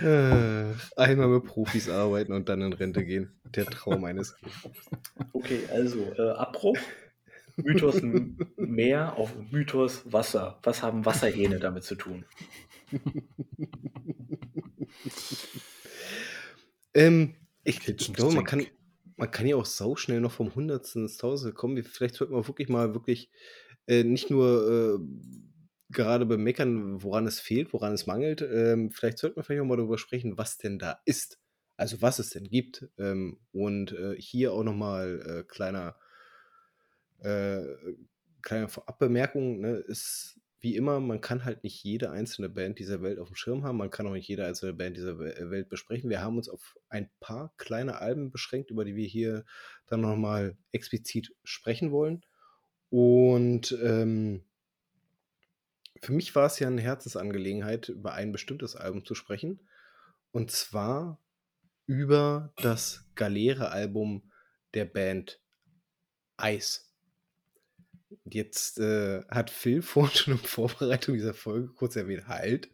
Äh, 0.02 0.74
einmal 0.96 1.28
mit 1.28 1.44
Profis 1.46 1.88
arbeiten 1.88 2.34
und 2.34 2.50
dann 2.50 2.62
in 2.62 2.74
Rente 2.74 3.06
gehen. 3.06 3.40
Der 3.56 3.66
Traum 3.66 4.04
eines. 4.04 4.36
Okay, 5.34 5.60
also 5.72 6.00
äh, 6.18 6.32
Abbruch. 6.32 6.78
Mythos 7.58 8.02
Meer 8.56 9.18
auf 9.18 9.36
Mythos 9.52 10.12
Wasser. 10.12 10.58
Was 10.64 10.82
haben 10.82 11.06
Wasserhähne 11.06 11.60
damit 11.60 11.84
zu 11.84 11.96
tun? 11.96 12.26
Ähm, 16.94 17.36
ich 17.64 17.80
glaube, 17.80 18.36
man 18.36 18.46
kann, 18.46 18.66
man 19.16 19.32
kann 19.32 19.46
ja 19.46 19.56
auch 19.56 19.66
sau 19.66 19.96
schnell 19.96 20.20
noch 20.20 20.32
vom 20.32 20.56
Hundertsten 20.56 21.04
ins 21.04 21.18
Tausende 21.18 21.54
kommen. 21.54 21.82
vielleicht 21.84 22.16
sollten 22.16 22.34
wir 22.34 22.48
wirklich 22.48 22.70
mal 22.70 22.94
wirklich 22.94 23.30
äh, 23.88 24.04
nicht 24.04 24.30
nur 24.30 25.00
äh, 25.00 25.00
gerade 25.92 26.26
bemeckern, 26.26 27.04
woran 27.04 27.28
es 27.28 27.40
fehlt, 27.40 27.74
woran 27.74 27.94
es 27.94 28.08
mangelt. 28.08 28.42
Ähm, 28.42 28.92
vielleicht 28.92 29.18
sollten 29.20 29.36
wir 29.38 29.44
vielleicht 29.44 29.62
auch 29.62 29.68
mal 29.68 29.78
darüber 29.78 29.98
sprechen, 29.98 30.38
was 30.38 30.58
denn 30.58 30.80
da 30.80 31.00
ist. 31.06 31.40
Also 31.78 32.02
was 32.02 32.20
es 32.20 32.30
denn 32.30 32.46
gibt. 32.46 32.88
Ähm, 32.98 33.40
und 33.52 33.94
äh, 33.94 34.16
hier 34.18 34.54
auch 34.54 34.64
nochmal 34.64 35.22
äh, 35.26 35.44
kleiner, 35.44 35.96
äh, 37.20 37.62
kleine 38.42 38.70
Vorabbemerkung. 38.70 39.62
Ne, 39.62 39.76
ist 39.88 40.41
wie 40.62 40.76
immer, 40.76 41.00
man 41.00 41.22
kann 41.22 41.44
halt 41.44 41.64
nicht 41.64 41.84
jede 41.84 42.12
einzelne 42.12 42.48
Band 42.48 42.78
dieser 42.78 43.02
Welt 43.02 43.18
auf 43.18 43.30
dem 43.30 43.36
Schirm 43.36 43.64
haben. 43.64 43.78
Man 43.78 43.90
kann 43.90 44.06
auch 44.06 44.14
nicht 44.14 44.28
jede 44.28 44.46
einzelne 44.46 44.74
Band 44.74 44.96
dieser 44.96 45.20
äh, 45.20 45.50
Welt 45.50 45.70
besprechen. 45.70 46.10
Wir 46.10 46.22
haben 46.22 46.38
uns 46.38 46.50
auf 46.50 46.78
ein 46.88 47.10
paar 47.20 47.52
kleine 47.58 48.00
Alben 48.00 48.30
beschränkt, 48.30 48.70
über 48.70 48.86
die 48.86 48.96
wir 48.96 49.08
hier 49.08 49.44
dann 49.88 50.02
nochmal 50.02 50.56
explizit 50.72 51.36
sprechen 51.44 51.92
wollen. 51.92 52.24
Und 52.90 53.72
ähm, 53.82 54.44
für 56.00 56.14
mich 56.14 56.36
war 56.36 56.46
es 56.46 56.60
ja 56.60 56.68
eine 56.68 56.82
Herzensangelegenheit, 56.82 57.90
über 57.90 58.14
ein 58.14 58.32
bestimmtes 58.32 58.76
Album 58.76 59.04
zu 59.04 59.16
sprechen. 59.16 59.68
Und 60.32 60.52
zwar 60.52 61.20
über 61.88 62.54
das 62.58 63.10
Galere-Album 63.16 64.32
der 64.76 64.86
Band 64.86 65.42
Ice. 66.40 66.91
Jetzt 68.26 68.80
äh, 68.80 69.24
hat 69.30 69.50
Phil 69.50 69.82
vorhin 69.82 70.16
schon 70.16 70.34
in 70.34 70.40
Vorbereitung 70.40 71.16
dieser 71.16 71.34
Folge 71.34 71.70
kurz 71.70 71.96
erwähnt, 71.96 72.28
halt, 72.28 72.70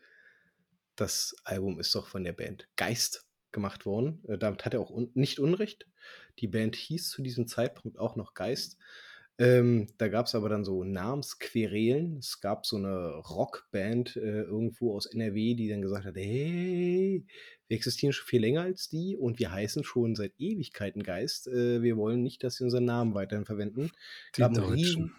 das 0.96 1.36
Album 1.44 1.80
ist 1.80 1.94
doch 1.96 2.08
von 2.08 2.24
der 2.24 2.34
Band 2.34 2.68
Geist 2.76 3.28
gemacht 3.52 3.86
worden. 3.86 4.24
Äh, 4.28 4.38
damit 4.38 4.66
hat 4.66 4.74
er 4.74 4.82
auch 4.82 4.90
un 4.90 5.12
nicht 5.14 5.40
Unrecht. 5.40 5.88
Die 6.40 6.48
Band 6.48 6.76
hieß 6.76 7.10
zu 7.10 7.22
diesem 7.22 7.48
Zeitpunkt 7.48 7.98
auch 7.98 8.16
noch 8.16 8.34
Geist. 8.34 8.78
Ähm, 9.40 9.88
da 10.00 10.08
gab 10.08 10.26
es 10.26 10.34
aber 10.34 10.50
dann 10.50 10.66
so 10.66 10.84
Namensquerelen. 10.84 12.18
Es 12.18 12.42
gab 12.42 12.66
so 12.66 12.78
eine 12.78 13.18
Rockband 13.18 14.16
äh, 14.16 14.42
irgendwo 14.42 14.96
aus 14.96 15.06
NRW, 15.06 15.54
die 15.54 15.70
dann 15.70 15.84
gesagt 15.84 16.06
hat, 16.06 16.16
hey, 16.16 17.24
wir 17.68 17.78
existieren 17.78 18.14
schon 18.14 18.26
viel 18.26 18.42
länger 18.42 18.62
als 18.62 18.90
die 18.90 19.16
und 19.16 19.38
wir 19.38 19.52
heißen 19.52 19.84
schon 19.84 20.16
seit 20.16 20.34
Ewigkeiten 20.40 21.04
Geist. 21.04 21.48
Äh, 21.48 21.84
wir 21.84 21.98
wollen 21.98 22.24
nicht, 22.24 22.44
dass 22.44 22.56
sie 22.56 22.64
unseren 22.64 22.86
Namen 22.86 23.14
weiterhin 23.14 23.46
verwenden. 23.46 23.92
Die 24.36 24.44
einen 24.44 24.58
riesen, 24.58 25.14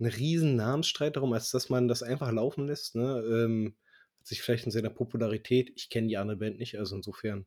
einen 0.00 0.10
riesen 0.12 0.56
Namensstreit 0.56 1.16
darum, 1.16 1.32
als 1.32 1.50
dass 1.50 1.68
man 1.70 1.88
das 1.88 2.02
einfach 2.02 2.30
laufen 2.32 2.66
lässt. 2.66 2.94
Ne? 2.96 3.22
Ähm, 3.30 3.76
sich 4.22 4.42
vielleicht 4.42 4.66
in 4.66 4.70
seiner 4.72 4.90
Popularität 4.90 5.72
ich 5.76 5.88
kenne 5.90 6.08
die 6.08 6.18
andere 6.18 6.36
Band 6.38 6.58
nicht, 6.58 6.78
also 6.78 6.96
insofern, 6.96 7.46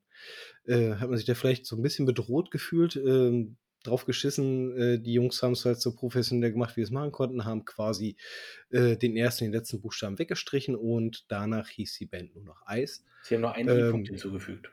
äh, 0.65 0.95
hat 0.95 1.09
man 1.09 1.17
sich 1.17 1.27
da 1.27 1.35
vielleicht 1.35 1.65
so 1.65 1.75
'n 1.75 1.81
bisschen 1.83 2.05
bedroht 2.05 2.51
gefühlt, 2.51 2.95
ähm, 2.95 3.57
drauf 3.83 4.05
geschissen, 4.05 4.77
äh, 4.77 4.99
die 4.99 5.13
Jungs 5.13 5.41
haben's 5.43 5.65
halt 5.65 5.79
so 5.81 5.95
professionell 5.95 6.51
gemacht, 6.51 6.77
wie 6.77 6.81
sie's 6.81 6.91
machen 6.91 7.11
konnten, 7.11 7.45
haben 7.45 7.65
quasi, 7.65 8.15
äh, 8.71 8.97
den 8.97 9.15
ersten 9.17 9.45
den 9.45 9.53
letzten 9.53 9.81
Buchstaben 9.81 10.19
weggestrichen 10.19 10.75
und 10.75 11.25
danach 11.29 11.67
hieß 11.69 11.97
die 11.99 12.05
Band 12.07 12.35
nur 12.35 12.43
noch 12.45 12.61
Ice. 12.69 13.01
Sie 13.23 13.35
haben 13.35 13.41
noch 13.41 13.53
einen 13.53 13.69
I-Punkt 13.69 14.07
Ähm 14.07 14.07
hinzugefügt. 14.07 14.71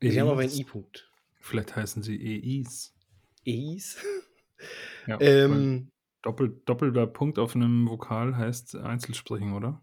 Sie 0.00 0.20
haben 0.20 0.28
aber 0.28 0.42
einen 0.42 0.52
EIs. 0.52 0.60
I-Punkt. 0.60 1.10
Vielleicht 1.40 1.76
heißen 1.76 2.02
sie 2.02 2.16
EIs. 2.16 2.94
EIs? 3.46 3.96
Ja, 5.06 5.18
Ähm 5.20 5.90
doppel 6.24 6.60
doppelter 6.64 7.06
Punkt 7.06 7.38
auf 7.38 7.54
'nem 7.54 7.88
Vokal 7.88 8.36
heißt 8.36 8.76
Einzelsprechen, 8.76 9.52
oder? 9.52 9.80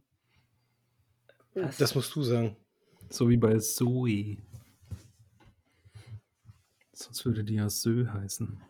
Was? 1.53 1.77
Das 1.77 1.95
musst 1.95 2.15
du 2.15 2.23
sagen. 2.23 2.55
So 3.09 3.29
wie 3.29 3.37
bei 3.37 3.57
Zoe. 3.57 4.37
Sonst 6.93 7.25
würde 7.25 7.43
die 7.43 7.55
ja 7.55 7.69
Sö 7.69 8.07
heißen. 8.07 8.61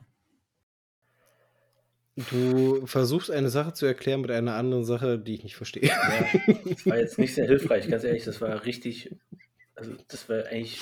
Du 2.29 2.85
versuchst 2.85 3.31
eine 3.31 3.49
Sache 3.49 3.73
zu 3.73 3.85
erklären 3.85 4.21
mit 4.21 4.31
einer 4.31 4.55
anderen 4.55 4.83
Sache, 4.83 5.17
die 5.17 5.35
ich 5.35 5.43
nicht 5.43 5.55
verstehe. 5.55 5.87
Ja, 5.87 6.25
das 6.65 6.85
war 6.85 6.97
jetzt 6.97 7.17
nicht 7.17 7.33
sehr 7.33 7.47
hilfreich, 7.47 7.87
ganz 7.87 8.03
ehrlich. 8.03 8.25
Das 8.25 8.41
war 8.41 8.65
richtig 8.65 9.15
also, 9.81 9.95
das 10.09 10.29
war 10.29 10.45
eigentlich 10.45 10.79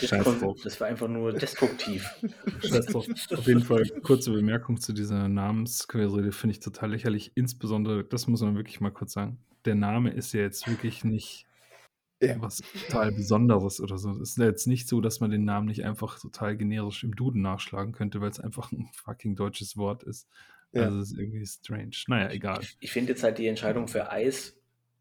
deskon 0.00 0.38
drauf. 0.40 0.58
das 0.62 0.80
war 0.80 0.88
einfach 0.88 1.08
nur 1.08 1.32
destruktiv. 1.32 2.18
Auf 3.34 3.46
jeden 3.46 3.62
Fall 3.62 3.84
kurze 4.02 4.32
Bemerkung 4.32 4.80
zu 4.80 4.92
dieser 4.92 5.28
Namensquerrede 5.28 6.32
finde 6.32 6.52
ich 6.52 6.60
total 6.60 6.90
lächerlich. 6.92 7.32
Insbesondere, 7.34 8.04
das 8.04 8.26
muss 8.26 8.42
man 8.42 8.56
wirklich 8.56 8.80
mal 8.80 8.90
kurz 8.90 9.12
sagen, 9.14 9.38
der 9.64 9.74
Name 9.74 10.10
ist 10.12 10.32
ja 10.32 10.40
jetzt 10.42 10.66
wirklich 10.66 11.04
nicht 11.04 11.48
Ja. 12.20 12.36
was 12.40 12.62
total 12.88 13.12
Besonderes 13.12 13.80
oder 13.80 13.98
so. 13.98 14.10
Es 14.12 14.30
ist 14.32 14.38
ja 14.38 14.46
jetzt 14.46 14.66
nicht 14.66 14.88
so, 14.88 15.00
dass 15.00 15.20
man 15.20 15.30
den 15.30 15.44
Namen 15.44 15.66
nicht 15.68 15.84
einfach 15.84 16.18
total 16.20 16.56
generisch 16.56 17.04
im 17.04 17.14
Duden 17.16 17.42
nachschlagen 17.42 17.92
könnte, 17.92 18.20
weil's 18.20 18.40
einfach 18.40 18.72
'n 18.72 18.88
fucking 18.94 19.36
deutsches 19.36 19.76
Wort 19.76 20.02
ist. 20.04 20.28
Ja. 20.72 20.82
Also, 20.82 20.98
das 21.00 21.10
ist 21.12 21.18
irgendwie 21.18 21.46
strange. 21.46 21.92
Na 22.08 22.20
ja, 22.22 22.30
egal. 22.30 22.60
Ich 22.60 22.76
ich 22.80 22.92
finde 22.92 23.12
jetzt 23.12 23.22
halt 23.22 23.38
die 23.38 23.46
Entscheidung 23.46 23.88
für 23.88 24.10
Eis 24.10 24.56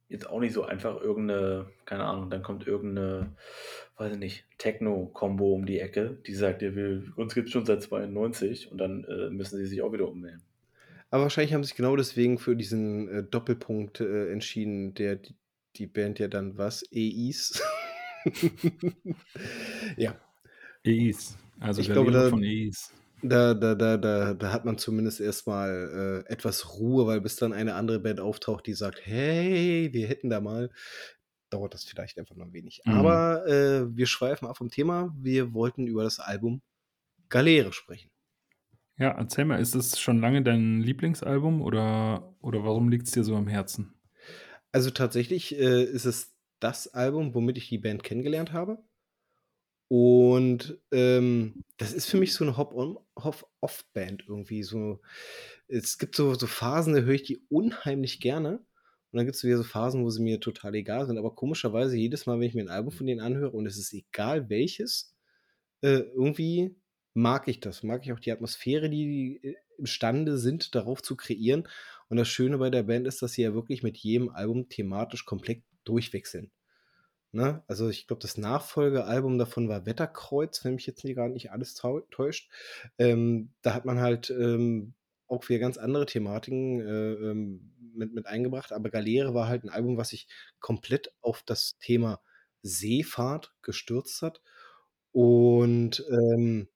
jetzt 0.10 0.28
auch 0.30 0.40
nicht 0.40 0.54
so 0.54 0.64
einfach 0.64 1.00
irgend 1.02 1.28
'ne 1.28 1.72
keine 1.86 2.06
Ahnung, 2.06 2.30
dann 2.30 2.44
kommt 2.44 2.68
irgend 2.68 2.94
'ne, 2.96 3.36
weiß 3.98 4.14
ich 4.14 4.20
nicht, 4.20 4.46
Techno-Combo 4.60 5.54
um 5.54 5.66
die 5.66 5.80
Ecke, 5.80 6.18
die 6.28 6.34
sagt: 6.36 6.62
„Ja, 6.62 6.76
wir 6.76 7.04
uns 7.18 7.34
gibt's 7.36 7.52
schon 7.52 7.66
seit 7.66 7.82
92“ 7.84 8.72
und 8.72 8.78
dann, 8.80 9.04
äh, 9.06 9.30
müssen 9.30 9.58
sie 9.58 9.66
sich 9.68 9.82
auch 9.82 9.94
wieder 9.94 10.08
umbenennen. 10.10 10.44
Aber 11.12 11.24
wahrscheinlich 11.24 11.54
haben 11.54 11.64
sie 11.64 11.68
sich 11.70 11.78
genau 11.78 11.96
deswegen 11.96 12.40
für 12.40 12.56
diesen, 12.56 13.08
äh, 13.08 13.24
Doppelpunkt, 13.24 14.00
äh, 14.02 14.32
entschieden, 14.32 14.94
der 14.94 15.18
d 15.18 15.36
die 15.76 15.88
Band 15.88 16.20
ja 16.20 16.28
dann 16.28 16.58
was? 16.58 16.84
EIs? 16.92 17.62
Ja. 19.98 20.20
EIs. 20.86 21.38
Also, 21.60 21.82
Ich 21.82 21.92
glaube, 21.92 22.12
da 22.12 22.24
von 22.24 22.44
EIs. 22.44 22.94
da 23.24 23.54
da 23.56 23.76
da 23.76 23.98
da 23.98 24.34
da 24.36 24.52
hat 24.54 24.66
man 24.66 24.78
zumindest 24.78 25.22
erst 25.22 25.48
mal, 25.48 26.24
äh, 26.28 26.32
etwas 26.34 26.78
Ruhe, 26.80 27.08
weil 27.08 27.22
bis 27.22 27.38
dann 27.38 27.54
eine 27.54 27.76
andere 27.76 28.00
Band 28.00 28.20
auftaucht, 28.22 28.68
die 28.68 28.74
sagt: 28.74 29.02
„Hey, 29.06 29.90
wir 29.94 30.08
hätten 30.08 30.30
da 30.30 30.42
mal“ 30.42 30.72
dauert 31.54 31.74
das 31.76 31.86
vielleicht 31.86 32.18
einfach 32.20 32.36
noch 32.36 32.46
'n 32.48 32.54
wenig. 32.54 32.82
Mhm. 32.86 33.24
Aber, 33.28 33.46
äh, 33.48 33.96
wir 33.96 34.08
schweifen 34.08 34.48
ab 34.48 34.58
vom 34.58 34.70
Thema. 34.72 35.14
Wir 35.18 35.54
wollten 35.54 35.88
über 35.88 36.04
das 36.04 36.20
Album 36.20 36.62
Galeere 37.30 37.74
sprechen. 37.74 38.10
Ja, 38.98 39.10
erzähl 39.10 39.46
mal, 39.46 39.60
ist 39.60 39.74
es 39.74 40.00
schon 40.00 40.20
lange 40.22 40.44
dein 40.44 40.80
Lieblingsalbum 40.82 41.62
oder 41.64 42.36
oder 42.42 42.64
warum 42.64 42.90
liegt's 42.90 43.12
dir 43.12 43.24
so 43.24 43.36
am 43.36 43.48
Herzen? 43.48 43.96
Also, 44.76 44.90
tatsächlich, 44.90 45.56
äh, 45.56 45.84
ist 45.84 46.06
es 46.06 46.36
das 46.60 46.88
Album, 46.88 47.36
womit 47.36 47.58
ich 47.60 47.70
die 47.70 47.78
Band 47.78 48.04
kennengelernt 48.04 48.54
habe. 48.54 48.84
Und, 49.92 50.80
ähm, 50.92 51.60
das 51.78 51.94
ist 51.94 52.06
für 52.10 52.18
mich 52.18 52.34
so 52.34 52.46
'ne 52.46 52.56
Hop-on 52.58 52.98
Hop-off-Band 53.18 54.24
irgendwie 54.28 54.64
so. 54.64 55.02
Es 55.68 55.98
gibt 55.98 56.16
so 56.16 56.34
so 56.36 56.48
Phasen, 56.48 56.94
da 56.94 57.02
höre 57.02 57.16
ich 57.16 57.24
die 57.24 57.46
unheimlich 57.50 58.20
gerne 58.20 58.66
und 59.14 59.18
dann 59.20 59.28
gibt's 59.28 59.44
wieder 59.46 59.58
so 59.58 59.64
Phasen, 59.64 60.04
wo 60.06 60.12
sie 60.12 60.24
mir 60.24 60.42
total 60.42 60.76
egal 60.76 61.08
sind. 61.08 61.20
Aber 61.20 61.36
komischerweise 61.36 61.98
jedes 61.98 62.26
Mal, 62.28 62.40
wenn 62.40 62.50
ich 62.50 62.56
mir 62.56 62.64
'n 62.64 62.70
Album 62.70 62.92
von 62.94 63.08
denen 63.08 63.22
anhöre 63.22 63.52
und 63.52 63.68
es 63.68 63.78
ist 63.80 63.94
egal 63.94 64.50
welches, 64.50 65.16
äh, 65.82 66.00
irgendwie 66.16 66.76
mag 67.14 67.48
ich 67.48 67.60
das. 67.60 67.84
Mag 67.84 68.06
ich 68.06 68.14
auch 68.14 68.20
die 68.20 68.32
Atmosphäre, 68.32 68.90
die 68.90 69.40
die, 69.42 69.48
äh, 69.50 69.56
imstande 69.78 70.38
sind, 70.38 70.76
darauf 70.76 71.02
zu 71.02 71.16
kreieren. 71.18 71.68
Und 72.10 72.18
das 72.18 72.28
Schöne 72.30 72.58
bei 72.60 72.70
der 72.70 72.84
Band 72.84 73.08
ist, 73.08 73.22
dass 73.22 73.34
sie 73.34 73.44
ja 73.44 73.54
wirklich 73.54 73.84
mit 73.84 73.98
jedem 73.98 74.30
Album 74.30 74.70
thematisch 74.70 75.26
komplett 75.26 75.64
durchwechseln, 75.84 76.52
ne? 77.32 77.64
Also, 77.68 77.90
ich 77.90 78.08
glaube, 78.08 78.22
das 78.22 78.38
Nachfolgealbum 78.38 79.38
davon 79.38 79.70
war 79.70 79.86
Wetterkreuz, 79.86 80.64
wenn 80.66 80.76
mich 80.76 80.86
jetzt 80.88 81.02
hier 81.02 81.16
grad 81.16 81.32
nicht 81.32 81.52
alles 81.52 81.76
täuscht. 81.76 82.52
Ähm, 82.98 83.54
da 83.62 83.74
hat 83.74 83.86
man 83.86 84.00
halt, 84.02 84.30
ähm, 84.32 84.94
auch 85.28 85.48
wieder 85.50 85.60
ganz 85.60 85.78
andere 85.78 86.06
Thematiken, 86.06 86.82
äh, 86.82 87.14
ähm, 87.14 87.73
mit 87.96 88.14
mit 88.14 88.28
eingebracht. 88.28 88.72
Aber 88.74 88.90
Galeere 88.90 89.34
war 89.34 89.48
halt 89.48 89.64
'n 89.66 89.70
Album, 89.70 89.98
was 89.98 90.10
sich 90.10 90.28
komplett 90.60 91.14
auf 91.22 91.44
das 91.44 91.78
Thema 91.80 92.22
Seefahrt 92.64 93.54
gestürzt 93.64 94.22
hat. 94.22 94.42
Und, 95.14 96.06
ähm, 96.12 96.70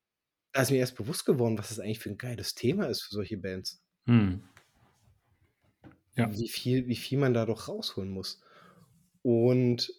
da 0.53 0.63
ist 0.63 0.72
mir 0.72 0.78
erst 0.80 0.95
bewusst 0.97 1.26
geworden, 1.26 1.57
was 1.59 1.70
das 1.70 1.80
eigentlich 1.82 1.99
für 1.99 2.09
'n 2.11 2.18
geiles 2.20 2.55
Thema 2.55 2.88
ist 2.88 3.03
für 3.03 3.11
solche 3.15 3.38
Bands. 3.38 3.82
Mhm. 4.07 4.47
Ja. 6.15 6.32
Wie 6.32 6.47
viel 6.49 6.88
wie 6.88 6.95
viel 6.95 7.20
man 7.20 7.34
da 7.34 7.45
doch 7.45 7.68
rausholen 7.68 8.11
muss. 8.11 8.41
Und 9.24 9.93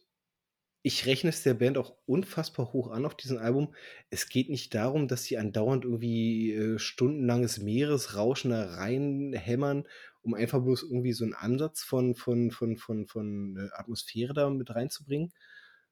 ich 0.82 1.06
rechne 1.06 1.30
es 1.30 1.42
der 1.44 1.54
Band 1.54 1.78
auch 1.78 1.96
unfassbar 2.06 2.72
hoch 2.72 2.90
an 2.90 3.06
auf 3.06 3.16
diesem 3.16 3.38
Album. 3.38 3.74
Es 4.10 4.28
geht 4.30 4.50
nicht 4.50 4.74
darum, 4.74 5.08
dass 5.08 5.24
sie 5.24 5.38
andauernd 5.38 5.84
irgendwie, 5.84 6.52
äh, 6.54 6.78
stundenlanges 6.80 7.58
Meeresrauschen 7.60 8.50
da 8.52 8.64
reinhämmern, 8.76 9.86
um 10.28 10.34
einfach 10.34 10.62
bloß 10.62 10.84
irgendwie 10.84 11.12
so 11.14 11.24
'n 11.26 11.34
Ansatz 11.34 11.82
von 11.84 12.14
von 12.16 12.52
von 12.52 12.76
von 12.78 13.06
von, 13.08 13.56
äh, 13.58 13.70
Atmosphäre 13.74 14.34
da 14.34 14.50
mit 14.50 14.70
reinzubringen, 14.74 15.32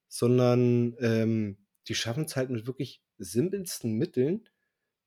sondern, 0.08 0.96
ähm, 1.00 1.58
die 1.88 1.94
schaffen's 1.96 2.36
halt 2.36 2.50
mit 2.50 2.66
wirklich 2.68 3.02
simpelsten 3.18 3.94
Mitteln, 3.94 4.48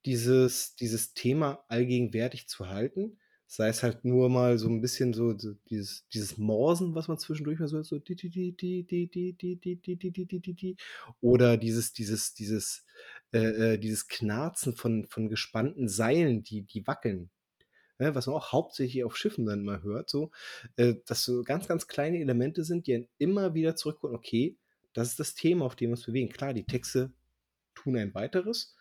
dieses 0.05 0.75
dieses 0.75 1.13
Thema 1.15 1.65
allgegenwärtig 1.69 2.47
zu 2.49 2.69
halten. 2.69 3.19
Sei 3.47 3.69
es 3.69 3.83
halt 3.83 4.05
nur 4.05 4.29
mal 4.29 4.57
so 4.59 4.67
'n 4.69 4.81
bisschen 4.81 5.13
so 5.13 5.33
dieses 5.33 6.07
dieses 6.09 6.37
Morsen, 6.39 6.95
was 6.95 7.07
man 7.09 7.17
zwischendurch 7.19 7.59
mal 7.59 7.67
so 7.69 7.77
hört, 7.77 7.87
so 7.87 7.99
di 7.99 8.15
di 8.15 8.29
di 8.29 8.55
di 8.55 8.85
di 8.85 9.07
di 9.09 9.33
di 9.35 9.55
di 9.57 9.75
di 9.77 9.97
di 9.97 10.11
di 10.13 10.25
di 10.27 10.39
di 10.41 10.53
di 10.55 10.77
oder 11.21 11.57
dieses 11.57 11.93
dieses 11.93 12.33
dieses 12.35 12.85
äh, 13.33 13.73
äh, 13.75 13.79
dieses 13.79 14.07
Knarzen 14.09 14.75
von 14.75 15.07
von 15.09 15.29
gespannten 15.29 15.89
Seilen, 15.89 16.43
die 16.43 16.63
die 16.63 16.87
wackeln, 16.87 17.31
ne, 17.99 18.15
was 18.15 18.27
man 18.27 18.35
auch 18.35 18.51
hauptsächlich 18.51 19.03
auf 19.03 19.17
Schiffen 19.17 19.45
dann 19.45 19.61
immer 19.61 19.83
hört 19.83 20.09
so. 20.09 20.31
Äh, 20.77 20.95
dass 21.05 21.23
so 21.23 21.43
ganz, 21.43 21.67
ganz 21.67 21.87
kleine 21.87 22.19
Elemente 22.19 22.63
sind, 22.63 22.87
die 22.87 22.95
einen 22.95 23.07
immer 23.17 23.53
wieder 23.53 23.75
zurückholen: 23.75 24.15
„Okay, 24.15 24.57
das 24.93 25.09
ist 25.09 25.19
das 25.19 25.35
Thema, 25.35 25.65
auf 25.65 25.75
dem 25.75 25.89
wir 25.89 25.93
uns 25.97 26.05
bewegen.“ 26.05 26.31
Klar, 26.31 26.53
die 26.53 26.65
Texte 26.65 27.11
tun 27.75 27.97
ein 27.97 28.13
weiteres, 28.13 28.75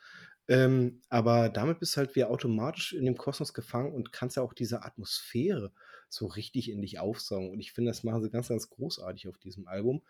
ähm, 0.48 1.02
aber 1.10 1.48
damit 1.50 1.78
bist 1.80 1.94
du 1.96 1.98
halt 1.98 2.16
wieder 2.16 2.30
automatisch 2.30 2.92
in 2.94 3.04
dem 3.04 3.16
Kosmos 3.18 3.54
gefangen 3.54 3.92
und 3.94 4.12
kannst 4.12 4.36
ja 4.36 4.42
auch 4.42 4.54
diese 4.54 4.82
Atmosphäre 4.84 5.72
so 6.08 6.26
richtig 6.26 6.70
in 6.70 6.80
dich 6.82 6.98
aufsaugen. 6.98 7.50
Und 7.50 7.60
ich 7.60 7.72
finde, 7.72 7.90
das 7.90 8.02
machen 8.04 8.22
sie 8.22 8.30
ganz, 8.30 8.48
ganz 8.48 8.70
großartig 8.70 9.28
auf 9.28 9.38
diesem 9.38 9.68
Album. 9.68 10.02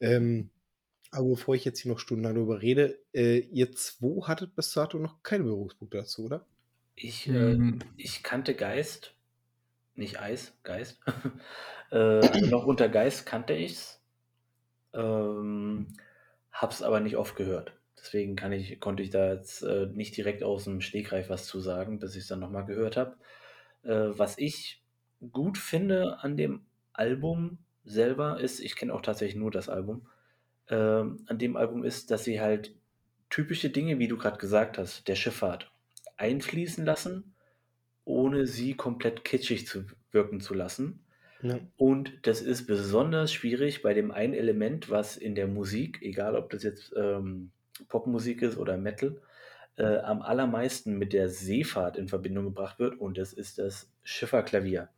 Ähm, 0.00 0.50
aber 1.10 1.30
bevor 1.30 1.54
ich 1.56 1.64
jetzt 1.64 1.80
hier 1.80 1.92
noch 1.92 1.98
stundenlang 2.00 2.34
darüber 2.36 2.62
rede, 2.62 3.00
äh, 3.14 3.38
ihr 3.40 3.72
2 3.72 4.26
hattet 4.28 4.56
bis 4.56 4.72
dato 4.72 4.98
noch 4.98 5.22
keine 5.22 5.44
Berührungspunkte 5.44 5.98
dazu, 5.98 6.24
oder? 6.26 6.46
Ich, 7.00 7.28
äh 7.28 7.54
Mhm. 7.54 7.78
ich 7.96 8.22
kannte 8.24 8.54
Geist, 8.54 9.14
nicht 9.94 10.20
Eis, 10.20 10.54
Geist. 10.64 11.00
Äh, 11.92 11.96
also, 11.98 12.46
noch 12.48 12.66
unter 12.66 12.88
Geist 12.90 13.26
kannte 13.26 13.54
ich's, 13.54 14.02
ähm, 14.94 15.88
habe 16.52 16.72
es 16.72 16.82
aber 16.82 17.00
nicht 17.00 17.16
oft 17.16 17.36
gehört. 17.36 17.72
Deswegen 17.98 18.36
kann 18.36 18.52
ich 18.52 18.80
konnte 18.80 19.02
ich 19.02 19.10
da 19.10 19.32
jetzt, 19.34 19.62
äh, 19.62 19.86
nicht 19.94 20.16
direkt 20.16 20.42
aus'm 20.44 20.80
Stegreif 20.82 21.30
was 21.30 21.46
zu 21.46 21.60
sagen, 21.60 21.98
bis 22.00 22.16
ich's 22.16 22.28
dann 22.28 22.40
noch 22.40 22.50
mal 22.50 22.62
gehört 22.66 22.96
habe. 22.98 23.16
Äh, 23.84 24.18
was 24.18 24.38
ich 24.38 24.82
gut 25.32 25.58
finde 25.58 26.18
an 26.22 26.36
dem 26.36 26.66
Album 26.94 27.58
selber 27.84 28.40
ist 28.40 28.60
ich 28.60 28.76
kenne 28.76 28.94
auch 28.94 29.02
tatsächlich 29.02 29.36
nur 29.40 29.50
das 29.52 29.68
Album, 29.70 30.08
ähm, 30.68 31.24
an 31.28 31.38
dem 31.38 31.56
Album 31.56 31.84
ist, 31.84 32.10
dass 32.10 32.24
sie 32.24 32.40
halt 32.40 32.74
typische 33.30 33.70
Dinge, 33.70 33.98
wie 34.00 34.08
du 34.08 34.18
grad 34.18 34.38
gesagt 34.40 34.78
hast, 34.78 35.08
der 35.08 35.16
Schifffahrt 35.16 35.70
einfließen 36.18 36.84
lassen, 36.84 37.34
ohne 38.04 38.46
sie 38.46 38.74
komplett 38.76 39.24
kitschig 39.24 39.66
zu 39.66 39.86
wirken 40.12 40.40
zu 40.40 40.54
lassen. 40.54 41.06
Ja. 41.42 41.68
Und 41.76 42.26
das 42.26 42.42
ist 42.42 42.66
besonders 42.66 43.32
schwierig 43.32 43.82
bei 43.82 43.94
dem 43.94 44.10
einen 44.10 44.34
Element, 44.34 44.90
was 44.90 45.16
in 45.16 45.34
der 45.34 45.48
Musik, 45.48 46.02
egal 46.02 46.36
ob 46.36 46.50
das 46.50 46.62
jetzt, 46.64 46.92
ähm, 46.96 47.52
Popmusik 47.88 48.42
ist 48.42 48.58
oder 48.58 48.76
Metal, 48.78 49.22
äh, 49.76 49.98
am 49.98 50.22
allermeisten 50.22 50.98
mit 50.98 51.12
der 51.12 51.28
Seefahrt 51.30 51.96
in 51.96 52.08
Verbindung 52.08 52.46
gebracht 52.46 52.78
wird 52.80 53.00
und 53.00 53.18
das 53.18 53.32
ist 53.32 53.58
das 53.58 53.92
Schifferklavier. 54.02 54.90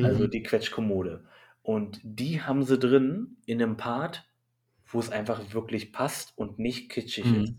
Also, 0.00 0.26
Mhm. 0.26 0.28
die 0.28 0.42
Quetschkommode. 0.42 1.24
Und 1.62 2.00
die 2.02 2.40
haben 2.42 2.62
sie 2.64 2.78
drin 2.78 3.36
in 3.46 3.58
'nem 3.58 3.76
Part, 3.76 4.28
wo 4.86 4.98
es 5.00 5.10
einfach 5.10 5.52
wirklich 5.54 5.92
passt 5.92 6.36
und 6.38 6.58
nicht 6.58 6.90
kitschig 6.90 7.32
ist. 7.32 7.54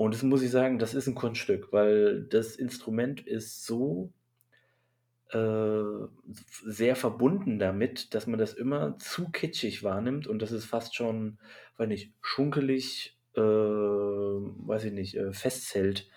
Und 0.00 0.14
das 0.14 0.22
muss 0.22 0.40
ich 0.40 0.50
sagen, 0.50 0.78
das 0.78 0.94
ist 0.94 1.08
'n 1.08 1.14
Kunststück, 1.14 1.74
weil 1.74 2.22
das 2.24 2.56
Instrument 2.56 3.20
ist 3.26 3.66
so 3.66 4.14
äh, 5.32 6.08
sehr 6.64 6.96
verbunden 6.96 7.58
damit, 7.60 8.14
dass 8.14 8.26
man 8.26 8.38
das 8.38 8.52
immer 8.54 8.98
zu 8.98 9.30
kitschig 9.30 9.82
wahrnimmt 9.84 10.26
und 10.26 10.42
das 10.42 10.50
ist 10.50 10.64
fast 10.64 10.96
schon, 10.96 11.38
weiß 11.76 11.86
nicht, 11.88 12.14
schunkelig, 12.20 13.16
äh, 13.36 13.40
weiß 13.40 14.84
ich 14.84 14.92
nicht, 14.92 15.16
äh, 15.16 15.32
Festzelt 15.32 16.08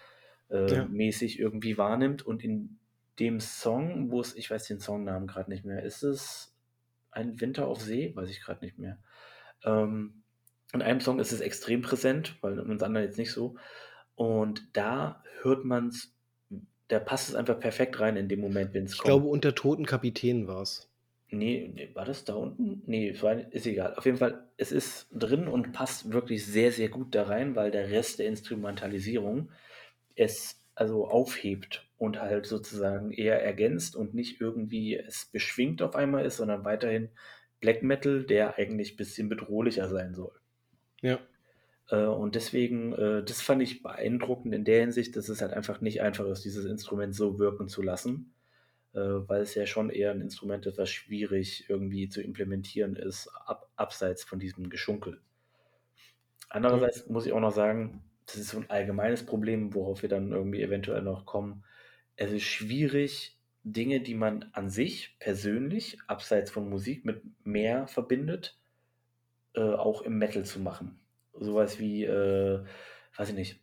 äh, 0.49 0.55
Ja. 0.67 0.88
mäßig 0.88 1.39
irgendwie 1.39 1.77
wahrnimmt. 1.77 2.23
Und 2.25 2.43
in 2.43 2.79
dem 3.19 3.39
Song, 3.39 4.09
wo 4.11 4.19
es 4.21 4.36
ich 4.36 4.49
weiß 4.49 4.65
den 4.67 4.79
Songnamen 4.79 5.27
grad 5.27 5.47
nicht 5.47 5.63
mehr. 5.65 5.84
Ist 5.84 6.01
es 6.03 6.55
„Ein 7.11 7.39
Winter 7.41 7.67
auf 7.67 7.81
See“? 7.81 8.15
Weiß 8.15 8.29
ich 8.31 8.41
grad 8.41 8.61
nicht 8.63 8.79
mehr. 8.79 8.99
Ähm, 9.63 10.22
in 10.74 10.82
einem 10.82 11.01
Song 11.01 11.19
ist 11.19 11.32
es 11.32 11.41
extrem 11.41 11.82
präsent, 11.82 12.38
weil 12.41 12.59
in 12.59 12.67
den 12.69 12.84
anderen 12.84 13.05
jetzt 13.07 13.17
nicht 13.17 13.32
so. 13.32 13.55
Und 14.15 14.76
da 14.78 15.24
hört 15.41 15.65
man's 15.65 16.15
da 16.89 16.99
passt 16.99 17.30
es 17.30 17.36
einfach 17.36 17.59
perfekt 17.59 17.99
rein 17.99 18.17
in 18.17 18.30
dem 18.30 18.41
Moment, 18.41 18.74
wenn's 18.74 18.97
Ich 18.97 19.03
kommt. 19.03 19.03
glaube, 19.03 19.28
„Unter 19.28 19.55
toten 19.55 19.86
Kapitänen“ 19.86 20.47
war's. 20.47 20.88
Ne, 21.32 21.67
ne, 21.69 21.89
war 21.95 22.05
das 22.05 22.24
da 22.26 22.36
unten? 22.36 22.84
Ne, 22.86 23.09
es 23.09 23.24
war 23.24 23.34
ist 23.51 23.65
egal. 23.65 23.95
Auf 23.95 24.05
jeden 24.05 24.17
Fall, 24.17 24.51
es 24.57 24.71
ist 24.71 25.07
drin 25.11 25.47
und 25.47 25.71
passt 25.74 26.11
wirklich 26.13 26.45
sehr, 26.45 26.71
sehr 26.71 26.89
gut 26.89 27.15
da 27.15 27.24
rein, 27.24 27.55
weil 27.55 27.71
der 27.71 27.89
Rest 27.89 28.19
der 28.19 28.28
Instrumentalisierung 28.28 29.51
es 30.15 30.61
also 30.76 31.07
aufhebt 31.07 31.89
und 31.97 32.21
halt 32.21 32.45
sozusagen 32.47 33.11
eher 33.11 33.43
ergänzt 33.43 33.95
und 33.95 34.13
nicht 34.15 34.41
irgendwie 34.41 34.95
es 34.97 35.26
beschwingt 35.28 35.82
auf 35.82 35.95
einmal 35.95 36.26
ist, 36.26 36.38
sondern 36.38 36.65
weiterhin 36.65 37.09
Black 37.61 37.84
Metal, 37.84 38.26
der 38.26 38.57
eigentlich 38.57 38.97
bisschen 38.97 39.30
bedrohlicher 39.30 39.89
sein 39.89 40.13
soll. 40.15 40.34
Ja. 41.04 41.20
Äh, 41.89 42.06
und 42.06 42.36
deswegen, 42.36 42.93
äh, 42.93 43.24
das 43.24 43.41
fand 43.41 43.62
ich 43.62 43.84
beeindruckend 43.84 44.56
in 44.56 44.66
der 44.66 44.82
Hinsicht, 44.82 45.16
dass 45.18 45.30
es 45.30 45.41
halt 45.41 45.54
einfach 45.54 45.82
nicht 45.82 46.01
einfach 46.01 46.26
ist, 46.28 46.45
dieses 46.45 46.66
Instrument 46.66 47.16
so 47.16 47.39
wirken 47.39 47.68
zu 47.68 47.82
lassen, 47.82 48.34
äh, 48.93 48.99
weil 49.01 49.41
es 49.41 49.56
ja 49.56 49.66
schon 49.68 49.89
eher 49.89 50.12
'n 50.14 50.22
Instrument 50.22 50.66
ist, 50.68 50.78
was 50.80 50.89
schwierig 50.91 51.66
irgendwie 51.70 52.10
zu 52.10 52.22
implementieren 52.22 52.95
ist, 52.97 53.30
ab 53.30 53.72
abseits 53.78 54.24
von 54.24 54.39
diesem 54.39 54.70
Geschunkel. 54.70 55.22
Andererseits 56.49 57.08
muss 57.10 57.26
ich 57.26 57.34
auch 57.34 57.39
noch 57.39 57.51
sagen, 57.51 58.04
das 58.26 58.36
ist 58.38 58.49
so 58.49 58.58
'n 58.58 58.70
allgemeines 58.70 59.26
Problem, 59.26 59.74
worauf 59.74 60.01
wir 60.01 60.10
dann 60.10 60.32
irgendwie 60.32 60.62
eventuell 60.62 61.01
noch 61.01 61.26
kommen. 61.26 61.64
Es 62.16 62.32
ist 62.32 62.43
schwierig, 62.43 63.39
Dinge, 63.64 64.01
die 64.01 64.14
man 64.16 64.49
an 64.54 64.70
sich 64.70 65.18
persönlich, 65.20 65.97
abseits 66.08 66.51
von 66.51 66.70
Musik, 66.70 67.06
mit 67.06 67.24
mehr 67.45 67.88
verbindet, 67.88 68.60
äh, 69.56 69.62
auch 69.62 70.01
im 70.04 70.18
Metal 70.18 70.45
zu 70.45 70.60
machen. 70.60 70.99
So 71.39 71.56
was 71.56 71.80
wie, 71.80 72.04
äh, 72.06 72.64
weiß 73.18 73.30
ich 73.30 73.36
nicht 73.36 73.60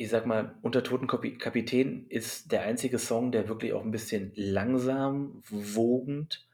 ich 0.00 0.10
sage 0.10 0.28
mal, 0.28 0.54
„Unter 0.62 0.82
toten 0.82 1.06
Kopi 1.06 1.38
Kapitänen“ 1.38 2.06
ist 2.10 2.52
der 2.52 2.62
einzige 2.62 2.98
Song, 2.98 3.32
der 3.32 3.48
wirklich 3.48 3.72
auch 3.72 3.82
'n 3.84 3.90
bisschen 3.90 4.32
langsam 4.34 5.42
wogend 5.48 6.46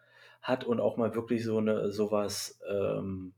hat 0.43 0.65
und 0.65 0.79
auch 0.81 0.97
mal 0.97 1.15
wirklich 1.17 1.43
so 1.45 1.61
'ne 1.61 1.91
so 1.91 2.13
was, 2.13 2.61
ähm, 2.71 3.33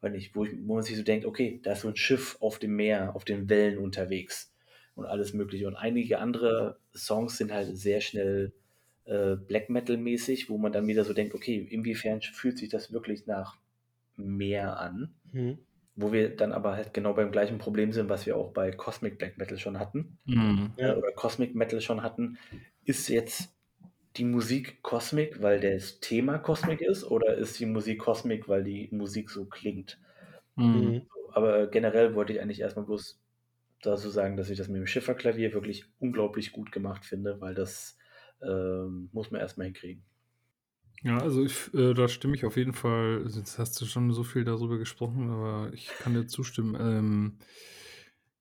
weiß 0.00 0.12
nicht, 0.12 0.36
wo 0.36 0.44
ich 0.44 0.52
wo 0.64 0.74
man 0.76 0.84
sich 0.84 0.96
so 0.96 1.02
denkt: 1.02 1.26
„Okay, 1.26 1.58
da 1.64 1.72
ist 1.72 1.80
so 1.82 1.88
'n 1.88 1.96
Schiff 1.96 2.36
auf 2.40 2.58
dem 2.60 2.76
Meer, 2.76 3.16
auf 3.16 3.24
den 3.24 3.48
Wellen 3.48 3.78
unterwegs“ 3.78 4.54
und 4.94 5.06
alles 5.06 5.32
Mögliche. 5.34 5.66
Und 5.66 5.74
einige 5.76 6.20
andere 6.20 6.78
Songs 6.94 7.36
sind 7.38 7.52
halt 7.52 7.76
sehr 7.76 8.00
schnell, 8.00 8.52
äh, 9.06 9.34
Black 9.36 9.70
Metal-mäßig, 9.70 10.48
wo 10.50 10.58
man 10.58 10.70
dann 10.72 10.86
wieder 10.86 11.04
so 11.04 11.14
denkt: 11.14 11.34
„Okay, 11.34 11.56
inwiefern 11.68 12.20
fühlt 12.22 12.58
sich 12.58 12.68
das 12.68 12.92
wirklich 12.92 13.26
nach 13.26 13.58
Meer 14.18 14.78
an?“ 14.80 15.14
Mhm. 15.32 15.58
Wo 15.96 16.12
wir 16.12 16.36
dann 16.36 16.52
aber 16.52 16.74
halt 16.76 16.94
genau 16.94 17.14
beim 17.14 17.32
gleichen 17.32 17.58
Problem 17.58 17.92
sind, 17.92 18.08
was 18.08 18.26
wir 18.26 18.36
auch 18.36 18.52
bei 18.52 18.70
Cosmic 18.72 19.18
Black 19.18 19.38
Metal 19.38 19.58
schon 19.58 19.78
hatten, 19.78 20.18
Mhm. 20.26 20.72
äh, 20.76 20.88
Ja. 20.88 20.96
oder 20.96 21.12
Cosmic 21.12 21.54
Metal 21.54 21.80
schon 21.80 22.02
hatten. 22.02 22.38
Ist 22.84 23.08
jetzt 23.08 23.54
die 24.16 24.24
Musik 24.24 24.82
Cosmic, 24.82 25.42
weil 25.42 25.60
das 25.60 26.00
Thema 26.00 26.38
Cosmic 26.38 26.80
ist, 26.82 27.04
oder 27.04 27.36
ist 27.36 27.58
die 27.60 27.66
Musik 27.66 28.00
Cosmic, 28.00 28.48
weil 28.48 28.64
die 28.64 28.88
Musik 28.92 29.30
so 29.30 29.46
klingt? 29.46 30.00
Mhm. 30.56 30.96
Mhm. 30.96 31.08
Aber 31.32 31.68
generell 31.68 32.14
wollte 32.14 32.32
ich 32.32 32.40
eigentlich 32.40 32.60
erst 32.60 32.76
mal 32.76 32.84
bloß 32.84 33.20
dazu 33.82 34.10
sagen, 34.10 34.36
dass 34.36 34.50
ich 34.50 34.58
das 34.58 34.68
mit 34.68 34.78
dem 34.78 34.86
Schifferklavier 34.86 35.52
wirklich 35.54 35.86
unglaublich 36.00 36.52
gut 36.52 36.72
gemacht 36.72 37.04
finde, 37.04 37.40
weil 37.40 37.54
das, 37.54 37.98
ähm, 38.42 39.10
muss 39.12 39.30
man 39.30 39.40
erst 39.40 39.58
mal 39.58 39.64
hinkriegen. 39.64 40.04
Ja, 41.04 41.18
also 41.18 41.44
ich 41.44 41.72
äh, 41.74 41.94
da 41.94 42.08
stimme 42.08 42.34
ich 42.34 42.44
auf 42.44 42.56
jeden 42.56 42.72
Fall 42.72 43.22
also 43.24 43.38
jetzt 43.38 43.58
hast 43.58 43.80
du 43.80 43.86
schon 43.86 44.12
so 44.12 44.24
viel 44.24 44.44
darüber 44.44 44.78
gesprochen, 44.78 45.30
aber 45.30 45.72
ich 45.72 45.88
kann 45.98 46.14
dir 46.14 46.26
zustimmen. 46.26 46.76
Ähm, 46.78 47.38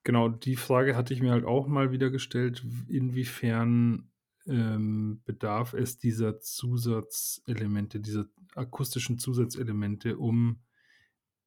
genau, 0.03 0.30
die 0.30 0.55
Frage 0.55 0.95
hatte 0.95 1.14
ich 1.14 1.22
mir 1.22 1.32
halt 1.32 1.45
auch 1.45 1.68
mal 1.68 1.91
wieder 1.91 2.10
gestellt, 2.10 2.66
inwiefern, 2.89 4.10
ähm, 4.47 5.22
bedarf 5.26 5.74
es 5.74 5.97
dieser 5.99 6.39
Zusatzelemente, 6.39 7.99
dieser 7.99 8.26
akustischen 8.55 9.20
Zusatzelemente, 9.20 10.18
um 10.18 10.62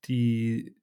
die 0.06 0.76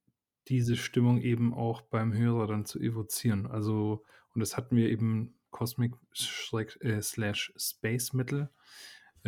diese 0.50 0.76
Stimmung 0.78 1.22
eben 1.22 1.54
auch 1.54 1.82
beim 1.82 2.14
Hörer 2.14 2.48
dann 2.48 2.66
zu 2.66 2.80
evozieren. 2.80 3.48
Also 3.48 4.04
und 4.34 4.40
das 4.42 4.58
hatten 4.58 4.76
wir 4.76 4.90
eben 4.90 5.36
Cosmic 5.52 5.94
äh, 6.82 7.02
Slash 7.02 7.54
Space 7.58 8.14
Metal. 8.14 8.50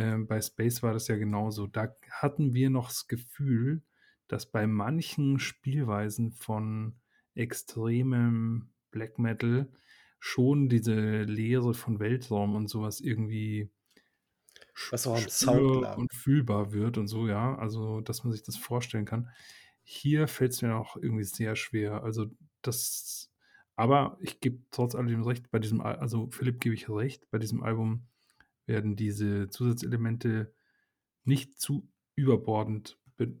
Ähm, 0.00 0.26
bei 0.26 0.40
Space 0.40 0.82
war 0.82 0.92
das 0.92 1.08
ja 1.08 1.16
genauso. 1.16 1.66
Da 1.66 1.94
hatten 2.10 2.54
wir 2.54 2.70
noch 2.70 2.88
das 2.88 3.06
Gefühl, 3.06 3.82
dass 4.28 4.46
bei 4.50 4.66
manchen 4.66 5.38
Spielweisen 5.38 6.32
von 6.32 6.94
extremem 7.34 8.70
Black 8.90 9.18
Metal 9.18 9.70
schon 10.18 10.68
diese 10.68 11.22
Leere 11.22 11.74
von 11.74 11.98
Weltraum 11.98 12.54
und 12.54 12.68
so 12.68 12.82
was 12.82 13.00
irgendwie 13.00 13.70
Was 14.90 15.06
auch 15.06 15.16
am 15.16 15.28
Sound 15.28 15.82
lag. 15.82 15.96
und 15.96 16.12
fühlbar 16.12 16.72
wird 16.72 16.98
und 16.98 17.08
so, 17.08 17.26
ja, 17.26 17.56
also, 17.56 18.00
dass 18.00 18.24
man 18.24 18.32
sich 18.32 18.42
das 18.42 18.56
vorstellen 18.56 19.06
kann. 19.06 19.30
Hier 19.82 20.28
fällt's 20.28 20.62
mir 20.62 20.76
auch 20.76 20.96
irgendwie 20.96 21.24
sehr 21.24 21.56
schwer. 21.56 22.02
Also, 22.04 22.26
das 22.62 23.30
aber 23.80 24.18
ich 24.20 24.40
gebe 24.40 24.62
trotz 24.70 24.94
alledem 24.94 25.22
recht, 25.22 25.50
bei 25.50 25.58
diesem 25.58 25.80
Al 25.80 25.96
also, 25.96 26.28
Philipp 26.30 26.60
gebe 26.60 26.74
ich 26.74 26.90
recht, 26.90 27.30
bei 27.30 27.38
diesem 27.38 27.62
Album 27.62 28.06
werden 28.70 28.96
diese 28.96 29.50
Zusatzelemente 29.50 30.54
nicht 31.24 31.60
zu 31.60 31.90
überbordend 32.16 32.98
be 33.18 33.36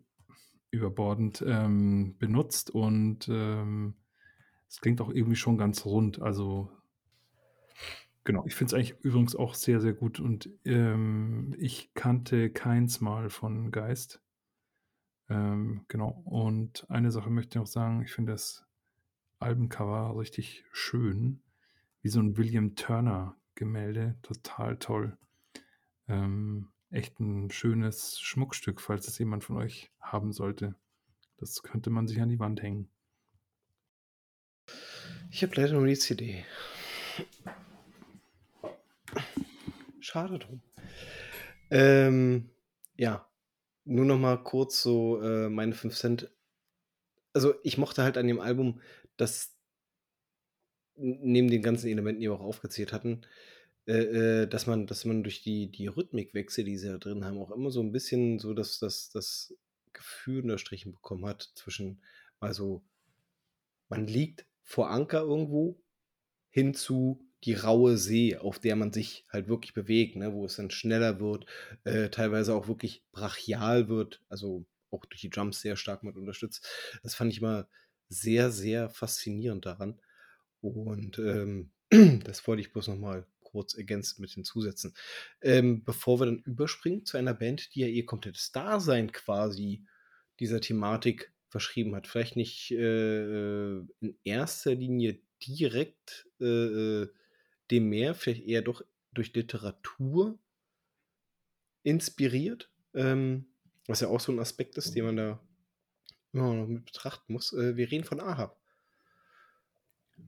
überbordend, 0.72 1.44
ähm, 1.46 2.16
benutzt 2.18 2.70
und, 2.70 3.28
ähm, 3.30 3.96
es 4.68 4.80
klingt 4.80 5.00
auch 5.02 5.10
irgendwie 5.10 5.36
schon 5.36 5.58
ganz 5.58 5.86
rund. 5.86 6.22
Also 6.22 6.70
genau, 8.24 8.44
ich 8.46 8.54
finde 8.54 8.70
es 8.70 8.74
eigentlich 8.74 9.04
übrigens 9.04 9.34
auch 9.36 9.54
sehr, 9.54 9.80
sehr 9.80 9.92
gut 9.94 10.20
und, 10.20 10.50
ähm, 10.64 11.54
ich 11.58 11.92
kannte 11.94 12.50
keins 12.50 13.00
mal 13.00 13.30
von 13.30 13.70
Geist. 13.70 14.22
Ähm, 15.28 15.84
genau. 15.88 16.22
Und 16.24 16.84
eine 16.90 17.10
Sache 17.10 17.30
möchte 17.30 17.50
ich 17.58 17.60
noch 17.60 17.66
sagen, 17.66 18.02
ich 18.02 18.12
finde 18.12 18.32
das 18.32 18.66
Albencover 19.40 20.18
richtig 20.18 20.64
schön, 20.72 21.42
wie 22.02 22.10
so 22.10 22.20
'n 22.20 22.38
William 22.38 22.76
Turner 22.76 23.36
Gemälde, 23.60 24.16
total 24.22 24.78
toll. 24.78 25.18
Ähm, 26.08 26.72
echt 26.90 27.20
'n 27.20 27.50
schönes 27.50 28.18
Schmuckstück, 28.18 28.80
falls 28.80 29.06
es 29.06 29.18
jemand 29.18 29.44
von 29.44 29.58
euch 29.58 29.92
haben 30.00 30.32
sollte. 30.32 30.74
Das 31.36 31.62
könnte 31.62 31.90
man 31.90 32.08
sich 32.08 32.22
an 32.22 32.30
die 32.30 32.38
Wand 32.38 32.62
hängen. 32.62 32.88
Ich 35.30 35.42
habe 35.42 35.54
leider 35.56 35.74
nur 35.74 35.86
die 35.86 35.94
CD. 35.94 36.42
Schade 40.00 40.38
drum. 40.38 40.62
Ähm, 41.70 42.48
ja, 42.96 43.28
nur 43.84 44.06
noch 44.06 44.18
mal 44.18 44.42
kurz 44.42 44.80
so, 44.80 45.20
äh, 45.20 45.50
meine 45.50 45.74
5 45.74 45.94
Cent. 45.94 46.30
Also, 47.34 47.54
ich 47.62 47.76
mochte 47.76 48.02
halt 48.04 48.16
an 48.16 48.26
dem 48.26 48.40
Album, 48.40 48.80
dass 49.18 49.54
neben 51.00 51.50
den 51.50 51.62
ganzen 51.62 51.88
Elementen, 51.88 52.20
die 52.20 52.28
wir 52.28 52.34
auch 52.34 52.40
aufgezählt 52.40 52.92
hatten, 52.92 53.22
äh, 53.90 54.42
äh, 54.44 54.46
dass 54.48 54.66
man 54.66 54.86
dass 54.86 55.04
man 55.04 55.22
durch 55.24 55.42
die 55.42 55.70
die 55.70 55.86
Rhythmikwechsel, 55.88 56.64
die 56.64 56.78
sie 56.78 56.88
da 56.88 56.98
drin 56.98 57.24
haben, 57.24 57.38
auch 57.38 57.50
immer 57.52 57.70
so 57.70 57.80
'n 57.82 57.92
bisschen 57.92 58.38
so 58.38 58.54
das 58.54 58.78
das 58.80 59.10
das 59.10 59.54
Gefühl 59.92 60.42
unterstrichen 60.44 60.92
bekommen 60.92 61.26
hat 61.26 61.52
zwischen 61.56 62.02
mal 62.40 62.54
so 62.54 62.84
man 63.90 64.06
liegt 64.06 64.46
vor 64.62 64.90
Anker 64.90 65.20
irgendwo, 65.20 65.82
hin 66.50 66.74
zu 66.74 67.22
die 67.44 67.54
raue 67.54 67.96
See, 67.98 68.36
auf 68.36 68.58
der 68.60 68.76
man 68.76 68.92
sich 68.92 69.26
halt 69.30 69.48
wirklich 69.48 69.74
bewegt, 69.74 70.16
ne, 70.16 70.32
wo 70.34 70.44
es 70.46 70.56
dann 70.56 70.70
schneller 70.70 71.20
wird, 71.20 71.46
äh, 71.84 72.10
teilweise 72.10 72.54
auch 72.54 72.68
wirklich 72.68 73.04
brachial 73.12 73.88
wird, 73.88 74.22
also 74.28 74.66
auch 74.90 75.04
durch 75.06 75.22
die 75.22 75.30
Drums 75.30 75.60
sehr 75.60 75.76
stark 75.76 76.04
mit 76.04 76.16
unterstützt. 76.16 76.66
Das 77.02 77.14
fand 77.14 77.32
ich 77.32 77.40
immer 77.40 77.68
sehr, 78.08 78.50
sehr 78.52 78.90
faszinierend 78.90 79.66
daran. 79.66 80.00
Und, 80.62 81.18
ähm, 81.18 81.72
das 82.24 82.46
wollte 82.48 82.62
ich 82.62 82.72
bloß 82.72 82.88
noch 82.88 82.98
mal 82.98 83.26
kurz 83.50 83.74
ergänzend 83.74 84.20
mit 84.20 84.30
hinzusetzen. 84.30 84.94
Ähm, 85.40 85.84
bevor 85.84 86.20
wir 86.20 86.26
dann 86.26 86.38
überspringen 86.40 87.04
zu 87.04 87.16
einer 87.16 87.34
Band, 87.34 87.74
die 87.74 87.80
ja 87.80 87.86
ihr 87.86 88.06
komplettes 88.06 88.52
Dasein 88.52 89.12
quasi 89.12 89.84
dieser 90.38 90.60
Thematik 90.60 91.32
verschrieben 91.48 91.94
hat. 91.94 92.06
Vielleicht 92.06 92.36
nicht 92.36 92.70
äh, 92.70 93.78
in 93.78 94.18
erster 94.24 94.74
Linie 94.74 95.20
direkt 95.46 96.28
äh, 96.40 96.44
äh, 96.44 97.08
dem 97.70 97.88
Meer, 97.88 98.14
vielleicht 98.14 98.46
eher 98.46 98.62
doch 98.62 98.82
durch 99.12 99.34
Literatur 99.34 100.38
inspiriert, 101.82 102.70
ähm, 102.94 103.46
was 103.86 104.00
ja 104.00 104.08
auch 104.08 104.20
so 104.20 104.32
ein 104.32 104.38
Aspekt 104.38 104.76
ist, 104.76 104.94
den 104.94 105.04
man 105.04 105.16
da 105.16 105.40
immer 106.32 106.54
noch 106.54 106.66
mit 106.66 106.84
betrachten 106.84 107.32
muss. 107.32 107.52
Äh, 107.52 107.76
wir 107.76 107.90
reden 107.90 108.04
von 108.04 108.20
Ahab. 108.20 108.60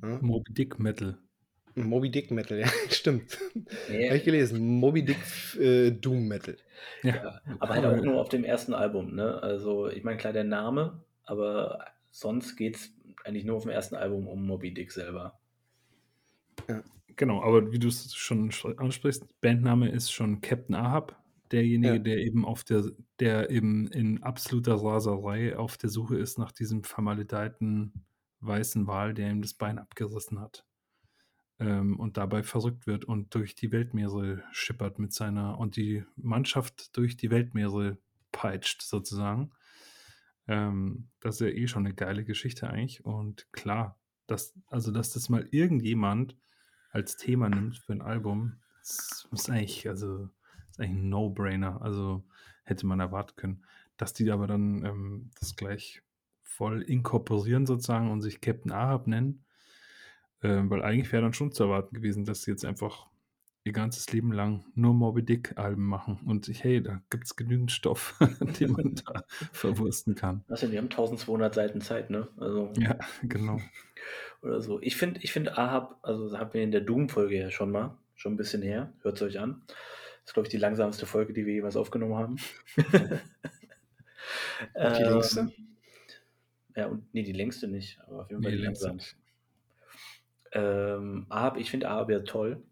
Ja? 0.02 0.18
Moby 0.20 0.52
Dick 0.52 0.78
Metal. 0.78 1.18
Moby 1.74 2.10
Dick 2.10 2.30
Metal, 2.30 2.58
ja, 2.58 2.68
stimmt. 2.90 3.38
Nee. 3.88 4.08
Habe 4.08 4.18
ich 4.18 4.24
gelesen. 4.24 4.60
Moby 4.78 5.04
Dick 5.04 5.18
äh, 5.58 5.90
Doom 5.90 6.28
Metal. 6.28 6.56
Ja. 7.02 7.14
ja. 7.14 7.40
aber 7.58 7.74
halt 7.74 7.84
auch 7.84 8.04
nur 8.04 8.20
auf 8.20 8.28
dem 8.28 8.44
ersten 8.44 8.74
Album, 8.74 9.14
ne? 9.14 9.42
Also, 9.42 9.88
ich 9.88 10.04
meine, 10.04 10.18
klar, 10.18 10.32
der 10.32 10.44
Name, 10.44 11.02
aber 11.24 11.84
sonst 12.10 12.56
geht 12.56 12.76
es 12.76 12.94
eigentlich 13.24 13.44
nur 13.44 13.56
auf 13.56 13.62
dem 13.62 13.72
ersten 13.72 13.94
Album 13.94 14.26
um 14.26 14.46
Moby 14.46 14.74
Dick 14.74 14.92
selber. 14.92 15.38
Ja. 16.68 16.82
Genau, 17.16 17.42
aber 17.42 17.72
wie 17.72 17.78
du 17.78 17.88
es 17.88 18.14
schon 18.14 18.50
ansprichst, 18.78 19.40
Bandname 19.40 19.90
ist 19.90 20.10
schon 20.10 20.40
Captain 20.40 20.74
Ahab, 20.74 21.22
derjenige, 21.50 21.94
ja. 21.94 21.98
der 21.98 22.18
eben 22.18 22.44
auf 22.44 22.64
der, 22.64 22.84
der 23.20 23.50
eben 23.50 23.88
in 23.88 24.22
absoluter 24.22 24.74
Raserei 24.74 25.56
auf 25.56 25.76
der 25.76 25.90
Suche 25.90 26.16
ist 26.16 26.38
nach 26.38 26.52
diesem 26.52 26.84
vermaledeiten 26.84 27.92
weißen 28.40 28.86
Wal, 28.86 29.14
der 29.14 29.30
ihm 29.30 29.42
das 29.42 29.54
Bein 29.54 29.78
abgerissen 29.78 30.40
hat. 30.40 30.64
Ähm, 31.62 32.00
und 32.00 32.16
dabei 32.16 32.42
verrückt 32.42 32.88
wird 32.88 33.04
und 33.04 33.36
durch 33.36 33.54
die 33.54 33.70
Weltmeere 33.70 34.42
schippert 34.50 34.98
mit 34.98 35.12
seiner 35.12 35.58
und 35.58 35.76
die 35.76 36.04
Mannschaft 36.16 36.96
durch 36.96 37.16
die 37.16 37.30
Weltmeere 37.30 37.98
peitscht, 38.32 38.82
sozusagen. 38.82 39.52
Ähm, 40.48 41.08
das 41.20 41.36
ist 41.36 41.40
ja 41.42 41.54
eh 41.54 41.68
schon 41.68 41.86
eine 41.86 41.94
geile 41.94 42.24
Geschichte 42.24 42.68
eigentlich. 42.68 43.04
Und 43.04 43.46
klar, 43.52 44.00
dass, 44.26 44.58
also 44.66 44.90
dass 44.90 45.10
das 45.10 45.28
mal 45.28 45.46
irgendjemand 45.52 46.36
als 46.90 47.16
Thema 47.16 47.48
nimmt 47.48 47.78
für 47.78 47.92
ein 47.92 48.02
Album, 48.02 48.56
ist 48.80 49.48
eigentlich, 49.48 49.88
also, 49.88 50.28
ist 50.68 50.80
eigentlich 50.80 50.96
ein 50.96 51.08
No-Brainer. 51.10 51.80
Also 51.80 52.24
hätte 52.64 52.86
man 52.86 52.98
erwarten 52.98 53.36
können. 53.36 53.64
Dass 53.96 54.14
die 54.14 54.32
aber 54.32 54.48
dann 54.48 54.84
ähm, 54.84 55.30
das 55.38 55.54
gleich 55.54 56.02
voll 56.42 56.82
inkorporieren 56.82 57.66
sozusagen 57.66 58.10
und 58.10 58.20
sich 58.20 58.40
Captain 58.40 58.72
Ahab 58.72 59.06
nennen, 59.06 59.44
äh, 60.42 60.62
weil 60.64 60.82
eigentlich 60.82 61.12
wäre 61.12 61.22
dann 61.22 61.32
schon 61.32 61.52
zu 61.52 61.64
erwarten 61.64 61.94
gewesen, 61.94 62.24
dass 62.24 62.42
sie 62.42 62.50
jetzt 62.50 62.64
einfach 62.64 63.06
ihr 63.64 63.72
ganzes 63.72 64.12
Leben 64.12 64.32
lang 64.32 64.64
nur 64.74 64.92
Moby 64.92 65.24
Dick-Alben 65.24 65.84
machen. 65.84 66.18
Und 66.26 66.48
hey, 66.48 66.82
da 66.82 67.00
gibt 67.10 67.24
es 67.24 67.36
genügend 67.36 67.70
Stoff, 67.70 68.18
den 68.60 68.72
man 68.72 68.96
da 68.96 69.24
verwursten 69.52 70.14
kann. 70.14 70.44
Also, 70.48 70.66
die 70.66 70.78
haben 70.78 70.90
1200 70.90 71.54
Seiten 71.54 71.80
Zeit, 71.80 72.10
ne? 72.10 72.28
Also, 72.38 72.72
ja, 72.76 72.98
genau. 73.22 73.60
Oder 74.42 74.60
so. 74.60 74.80
Ich 74.80 74.96
finde, 74.96 75.20
ich 75.22 75.32
find 75.32 75.56
Ahab, 75.56 76.00
also 76.02 76.36
haben 76.36 76.52
wir 76.52 76.62
in 76.62 76.72
der 76.72 76.80
Doom-Folge 76.80 77.38
ja 77.38 77.50
schon 77.50 77.70
mal, 77.70 77.96
schon 78.16 78.34
ein 78.34 78.36
bisschen 78.36 78.62
her, 78.62 78.92
hört 79.02 79.16
es 79.16 79.22
euch 79.22 79.38
an. 79.38 79.62
Das 79.68 80.30
ist, 80.30 80.34
glaube 80.34 80.48
ich, 80.48 80.50
die 80.50 80.58
langsamste 80.58 81.06
Folge, 81.06 81.32
die 81.32 81.46
wir 81.46 81.54
jemals 81.54 81.76
aufgenommen 81.76 82.16
haben. 82.16 82.36
die 84.74 85.02
längste? 85.02 85.40
Ähm, 85.40 85.52
ja, 86.74 86.86
und 86.86 87.12
nee, 87.14 87.22
die 87.22 87.32
längste 87.32 87.68
nicht, 87.68 88.00
aber 88.06 88.22
auf 88.22 88.30
jeden 88.30 88.42
Fall 88.42 88.52
nee, 88.52 88.58
die 88.58 88.64
langsamste. 88.64 89.21
Ähm, 90.52 91.26
Ahab, 91.28 91.56
ich 91.56 91.70
finde 91.70 91.88
Ahab 91.88 92.10
ja 92.10 92.20
toll. 92.20 92.62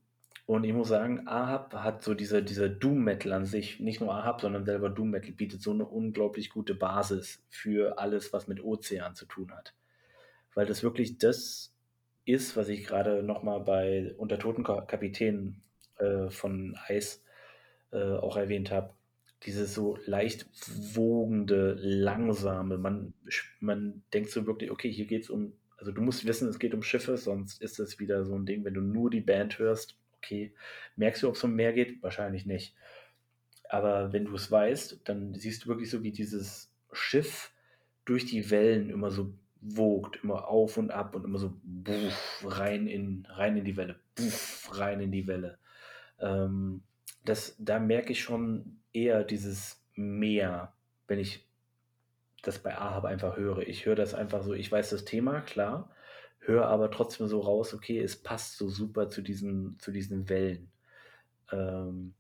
Und 0.47 0.65
ich 0.65 0.73
muss 0.73 0.89
sagen, 0.89 1.28
Ahab 1.28 1.74
hat 1.74 2.02
so 2.02 2.12
diese, 2.12 2.43
diese 2.43 2.69
Doom-Metal 2.69 3.32
an 3.32 3.44
sich, 3.44 3.78
nicht 3.78 4.01
nur 4.01 4.12
Ahab, 4.12 4.40
sondern 4.40 4.65
selber 4.65 4.90
Doom-Metal 4.90 5.31
bietet 5.31 5.62
so 5.62 5.70
eine 5.70 5.86
unglaublich 5.86 6.51
gute 6.51 6.74
Basis 6.74 7.40
für 7.48 7.98
alles, 7.98 8.32
was 8.32 8.48
mit 8.48 8.62
Ozean 8.65 9.15
zu 9.15 9.27
tun 9.27 9.52
hat. 9.52 9.74
Weil 10.55 10.66
das 10.66 10.82
wirklich 10.82 11.19
das 11.19 11.73
ist, 12.24 12.57
was 12.57 12.69
ich 12.69 12.85
gerade 12.85 13.23
nochmal 13.23 13.61
bei 13.61 14.12
Unter 14.16 14.39
Toten 14.39 14.65
Kapitänen 14.65 15.62
äh, 15.98 16.31
von 16.31 16.77
Eis 16.89 17.23
äh, 17.93 18.15
auch 18.15 18.36
erwähnt 18.36 18.70
habe. 18.70 18.94
Dieses 19.44 19.73
so 19.73 19.98
leicht 20.05 20.47
wogende, 20.94 21.77
langsame, 21.78 22.77
man, 22.77 23.15
man 23.61 24.02
denkt 24.12 24.31
so 24.31 24.47
wirklich, 24.47 24.70
okay, 24.70 24.90
hier 24.90 25.07
geht 25.07 25.23
es 25.23 25.31
um, 25.31 25.52
also 25.81 25.93
du 25.93 26.02
musst 26.02 26.27
wissen, 26.27 26.48
es 26.48 26.59
geht 26.59 26.74
um 26.74 26.82
Schiffe, 26.82 27.16
sonst 27.16 27.61
ist 27.62 27.81
es 27.81 27.98
wieder 27.98 28.24
so 28.24 28.35
ein 28.35 28.44
Ding, 28.44 28.65
wenn 28.65 28.74
du 28.74 28.82
nur 28.82 29.09
die 29.09 29.23
Band 29.23 29.59
hörst, 29.59 29.97
okay, 30.19 30.52
merkst 30.97 31.23
du, 31.23 31.28
ob 31.28 31.36
es 31.36 31.44
um 31.44 31.55
mehr 31.55 31.73
geht? 31.73 32.02
Wahrscheinlich 32.02 32.44
nicht. 32.44 32.74
Aber 33.70 34.12
wenn 34.12 34.27
du 34.27 34.35
es 34.35 34.51
weißt, 34.51 35.01
dann 35.05 35.35
siehst 35.35 35.65
du 35.65 35.69
wirklich 35.69 35.89
so, 35.90 36.02
wie 36.02 36.12
dieses 36.12 36.70
Schiff 36.93 37.52
durch 38.05 38.27
die 38.27 38.51
Wellen 38.51 38.90
immer 38.90 39.11
so 39.11 39.32
wogt, 39.62 40.23
immer 40.23 40.48
auf 40.48 40.77
und 40.77 40.90
ab 40.90 41.15
und 41.15 41.24
immer 41.24 41.39
so 41.39 41.55
buff, 41.62 42.44
rein, 42.47 42.86
in, 42.86 43.27
rein 43.31 43.57
in 43.57 43.65
die 43.65 43.77
Welle, 43.77 43.98
buff, 44.15 44.69
rein 44.73 45.01
in 45.01 45.12
die 45.12 45.27
Welle. 45.27 45.59
Ähm, 46.19 46.82
das, 47.24 47.57
da 47.59 47.78
merke 47.78 48.12
ich 48.12 48.20
schon 48.20 48.81
eher 48.93 49.24
dieses 49.24 49.82
Meer, 49.94 50.74
wenn 51.07 51.19
ich 51.19 51.47
das 52.42 52.58
bei 52.60 52.76
Ahab 52.76 53.04
einfach 53.04 53.36
höre. 53.36 53.60
Ich 53.68 53.86
höre 53.86 53.96
das 53.96 54.14
einfach 54.14 54.42
so, 54.42 54.54
ich 54.54 54.70
weiß 54.70 54.90
das 54.90 55.04
Thema, 55.04 55.40
klar, 55.40 55.90
höre 56.40 56.66
aber 56.66 56.90
trotzdem 56.90 57.26
so 57.28 57.40
raus, 57.40 57.74
okay, 57.74 58.00
es 58.00 58.16
passt 58.22 58.56
so 58.56 58.68
super 58.68 59.08
zu 59.10 59.22
diesen, 59.22 59.78
zu 59.78 59.92
diesen 59.92 60.28
Wellen. 60.28 60.70
Ähm, 61.52 62.14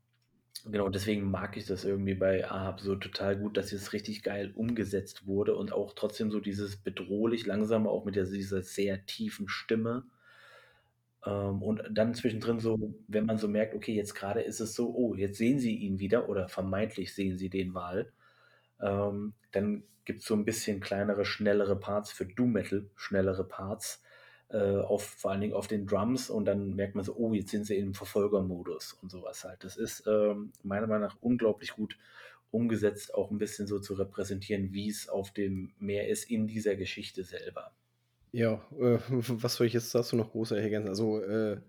genau, 0.64 0.88
deswegen 0.88 1.30
mag 1.30 1.56
ich 1.56 1.66
das 1.66 1.84
irgendwie 1.84 2.14
bei 2.14 2.50
Ahab 2.50 2.80
so 2.80 2.96
total 2.96 3.36
gut, 3.38 3.56
dass 3.56 3.72
es 3.72 3.92
richtig 3.92 4.22
geil 4.22 4.52
umgesetzt 4.54 5.26
wurde 5.26 5.56
und 5.56 5.72
auch 5.72 5.94
trotzdem 5.94 6.30
so 6.30 6.40
dieses 6.40 6.76
bedrohlich 6.76 7.46
langsame, 7.46 7.88
auch 7.90 8.04
mit 8.04 8.16
der, 8.16 8.24
dieser 8.24 8.62
sehr 8.62 9.06
tiefen 9.06 9.48
Stimme. 9.48 10.04
Ähm, 11.24 11.62
und 11.62 11.82
dann 11.90 12.14
zwischendrin 12.14 12.60
so, 12.60 12.94
wenn 13.08 13.26
man 13.26 13.38
so 13.38 13.48
merkt, 13.48 13.74
okay, 13.74 13.94
jetzt 13.94 14.14
gerade 14.14 14.42
ist 14.42 14.60
es 14.60 14.74
so, 14.74 14.94
oh, 14.94 15.14
jetzt 15.14 15.38
sehen 15.38 15.58
sie 15.58 15.76
ihn 15.76 15.98
wieder 15.98 16.28
oder 16.28 16.48
vermeintlich 16.48 17.14
sehen 17.14 17.36
sie 17.38 17.50
den 17.50 17.74
Wal. 17.74 18.12
Ähm, 18.82 19.34
dann 19.52 19.82
gibt 20.04 20.20
es 20.20 20.26
so 20.26 20.34
ein 20.34 20.44
bisschen 20.44 20.80
kleinere, 20.80 21.24
schnellere 21.24 21.76
Parts 21.76 22.12
für 22.12 22.26
Doom 22.26 22.52
Metal, 22.52 22.86
schnellere 22.96 23.44
Parts, 23.44 24.02
äh, 24.48 24.78
auf, 24.78 25.04
vor 25.04 25.30
allen 25.30 25.40
Dingen 25.40 25.54
auf 25.54 25.68
den 25.68 25.86
Drums 25.86 26.30
und 26.30 26.44
dann 26.44 26.74
merkt 26.74 26.94
man 26.94 27.04
so, 27.04 27.14
oh, 27.14 27.32
jetzt 27.32 27.50
sind 27.50 27.66
sie 27.66 27.76
im 27.76 27.94
Verfolgermodus 27.94 28.94
und 29.00 29.10
sowas 29.10 29.44
halt. 29.44 29.62
Das 29.62 29.76
ist 29.76 30.04
ähm, 30.06 30.52
meiner 30.62 30.86
Meinung 30.86 31.06
nach 31.08 31.16
unglaublich 31.20 31.72
gut 31.72 31.96
umgesetzt, 32.50 33.14
auch 33.14 33.30
ein 33.30 33.38
bisschen 33.38 33.66
so 33.66 33.78
zu 33.78 33.94
repräsentieren, 33.94 34.72
wie 34.72 34.88
es 34.88 35.08
auf 35.08 35.32
dem 35.32 35.72
Meer 35.78 36.08
ist 36.08 36.28
in 36.30 36.48
dieser 36.48 36.74
Geschichte 36.74 37.22
selber. 37.22 37.72
Ja, 38.32 38.54
äh, 38.78 38.98
was 39.08 39.54
soll 39.54 39.66
ich 39.68 39.72
jetzt 39.72 39.94
dazu 39.94 40.16
noch 40.16 40.32
groß 40.32 40.52
ergänzen? 40.52 40.88
Also, 40.88 41.22
äh, 41.22 41.60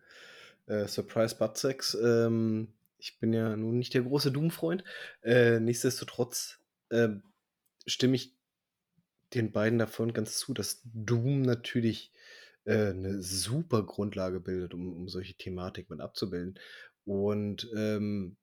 äh, 0.67 0.87
Surprise 0.87 1.35
Butt 1.35 1.57
Sex, 1.57 1.95
ähm, 2.01 2.69
ich 2.97 3.19
bin 3.19 3.33
ja 3.33 3.55
nun 3.55 3.77
nicht 3.77 3.93
der 3.93 4.03
große 4.03 4.31
Doom-Freund. 4.31 4.83
Äh, 5.23 5.59
nichtsdestotrotz 5.59 6.60
ähm, 6.91 7.23
stimme 7.87 8.15
ich 8.15 8.35
den 9.33 9.51
beiden 9.51 9.79
davon 9.79 10.13
ganz 10.13 10.37
zu, 10.37 10.53
dass 10.53 10.81
Doom 10.85 11.41
natürlich 11.41 12.11
äh, 12.65 12.93
'ne 12.93 13.21
super 13.23 13.83
Grundlage 13.83 14.39
bildet, 14.41 14.73
um 14.73 14.93
um 14.93 15.07
solche 15.09 15.35
Thematiken 15.35 15.95
mit 15.97 16.03
abzubilden. 16.03 16.59
Und, 17.05 17.69
ähm, 17.75 18.37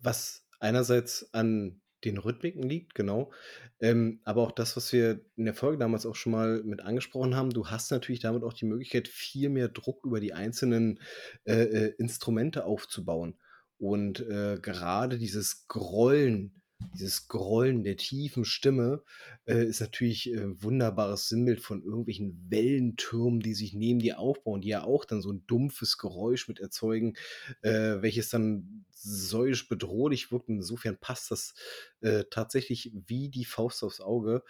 was 0.00 0.46
einerseits 0.60 1.32
an 1.34 1.80
den 2.04 2.18
Rhythmiken 2.18 2.62
liegt, 2.64 2.94
genau, 2.96 3.32
ähm, 3.80 4.20
aber 4.24 4.42
auch 4.42 4.52
das, 4.52 4.76
was 4.76 4.92
wir 4.92 5.20
in 5.36 5.44
der 5.46 5.54
Folge 5.54 5.78
damals 5.78 6.06
auch 6.06 6.16
schon 6.16 6.32
mal 6.32 6.62
mit 6.64 6.80
angesprochen 6.82 7.36
haben, 7.36 7.50
du 7.50 7.68
hast 7.68 7.90
natürlich 7.92 8.20
damit 8.20 8.44
auch 8.44 8.54
die 8.54 8.66
Möglichkeit, 8.66 9.08
viel 9.08 9.50
mehr 9.50 9.68
Druck 9.68 10.04
über 10.06 10.20
die 10.20 10.34
einzelnen, 10.34 11.00
äh, 11.44 11.54
äh, 11.64 11.94
Instrumente 11.98 12.64
aufzubauen. 12.66 13.36
Und, 13.78 14.20
äh, 14.20 14.58
gerade 14.62 15.18
dieses 15.18 15.68
Grollen 15.68 16.61
dieses 16.94 17.28
Grollen 17.28 17.84
der 17.84 17.96
tiefen 17.96 18.44
Stimme 18.44 19.02
äh, 19.46 19.64
ist 19.64 19.80
natürlich 19.80 20.32
äh, 20.32 20.62
wunderbares 20.62 21.28
Sinnbild 21.28 21.60
von 21.60 21.82
irgendwelchen 21.82 22.46
Wellentürmen, 22.48 23.40
die 23.40 23.54
sich 23.54 23.74
neben 23.74 23.98
dir 23.98 24.18
aufbauen, 24.18 24.60
die 24.60 24.68
ja 24.68 24.84
auch 24.84 25.04
dann 25.04 25.22
so 25.22 25.32
ein 25.32 25.46
dumpfes 25.46 25.98
Geräusch 25.98 26.48
mit 26.48 26.60
erzeugen, 26.60 27.14
äh, 27.62 28.00
welches 28.00 28.28
dann 28.30 28.84
säuisch 28.90 29.68
bedrohlich 29.68 30.30
wirkt. 30.30 30.48
Insofern 30.48 30.98
passt 30.98 31.30
das 31.30 31.54
äh, 32.00 32.24
tatsächlich 32.30 32.92
wie 33.06 33.28
die 33.28 33.44
Faust 33.44 33.82
aufs 33.82 34.00
Auge. 34.00 34.42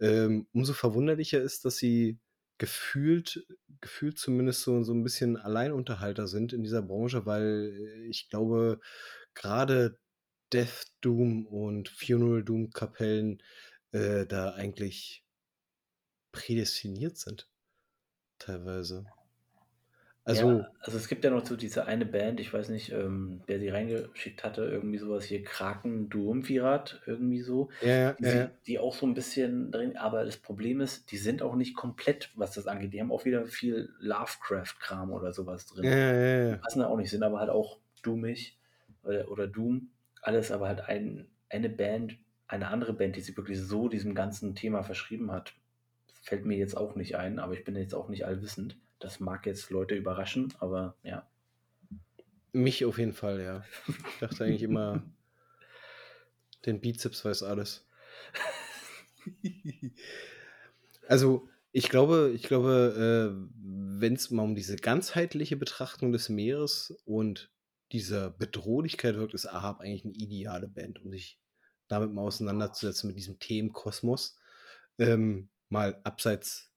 Ähm, 0.00 0.46
umso 0.52 0.72
verwunderlicher 0.72 1.40
ist, 1.40 1.64
dass 1.64 1.76
sie 1.76 2.18
gefühlt, 2.58 3.46
gefühlt 3.80 4.18
zumindest 4.18 4.62
so, 4.62 4.82
so 4.82 4.92
ein 4.92 5.02
bisschen 5.02 5.36
Alleinunterhalter 5.36 6.26
sind 6.26 6.52
in 6.52 6.62
dieser 6.62 6.82
Branche, 6.82 7.26
weil 7.26 7.74
äh, 7.76 8.08
ich 8.08 8.28
glaube, 8.28 8.80
gerade 9.34 9.98
Death 10.52 10.86
Doom 11.00 11.46
und 11.46 11.88
Funeral 11.88 12.44
Doom 12.44 12.70
Kapellen 12.70 13.42
äh, 13.92 14.26
da 14.26 14.52
eigentlich 14.54 15.24
prädestiniert 16.30 17.16
sind. 17.18 17.50
Teilweise. 18.38 19.10
Also 20.24 20.64
Ja, 20.64 20.72
also 20.80 20.96
es 20.98 21.06
gibt 21.06 21.22
ja 21.24 21.30
noch 21.30 21.46
so 21.46 21.54
diese 21.56 21.86
eine 21.86 22.04
Band, 22.04 22.40
ich 22.40 22.52
weiß 22.52 22.68
nicht, 22.70 22.90
ähm, 22.90 23.42
wer 23.46 23.60
sie 23.60 23.68
reingeschickt 23.68 24.42
hatte, 24.42 24.64
irgendwie 24.64 24.98
sowas 24.98 25.24
hier, 25.24 25.44
Kraken 25.44 26.08
Duumvirat, 26.08 27.00
irgendwie 27.06 27.40
so. 27.42 27.70
Ja, 27.80 27.88
ja, 27.94 28.18
Die 28.18 28.24
ja, 28.30 28.50
sind 28.50 28.66
die 28.66 28.80
auch 28.80 28.92
so 28.94 29.06
'n 29.06 29.14
bisschen 29.14 29.70
drin 29.70 29.96
aber 29.96 30.24
das 30.24 30.36
Problem 30.38 30.80
ist, 30.80 31.12
die 31.12 31.16
sind 31.18 31.42
auch 31.42 31.54
nicht 31.54 31.76
komplett, 31.76 32.32
was 32.34 32.52
das 32.54 32.66
angeht. 32.66 32.92
Die 32.92 33.00
haben 33.00 33.12
auch 33.12 33.24
wieder 33.24 33.46
viel 33.46 33.94
Lovecraft-Kram 34.00 35.12
oder 35.12 35.32
sowas 35.32 35.66
drin. 35.66 35.90
Ja, 35.90 36.12
ja, 36.12 36.12
ja, 36.44 36.44
Die 36.50 36.56
passen 36.56 36.80
da 36.80 36.88
auch 36.88 36.96
nicht, 36.96 37.10
sind 37.10 37.22
aber 37.22 37.38
halt 37.40 37.50
auch 37.50 37.80
doomig 38.02 38.58
oder 39.04 39.30
oder 39.30 39.46
Doom. 39.46 39.92
Alles 40.26 40.50
aber 40.50 40.68
halt 40.68 40.80
ein 40.80 41.26
eine 41.48 41.68
Band 41.68 42.18
eine 42.48 42.68
andere 42.68 42.92
Band, 42.92 43.16
die 43.16 43.20
sich 43.20 43.36
wirklich 43.36 43.58
so 43.60 43.88
diesem 43.88 44.14
ganzen 44.14 44.54
Thema 44.54 44.82
verschrieben 44.82 45.32
hat, 45.32 45.54
fällt 46.22 46.44
mir 46.44 46.56
jetzt 46.56 46.76
auch 46.76 46.94
nicht 46.94 47.16
ein, 47.16 47.38
aber 47.38 47.54
ich 47.54 47.64
bin 47.64 47.76
jetzt 47.76 47.94
auch 47.94 48.08
nicht 48.08 48.24
allwissend. 48.24 48.78
Das 48.98 49.20
mag 49.20 49.46
jetzt 49.46 49.70
Leute 49.70 49.94
überraschen, 49.94 50.54
aber 50.60 50.96
ja. 51.02 51.28
Mich 52.52 52.84
auf 52.84 52.98
jeden 52.98 53.12
Fall, 53.12 53.40
ja. 53.42 53.64
Ich 53.88 54.18
dachte 54.20 54.44
eigentlich 54.44 54.62
immer, 54.62 55.02
den 56.66 56.80
Bizeps 56.80 57.24
weiß 57.24 57.42
alles. 57.42 57.86
Also, 61.08 61.48
ich 61.70 61.88
glaube 61.88 62.32
ich 62.34 62.42
glaube, 62.42 63.30
äh, 63.30 63.48
wenn's 63.62 64.32
mal 64.32 64.42
um 64.42 64.56
diese 64.56 64.74
ganzheitliche 64.74 65.56
Betrachtung 65.56 66.10
des 66.10 66.28
Meeres 66.28 67.00
und 67.04 67.48
dieser 67.92 68.30
Bedrohlichkeit 68.30 69.16
wirkt, 69.16 69.34
ist 69.34 69.46
Ahab 69.46 69.80
eigentlich 69.80 70.04
'ne 70.04 70.12
ideale 70.12 70.68
Band, 70.68 71.00
um 71.02 71.10
sich 71.12 71.38
damit 71.88 72.12
mal 72.12 72.22
auseinanderzusetzen 72.22 73.08
mit 73.08 73.16
diesem 73.18 73.38
Themenkosmos. 73.38 74.38
Ähm, 74.98 75.50
mal 75.68 76.00
abseits 76.04 76.72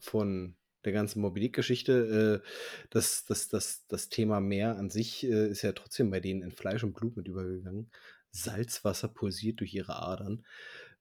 von 0.00 0.56
der 0.84 0.92
ganzen 0.92 1.20
Moby 1.20 1.40
Dick-Geschichte, 1.40 2.42
äh, 2.44 2.48
das 2.90 3.24
das 3.24 3.48
das 3.48 3.86
das 3.88 4.08
Thema 4.08 4.40
Meer 4.40 4.76
an 4.78 4.90
sich, 4.90 5.24
äh, 5.24 5.48
ist 5.50 5.62
ja 5.62 5.72
trotzdem 5.72 6.10
bei 6.10 6.20
denen 6.20 6.42
in 6.42 6.52
Fleisch 6.52 6.84
und 6.84 6.94
Blut 6.94 7.16
mit 7.16 7.28
übergegangen. 7.28 7.90
Salzwasser 8.32 9.08
pulsiert 9.08 9.60
durch 9.60 9.74
ihre 9.74 9.96
Adern. 10.02 10.46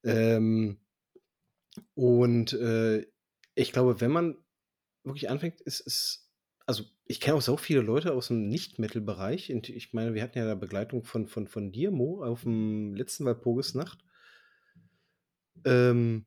Ähm 0.04 0.80
und, 1.98 2.54
äh, 2.54 3.06
ich 3.56 3.72
glaube, 3.72 4.02
wenn 4.02 4.12
man 4.12 4.38
wirklich 5.04 5.30
anfängt, 5.30 5.62
ist 5.62 5.80
ist 5.82 6.25
also, 6.68 6.84
ich 7.06 7.22
kenne 7.22 7.38
auch 7.38 7.42
sau 7.42 7.58
viele 7.58 7.82
Leute 7.82 8.14
aus'm 8.14 8.34
Nicht-Metal-Bereich 8.50 9.52
und 9.54 9.70
ich 9.70 9.94
meine, 9.94 10.14
wir 10.16 10.24
hatten 10.24 10.38
ja 10.40 10.46
da 10.46 10.56
Begleitung 10.56 11.04
von 11.04 11.28
von 11.28 11.48
von 11.48 11.72
dir, 11.72 11.92
Mo, 11.92 12.24
auf'm 12.24 12.96
letzten 12.96 13.26
Walpurgisnacht. 13.26 14.04
Ähm 15.66 16.26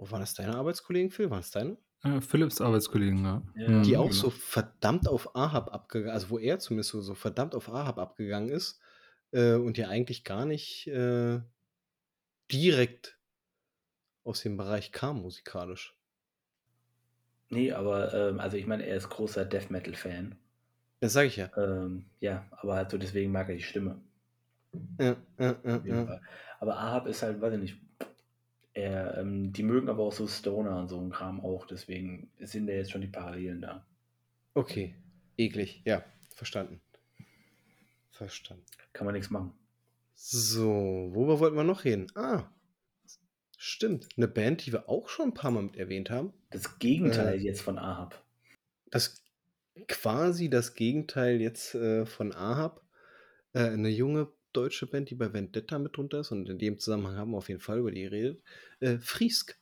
Oh, 0.00 0.08
waren 0.12 0.20
das 0.20 0.34
deine 0.34 0.54
Arbeitskollegen, 0.56 1.10
Phil? 1.10 1.28
Waren 1.30 1.40
das 1.40 1.50
deine? 1.50 1.78
Äh, 2.04 2.20
Philipps 2.20 2.60
Arbeitskollegen, 2.60 3.24
ja. 3.24 3.42
Ja. 3.54 3.84
Die 3.84 3.96
Mhm, 3.96 3.96
auch 3.96 4.12
genau. 4.12 4.24
so 4.24 4.30
verdammt 4.30 5.08
auf 5.08 5.34
Ahab 5.36 5.72
abgega 5.72 6.12
also, 6.12 6.30
wo 6.30 6.38
er 6.38 6.58
zumindest 6.58 6.90
so 6.90 7.00
so 7.00 7.14
verdammt 7.14 7.54
auf 7.54 7.68
Ahab 7.68 7.98
abgegangen 7.98 8.50
ist, 8.50 8.80
äh, 9.32 9.54
und 9.54 9.78
ja 9.78 9.88
eigentlich 9.88 10.24
gar 10.24 10.44
nicht, 10.44 10.86
äh, 10.88 11.40
direkt 12.52 13.18
aus 14.26 14.42
dem 14.42 14.56
Bereich 14.56 14.90
kam 14.92 15.22
musikalisch. 15.22 15.97
Ne, 17.50 17.72
aber, 17.72 18.12
ähm, 18.14 18.40
also, 18.40 18.56
ich 18.56 18.66
meine, 18.66 18.84
er 18.86 18.96
ist 18.96 19.08
großer 19.10 19.44
Death-Metal-Fan. 19.44 20.36
Das 21.02 21.12
sage 21.12 21.28
ich 21.28 21.36
ja. 21.36 21.50
Ähm, 21.56 22.06
ja, 22.20 22.46
aber 22.52 22.76
halt 22.76 22.90
so 22.90 22.98
deswegen 22.98 23.32
mag 23.32 23.48
er 23.48 23.56
die 23.56 23.62
Stimme. 23.62 24.00
Ja, 24.98 25.16
ja, 25.38 25.60
ja, 25.64 25.82
ja. 25.86 26.08
Aber 26.60 26.76
Ahab 26.78 27.06
ist 27.06 27.22
halt, 27.22 27.40
weiß 27.40 27.54
ich 27.54 27.60
nicht, 27.60 27.76
er, 28.74 29.18
ähm 29.18 29.52
die 29.52 29.62
mögen 29.64 29.88
aber 29.90 30.04
auch 30.04 30.12
so 30.12 30.26
Stoner 30.28 30.78
und 30.80 30.88
so 30.88 30.98
'n 31.00 31.10
Kram 31.10 31.40
auch, 31.44 31.66
deswegen 31.66 32.32
sind 32.40 32.66
da 32.68 32.74
jetzt 32.74 32.92
schon 32.92 33.02
die 33.02 33.08
Parallelen 33.08 33.62
da. 33.62 33.86
Okay, 34.56 34.94
eklig. 35.38 35.80
Ja, 35.86 36.04
verstanden. 36.34 36.82
Verstanden. 38.10 38.64
Kann 38.92 39.06
man 39.06 39.14
nix 39.14 39.30
machen. 39.30 39.58
So, 40.20 41.10
worüber 41.14 41.38
wollten 41.38 41.56
wir 41.56 41.62
noch 41.64 41.84
reden? 41.84 42.10
Ah, 42.16 42.50
stimmt, 43.58 44.08
'ne 44.16 44.28
Band, 44.28 44.64
die 44.66 44.72
wir 44.72 44.88
auch 44.88 45.08
schon 45.08 45.30
'n 45.30 45.34
paar 45.34 45.50
Mal 45.50 45.64
mit 45.64 45.76
erwähnt 45.76 46.10
haben. 46.10 46.32
Das 46.50 46.78
Gegenteil 46.78 47.38
Äh 47.38 47.42
jetzt 47.42 47.60
von 47.60 47.78
Ahab. 47.78 48.24
Das 48.92 49.22
quasi 49.88 50.50
das 50.50 50.74
Gegenteil 50.74 51.40
jetzt, 51.40 51.74
äh, 51.74 52.06
von 52.06 52.32
Ahab. 52.32 52.82
Äh, 53.54 53.76
'ne 53.76 53.88
junge 53.90 54.32
deutsche 54.52 54.86
Band, 54.86 55.10
die 55.10 55.16
bei 55.16 55.32
Vendetta 55.32 55.78
mit 55.78 55.96
drunter 55.96 56.20
ist 56.20 56.32
und 56.32 56.48
in 56.50 56.58
dem 56.58 56.78
Zusammenhang 56.78 57.16
haben 57.16 57.30
wir 57.32 57.38
auf 57.38 57.48
jeden 57.48 57.60
Fall 57.60 57.78
über 57.80 57.92
die 57.92 58.02
geredet. 58.02 58.42
Äh, 58.80 58.98
Friesk. 59.00 59.58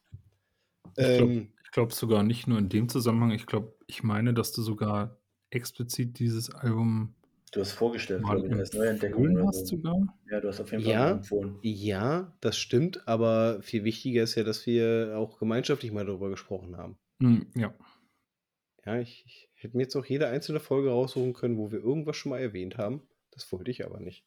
Ich 1.01 1.13
glaube 1.13 1.35
Ähm 1.35 1.53
ich 1.65 1.71
glaube 1.73 1.93
sogar 1.93 2.23
nicht 2.23 2.47
nur 2.47 2.59
in 2.59 2.69
dem 2.69 2.89
Zusammenhang. 2.89 3.33
Ich 3.33 3.47
glaube 3.47 3.75
ich 3.87 4.03
meine, 4.03 4.33
dass 4.33 4.53
du 4.53 4.63
sogar 4.63 5.19
explizit 5.51 6.19
dieses 6.19 6.49
Album 6.51 7.15
Du 7.57 7.63
hast 7.63 7.73
vorgestellt, 7.73 8.29
mal 8.29 8.29
glaube 8.29 8.47
ich, 8.47 8.57
als 8.57 8.73
Neuentdeckung 8.73 9.33
oder 9.33 9.49
hast 9.49 9.67
so. 9.67 9.69
sogar? 9.69 9.97
Ja, 10.31 10.41
du 10.41 10.47
hast 10.47 10.61
auf 10.61 10.71
jeden 10.71 10.85
Fall 10.85 10.95
Ja, 10.95 11.09
empfohlen. 11.09 11.59
ja, 11.63 12.37
das 12.41 12.59
stimmt, 12.59 13.09
aber 13.09 13.63
viel 13.63 13.85
wichtiger 13.85 14.23
ist 14.25 14.35
ja, 14.37 14.45
dass 14.45 14.67
wir 14.67 15.15
auch 15.17 15.39
gemeinschaftlich 15.39 15.93
mal 15.93 16.07
darüber 16.07 16.31
gesprochen 16.31 16.77
haben. 16.77 16.99
Hm, 17.21 17.51
ja. 17.55 17.75
Ja, 18.87 18.99
ich 19.01 19.25
ich 19.27 19.51
hätte 19.63 19.77
mir 19.77 19.83
jetzt 19.83 19.97
auch 19.97 20.07
jede 20.07 20.29
einzelne 20.29 20.61
Folge 20.61 20.89
raussuchen 20.91 21.35
können, 21.35 21.59
wo 21.59 21.71
wir 21.73 21.79
irgendwas 21.81 22.17
schon 22.17 22.31
mal 22.31 22.41
erwähnt 22.41 22.79
haben. 22.79 23.07
Das 23.31 23.53
wollte 23.53 23.71
ich 23.71 23.85
aber 23.85 24.01
nicht. 24.01 24.25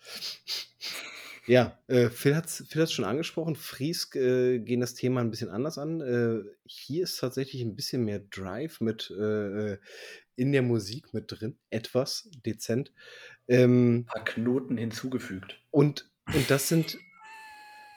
Ja, 1.46 1.78
äh, 1.86 2.08
Phil 2.10 2.34
hat's 2.36 2.64
Phil 2.68 2.82
hat's 2.82 2.92
schon 2.92 3.04
angesprochen. 3.04 3.54
Friesk, 3.56 4.16
äh, 4.16 4.58
gehen 4.60 4.80
das 4.80 4.94
Thema 4.94 5.20
'n 5.20 5.30
bisschen 5.30 5.48
anders 5.50 5.78
an. 5.78 6.00
Äh, 6.00 6.42
hier 6.64 7.04
ist 7.04 7.18
tatsächlich 7.20 7.62
'n 7.62 7.76
bisschen 7.76 8.04
mehr 8.04 8.18
Drive 8.20 8.80
mit, 8.80 9.10
äh, 9.16 9.74
äh 9.74 9.78
in 10.36 10.52
der 10.52 10.62
Musik 10.62 11.12
mit 11.14 11.26
drin, 11.28 11.58
etwas 11.70 12.28
dezent. 12.44 12.92
Ähm 13.48 14.10
Paar 14.12 14.24
Knoten 14.24 14.76
hinzugefügt. 14.76 15.60
und 15.74 16.10
und 16.32 16.50
das 16.50 16.68
sind 16.68 16.98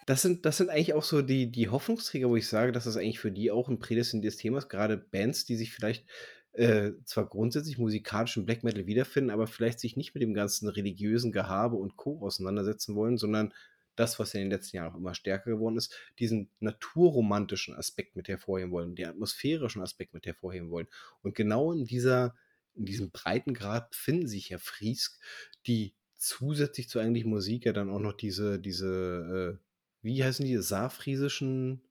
das 0.07 0.21
sind 0.23 0.45
das 0.45 0.57
sind 0.57 0.69
eigentlich 0.69 0.93
auch 0.93 1.03
so 1.03 1.21
die 1.21 1.51
die 1.51 1.69
Hoffnungsträger, 1.69 2.29
wo 2.29 2.35
ich 2.35 2.47
sage, 2.47 2.71
dass 2.71 2.85
das 2.85 2.97
eigentlich 2.97 3.19
für 3.19 3.31
die 3.31 3.51
auch 3.51 3.69
'n 3.69 3.79
prädestiniertes 3.79 4.37
Thema 4.37 4.57
ist, 4.59 4.69
grade 4.69 4.97
Bands, 4.97 5.45
die 5.45 5.55
sich 5.55 5.71
vielleicht, 5.73 6.05
äh, 6.53 6.91
zwar 7.05 7.27
grundsätzlich 7.29 7.77
musikalisch 7.77 8.37
im 8.37 8.45
Black 8.45 8.63
Metal 8.63 8.87
wiederfinden, 8.87 9.29
aber 9.31 9.47
vielleicht 9.47 9.79
sich 9.79 9.97
nicht 9.97 10.13
mit 10.15 10.23
dem 10.23 10.33
ganzen 10.33 10.67
religiösen 10.69 11.31
Gehabe 11.31 11.75
und 11.77 11.97
Co. 11.97 12.21
auseinandersetzen 12.25 12.95
wollen, 12.95 13.17
sondern 13.17 13.53
das, 13.99 14.19
was 14.19 14.33
in 14.33 14.41
den 14.41 14.51
letzten 14.51 14.77
Jahren 14.77 14.93
auch 14.93 14.97
immer 14.97 15.13
stärker 15.15 15.51
geworden 15.51 15.77
ist, 15.77 15.95
diesen 16.19 16.49
naturromantischen 16.59 17.75
Aspekt 17.75 18.15
mit 18.15 18.27
hervorheben 18.27 18.71
wollen, 18.71 18.95
den 18.95 19.07
atmosphärischen 19.09 19.81
Aspekt 19.81 20.13
mit 20.13 20.25
hervorheben 20.25 20.69
wollen. 20.71 20.87
Und 21.21 21.35
genau 21.35 21.71
in 21.73 21.85
dieser 21.85 22.35
in 22.75 22.85
diesem 22.85 23.11
Breitengrad 23.11 23.89
befinden 23.91 24.27
sich 24.27 24.49
ja 24.49 24.57
Friesk, 24.57 25.19
die 25.67 25.95
zusätzlich 26.15 26.87
zur 26.89 27.01
eigentlichen 27.01 27.29
Musik 27.29 27.65
ja 27.65 27.73
dann 27.73 27.89
auch 27.89 27.99
noch 27.99 28.13
diese 28.13 28.59
diese, 28.59 29.59
äh 29.59 29.65
wie 30.01 30.23
heißen 30.23 30.45
die, 30.45 30.55
saarfriesischen 30.57 31.81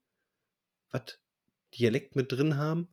was? 0.90 1.20
Dialekt 1.74 2.16
mit 2.16 2.32
drin 2.32 2.56
haben. 2.56 2.88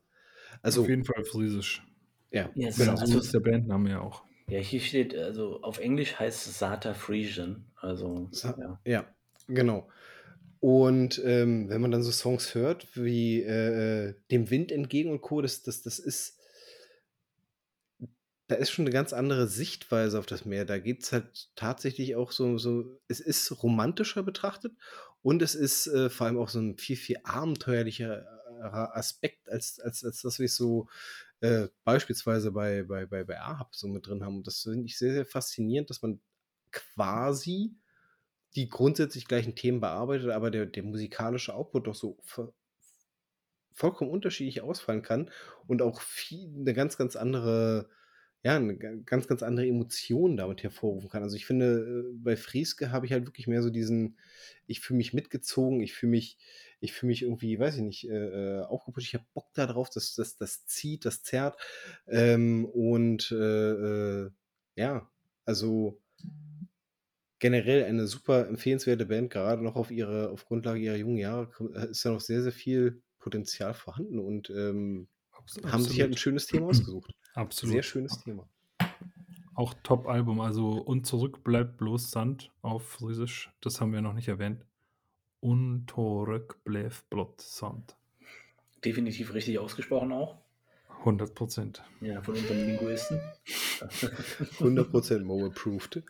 Auf 0.70 0.86
Also 0.86 0.88
jeden 0.88 1.04
Fall 1.04 1.24
Friesisch. 1.24 1.84
Ja, 2.30 2.54
Ja, 2.54 2.68
es 2.68 2.76
genau. 2.76 2.98
also 2.98 3.18
ist 3.18 3.34
der 3.34 3.40
Bandname 3.40 3.90
ja 3.90 4.00
auch. 4.00 4.24
Ja, 4.48 4.60
hier 4.60 4.80
steht 4.80 5.12
also 5.16 5.60
auf 5.62 5.78
Englisch 5.78 6.20
heißt 6.20 6.46
es 6.46 6.58
Saterfriesian, 6.60 7.64
also 7.80 8.30
Sa 8.32 8.54
ja. 8.56 8.78
ja, 8.84 9.06
genau. 9.48 9.88
Und, 10.60 11.20
ähm, 11.24 11.68
wenn 11.70 11.80
man 11.82 11.90
dann 11.92 12.02
so 12.02 12.12
Songs 12.12 12.54
hört 12.54 12.88
wie, 12.96 13.42
äh, 13.42 14.08
äh, 14.10 14.14
„Dem 14.30 14.50
Wind 14.50 14.72
entgegen“ 14.72 15.10
und 15.12 15.22
Co., 15.22 15.42
das 15.42 15.62
das 15.62 15.82
das 15.82 15.98
ist 15.98 16.36
da 18.50 18.54
ist 18.56 18.70
schon 18.70 18.84
'ne 18.84 18.90
ganz 18.92 19.12
andere 19.12 19.48
Sichtweise 19.48 20.18
auf 20.18 20.26
das 20.26 20.44
Meer. 20.44 20.64
Da 20.64 20.78
geht's 20.78 21.12
halt 21.12 21.50
tatsächlich 21.56 22.14
auch 22.16 22.30
so 22.32 22.58
so 22.58 23.00
es 23.08 23.18
ist 23.20 23.62
romantischer 23.62 24.22
betrachtet 24.22 24.72
und 25.22 25.42
es 25.42 25.54
ist, 25.56 25.88
äh, 25.88 26.10
vor 26.10 26.26
allem 26.28 26.38
auch 26.38 26.48
so 26.48 26.60
'n 26.60 26.78
viel, 26.78 26.96
viel 26.96 27.18
abenteuerlicherer 27.24 28.96
Aspekt 28.96 29.48
als 29.50 29.80
als 29.80 30.04
als 30.04 30.22
das, 30.22 30.38
wie 30.38 30.44
es 30.44 30.56
so, 30.56 30.88
äh, 31.40 31.68
beispielsweise 31.84 32.52
bei 32.52 32.82
bei 32.84 33.06
bei 33.06 33.24
bei 33.24 33.40
Ahab 33.40 33.74
so 33.74 33.88
mit 33.88 34.06
drin 34.06 34.24
haben. 34.24 34.38
Und 34.38 34.46
das 34.46 34.62
finde 34.62 34.86
ich 34.86 34.98
sehr, 34.98 35.12
sehr 35.14 35.26
faszinierend, 35.26 35.90
dass 35.90 36.02
man 36.02 36.20
quasi 36.72 37.76
die 38.56 38.68
grundsätzlich 38.68 39.26
gleichen 39.28 39.56
Themen 39.56 39.80
bearbeitet, 39.80 40.30
aber 40.30 40.50
der 40.52 40.66
der 40.66 40.84
musikalische 40.84 41.54
Output 41.54 41.86
doch 41.88 41.94
so 41.96 42.18
vo 42.24 42.52
vollkommen 43.74 44.10
unterschiedlich 44.10 44.62
ausfallen 44.62 45.02
kann 45.02 45.30
und 45.66 45.82
auch 45.82 46.00
viel 46.00 46.48
'ne 46.48 46.72
ganz, 46.74 46.96
ganz 46.96 47.14
andere 47.14 47.90
ja, 48.42 48.58
'ne 48.58 48.76
ga 48.78 48.90
ganz, 49.04 49.26
ganz 49.28 49.42
andere 49.42 49.66
Emotion 49.66 50.36
damit 50.38 50.62
hervorrufen 50.62 51.10
kann. 51.10 51.22
Also, 51.22 51.36
ich 51.36 51.44
finde, 51.46 52.04
äh, 52.10 52.14
bei 52.16 52.36
Frieske 52.36 52.90
habe 52.92 53.04
ich 53.06 53.12
halt 53.12 53.26
wirklich 53.26 53.46
mehr 53.48 53.62
so 53.62 53.70
diesen 53.70 54.18
ich 54.66 54.80
fühle 54.80 54.96
mich 54.98 55.12
mitgezogen, 55.14 55.80
ich 55.82 55.92
fühle 55.94 56.10
mich 56.12 56.38
ich 56.80 56.92
fühle 56.92 57.08
mich 57.08 57.22
irgendwie, 57.22 57.58
weiß 57.58 57.76
ich 57.76 57.82
nicht, 57.82 58.08
äh, 58.08 58.58
äh, 58.58 58.62
aufgepusht. 58.62 59.06
Ich 59.08 59.14
habe 59.14 59.26
Bock 59.34 59.48
da 59.54 59.66
drauf, 59.66 59.90
das 59.90 60.14
das 60.14 60.36
das 60.36 60.66
zieht, 60.66 61.04
das 61.04 61.22
zerrt. 61.22 61.56
Ähm, 62.06 62.64
und, 62.66 63.30
äh, 63.32 64.24
äh, 64.24 64.30
ja, 64.76 65.08
also 65.44 66.00
generell 67.38 67.84
eine 67.84 68.06
super 68.06 68.46
empfehlenswerte 68.48 69.06
Band, 69.06 69.30
gerade 69.30 69.62
noch 69.62 69.76
auf 69.76 69.90
ihre 69.90 70.30
auf 70.30 70.46
Grundlage 70.46 70.80
ihrer 70.80 70.96
jungen 70.96 71.18
Jahre 71.18 71.50
äh, 71.74 71.90
ist 71.90 72.04
da 72.04 72.10
noch 72.10 72.20
sehr, 72.20 72.42
sehr 72.42 72.52
viel 72.52 73.02
Potenzial 73.18 73.74
vorhanden 73.74 74.18
und, 74.18 74.50
ähm 74.50 75.08
haben 75.64 75.82
sich 75.82 76.00
halt 76.00 76.12
ein 76.12 76.16
schönes 76.16 76.46
Thema 76.46 76.66
ausgesucht. 76.66 77.12
Absolut. 77.34 77.74
Sehr 77.74 77.82
schönes 77.82 78.22
Thema. 78.22 78.48
Auch 79.54 79.74
Top-Album, 79.82 80.40
also 80.40 80.70
Und 80.72 81.06
zurück 81.06 81.44
bleibt 81.44 81.78
bloß 81.78 82.10
Sand 82.10 82.52
auf 82.62 82.86
Friesisch, 82.86 83.52
das 83.60 83.80
haben 83.80 83.92
wir 83.92 84.02
noch 84.02 84.12
nicht 84.12 84.28
erwähnt. 84.28 84.66
Bleibt 85.40 87.10
bloß 87.10 87.28
Sand. 87.38 87.96
Definitiv 88.84 89.34
richtig 89.34 89.58
ausgesprochen 89.58 90.12
auch. 90.12 90.38
100 91.00 91.34
Prozent. 91.34 91.82
Ja, 92.00 92.22
von 92.22 92.34
unserem 92.34 92.66
Linguisten. 92.66 93.20
100% 94.58 95.20
Mo 95.20 95.46
approved. 95.46 96.02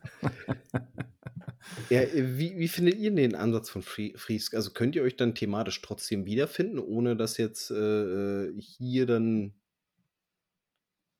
ja, 1.90 2.02
wie, 2.12 2.56
wie 2.56 2.68
findet 2.68 2.96
ihr 2.96 3.10
den 3.10 3.34
Ansatz 3.34 3.68
von 3.68 3.82
Friesk? 3.82 4.54
Also 4.54 4.70
könnt 4.70 4.96
ihr 4.96 5.02
euch 5.02 5.16
dann 5.16 5.34
thematisch 5.34 5.82
trotzdem 5.82 6.24
wiederfinden, 6.24 6.78
ohne 6.78 7.16
dass 7.16 7.36
jetzt 7.36 7.70
äh, 7.70 7.74
äh 8.46 8.60
hier 8.60 9.06
dann 9.06 9.54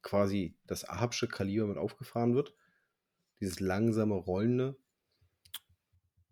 quasi 0.02 0.54
das 0.66 0.88
Ahabsche 0.88 1.28
Kaliber 1.28 1.66
mit 1.66 1.78
aufgefahren 1.78 2.34
wird? 2.34 2.54
Dieses 3.40 3.60
langsame, 3.60 4.14
rollende? 4.14 4.76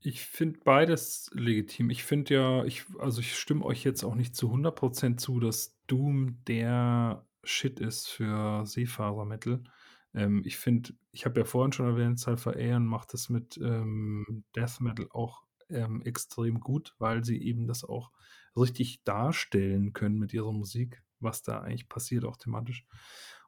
Ich 0.07 0.27
finde 0.27 0.61
beides 0.63 1.31
legitim. 1.33 1.89
Ich 1.89 2.05
finde 2.05 2.35
ja, 2.35 2.65
ich, 2.65 2.85
also 2.99 3.21
ich 3.21 3.39
stimme 3.39 3.65
euch 3.65 3.85
jetzt 3.85 4.05
auch 4.05 4.15
nicht 4.15 4.37
zu 4.37 4.53
100% 4.53 5.17
zu, 5.17 5.41
dass 5.41 5.79
Doom 5.87 6.45
der 6.47 7.27
Shit 7.43 7.81
ist 7.81 8.09
für 8.09 8.67
Seefahrermetal. 8.67 9.65
Ähm, 10.13 10.43
ich 10.45 10.59
finde, 10.59 10.93
ich 11.11 11.25
habe 11.25 11.41
ja 11.41 11.47
vorhin 11.47 11.73
schon 11.73 11.87
erwähnt, 11.87 12.21
Cypher 12.21 12.55
Aeon 12.55 12.85
macht 12.85 13.15
das 13.15 13.31
mit 13.31 13.57
ähm, 13.57 14.45
Death 14.55 14.81
Metal 14.81 15.09
auch 15.11 15.43
ähm, 15.71 16.03
extrem 16.03 16.61
gut, 16.61 16.95
weil 16.99 17.25
sie 17.25 17.43
eben 17.43 17.67
das 17.67 17.83
auch 17.83 18.11
richtig 18.55 19.05
darstellen 19.05 19.95
können 19.95 20.19
mit 20.19 20.35
ihrer 20.35 20.53
Musik, 20.53 21.03
was 21.21 21.43
da 21.43 21.61
eigentlich 21.61 21.89
passiert, 21.89 22.27
auch 22.27 22.37
thematisch. 22.37 22.85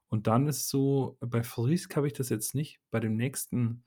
Und 0.09 0.27
dann 0.27 0.47
ist 0.47 0.70
so, 0.70 1.19
bei 1.20 1.43
Frisk 1.43 1.97
habe 1.97 2.07
ich 2.07 2.15
das 2.15 2.31
jetzt 2.31 2.55
nicht. 2.55 2.81
Bei 2.91 2.99
dem 2.99 3.15
nächsten, 3.15 3.85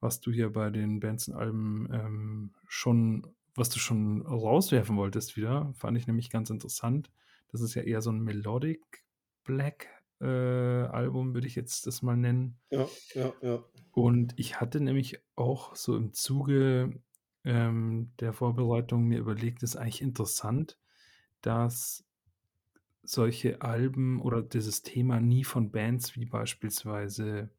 was 0.00 0.20
du 0.20 0.30
hier 0.30 0.52
bei 0.52 0.70
den 0.70 1.00
Benson-Alben 1.00 1.88
ähm, 1.92 2.54
schon, 2.66 3.26
was 3.54 3.68
du 3.70 3.78
schon 3.78 4.22
rauswerfen 4.22 4.96
wolltest 4.96 5.36
wieder, 5.36 5.72
fand 5.74 5.96
ich 5.96 6.06
nämlich 6.06 6.30
ganz 6.30 6.50
interessant. 6.50 7.10
Das 7.48 7.60
ist 7.60 7.74
ja 7.74 7.82
eher 7.82 8.02
so 8.02 8.10
ein 8.10 8.20
Melodic 8.20 9.04
Black 9.44 9.88
äh, 10.20 10.26
Album, 10.26 11.34
würde 11.34 11.46
ich 11.46 11.54
jetzt 11.54 11.86
das 11.86 12.02
mal 12.02 12.16
nennen. 12.16 12.58
Ja, 12.70 12.88
ja, 13.14 13.32
ja. 13.42 13.64
Und 13.92 14.34
ich 14.36 14.60
hatte 14.60 14.80
nämlich 14.80 15.20
auch 15.36 15.74
so 15.74 15.96
im 15.96 16.12
Zuge 16.12 17.00
ähm, 17.44 18.12
der 18.20 18.32
Vorbereitung 18.32 19.04
mir 19.04 19.18
überlegt, 19.18 19.62
ist 19.62 19.76
eigentlich 19.76 20.02
interessant, 20.02 20.78
dass 21.40 22.04
solche 23.02 23.62
Alben 23.62 24.20
oder 24.20 24.42
dieses 24.42 24.82
Thema 24.82 25.20
nie 25.20 25.44
von 25.44 25.70
Bands 25.70 26.16
wie 26.16 26.26
beispielsweise 26.26 27.50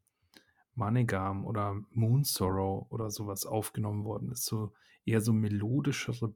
Monogam 0.78 1.44
oder 1.44 1.80
Moon 1.90 2.24
Sorrow 2.24 2.86
oder 2.90 3.10
sowas 3.10 3.44
aufgenommen 3.44 4.04
worden 4.04 4.30
ist. 4.30 4.44
So 4.44 4.72
eher 5.04 5.20
so 5.20 5.32
melodischere, 5.32 6.34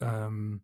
ähm, 0.00 0.62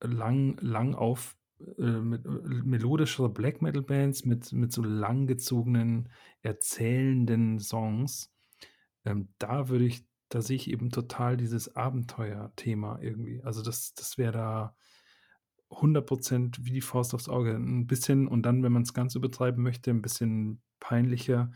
lang, 0.00 0.56
lang 0.60 0.94
auf, 0.94 1.36
äh, 1.78 1.82
mit, 1.82 2.24
äh, 2.24 2.28
melodischere 2.28 3.28
Black 3.28 3.60
Metal 3.60 3.82
Bands 3.82 4.24
mit, 4.24 4.52
mit 4.52 4.72
so 4.72 4.82
langgezogenen, 4.82 6.08
erzählenden 6.42 7.58
Songs. 7.58 8.32
Ähm, 9.04 9.28
da 9.38 9.68
würde 9.68 9.84
ich, 9.84 10.06
da 10.28 10.40
sehe 10.40 10.56
ich 10.56 10.70
eben 10.70 10.90
total 10.90 11.36
dieses 11.36 11.74
Abenteuer-Thema 11.74 13.00
irgendwie. 13.00 13.42
Also 13.42 13.62
das, 13.62 13.94
das 13.94 14.18
wäre 14.18 14.32
da 14.32 14.76
100% 15.70 16.64
wie 16.64 16.72
die 16.72 16.80
Faust 16.80 17.14
aufs 17.14 17.28
Auge. 17.28 17.54
Ein 17.54 17.86
bisschen, 17.86 18.28
und 18.28 18.42
dann, 18.42 18.62
wenn 18.62 18.72
man 18.72 18.82
es 18.82 18.94
ganz 18.94 19.14
übertreiben 19.14 19.62
möchte, 19.62 19.90
ein 19.90 20.02
bisschen 20.02 20.62
peinlicher. 20.80 21.50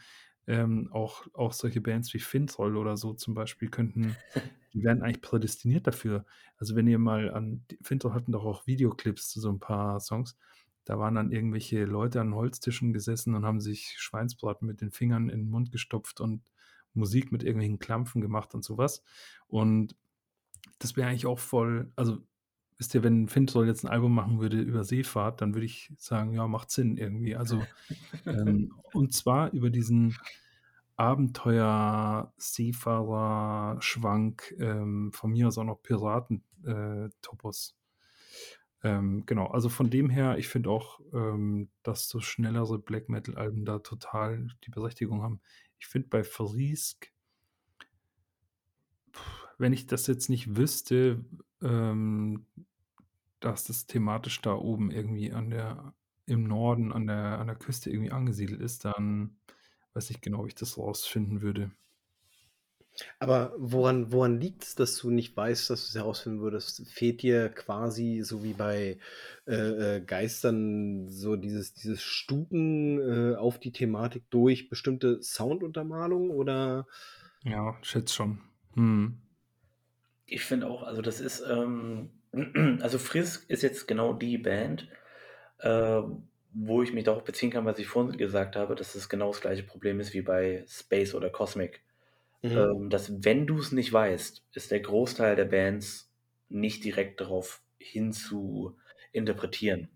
Ähm, 0.46 0.88
auch, 0.92 1.26
auch 1.34 1.52
solche 1.52 1.80
Bands 1.80 2.12
wie 2.14 2.18
Fintroll 2.18 2.76
oder 2.76 2.96
so 2.96 3.14
zum 3.14 3.34
Beispiel 3.34 3.68
könnten 3.68 4.16
die 4.72 4.82
werden 4.82 5.02
eigentlich 5.02 5.20
prädestiniert 5.22 5.86
dafür. 5.86 6.24
Also 6.56 6.76
wenn 6.76 6.86
ihr 6.86 6.98
mal 6.98 7.30
an, 7.32 7.64
Finto 7.82 8.14
hatten 8.14 8.32
doch 8.32 8.44
auch 8.44 8.66
Videoclips 8.66 9.28
zu 9.28 9.40
so 9.40 9.50
ein 9.50 9.60
paar 9.60 10.00
Songs. 10.00 10.36
Da 10.84 10.98
waren 10.98 11.14
dann 11.14 11.30
irgendwelche 11.30 11.84
Leute 11.84 12.20
an 12.20 12.34
Holztischen 12.34 12.92
gesessen 12.92 13.34
und 13.34 13.44
haben 13.44 13.60
sich 13.60 13.94
Schweinsbraten 13.98 14.66
mit 14.66 14.80
den 14.80 14.90
Fingern 14.90 15.28
in 15.28 15.42
den 15.42 15.50
Mund 15.50 15.70
gestopft 15.70 16.20
und 16.20 16.42
Musik 16.94 17.32
mit 17.32 17.42
irgendwelchen 17.42 17.78
Klampfen 17.78 18.20
gemacht 18.20 18.54
und 18.54 18.64
sowas. 18.64 19.02
Und 19.46 19.94
das 20.78 20.96
wäre 20.96 21.08
eigentlich 21.08 21.26
auch 21.26 21.38
voll, 21.38 21.92
also 21.96 22.18
wisst 22.82 22.96
ihr, 22.96 23.04
wenn 23.04 23.28
Fintroll 23.28 23.68
jetzt 23.68 23.84
ein 23.84 23.90
Album 23.92 24.12
machen 24.12 24.40
würde 24.40 24.60
über 24.60 24.82
Seefahrt, 24.82 25.40
dann 25.40 25.54
würde 25.54 25.66
ich 25.66 25.92
sagen, 25.98 26.32
ja, 26.32 26.48
macht 26.48 26.72
Sinn 26.72 26.96
irgendwie. 26.96 27.36
Also, 27.36 27.62
ähm, 28.26 28.74
und 28.92 29.12
zwar 29.12 29.52
über 29.52 29.70
diesen 29.70 30.16
Abenteuer, 30.96 32.34
Seefahrer, 32.38 33.80
Schwank, 33.80 34.52
ähm, 34.58 35.12
von 35.12 35.30
mir 35.30 35.46
aus 35.46 35.58
auch 35.58 35.64
noch 35.64 35.80
Piraten-Topos. 35.80 37.76
Äh, 38.82 38.88
ähm, 38.88 39.22
genau, 39.26 39.46
also 39.46 39.68
von 39.68 39.88
dem 39.88 40.10
her, 40.10 40.38
ich 40.38 40.48
finde 40.48 40.70
auch, 40.70 40.98
ähm, 41.12 41.68
dass 41.84 42.08
so 42.08 42.18
schnellere 42.18 42.80
Black 42.80 43.08
Metal-Alben 43.08 43.64
da 43.64 43.78
total 43.78 44.48
die 44.66 44.70
Berechtigung 44.70 45.22
haben. 45.22 45.40
Ich 45.78 45.86
finde 45.86 46.08
bei 46.08 46.24
Frisk, 46.24 47.12
wenn 49.56 49.72
ich 49.72 49.86
das 49.86 50.08
jetzt 50.08 50.28
nicht 50.28 50.56
wüsste, 50.56 51.24
ähm, 51.62 52.44
dass 53.44 53.64
das 53.64 53.86
thematisch 53.86 54.40
da 54.40 54.54
oben 54.54 54.90
irgendwie 54.90 55.32
an 55.32 55.50
der, 55.50 55.94
im 56.26 56.44
Norden, 56.44 56.92
an 56.92 57.06
der, 57.06 57.38
an 57.38 57.46
der 57.46 57.56
Küste 57.56 57.90
irgendwie 57.90 58.12
angesiedelt 58.12 58.60
ist, 58.60 58.84
dann 58.84 59.36
weiß 59.94 60.08
nicht 60.10 60.22
genau, 60.22 60.44
wie 60.44 60.48
ich 60.48 60.54
das 60.54 60.78
rausfinden 60.78 61.42
würde. 61.42 61.70
Aber 63.18 63.54
woran, 63.56 64.12
woran 64.12 64.40
liegt 64.40 64.64
es, 64.64 64.74
dass 64.74 64.96
du 64.98 65.10
nicht 65.10 65.36
weißt, 65.36 65.70
dass 65.70 65.84
du 65.84 65.88
es 65.88 65.94
herausfinden 65.94 66.40
würdest? 66.40 66.86
Fehlt 66.90 67.22
dir 67.22 67.48
quasi, 67.48 68.20
so 68.22 68.44
wie 68.44 68.52
bei 68.52 68.98
äh, 69.46 69.96
äh, 69.96 70.00
Geistern, 70.02 71.08
so 71.08 71.36
dieses, 71.36 71.72
dieses 71.72 72.02
Stuken 72.02 73.00
äh, 73.00 73.36
auf 73.36 73.58
die 73.58 73.72
Thematik 73.72 74.24
durch 74.30 74.68
bestimmte 74.68 75.22
Sounduntermalungen 75.22 76.30
oder? 76.30 76.86
Ja, 77.44 77.76
schätze 77.82 78.14
schon. 78.14 78.40
Hm. 78.74 79.18
Ich 80.26 80.44
finde 80.44 80.68
auch, 80.68 80.82
also 80.82 81.02
das 81.02 81.20
ist, 81.20 81.42
ähm, 81.48 82.10
also 82.80 82.98
Frisk 82.98 83.48
ist 83.48 83.62
jetzt 83.62 83.86
genau 83.86 84.12
die 84.12 84.38
Band, 84.38 84.88
äh, 85.58 86.02
wo 86.54 86.82
ich 86.82 86.92
mich 86.92 87.04
darauf 87.04 87.24
beziehen 87.24 87.50
kann, 87.50 87.64
was 87.64 87.78
ich 87.78 87.86
vorhin 87.86 88.16
gesagt 88.16 88.56
habe, 88.56 88.74
dass 88.74 88.94
es 88.94 89.08
genau 89.08 89.28
das 89.32 89.40
gleiche 89.40 89.62
Problem 89.62 90.00
ist 90.00 90.12
wie 90.14 90.22
bei 90.22 90.64
Space 90.68 91.14
oder 91.14 91.30
Cosmic. 91.30 91.82
Mhm. 92.42 92.50
Ähm, 92.50 92.90
dass 92.90 93.24
wenn 93.24 93.46
du 93.46 93.58
es 93.58 93.72
nicht 93.72 93.92
weißt, 93.92 94.44
ist 94.52 94.70
der 94.70 94.80
Großteil 94.80 95.36
der 95.36 95.44
Bands 95.44 96.12
nicht 96.48 96.84
direkt 96.84 97.20
darauf 97.20 97.62
hin 97.78 98.12
zu 98.12 98.76
interpretieren. 99.12 99.88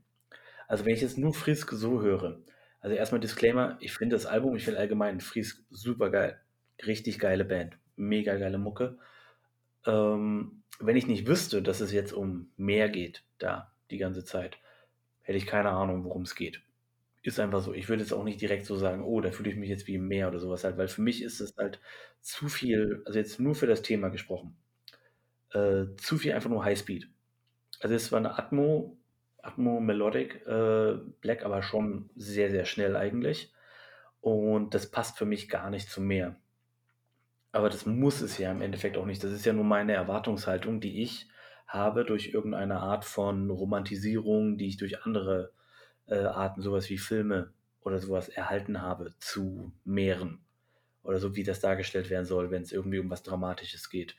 Also 0.69 0.85
wenn 0.85 0.95
ich 0.95 1.03
jetzt 1.03 1.19
nur 1.19 1.35
Frisk 1.35 1.73
so 1.73 2.01
höre, 2.01 2.41
also 2.81 2.95
erstmal 2.97 3.21
Disclaimer, 3.21 3.77
ich 3.81 3.93
finde 3.93 4.17
das 4.17 4.27
Album, 4.27 4.57
ich 4.57 4.65
finde 4.65 4.81
allgemein 4.81 5.21
Frisk 5.21 5.65
super 5.71 6.11
geil. 6.11 6.41
Richtig 6.87 7.19
geile 7.19 7.45
Band. 7.45 7.79
Mega 7.97 8.37
geile 8.37 8.59
Mucke. 8.59 8.99
Ähm, 9.87 10.63
wenn 10.81 10.97
ich 10.97 11.07
nicht 11.07 11.27
wüsste, 11.27 11.63
dass 11.63 11.81
es 11.81 11.93
jetzt 11.93 12.13
um 12.13 12.51
mehr 12.57 12.89
geht, 12.89 13.25
da 13.39 13.73
die 13.91 13.99
ganze 13.99 14.25
Zeit, 14.25 14.59
hätte 15.23 15.39
ich 15.39 15.47
keine 15.47 15.71
Ahnung, 15.71 16.05
worum 16.05 16.23
es 16.23 16.35
geht. 16.35 16.63
Ist 17.23 17.41
einfach 17.41 17.61
so. 17.63 17.75
Ich 17.75 17.89
würde 17.89 18.03
jetzt 18.03 18.13
auch 18.13 18.23
nicht 18.25 18.41
direkt 18.41 18.67
so 18.67 18.77
sagen, 18.77 19.03
oh, 19.03 19.21
da 19.21 19.33
fühle 19.33 19.51
ich 19.51 19.57
mich 19.57 19.69
jetzt 19.69 19.89
wie 19.89 19.97
im 19.97 20.07
Meer 20.07 20.29
oder 20.29 20.39
sowas 20.39 20.63
halt, 20.65 20.77
weil 20.79 20.89
für 20.89 21.03
mich 21.03 21.23
ist 21.23 21.41
es 21.41 21.57
halt 21.57 21.81
zu 22.21 22.49
viel, 22.49 23.03
also 23.05 23.19
jetzt 23.19 23.41
nur 23.41 23.55
für 23.55 23.67
das 23.67 23.83
Thema 23.83 24.11
gesprochen, 24.11 24.57
äh, 25.53 25.87
zu 25.97 26.19
viel 26.19 26.33
einfach 26.33 26.51
nur 26.51 26.65
Highspeed. 26.65 27.09
Also 27.81 27.95
es 27.95 28.13
war 28.13 28.19
eine 28.19 28.39
Atmo, 28.39 28.97
Atmo 29.43 29.81
Melodic 29.81 30.47
äh, 30.47 30.95
Black, 31.21 31.45
aber 31.45 31.63
schon 31.63 32.11
sehr, 32.17 32.51
sehr 32.51 32.65
schnell 32.65 32.97
eigentlich. 32.97 33.53
Und 34.21 34.75
das 34.75 34.91
passt 34.91 35.19
für 35.19 35.27
mich 35.27 35.49
gar 35.49 35.71
nicht 35.71 35.91
zum 35.91 36.07
Meer. 36.07 36.37
Aber 37.57 37.71
das 37.71 37.87
muss 37.87 38.21
es 38.21 38.37
ja 38.37 38.53
im 38.53 38.61
Endeffekt 38.61 38.99
auch 38.99 39.07
nicht. 39.07 39.25
Das 39.25 39.33
ist 39.33 39.47
ja 39.47 39.55
nur 39.55 39.65
meine 39.65 39.95
Erwartungshaltung, 39.95 40.79
die 40.79 41.03
ich 41.03 41.27
habe 41.67 42.05
durch 42.05 42.35
irgendeine 42.35 42.81
Art 42.81 43.07
von 43.07 43.49
Romantisierung, 43.49 44.59
die 44.59 44.69
ich 44.69 44.77
durch 44.77 45.05
andere 45.05 45.53
äh, 46.07 46.19
Arten, 46.19 46.61
sowas 46.61 46.91
wie 46.91 46.99
Filme 46.99 47.55
oder 47.81 47.99
sowas 47.99 48.29
erhalten 48.29 48.83
habe, 48.83 49.15
zu 49.21 49.73
Meeren. 49.85 50.45
Oder 51.03 51.19
so, 51.19 51.35
wie 51.35 51.45
das 51.45 51.61
dargestellt 51.61 52.11
werden 52.11 52.27
soll, 52.27 52.51
wenn 52.51 52.61
es 52.61 52.73
irgendwie 52.73 52.99
um 52.99 53.09
was 53.09 53.23
Dramatisches 53.23 53.89
geht. 53.89 54.17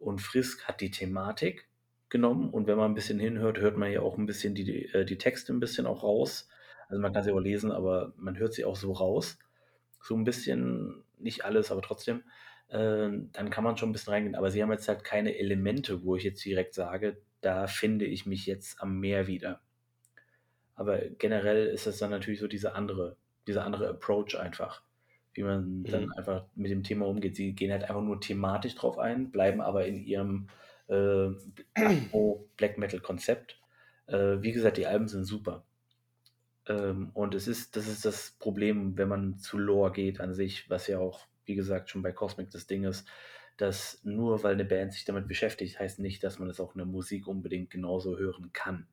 Und 0.00 0.20
Frisk 0.20 0.66
hat 0.66 0.80
die 0.80 0.90
Thematik 0.90 1.68
genommen 2.08 2.50
und 2.50 2.66
wenn 2.66 2.76
man 2.76 2.90
ein 2.90 2.96
bisschen 2.96 3.20
hinhört, 3.20 3.58
hört 3.58 3.76
man 3.76 3.92
ja 3.92 4.00
auch 4.00 4.18
ein 4.18 4.26
bisschen 4.26 4.56
die, 4.56 4.86
äh, 4.86 5.04
die 5.04 5.18
Texte 5.18 5.52
ein 5.52 5.60
bisschen 5.60 5.86
auch 5.86 6.02
raus. 6.02 6.48
Also 6.88 7.00
man 7.00 7.12
kann 7.12 7.22
sie 7.22 7.30
auch 7.30 7.38
lesen, 7.38 7.70
aber 7.70 8.14
man 8.16 8.36
hört 8.36 8.52
sie 8.52 8.64
auch 8.64 8.74
so 8.74 8.90
raus. 8.90 9.38
So 10.02 10.16
ein 10.16 10.24
bisschen, 10.24 11.04
nicht 11.18 11.44
alles, 11.44 11.70
aber 11.70 11.82
trotzdem. 11.82 12.24
Ähm, 12.70 13.30
dann 13.32 13.50
kann 13.50 13.64
man 13.64 13.76
schon 13.76 13.90
ein 13.90 13.92
bisschen 13.92 14.12
reingehen. 14.12 14.34
Aber 14.36 14.50
sie 14.50 14.62
haben 14.62 14.72
jetzt 14.72 14.88
halt 14.88 15.04
keine 15.04 15.36
Elemente, 15.38 16.04
wo 16.04 16.16
ich 16.16 16.24
jetzt 16.24 16.44
direkt 16.44 16.74
sage, 16.74 17.18
da 17.40 17.66
finde 17.66 18.06
ich 18.06 18.26
mich 18.26 18.46
jetzt 18.46 18.80
am 18.82 18.98
Meer 19.00 19.26
wieder. 19.26 19.60
Aber 20.74 20.98
generell 20.98 21.66
ist 21.66 21.86
das 21.86 21.98
dann 21.98 22.10
natürlich 22.10 22.40
so 22.40 22.48
diese 22.48 22.74
andere, 22.74 23.16
dieser 23.46 23.64
andere 23.64 23.88
Approach 23.88 24.36
einfach, 24.38 24.82
wie 25.34 25.42
man 25.42 25.86
dann 25.88 26.04
Mhm. 26.04 26.12
einfach 26.16 26.46
mit 26.54 26.70
dem 26.70 26.82
Thema 26.82 27.06
umgeht. 27.06 27.36
Sie 27.36 27.54
gehen 27.54 27.72
halt 27.72 27.84
einfach 27.84 28.02
nur 28.02 28.20
thematisch 28.20 28.74
drauf 28.74 28.98
ein, 28.98 29.30
bleiben 29.30 29.60
aber 29.60 29.86
in 29.86 30.02
ihrem 30.04 30.48
äh, 30.88 31.28
Black 32.56 32.78
Metal 32.78 33.00
Konzept. 33.00 33.60
Äh, 34.06 34.42
wie 34.42 34.52
gesagt, 34.52 34.76
die 34.76 34.86
Alben 34.86 35.08
sind 35.08 35.24
super. 35.24 35.64
Ähm, 36.66 37.10
und 37.14 37.34
es 37.34 37.48
ist, 37.48 37.76
das 37.76 37.86
ist 37.88 38.04
das 38.04 38.32
Problem, 38.38 38.96
wenn 38.96 39.08
man 39.08 39.38
zu 39.38 39.58
Lore 39.58 39.92
geht 39.92 40.20
an 40.20 40.34
sich, 40.34 40.68
was 40.70 40.86
ja 40.86 40.98
auch, 40.98 41.26
wie 41.50 41.56
gesagt, 41.56 41.90
schon 41.90 42.02
bei 42.02 42.12
Cosmic 42.12 42.48
das 42.50 42.68
Ding 42.68 42.84
ist, 42.84 43.08
dass 43.56 44.00
nur 44.04 44.44
weil 44.44 44.54
eine 44.54 44.64
Band 44.64 44.92
sich 44.92 45.04
damit 45.04 45.26
beschäftigt, 45.26 45.80
heißt 45.80 45.98
nicht, 45.98 46.22
dass 46.22 46.38
man 46.38 46.46
das 46.46 46.60
auch 46.60 46.74
in 46.74 46.78
der 46.78 46.86
Musik 46.86 47.26
unbedingt 47.26 47.70
genauso 47.70 48.16
hören 48.16 48.50
kann. 48.52 48.86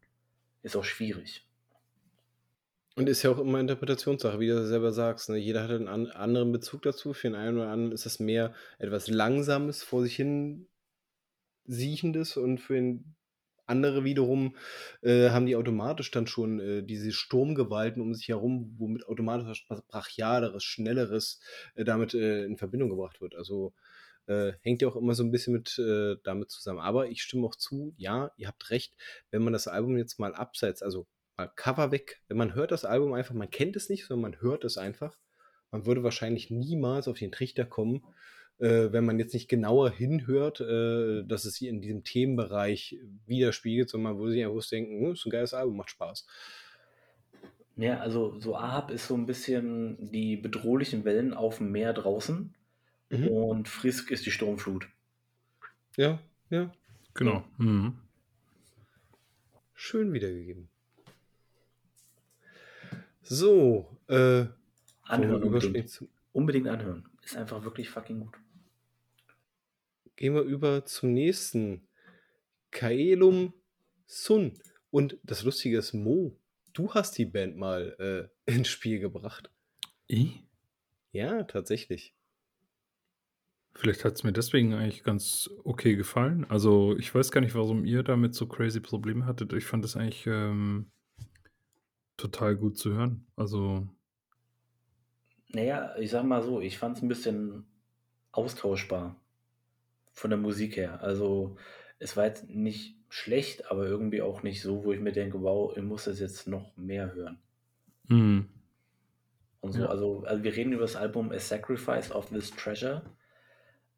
Ist 0.63 0.75
auch 0.75 0.83
schwierig. 0.83 1.47
Und 2.95 3.07
ist 3.07 3.21
ja 3.21 3.29
auch 3.29 3.37
immer 3.37 3.59
Interpretationssache, 3.59 4.39
wie 4.39 4.47
du 4.47 4.65
selber 4.65 4.91
sagst. 4.91 5.29
Ne? 5.29 5.37
Jeder 5.37 5.61
hat 5.61 5.69
einen 5.69 5.87
an 5.87 6.07
anderen 6.07 6.51
Bezug 6.51 6.81
dazu. 6.81 7.13
Für 7.13 7.27
den 7.27 7.35
einen 7.35 7.57
oder 7.57 7.69
anderen 7.69 7.91
ist 7.91 8.07
das 8.07 8.19
mehr 8.19 8.55
etwas 8.79 9.07
Langsames, 9.07 9.83
vor 9.83 10.01
sich 10.01 10.15
hin 10.15 10.67
siechendes 11.65 12.37
und 12.37 12.57
für 12.57 12.73
den 12.73 13.15
andere 13.67 14.03
wiederum 14.03 14.55
äh, 15.01 15.29
haben 15.29 15.45
die 15.45 15.55
automatisch 15.55 16.09
dann 16.11 16.27
schon 16.27 16.59
äh, 16.59 16.83
diese 16.83 17.11
Sturmgewalten 17.11 18.01
um 18.01 18.13
sich 18.13 18.29
herum, 18.29 18.75
womit 18.77 19.07
automatisch 19.07 19.65
was 19.69 19.81
Brachialeres, 19.87 20.63
Schnelleres 20.63 21.39
äh, 21.75 21.83
damit 21.83 22.13
äh, 22.13 22.45
in 22.45 22.57
Verbindung 22.57 22.89
gebracht 22.89 23.21
wird. 23.21 23.35
Also 23.35 23.73
äh, 24.27 24.53
hängt 24.61 24.81
ja 24.81 24.87
auch 24.87 24.95
immer 24.95 25.13
so 25.13 25.23
ein 25.23 25.31
bisschen 25.31 25.53
mit 25.53 25.77
äh, 25.79 26.15
damit 26.23 26.51
zusammen. 26.51 26.79
Aber 26.79 27.07
ich 27.09 27.21
stimme 27.21 27.45
auch 27.45 27.55
zu, 27.55 27.93
ja, 27.97 28.31
ihr 28.37 28.47
habt 28.47 28.69
recht, 28.69 28.93
wenn 29.31 29.43
man 29.43 29.53
das 29.53 29.67
Album 29.67 29.97
jetzt 29.97 30.19
mal 30.19 30.35
abseits, 30.35 30.81
also 30.81 31.07
mal 31.37 31.47
Cover 31.55 31.91
weg, 31.91 32.21
wenn 32.27 32.37
man 32.37 32.55
hört 32.55 32.71
das 32.71 32.85
Album 32.85 33.13
einfach, 33.13 33.35
man 33.35 33.49
kennt 33.49 33.75
es 33.75 33.89
nicht, 33.89 34.05
sondern 34.05 34.31
man 34.31 34.41
hört 34.41 34.63
es 34.63 34.77
einfach, 34.77 35.17
man 35.71 35.85
würde 35.85 36.03
wahrscheinlich 36.03 36.49
niemals 36.49 37.07
auf 37.07 37.19
den 37.19 37.31
Trichter 37.31 37.65
kommen, 37.65 38.03
äh, 38.59 38.91
wenn 38.91 39.05
man 39.05 39.19
jetzt 39.19 39.33
nicht 39.33 39.47
genauer 39.47 39.91
hinhört, 39.91 40.61
äh, 40.61 41.23
dass 41.25 41.45
es 41.45 41.55
hier 41.55 41.69
in 41.69 41.81
diesem 41.81 42.03
Themenbereich 42.03 42.97
widerspiegelt, 43.25 43.89
sondern 43.89 44.13
man 44.13 44.21
würde 44.21 44.33
sich 44.33 44.45
einfach 44.45 44.67
denken, 44.69 45.05
hm, 45.05 45.13
ist 45.13 45.25
ein 45.25 45.31
geiles 45.31 45.53
Album, 45.53 45.77
macht 45.77 45.89
Spaß. 45.89 46.25
Ja, 47.75 47.99
also 47.99 48.39
so 48.39 48.55
Ahab 48.55 48.89
ist 48.89 49.07
so 49.07 49.15
ein 49.15 49.27
bisschen 49.27 50.11
die 50.11 50.35
bedrohlichen 50.35 51.05
Wellen 51.05 51.33
auf 51.33 51.57
dem 51.57 51.71
Meer 51.71 51.93
draußen 51.93 52.53
Mhm. 53.09 53.27
und 53.29 53.67
Frisk 53.69 54.11
ist 54.11 54.25
die 54.25 54.31
Sturmflut. 54.31 54.87
Ja, 55.95 56.19
ja. 56.49 56.73
Genau. 57.13 57.43
Mhm. 57.57 57.97
Schön 59.73 60.11
wiedergegeben. 60.11 60.69
So, 63.21 63.97
äh, 64.07 64.45
Anhören 65.03 65.43
unbedingt. 65.43 66.03
Unbedingt 66.33 66.67
anhören. 66.67 67.07
Ist 67.23 67.37
einfach 67.37 67.63
wirklich 67.63 67.89
fucking 67.89 68.19
gut. 68.21 68.35
Gehen 70.17 70.33
wir 70.33 70.41
über 70.41 70.85
zum 70.85 71.13
nächsten. 71.13 71.87
Kaelum 72.71 73.53
Sun. 74.05 74.53
Und 74.89 75.17
das 75.23 75.43
Lustige 75.43 75.77
ist, 75.77 75.93
Mo, 75.93 76.37
du 76.73 76.93
hast 76.93 77.17
die 77.17 77.25
Band 77.25 77.55
mal 77.55 78.29
äh, 78.45 78.51
ins 78.51 78.67
Spiel 78.67 78.99
gebracht. 78.99 79.49
Ich? 80.07 80.43
Ja, 81.11 81.43
tatsächlich. 81.43 82.13
Vielleicht 83.73 84.05
hat 84.05 84.13
es 84.13 84.23
mir 84.23 84.33
deswegen 84.33 84.73
eigentlich 84.73 85.03
ganz 85.03 85.49
okay 85.63 85.95
gefallen. 85.95 86.45
Also 86.49 86.97
ich 86.97 87.13
weiß 87.13 87.31
gar 87.31 87.41
nicht, 87.41 87.53
warum 87.53 87.85
ihr 87.85 88.01
damit 88.01 88.33
so 88.33 88.47
crazy 88.47 88.79
Probleme 88.79 89.25
hattet. 89.25 89.53
Ich 89.53 89.65
fand 89.65 89.83
das 89.83 89.95
eigentlich 89.95 90.25
ähm, 90.25 90.91
total 92.17 92.55
gut 92.55 92.77
zu 92.77 92.93
hören. 92.93 93.27
Also 93.35 93.87
Naja, 95.49 95.95
ich 95.97 96.09
sag 96.09 96.23
mal 96.23 96.41
so, 96.41 96.59
ich 96.59 96.79
fand 96.79 96.97
es 96.97 97.03
ein 97.03 97.07
bisschen 97.07 97.67
austauschbar 98.31 99.15
von 100.17 100.31
der 100.31 100.39
Musik 100.39 100.75
her. 100.77 101.01
Also 101.03 101.57
es 101.99 102.17
war 102.17 102.25
jetzt 102.25 102.49
nicht 102.49 102.95
schlecht, 103.09 103.69
aber 103.71 103.85
irgendwie 103.85 104.21
auch 104.23 104.41
nicht 104.41 104.61
so, 104.63 104.83
wo 104.83 104.91
ich 104.91 104.99
mir 104.99 105.11
denke, 105.11 105.41
wow, 105.41 105.75
ich 105.77 105.83
muss 105.83 106.05
das 106.05 106.19
jetzt 106.19 106.47
noch 106.47 106.75
mehr 106.75 107.13
hören. 107.13 107.37
mhm. 108.07 108.47
Und 109.59 109.71
so, 109.73 109.81
Ja. 109.81 109.87
also, 109.87 110.23
also 110.25 110.43
wir 110.43 110.55
reden 110.55 110.71
über 110.73 110.81
das 110.83 110.95
Album 110.95 111.31
A 111.31 111.39
Sacrifice 111.39 112.11
of 112.11 112.29
This 112.29 112.51
Treasure. 112.51 113.01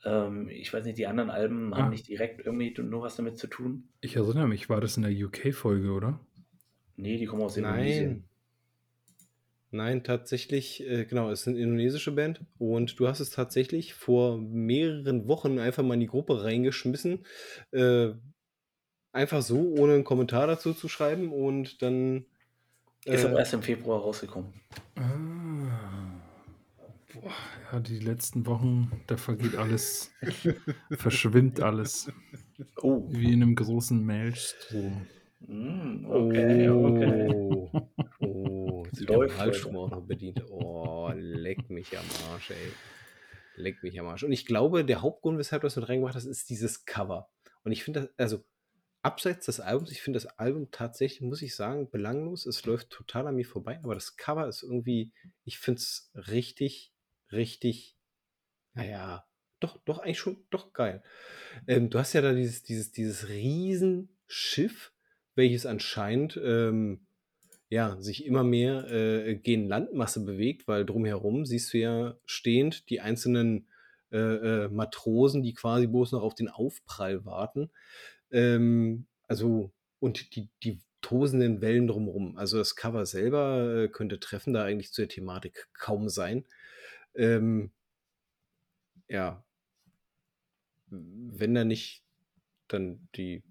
Ähm, 0.06 0.48
ich 0.50 0.74
weiß 0.74 0.86
nicht, 0.86 0.98
die 0.98 1.06
anderen 1.08 1.30
Alben 1.30 1.76
haben 1.76 1.86
Ah. 1.88 1.90
nicht 1.90 2.08
direkt 2.08 2.46
irgendwie 2.46 2.74
nur 2.82 3.02
was 3.02 3.16
damit 3.18 3.38
zu 3.38 3.48
tun. 3.48 3.90
ich 4.02 4.16
erinnere 4.16 4.48
mich, 4.48 4.70
war 4.70 4.80
das 4.82 4.96
in 4.98 5.04
der 5.04 5.12
UK-Folge, 5.12 5.92
oder? 5.92 6.20
Nee, 6.96 7.18
die 7.18 7.26
kommen 7.26 7.44
aus 7.44 7.58
Indonesien. 7.58 8.10
Nein. 8.12 8.24
Nein, 9.72 10.04
tatsächlich, 10.04 10.82
äh, 10.88 11.06
genau, 11.06 11.30
es 11.32 11.42
ist 11.42 11.48
eine 11.48 11.60
indonesische 11.60 12.12
Band 12.12 12.42
und 12.58 13.00
du 13.00 13.08
hast 13.08 13.20
es 13.20 13.30
tatsächlich 13.30 13.94
vor 13.94 14.40
mehreren 14.40 15.28
Wochen 15.28 15.60
einfach 15.60 15.84
mal 15.84 15.94
in 15.94 16.00
die 16.00 16.08
Gruppe 16.08 16.44
reingeschmissen. 16.44 17.26
Äh, 17.72 18.10
einfach 19.12 19.42
so, 19.42 19.60
ohne 19.76 19.94
einen 19.96 20.04
Kommentar 20.04 20.48
dazu 20.48 20.74
zu 20.74 20.88
schreiben 20.90 21.32
und 21.32 21.82
dann. 21.82 22.26
Ist 23.06 23.26
aber 23.26 23.38
Äh, 23.38 23.40
erst 23.40 23.54
im 23.54 23.64
Februar 23.64 24.02
rausgekommen. 24.02 24.54
Ah. 24.96 26.22
Boah, 27.14 27.34
ja, 27.72 27.80
die 27.80 28.00
letzten 28.00 28.46
Wochen, 28.46 29.04
da 29.08 29.18
vergeht 29.18 29.56
alles, 29.56 30.12
verschwimmt 30.92 31.60
alles. 31.62 32.12
Oh, 32.82 33.08
Wie 33.08 33.34
in 33.34 33.42
einem 33.44 33.56
großen 33.56 34.06
Maelstrom. 34.06 35.08
mm, 35.48 36.06
okay, 36.06 36.70
okay. 36.70 37.36
oh, 37.36 37.72
Läuft, 39.10 39.66
auch 39.66 39.90
noch 39.90 40.06
bedient. 40.06 40.44
Oh, 40.50 41.12
leck 41.16 41.70
mich 41.70 41.98
am 41.98 42.06
Arsch, 42.32 42.52
ey. 42.52 42.72
Leck 43.56 43.84
mich 43.84 44.00
am 44.00 44.08
Arsch. 44.08 44.24
Und 44.24 44.32
ich 44.32 44.46
glaube, 44.46 44.86
der 44.86 45.02
Hauptgrund, 45.02 45.38
weshalb 45.38 45.62
du 45.62 45.68
das 45.68 45.76
mit 45.76 45.90
reingebracht 45.90 46.16
hast, 46.16 46.26
ist 46.26 46.50
dieses 46.50 46.86
Cover. 46.86 47.30
Und 47.64 47.72
ich 47.72 47.84
finde 47.84 48.02
das, 48.02 48.10
also 48.18 48.44
abseits 49.02 49.46
des 49.46 49.60
Albums, 49.60 49.92
ich 49.92 50.02
finde 50.02 50.18
das 50.18 50.38
Album 50.38 50.72
tatsächlich, 50.72 51.22
muss 51.22 51.42
ich 51.42 51.56
sagen, 51.56 51.90
belanglos. 51.90 52.46
Es 52.46 52.66
läuft 52.66 52.90
total 52.90 53.28
an 53.28 53.36
mir 53.36 53.46
vorbei, 53.46 53.80
aber 53.84 53.96
das 53.96 54.16
Cover 54.16 54.48
ist 54.48 54.64
irgendwie, 54.64 55.12
ich 55.46 55.60
finde 55.60 55.80
es 55.80 56.12
richtig, 56.16 56.94
richtig, 57.32 57.98
naja, 58.74 59.26
doch, 59.60 59.78
doch, 59.84 60.00
eigentlich 60.00 60.20
schon, 60.20 60.46
doch 60.50 60.72
geil. 60.74 61.04
Ähm, 61.68 61.90
du 61.90 62.00
hast 62.00 62.14
ja 62.14 62.22
da 62.22 62.34
dieses, 62.34 62.64
dieses, 62.64 62.92
dieses 62.92 63.28
Riesenschiff, 63.28 64.94
welches 65.36 65.66
anscheinend 65.66 66.40
ähm, 66.42 67.06
ja, 67.70 67.98
sich 68.02 68.26
immer 68.26 68.44
mehr 68.44 68.92
äh, 68.92 69.36
gegen 69.36 69.68
Landmasse 69.68 70.26
bewegt, 70.26 70.68
weil 70.68 70.86
drumherum 70.86 71.46
siehst 71.46 71.74
du 71.74 71.78
ja 71.78 72.18
stehend 72.26 72.90
die 72.90 73.00
einzelnen 73.02 73.68
äh, 74.12 74.18
äh, 74.66 74.70
Matrosen, 74.70 75.44
die 75.44 75.54
quasi 75.54 75.88
bloß 75.88 76.14
noch 76.14 76.24
auf 76.24 76.34
den 76.34 76.50
Aufprall 76.50 77.26
warten. 77.26 77.70
Ähm, 78.32 79.06
also, 79.28 79.72
und 80.00 80.36
die, 80.36 80.50
die 80.64 80.80
tosenden 81.02 81.62
Wellen 81.62 81.88
drumherum. 81.88 82.38
Also 82.38 82.58
das 82.58 82.76
Cover 82.76 83.06
selber 83.06 83.84
äh, 83.84 83.88
könnte 83.88 84.20
treffender 84.20 84.64
eigentlich 84.64 84.92
zu 84.92 85.02
der 85.04 85.10
Thematik 85.10 85.70
kaum 85.74 86.10
sein. 86.10 86.46
Ähm, 87.16 87.72
ja, 89.08 89.44
wenn 90.90 91.54
da 91.56 91.64
nicht 91.64 92.04
dann 92.68 93.08
die 93.16 93.44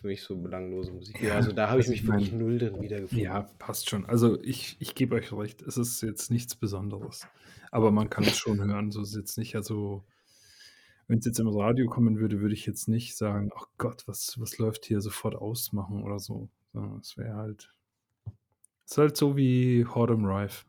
für 0.00 0.06
mich 0.06 0.22
so 0.22 0.36
belanglose 0.36 0.92
Musik. 0.92 1.20
Ja, 1.20 1.34
also 1.34 1.52
da 1.52 1.68
habe 1.68 1.80
ich 1.80 1.86
also 1.86 1.92
mich 1.92 2.02
ich 2.02 2.08
wirklich 2.08 2.32
null 2.32 2.58
drin 2.58 2.80
wiedergefunden. 2.80 3.24
Ja, 3.24 3.42
passt 3.58 3.90
schon. 3.90 4.06
Also 4.06 4.42
ich, 4.42 4.76
ich 4.78 4.94
gebe 4.94 5.14
euch 5.14 5.32
recht, 5.32 5.62
es 5.62 5.76
ist 5.76 6.00
jetzt 6.00 6.30
nichts 6.30 6.56
Besonderes. 6.56 7.26
Aber 7.70 7.90
man 7.90 8.08
kann 8.08 8.24
es 8.24 8.38
schon 8.38 8.64
hören. 8.64 8.90
So 8.90 9.02
ist 9.02 9.10
es 9.10 9.16
jetzt 9.16 9.38
nicht, 9.38 9.56
also 9.56 10.04
wenn 11.06 11.18
es 11.18 11.26
jetzt 11.26 11.38
im 11.38 11.48
Radio 11.48 11.86
kommen 11.88 12.18
würde, 12.18 12.40
würde 12.40 12.54
ich 12.54 12.66
jetzt 12.66 12.88
nicht 12.88 13.16
sagen, 13.16 13.50
ach 13.54 13.66
Gott, 13.76 14.04
was, 14.06 14.40
was 14.40 14.58
läuft 14.58 14.86
hier 14.86 15.00
sofort 15.00 15.34
ausmachen 15.34 16.02
oder 16.02 16.18
so. 16.18 16.48
Sondern 16.72 16.98
es 17.00 17.16
wäre 17.18 17.34
halt. 17.34 17.74
Es 18.86 18.92
ist 18.92 18.98
halt 18.98 19.16
so 19.16 19.36
wie 19.36 19.84
Hordem 19.84 20.24
Rife. 20.24 20.64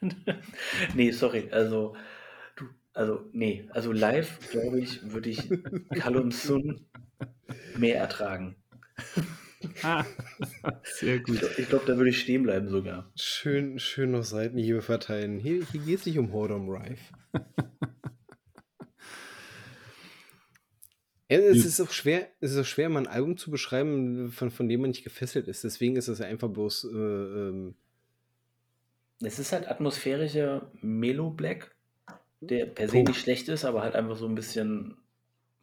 nee, 0.94 1.10
sorry, 1.10 1.48
also, 1.50 1.96
also, 2.94 3.28
nee, 3.32 3.68
also 3.70 3.92
live, 3.92 4.38
glaube 4.50 4.80
ich, 4.80 5.10
würde 5.12 5.28
ich 5.30 5.48
Callum 5.94 6.30
Sun 6.30 6.86
mehr 7.76 7.96
ertragen. 7.98 8.56
Sehr 10.84 11.16
Ich 11.16 11.22
gut. 11.24 11.38
glaube, 11.38 11.62
glaub, 11.68 11.86
da 11.86 11.96
würde 11.96 12.10
ich 12.10 12.20
stehen 12.20 12.42
bleiben 12.44 12.68
sogar. 12.68 13.10
Schön, 13.16 13.78
schön 13.78 14.10
noch 14.12 14.24
Seitenhiebe 14.24 14.82
verteilen. 14.82 15.38
Hier, 15.38 15.64
hier 15.64 15.80
geht 15.80 16.00
es 16.00 16.06
nicht 16.06 16.18
um 16.18 16.32
Hordom 16.32 16.68
Rife. 16.68 17.12
Ja, 21.30 21.38
es 21.38 21.64
ist 21.64 21.80
auch 21.80 21.90
schwer, 21.90 22.28
es 22.40 22.52
ist 22.52 22.58
auch 22.58 22.64
schwer, 22.66 22.88
mal 22.90 23.00
ein 23.00 23.06
Album 23.06 23.36
zu 23.36 23.50
beschreiben, 23.50 24.30
von, 24.30 24.50
von 24.50 24.68
dem 24.68 24.82
man 24.82 24.90
nicht 24.90 25.04
gefesselt 25.04 25.48
ist. 25.48 25.64
Deswegen 25.64 25.96
ist 25.96 26.08
es 26.08 26.20
einfach 26.20 26.48
bloß. 26.50 26.84
Äh, 26.84 26.96
ähm, 26.96 27.74
Es 29.22 29.38
ist 29.38 29.52
halt 29.52 29.66
atmosphärischer 29.68 30.70
Melo 30.82 31.30
Black, 31.30 31.73
der 32.40 32.66
per 32.66 32.88
se 32.88 33.02
nicht 33.02 33.20
schlecht 33.20 33.48
ist, 33.48 33.64
aber 33.64 33.82
halt 33.82 33.94
einfach 33.96 34.16
so 34.16 34.26
ein 34.26 34.34
bisschen, 34.34 34.96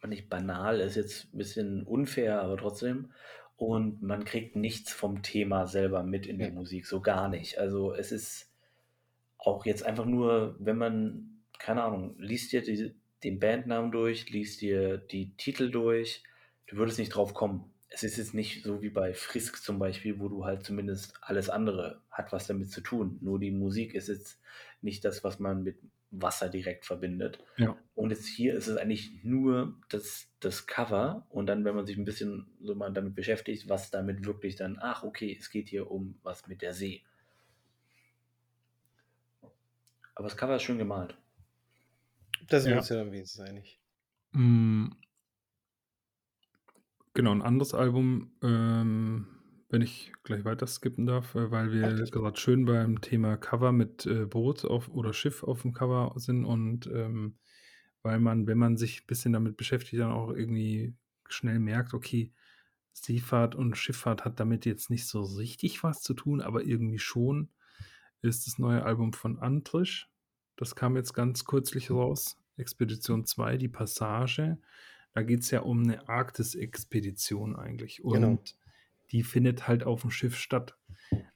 nicht 0.06 0.28
banal, 0.28 0.80
ist 0.80 0.96
jetzt 0.96 1.32
ein 1.34 1.38
bisschen 1.38 1.82
unfair, 1.84 2.40
aber 2.42 2.56
trotzdem. 2.56 3.12
und 3.56 4.02
man 4.02 4.24
kriegt 4.24 4.56
nichts 4.56 4.92
vom 4.92 5.22
Thema 5.22 5.66
selber 5.66 6.02
mit 6.02 6.26
in 6.26 6.38
der 6.38 6.48
Ja. 6.48 6.54
Musik, 6.54 6.86
so 6.86 7.00
gar 7.00 7.28
nicht. 7.28 7.58
Also, 7.58 7.94
es 7.94 8.10
ist 8.10 8.50
auch 9.38 9.66
jetzt 9.66 9.84
einfach 9.84 10.06
nur, 10.06 10.56
wenn 10.58 10.78
man 10.78 11.28
keine 11.58 11.82
Ahnung, 11.84 12.16
liest 12.18 12.52
dir 12.52 12.62
die 12.62 12.94
den 13.22 13.38
Bandnamen 13.38 13.92
durch, 13.92 14.30
liest 14.30 14.60
dir 14.62 14.98
die 14.98 15.36
Titel 15.36 15.70
durch, 15.70 16.24
du 16.66 16.76
würdest 16.76 16.98
nicht 16.98 17.10
drauf 17.10 17.34
kommen. 17.34 17.72
Es 17.88 18.02
ist 18.02 18.16
jetzt 18.16 18.34
nicht 18.34 18.64
so 18.64 18.82
wie 18.82 18.90
bei 18.90 19.14
Frisk 19.14 19.62
zum 19.62 19.78
Beispiel, 19.78 20.18
wo 20.18 20.28
du 20.28 20.44
halt 20.44 20.64
zumindest 20.64 21.14
alles 21.20 21.48
andere 21.48 22.02
hat 22.10 22.32
was 22.32 22.46
damit 22.48 22.70
zu 22.72 22.80
tun. 22.80 23.18
Nur 23.20 23.38
die 23.38 23.52
Musik 23.52 23.94
ist 23.94 24.08
jetzt 24.08 24.40
nicht 24.80 25.04
das, 25.04 25.22
was 25.22 25.38
man 25.38 25.62
mit 25.62 25.78
Wasser 26.12 26.48
direkt 26.48 26.84
verbindet. 26.84 27.42
Ja. 27.56 27.76
Und 27.94 28.10
jetzt 28.10 28.26
hier 28.26 28.54
ist 28.54 28.68
es 28.68 28.76
eigentlich 28.76 29.24
nur 29.24 29.80
das, 29.88 30.28
das 30.40 30.66
Cover 30.66 31.26
und 31.30 31.46
dann, 31.46 31.64
wenn 31.64 31.74
man 31.74 31.86
sich 31.86 31.96
ein 31.96 32.04
bisschen 32.04 32.46
so 32.60 32.74
mal 32.74 32.92
damit 32.92 33.14
beschäftigt, 33.14 33.68
was 33.68 33.90
damit 33.90 34.24
wirklich 34.26 34.54
dann, 34.56 34.78
ach 34.80 35.02
okay, 35.02 35.34
es 35.38 35.50
geht 35.50 35.68
hier 35.68 35.90
um 35.90 36.18
was 36.22 36.46
mit 36.46 36.62
der 36.62 36.74
See. 36.74 37.02
Aber 40.14 40.28
das 40.28 40.36
Cover 40.36 40.56
ist 40.56 40.62
schön 40.62 40.78
gemalt. 40.78 41.16
Da 42.48 42.60
sind 42.60 42.70
wir 42.70 42.74
Ja. 42.74 42.78
uns 42.80 42.88
ja 42.90 42.96
dann 42.96 43.12
wenigstens 43.12 43.40
einig. 43.48 43.80
Mm. 44.32 44.88
Genau, 47.14 47.30
ein 47.32 47.42
anderes 47.42 47.74
Album, 47.74 48.32
ähm, 48.42 49.26
wenn 49.72 49.80
ich 49.82 50.12
gleich 50.22 50.44
weiter 50.44 50.66
skippen 50.66 51.06
darf, 51.06 51.34
äh, 51.34 51.50
weil 51.50 51.72
wir 51.72 52.04
gerade 52.04 52.38
schön 52.38 52.66
beim 52.66 53.00
Thema 53.00 53.38
Cover 53.38 53.72
mit 53.72 54.04
äh, 54.06 54.26
Boot 54.26 54.66
auf 54.66 54.88
oder 54.90 55.14
Schiff 55.14 55.42
auf 55.42 55.62
dem 55.62 55.72
Cover 55.72 56.12
sind 56.16 56.44
und 56.44 56.86
ähm, 56.86 57.38
weil 58.02 58.20
man, 58.20 58.46
wenn 58.46 58.58
man 58.58 58.76
sich 58.76 59.02
ein 59.02 59.06
bisschen 59.06 59.32
damit 59.32 59.56
beschäftigt, 59.56 60.02
dann 60.02 60.12
auch 60.12 60.30
irgendwie 60.30 60.94
schnell 61.28 61.58
merkt, 61.58 61.94
okay, 61.94 62.32
Seefahrt 62.92 63.54
und 63.54 63.76
Schifffahrt 63.76 64.26
hat 64.26 64.38
damit 64.40 64.66
jetzt 64.66 64.90
nicht 64.90 65.06
so 65.06 65.22
richtig 65.22 65.82
was 65.82 66.02
zu 66.02 66.12
tun, 66.12 66.42
aber 66.42 66.62
irgendwie 66.64 66.98
schon, 66.98 67.48
ist 68.20 68.46
das 68.46 68.58
neue 68.58 68.84
Album 68.84 69.14
von 69.14 69.38
Antrisch. 69.38 70.10
Das 70.56 70.76
kam 70.76 70.96
jetzt 70.96 71.14
ganz 71.14 71.46
kürzlich 71.46 71.90
raus. 71.90 72.36
Expedition 72.58 73.24
2, 73.24 73.56
die 73.56 73.68
Passage. 73.68 74.58
Da 75.14 75.22
geht 75.22 75.40
es 75.40 75.50
ja 75.50 75.60
um 75.60 75.82
eine 75.82 76.08
Arktis-Expedition 76.08 77.56
eigentlich. 77.56 78.04
Und 78.04 78.14
Genau. 78.14 78.42
Die 79.12 79.22
findet 79.22 79.68
halt 79.68 79.84
auf 79.84 80.02
dem 80.02 80.10
Schiff 80.10 80.36
statt. 80.36 80.76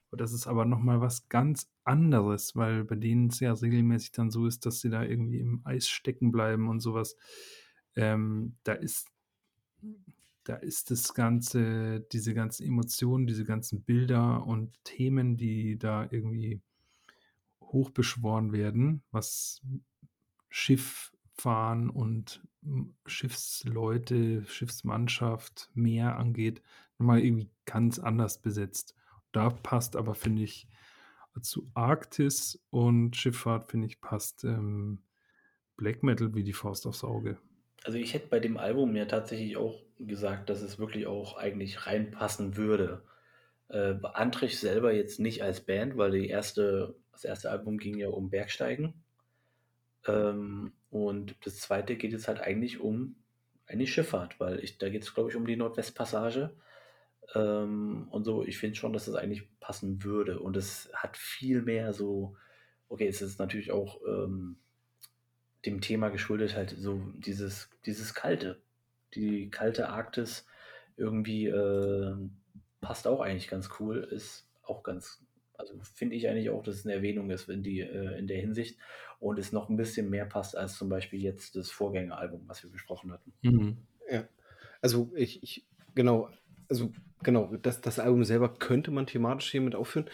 Und 0.09 0.21
das 0.21 0.33
ist 0.33 0.47
aber 0.47 0.65
nochmal 0.65 1.01
was 1.01 1.29
ganz 1.29 1.71
anderes, 1.83 2.55
weil 2.55 2.83
bei 2.83 2.95
denen 2.95 3.27
es 3.27 3.39
ja 3.39 3.53
regelmäßig 3.53 4.11
dann 4.11 4.31
so 4.31 4.47
ist, 4.47 4.65
dass 4.65 4.79
sie 4.79 4.89
da 4.89 5.03
irgendwie 5.03 5.39
im 5.39 5.61
Eis 5.63 5.87
stecken 5.87 6.31
bleiben 6.31 6.69
und 6.69 6.79
sowas. 6.79 7.15
Ähm, 7.95 8.55
da 8.63 8.73
ist 8.73 9.07
da 10.47 10.55
ist 10.55 10.91
das 10.91 11.13
ganze, 11.13 11.99
diese 12.13 12.33
ganzen 12.33 12.65
Emotionen, 12.65 13.27
diese 13.27 13.43
ganzen 13.43 13.81
Bilder 13.81 14.45
und 14.47 14.81
Themen, 14.85 15.35
die 15.35 15.77
da 15.77 16.07
irgendwie 16.09 16.61
hochbeschworen 17.61 18.53
werden, 18.53 19.03
was 19.11 19.61
Schifffahren 21.37 21.89
und 21.89 22.41
Schiffsleute, 23.05 24.43
Schiffsmannschaft, 24.45 25.69
Meer 25.75 26.17
angeht, 26.17 26.61
nochmal 26.97 27.19
irgendwie 27.19 27.51
ganz 27.65 27.99
anders 27.99 28.41
besetzt. 28.41 28.95
Da 29.31 29.51
passt 29.51 29.95
aber, 29.95 30.15
finde 30.15 30.43
ich, 30.43 30.67
zu 31.41 31.69
Arktis 31.75 32.65
und 32.71 33.15
Schifffahrt, 33.15 33.69
finde 33.69 33.87
ich, 33.87 34.01
passt 34.01 34.43
ähm, 34.43 35.03
Black 35.77 36.01
Metal 36.01 36.33
wie 36.33 36.43
die 36.43 36.53
Faust 36.53 36.87
aufs 36.87 37.03
Auge. 37.03 37.37
Also 37.83 37.99
ich 37.99 38.15
hätte 38.15 38.27
bei 38.27 38.39
dem 38.39 38.57
Album 38.57 38.95
ja 38.95 39.05
tatsächlich 39.05 39.57
auch 39.57 39.79
gesagt, 39.99 40.49
dass 40.49 40.61
es 40.61 40.79
wirklich 40.79 41.05
auch 41.05 41.37
eigentlich 41.37 41.85
reinpassen 41.85 42.57
würde. 42.57 43.03
Äh, 43.69 43.93
Antrich 44.01 44.59
selber 44.59 44.91
jetzt 44.91 45.19
nicht 45.19 45.43
als 45.43 45.61
Band, 45.61 45.97
weil 45.97 46.11
die 46.11 46.27
erste, 46.27 46.95
das 47.11 47.23
erste 47.23 47.51
Album 47.51 47.77
ging 47.77 47.99
ja 47.99 48.09
um 48.09 48.31
Bergsteigen. 48.31 48.95
Ähm, 50.07 50.73
und 50.89 51.35
das 51.43 51.59
zweite 51.59 51.95
geht 51.95 52.11
jetzt 52.11 52.27
halt 52.27 52.39
eigentlich 52.39 52.79
um 52.79 53.15
eine 53.65 53.87
Schifffahrt, 53.87 54.39
weil 54.39 54.63
ich, 54.63 54.77
da 54.77 54.89
geht 54.89 55.03
es, 55.03 55.13
glaube 55.13 55.29
ich, 55.29 55.35
um 55.35 55.45
die 55.45 55.57
Nordwestpassage. 55.57 56.55
Ähm, 57.35 58.07
und 58.09 58.23
so, 58.23 58.45
ich 58.45 58.57
finde 58.57 58.75
schon, 58.75 58.93
dass 58.93 59.05
das 59.05 59.15
eigentlich 59.15 59.47
passen 59.59 60.03
würde. 60.03 60.39
Und 60.39 60.55
es 60.55 60.89
hat 60.93 61.17
viel 61.17 61.61
mehr 61.61 61.93
so, 61.93 62.37
okay, 62.87 63.07
es 63.07 63.21
ist 63.21 63.39
natürlich 63.39 63.71
auch 63.71 63.99
ähm, 64.07 64.57
dem 65.65 65.81
Thema 65.81 66.09
geschuldet, 66.09 66.55
halt 66.55 66.75
so 66.77 67.01
dieses, 67.15 67.69
dieses 67.85 68.13
Kalte. 68.13 68.61
Die 69.15 69.49
kalte 69.49 69.89
Arktis 69.89 70.45
irgendwie 70.95 71.47
äh, 71.47 72.15
passt 72.79 73.07
auch 73.07 73.19
eigentlich 73.19 73.49
ganz 73.49 73.69
cool, 73.79 73.97
ist 74.11 74.47
auch 74.63 74.83
ganz, 74.83 75.23
also 75.57 75.73
finde 75.93 76.15
ich 76.15 76.27
eigentlich 76.29 76.49
auch, 76.49 76.63
dass 76.63 76.75
es 76.75 76.85
eine 76.85 76.95
Erwähnung 76.95 77.29
ist 77.31 77.49
in, 77.49 77.63
die, 77.63 77.81
äh, 77.81 78.17
in 78.17 78.27
der 78.27 78.37
Hinsicht 78.37 78.77
und 79.19 79.39
es 79.39 79.51
noch 79.51 79.69
ein 79.69 79.77
bisschen 79.77 80.09
mehr 80.09 80.25
passt 80.25 80.55
als 80.55 80.77
zum 80.77 80.89
Beispiel 80.89 81.21
jetzt 81.21 81.55
das 81.55 81.71
Vorgängeralbum, 81.71 82.43
was 82.47 82.63
wir 82.63 82.71
besprochen 82.71 83.11
hatten. 83.11 83.33
Mhm. 83.41 83.77
Ja. 84.09 84.27
Also 84.81 85.11
ich, 85.15 85.41
ich 85.43 85.65
genau, 85.95 86.29
also 86.69 86.91
genau, 87.23 87.55
das, 87.57 87.81
das 87.81 87.99
Album 87.99 88.23
selber 88.23 88.53
könnte 88.53 88.91
man 88.91 89.07
thematisch 89.07 89.51
hier 89.51 89.61
mit 89.61 89.75
aufführen. 89.75 90.09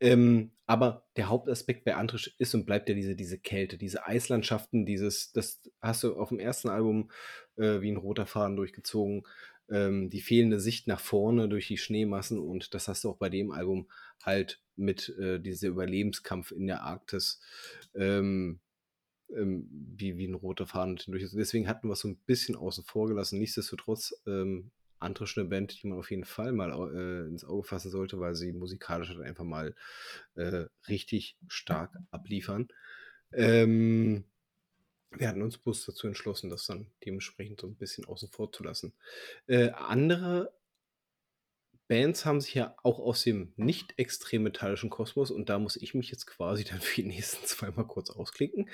Ähm, 0.00 0.52
aber 0.66 1.04
der 1.16 1.28
Hauptaspekt 1.28 1.84
bei 1.84 1.96
Antrisch 1.96 2.34
ist 2.38 2.54
und 2.54 2.64
bleibt 2.64 2.88
ja 2.88 2.94
diese, 2.94 3.16
diese 3.16 3.38
Kälte, 3.38 3.76
diese 3.76 4.06
Eislandschaften, 4.06 4.86
dieses, 4.86 5.32
das 5.32 5.62
hast 5.80 6.04
du 6.04 6.16
auf 6.16 6.28
dem 6.28 6.38
ersten 6.38 6.68
Album 6.68 7.10
äh, 7.56 7.80
wie 7.80 7.90
ein 7.90 7.96
roter 7.96 8.26
Faden 8.26 8.56
durchgezogen, 8.56 9.26
ähm, 9.70 10.10
die 10.10 10.20
fehlende 10.20 10.60
Sicht 10.60 10.86
nach 10.86 11.00
vorne 11.00 11.48
durch 11.48 11.68
die 11.68 11.78
Schneemassen 11.78 12.38
und 12.38 12.74
das 12.74 12.88
hast 12.88 13.04
du 13.04 13.10
auch 13.10 13.16
bei 13.16 13.28
dem 13.28 13.50
Album 13.50 13.88
halt 14.22 14.60
mit 14.76 15.08
äh, 15.18 15.40
dieser 15.40 15.68
Überlebenskampf 15.68 16.52
in 16.52 16.66
der 16.66 16.82
Arktis. 16.82 17.40
Ähm, 17.94 18.60
ähm, 19.30 19.68
wie, 19.70 20.16
wie 20.16 20.26
ein 20.26 20.34
roter 20.34 20.66
Faden 20.66 21.00
durch. 21.06 21.24
Deswegen 21.32 21.68
hatten 21.68 21.88
wir 21.88 21.94
es 21.94 22.00
so 22.00 22.08
ein 22.08 22.18
bisschen 22.26 22.56
außen 22.56 22.84
vor 22.84 23.08
gelassen. 23.08 23.38
Nichtsdestotrotz 23.38 24.14
ähm, 24.26 24.70
Antrisch 25.04 25.36
eine 25.36 25.48
Band, 25.48 25.82
die 25.82 25.86
man 25.86 25.98
auf 25.98 26.10
jeden 26.10 26.24
Fall 26.24 26.52
mal 26.52 26.72
äh, 26.72 27.28
ins 27.28 27.44
Auge 27.44 27.64
fassen 27.64 27.90
sollte, 27.90 28.20
weil 28.20 28.34
sie 28.34 28.52
musikalisch 28.52 29.10
halt 29.10 29.20
einfach 29.20 29.44
mal 29.44 29.74
äh, 30.34 30.64
richtig 30.88 31.36
stark 31.46 31.94
abliefern. 32.10 32.68
Ähm, 33.32 34.24
wir 35.10 35.28
hatten 35.28 35.42
uns 35.42 35.58
bloß 35.58 35.84
dazu 35.84 36.06
entschlossen, 36.06 36.48
das 36.48 36.66
dann 36.66 36.90
dementsprechend 37.04 37.60
so 37.60 37.66
ein 37.66 37.76
bisschen 37.76 38.06
außen 38.06 38.30
vor 38.30 38.50
zu 38.50 38.62
lassen. 38.62 38.94
Äh, 39.46 39.70
andere 39.70 40.54
Bands 41.88 42.24
haben 42.24 42.40
sich 42.40 42.54
ja 42.54 42.74
auch 42.82 42.98
aus 42.98 43.22
dem 43.22 43.52
nicht 43.56 43.94
extrem 43.98 44.42
metallischen 44.42 44.90
Kosmos, 44.90 45.30
und 45.30 45.48
da 45.48 45.58
muss 45.58 45.76
ich 45.76 45.94
mich 45.94 46.10
jetzt 46.10 46.26
quasi 46.26 46.64
dann 46.70 46.80
für 46.80 47.02
die 47.02 47.08
nächsten 47.08 47.44
zwei 47.46 47.70
mal 47.70 47.84
kurz 47.84 48.10
ausklicken, 48.10 48.68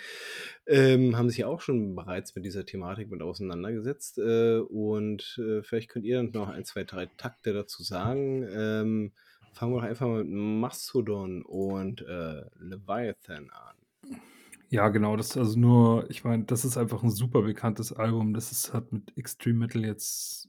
ähm, 0.66 1.16
haben 1.16 1.28
sich 1.28 1.38
ja 1.38 1.46
auch 1.48 1.60
schon 1.60 1.94
bereits 1.94 2.34
mit 2.34 2.44
dieser 2.44 2.64
Thematik 2.64 3.10
mit 3.10 3.22
auseinandergesetzt. 3.22 4.18
Äh, 4.18 4.58
und 4.58 5.38
äh, 5.38 5.62
vielleicht 5.62 5.88
könnt 5.88 6.04
ihr 6.04 6.16
dann 6.16 6.30
noch 6.32 6.48
ein, 6.48 6.64
zwei, 6.64 6.84
drei 6.84 7.06
Takte 7.06 7.52
dazu 7.52 7.82
sagen. 7.82 8.46
Ähm, 8.50 9.12
fangen 9.52 9.72
wir 9.72 9.80
doch 9.80 9.88
einfach 9.88 10.06
mal 10.06 10.24
mit 10.24 10.32
Mastodon 10.32 11.42
und 11.42 12.02
äh, 12.02 12.42
Leviathan 12.58 13.50
an. 13.50 14.20
Ja, 14.68 14.88
genau, 14.88 15.16
das 15.16 15.30
ist 15.30 15.36
also 15.36 15.58
nur, 15.58 16.08
ich 16.10 16.22
meine, 16.22 16.44
das 16.44 16.64
ist 16.64 16.76
einfach 16.76 17.02
ein 17.02 17.10
super 17.10 17.42
bekanntes 17.42 17.92
Album. 17.92 18.32
Das 18.34 18.52
ist, 18.52 18.72
hat 18.72 18.92
mit 18.92 19.16
Extreme 19.16 19.58
Metal 19.58 19.84
jetzt 19.84 20.48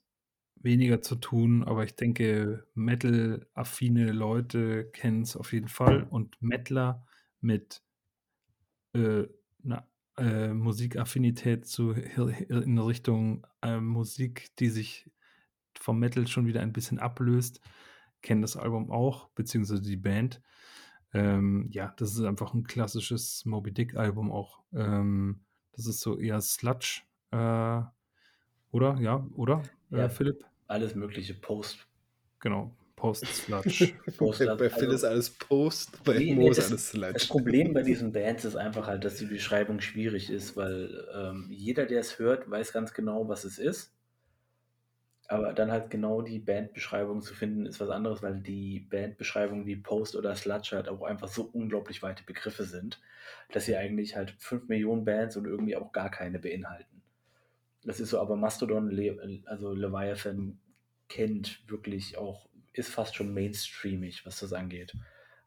weniger 0.63 1.01
zu 1.01 1.15
tun, 1.15 1.63
aber 1.63 1.83
ich 1.83 1.95
denke, 1.95 2.67
Metal-affine 2.75 4.11
Leute 4.11 4.89
kennen 4.91 5.23
es 5.23 5.35
auf 5.35 5.53
jeden 5.53 5.67
Fall 5.67 6.03
und 6.03 6.41
Metaler 6.41 7.05
mit 7.41 7.83
äh, 8.93 9.25
einer 9.63 9.87
äh, 10.17 10.53
Musikaffinität 10.53 11.65
zu, 11.65 11.91
in 11.91 12.77
Richtung 12.77 13.47
äh, 13.61 13.79
Musik, 13.79 14.55
die 14.57 14.69
sich 14.69 15.09
vom 15.77 15.99
Metal 15.99 16.27
schon 16.27 16.45
wieder 16.45 16.61
ein 16.61 16.73
bisschen 16.73 16.99
ablöst, 16.99 17.61
kennen 18.21 18.41
das 18.41 18.57
Album 18.57 18.91
auch, 18.91 19.29
beziehungsweise 19.29 19.81
die 19.81 19.97
Band. 19.97 20.41
Ähm, 21.13 21.69
ja, 21.71 21.93
das 21.97 22.13
ist 22.13 22.23
einfach 22.23 22.53
ein 22.53 22.63
klassisches 22.63 23.45
Moby 23.45 23.73
Dick-Album 23.73 24.31
auch. 24.31 24.63
Ähm, 24.73 25.41
das 25.73 25.87
ist 25.87 26.01
so 26.01 26.17
eher 26.17 26.39
Sludge, 26.41 27.01
äh, 27.31 27.81
oder? 28.71 28.97
Ja, 28.99 29.27
oder, 29.33 29.63
Ja. 29.89 30.05
äh, 30.05 30.09
Philipp? 30.09 30.45
Alles 30.71 30.95
mögliche 30.95 31.33
Post. 31.33 31.85
Genau, 32.39 32.71
Post-Sludge. 32.95 33.93
Post 34.17 34.39
bei, 34.39 34.55
bei 34.55 34.69
Phil 34.69 34.83
also- 34.85 34.93
ist 34.95 35.03
alles 35.03 35.29
Post, 35.31 36.03
bei 36.05 36.17
Nee, 36.17 36.33
Mo 36.33 36.49
ist 36.49 36.57
das- 36.59 36.69
alles 36.69 36.89
Sludge. 36.89 37.13
Das 37.13 37.27
Problem 37.27 37.73
bei 37.73 37.83
diesen 37.83 38.13
Bands 38.13 38.45
ist 38.45 38.55
einfach 38.55 38.87
halt, 38.87 39.03
dass 39.03 39.15
die 39.15 39.25
Beschreibung 39.25 39.81
schwierig 39.81 40.29
ist, 40.29 40.55
weil 40.55 41.05
ähm, 41.13 41.47
jeder, 41.51 41.85
der 41.85 41.99
es 41.99 42.19
hört, 42.19 42.49
weiß 42.49 42.71
ganz 42.71 42.93
genau, 42.93 43.27
was 43.27 43.43
es 43.43 43.57
ist. 43.57 43.93
Aber 45.27 45.53
dann 45.53 45.71
halt 45.71 45.89
genau 45.89 46.21
die 46.21 46.39
Bandbeschreibung 46.39 47.21
zu 47.21 47.33
finden, 47.33 47.65
ist 47.65 47.79
was 47.79 47.89
anderes, 47.89 48.21
weil 48.21 48.39
die 48.41 48.79
Bandbeschreibung 48.81 49.65
wie 49.65 49.77
Post 49.77 50.15
oder 50.15 50.35
Sludge 50.35 50.71
halt 50.73 50.89
auch 50.89 51.03
einfach 51.03 51.27
so 51.29 51.49
unglaublich 51.53 52.01
weite 52.03 52.23
Begriffe 52.23 52.63
sind, 52.65 52.99
dass 53.51 53.65
sie 53.65 53.75
eigentlich 53.77 54.15
halt 54.15 54.31
5 54.39 54.67
Millionen 54.67 55.05
Bands 55.05 55.37
und 55.37 55.45
irgendwie 55.45 55.75
auch 55.75 55.91
gar 55.93 56.11
keine 56.11 56.39
beinhalten. 56.39 56.90
Das 57.83 57.99
ist 57.99 58.09
so, 58.09 58.19
aber 58.19 58.35
Mastodon, 58.35 58.89
Le 58.89 59.41
also 59.45 59.73
Leviathan 59.73 60.59
kennt, 61.09 61.67
wirklich 61.69 62.17
auch, 62.17 62.47
ist 62.73 62.89
fast 62.89 63.15
schon 63.15 63.33
mainstreamig, 63.33 64.25
was 64.25 64.39
das 64.39 64.53
angeht. 64.53 64.93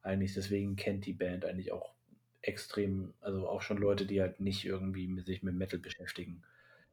Eigentlich, 0.02 0.34
deswegen 0.34 0.76
kennt 0.76 1.06
die 1.06 1.12
Band 1.12 1.44
eigentlich 1.44 1.72
auch 1.72 1.94
extrem, 2.42 3.14
also 3.20 3.48
auch 3.48 3.62
schon 3.62 3.78
Leute, 3.78 4.06
die 4.06 4.20
halt 4.20 4.40
nicht 4.40 4.64
irgendwie 4.64 5.06
mit, 5.06 5.26
sich 5.26 5.42
mit 5.42 5.54
Metal 5.54 5.78
beschäftigen. 5.78 6.42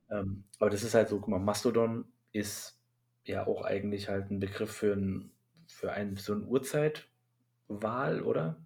Ähm, 0.10 0.44
aber 0.60 0.70
das 0.70 0.84
ist 0.84 0.94
halt 0.94 1.10
so, 1.10 1.20
guck 1.20 1.30
mal, 1.30 1.40
Mastodon 1.40 2.06
ist 2.32 2.80
ja 3.26 3.46
auch 3.48 3.64
eigentlich 3.64 4.10
halt 4.10 4.32
ein 4.32 4.40
Begriff 4.40 4.72
für, 4.72 4.94
ein, 4.94 5.32
für 5.68 5.92
ein, 5.92 6.16
so 6.16 6.34
eine 6.34 6.44
Uhrzeitwahl, 6.44 8.22
oder? 8.22 8.62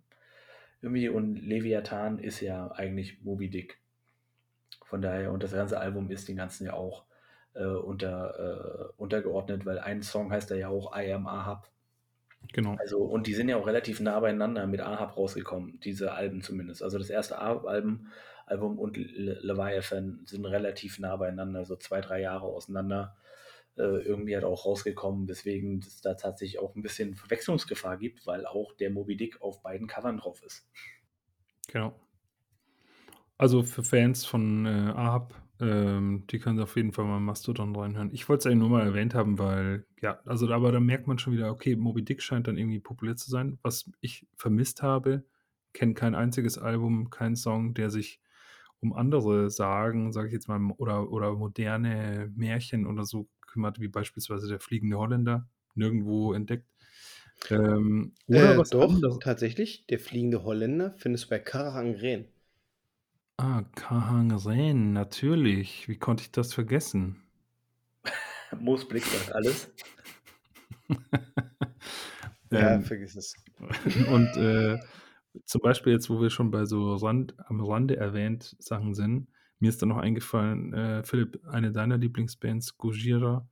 Irgendwie, 0.81 1.09
und 1.09 1.37
Leviathan 1.37 2.19
ist 2.19 2.41
ja 2.41 2.71
eigentlich 2.71 3.23
Moby 3.23 3.49
Dick. 3.49 3.79
Von 4.85 5.01
daher, 5.01 5.31
und 5.31 5.43
das 5.43 5.51
ganze 5.51 5.79
Album 5.79 6.09
ist 6.09 6.27
den 6.27 6.37
ganzen 6.37 6.65
ja 6.65 6.73
auch 6.73 7.05
äh, 7.53 7.65
unter, 7.65 8.39
äh, 8.39 8.93
untergeordnet, 8.97 9.65
weil 9.65 9.79
ein 9.79 10.01
Song 10.01 10.31
heißt 10.31 10.49
ja 10.51 10.69
auch 10.69 10.95
I 10.97 11.11
Am 11.11 11.27
Ahab. 11.27 11.69
Genau. 12.53 12.75
Also, 12.79 12.99
und 12.99 13.27
die 13.27 13.33
sind 13.33 13.49
ja 13.49 13.57
auch 13.57 13.67
relativ 13.67 13.99
nah 13.99 14.19
beieinander 14.19 14.67
mit 14.67 14.79
Ahab 14.81 15.17
rausgekommen, 15.17 15.79
diese 15.79 16.13
Alben 16.13 16.41
zumindest. 16.41 16.83
Also 16.83 16.97
das 16.97 17.09
erste 17.09 17.39
Ahab-Album 17.39 18.07
Album 18.45 18.77
und 18.77 18.95
Le 18.95 19.39
Leviathan 19.41 20.21
sind 20.25 20.45
relativ 20.45 20.99
nah 20.99 21.15
beieinander, 21.15 21.65
so 21.65 21.75
zwei, 21.75 21.99
drei 22.01 22.21
Jahre 22.21 22.45
auseinander. 22.45 23.17
Äh, 23.77 24.05
irgendwie 24.05 24.35
halt 24.35 24.45
auch 24.45 24.65
rausgekommen, 24.65 25.27
weswegen 25.27 25.79
es 25.79 25.99
da 25.99 26.13
tatsächlich 26.13 26.59
auch 26.59 26.75
ein 26.75 26.81
bisschen 26.81 27.15
Verwechslungsgefahr 27.15 27.97
gibt, 27.97 28.25
weil 28.25 28.45
auch 28.45 28.71
der 28.73 28.89
Moby 28.89 29.17
Dick 29.17 29.41
auf 29.41 29.61
beiden 29.61 29.87
Covern 29.87 30.17
drauf 30.17 30.41
ist. 30.43 30.65
Genau. 31.67 31.93
Also 33.37 33.63
für 33.63 33.83
Fans 33.83 34.25
von 34.25 34.65
äh, 34.65 34.69
Ahab, 34.95 35.33
ähm, 35.59 36.25
die 36.29 36.39
können 36.39 36.59
auf 36.59 36.75
jeden 36.75 36.91
Fall 36.91 37.05
mal 37.05 37.19
Mastodon 37.19 37.75
reinhören. 37.75 38.11
Ich 38.13 38.27
wollte 38.29 38.39
es 38.39 38.45
eigentlich 38.45 38.59
nur 38.59 38.69
mal 38.69 38.85
erwähnt 38.85 39.13
haben, 39.13 39.39
weil, 39.39 39.85
ja, 40.01 40.19
also 40.25 40.49
aber 40.51 40.71
da 40.71 40.79
merkt 40.79 41.07
man 41.07 41.17
schon 41.17 41.33
wieder, 41.33 41.51
okay, 41.51 41.75
Moby 41.75 42.03
Dick 42.03 42.21
scheint 42.21 42.47
dann 42.47 42.57
irgendwie 42.57 42.79
populär 42.79 43.15
zu 43.15 43.29
sein. 43.29 43.59
Was 43.61 43.89
ich 43.99 44.27
vermisst 44.35 44.81
habe, 44.81 45.25
kenne 45.73 45.93
kein 45.93 46.15
einziges 46.15 46.57
Album, 46.57 47.09
keinen 47.09 47.35
Song, 47.35 47.73
der 47.73 47.89
sich 47.89 48.21
um 48.79 48.93
andere 48.93 49.49
Sagen, 49.49 50.11
sage 50.11 50.27
ich 50.27 50.33
jetzt 50.33 50.47
mal, 50.47 50.59
oder, 50.77 51.11
oder 51.11 51.33
moderne 51.33 52.31
Märchen 52.35 52.85
oder 52.85 53.05
so 53.05 53.27
kümmert, 53.47 53.79
wie 53.79 53.87
beispielsweise 53.87 54.47
der 54.47 54.59
fliegende 54.59 54.97
Holländer, 54.97 55.47
nirgendwo 55.73 56.33
entdeckt. 56.33 56.67
Ähm, 57.49 58.13
oder 58.27 58.53
äh, 58.53 58.57
was 58.57 58.69
doch, 58.69 58.93
anderes. 58.93 59.19
tatsächlich, 59.19 59.87
der 59.87 59.99
fliegende 59.99 60.43
Holländer 60.43 60.93
findest 60.97 61.25
du 61.25 61.29
bei 61.29 61.39
Karangren. 61.39 62.27
Ah, 63.37 63.63
Kahangren, 63.75 64.93
natürlich. 64.93 65.87
Wie 65.89 65.97
konnte 65.97 66.23
ich 66.23 66.31
das 66.31 66.53
vergessen? 66.53 67.21
Moosblick 68.57 69.03
sagt 69.03 69.33
alles. 69.33 69.71
ja, 72.51 72.75
ähm, 72.75 72.83
vergiss 72.83 73.15
es. 73.15 73.35
Und 74.09 74.37
äh, 74.37 74.79
zum 75.43 75.61
Beispiel 75.61 75.93
jetzt, 75.93 76.09
wo 76.09 76.21
wir 76.21 76.29
schon 76.29 76.51
bei 76.51 76.65
so 76.65 76.95
Rand, 76.95 77.35
am 77.49 77.61
Rande 77.61 77.97
erwähnt 77.97 78.55
Sachen 78.59 78.93
sind, 78.93 79.27
mir 79.59 79.69
ist 79.69 79.81
da 79.81 79.85
noch 79.85 79.97
eingefallen, 79.97 80.73
äh, 80.73 81.03
Philipp, 81.03 81.41
eine 81.47 81.71
deiner 81.71 81.97
Lieblingsbands, 81.97 82.77
Gojira, 82.77 83.47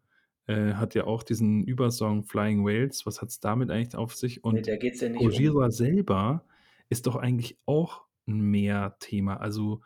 äh, 0.48 0.74
hat 0.74 0.96
ja 0.96 1.06
auch 1.06 1.24
diesen 1.24 1.64
Übersong 1.64 2.24
Flying 2.24 2.66
Whales. 2.66 3.06
Was 3.06 3.22
hat 3.22 3.30
es 3.30 3.40
damit 3.40 3.72
eigentlich 3.72 3.96
auf 3.96 4.16
sich? 4.16 4.44
Und 4.44 4.56
nee, 4.56 4.62
ja 4.66 4.78
Gojira 4.78 5.66
um. 5.66 5.72
selber 5.72 6.46
ist 6.90 7.08
doch 7.08 7.16
eigentlich 7.16 7.58
auch 7.66 8.04
Meerthema. 8.26 9.38
Also 9.38 9.82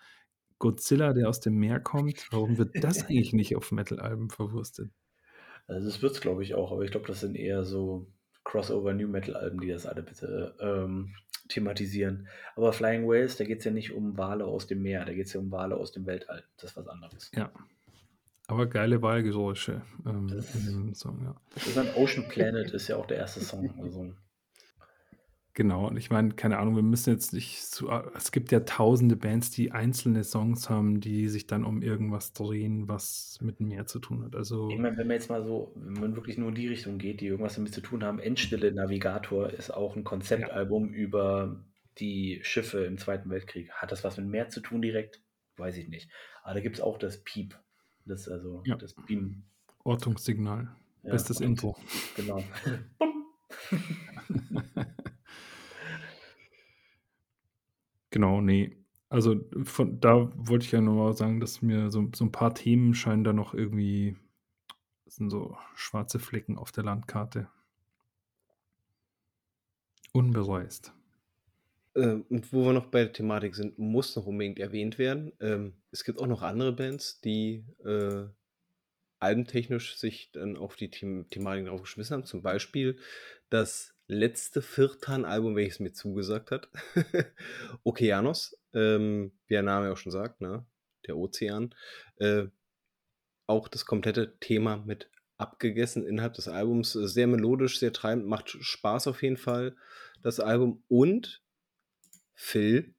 Godzilla, 0.59 1.13
der 1.13 1.29
aus 1.29 1.39
dem 1.39 1.55
Meer 1.55 1.79
kommt, 1.79 2.27
warum 2.31 2.57
wird 2.57 2.83
das 2.83 3.05
eigentlich 3.07 3.33
nicht 3.33 3.55
auf 3.55 3.71
Metal-Alben 3.71 4.29
verwurstet? 4.29 4.91
Also 5.67 5.85
das 5.85 6.01
wird 6.01 6.13
es, 6.13 6.21
glaube 6.21 6.43
ich, 6.43 6.55
auch, 6.55 6.71
aber 6.71 6.83
ich 6.83 6.91
glaube, 6.91 7.07
das 7.07 7.19
sind 7.19 7.35
eher 7.35 7.65
so 7.65 8.07
Crossover 8.43 8.93
New 8.93 9.07
Metal 9.07 9.35
Alben, 9.35 9.59
die 9.59 9.67
das 9.67 9.85
alle 9.85 10.01
bitte 10.01 10.55
ähm, 10.61 11.13
thematisieren. 11.49 12.27
Aber 12.55 12.71
Flying 12.71 13.07
Whales, 13.07 13.35
da 13.35 13.43
geht 13.43 13.59
es 13.59 13.65
ja 13.65 13.71
nicht 13.71 13.91
um 13.91 14.17
Wale 14.17 14.45
aus 14.45 14.67
dem 14.67 14.81
Meer, 14.81 15.03
da 15.05 15.13
geht 15.13 15.27
es 15.27 15.33
ja 15.33 15.39
um 15.41 15.51
Wale 15.51 15.75
aus 15.75 15.91
dem 15.91 16.05
Weltall. 16.05 16.43
Das 16.55 16.71
ist 16.71 16.77
was 16.77 16.87
anderes. 16.87 17.29
Ja. 17.35 17.51
Aber 18.47 18.65
geile 18.67 19.01
Wahlgeräusche 19.01 19.81
ähm, 20.05 20.29
in 20.53 20.65
dem 20.65 20.93
Song, 20.93 21.21
ja. 21.21 21.35
Das 21.53 21.67
ist 21.67 21.77
ein 21.77 21.93
Ocean 21.95 22.29
Planet, 22.29 22.71
ist 22.71 22.87
ja 22.87 22.95
auch 22.95 23.05
der 23.05 23.17
erste 23.17 23.41
Song. 23.41 23.69
Also. 23.81 24.13
Genau, 25.57 25.87
und 25.87 25.97
ich 25.97 26.11
meine, 26.11 26.35
keine 26.35 26.59
Ahnung, 26.59 26.75
wir 26.75 26.83
müssen 26.83 27.11
jetzt 27.11 27.33
nicht 27.33 27.65
so, 27.65 27.89
es 28.15 28.31
gibt 28.31 28.51
ja 28.51 28.59
tausende 28.59 29.15
Bands, 29.15 29.49
die 29.49 29.71
einzelne 29.71 30.23
Songs 30.23 30.69
haben, 30.69 31.01
die 31.01 31.29
sich 31.29 31.47
dann 31.47 31.65
um 31.65 31.81
irgendwas 31.81 32.31
drehen, 32.31 32.87
was 32.87 33.39
mit 33.41 33.59
Meer 33.59 33.87
zu 33.87 33.97
tun 33.97 34.23
hat. 34.23 34.35
Also, 34.35 34.69
ich 34.69 34.77
meine, 34.77 34.95
wenn 34.97 35.07
man 35.07 35.15
jetzt 35.15 35.31
mal 35.31 35.43
so, 35.43 35.71
wenn 35.73 35.99
man 35.99 36.15
wirklich 36.15 36.37
nur 36.37 36.49
in 36.49 36.53
die 36.53 36.67
Richtung 36.67 36.99
geht, 36.99 37.21
die 37.21 37.25
irgendwas 37.25 37.55
damit 37.55 37.73
zu 37.73 37.81
tun 37.81 38.03
haben, 38.03 38.19
Endstille 38.19 38.71
Navigator 38.71 39.49
ist 39.49 39.71
auch 39.71 39.95
ein 39.95 40.03
Konzeptalbum 40.03 40.93
ja. 40.93 40.95
über 40.95 41.65
die 41.97 42.39
Schiffe 42.43 42.85
im 42.85 42.99
Zweiten 42.99 43.31
Weltkrieg. 43.31 43.71
Hat 43.71 43.91
das 43.91 44.03
was 44.03 44.17
mit 44.17 44.27
Meer 44.27 44.49
zu 44.49 44.59
tun 44.59 44.83
direkt? 44.83 45.23
Weiß 45.55 45.75
ich 45.77 45.89
nicht. 45.89 46.07
Aber 46.43 46.53
da 46.53 46.59
gibt 46.59 46.75
es 46.75 46.81
auch 46.81 46.99
das 46.99 47.23
Piep. 47.23 47.57
Das 48.05 48.29
also 48.29 48.61
ja. 48.63 48.75
das 48.75 48.93
Beam. 48.93 49.41
Ortungssignal. 49.83 50.69
Ja, 51.01 51.09
Bestes 51.13 51.41
Intro. 51.41 51.75
Genau. 52.15 52.43
Genau, 58.09 58.41
nee. 58.41 58.77
Also 59.09 59.39
von 59.63 59.99
da 59.99 60.31
wollte 60.35 60.65
ich 60.65 60.71
ja 60.71 60.81
nur 60.81 60.95
mal 60.95 61.13
sagen, 61.13 61.39
dass 61.39 61.61
mir 61.61 61.91
so, 61.91 62.09
so 62.13 62.25
ein 62.25 62.31
paar 62.31 62.53
Themen 62.53 62.93
scheinen 62.93 63.23
da 63.23 63.33
noch 63.33 63.53
irgendwie, 63.53 64.17
sind 65.05 65.29
so 65.29 65.57
schwarze 65.75 66.19
Flecken 66.19 66.57
auf 66.57 66.71
der 66.71 66.83
Landkarte. 66.83 67.47
Unbereist. 70.11 70.93
Ähm, 71.95 72.25
und 72.29 72.51
wo 72.53 72.65
wir 72.65 72.73
noch 72.73 72.87
bei 72.87 73.03
der 73.03 73.13
Thematik 73.13 73.55
sind, 73.55 73.79
muss 73.79 74.15
noch 74.15 74.27
unbedingt 74.27 74.59
erwähnt 74.59 74.97
werden. 74.99 75.31
Ähm, 75.39 75.73
es 75.91 76.03
gibt 76.03 76.19
auch 76.19 76.27
noch 76.27 76.43
andere 76.43 76.73
Bands, 76.73 77.21
die 77.21 77.65
äh, 77.83 78.25
albentechnisch 79.19 79.97
sich 79.97 80.31
dann 80.31 80.57
auf 80.57 80.75
die 80.75 80.91
The 80.93 81.25
Thematik 81.29 81.65
drauf 81.65 81.81
geschmissen 81.81 82.15
haben. 82.15 82.25
Zum 82.25 82.41
Beispiel 82.43 82.99
das 83.49 83.96
letzte 84.07 84.61
Viertan-Album, 84.61 85.55
welches 85.55 85.79
mir 85.79 85.93
zugesagt 85.93 86.51
hat. 86.51 86.69
Okeanos, 87.83 88.57
ähm, 88.73 89.33
wie 89.47 89.53
der 89.53 89.63
Name 89.63 89.91
auch 89.91 89.97
schon 89.97 90.11
sagt, 90.11 90.41
ne? 90.41 90.65
der 91.07 91.17
Ozean. 91.17 91.73
Äh, 92.17 92.47
auch 93.47 93.67
das 93.67 93.85
komplette 93.85 94.37
Thema 94.39 94.77
mit 94.77 95.09
abgegessen 95.37 96.05
innerhalb 96.05 96.33
des 96.33 96.47
Albums. 96.47 96.93
Sehr 96.93 97.27
melodisch, 97.27 97.79
sehr 97.79 97.93
treibend, 97.93 98.27
macht 98.27 98.49
Spaß 98.49 99.07
auf 99.07 99.21
jeden 99.23 99.37
Fall, 99.37 99.75
das 100.21 100.39
Album. 100.39 100.83
Und 100.87 101.43
Phil. 102.33 102.93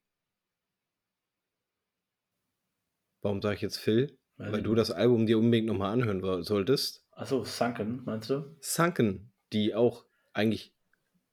Warum 3.20 3.42
sage 3.42 3.56
ich 3.56 3.62
jetzt 3.62 3.78
Phil? 3.78 4.18
Weil, 4.36 4.52
Weil 4.52 4.62
du 4.62 4.74
das 4.74 4.90
Album 4.90 5.26
dir 5.26 5.38
unbedingt 5.38 5.66
nochmal 5.66 5.92
anhören 5.92 6.44
solltest. 6.44 7.04
Achso, 7.10 7.44
Sunken, 7.44 8.02
meinst 8.04 8.30
du? 8.30 8.56
Sunken, 8.60 9.32
die 9.52 9.74
auch 9.74 10.06
eigentlich 10.32 10.77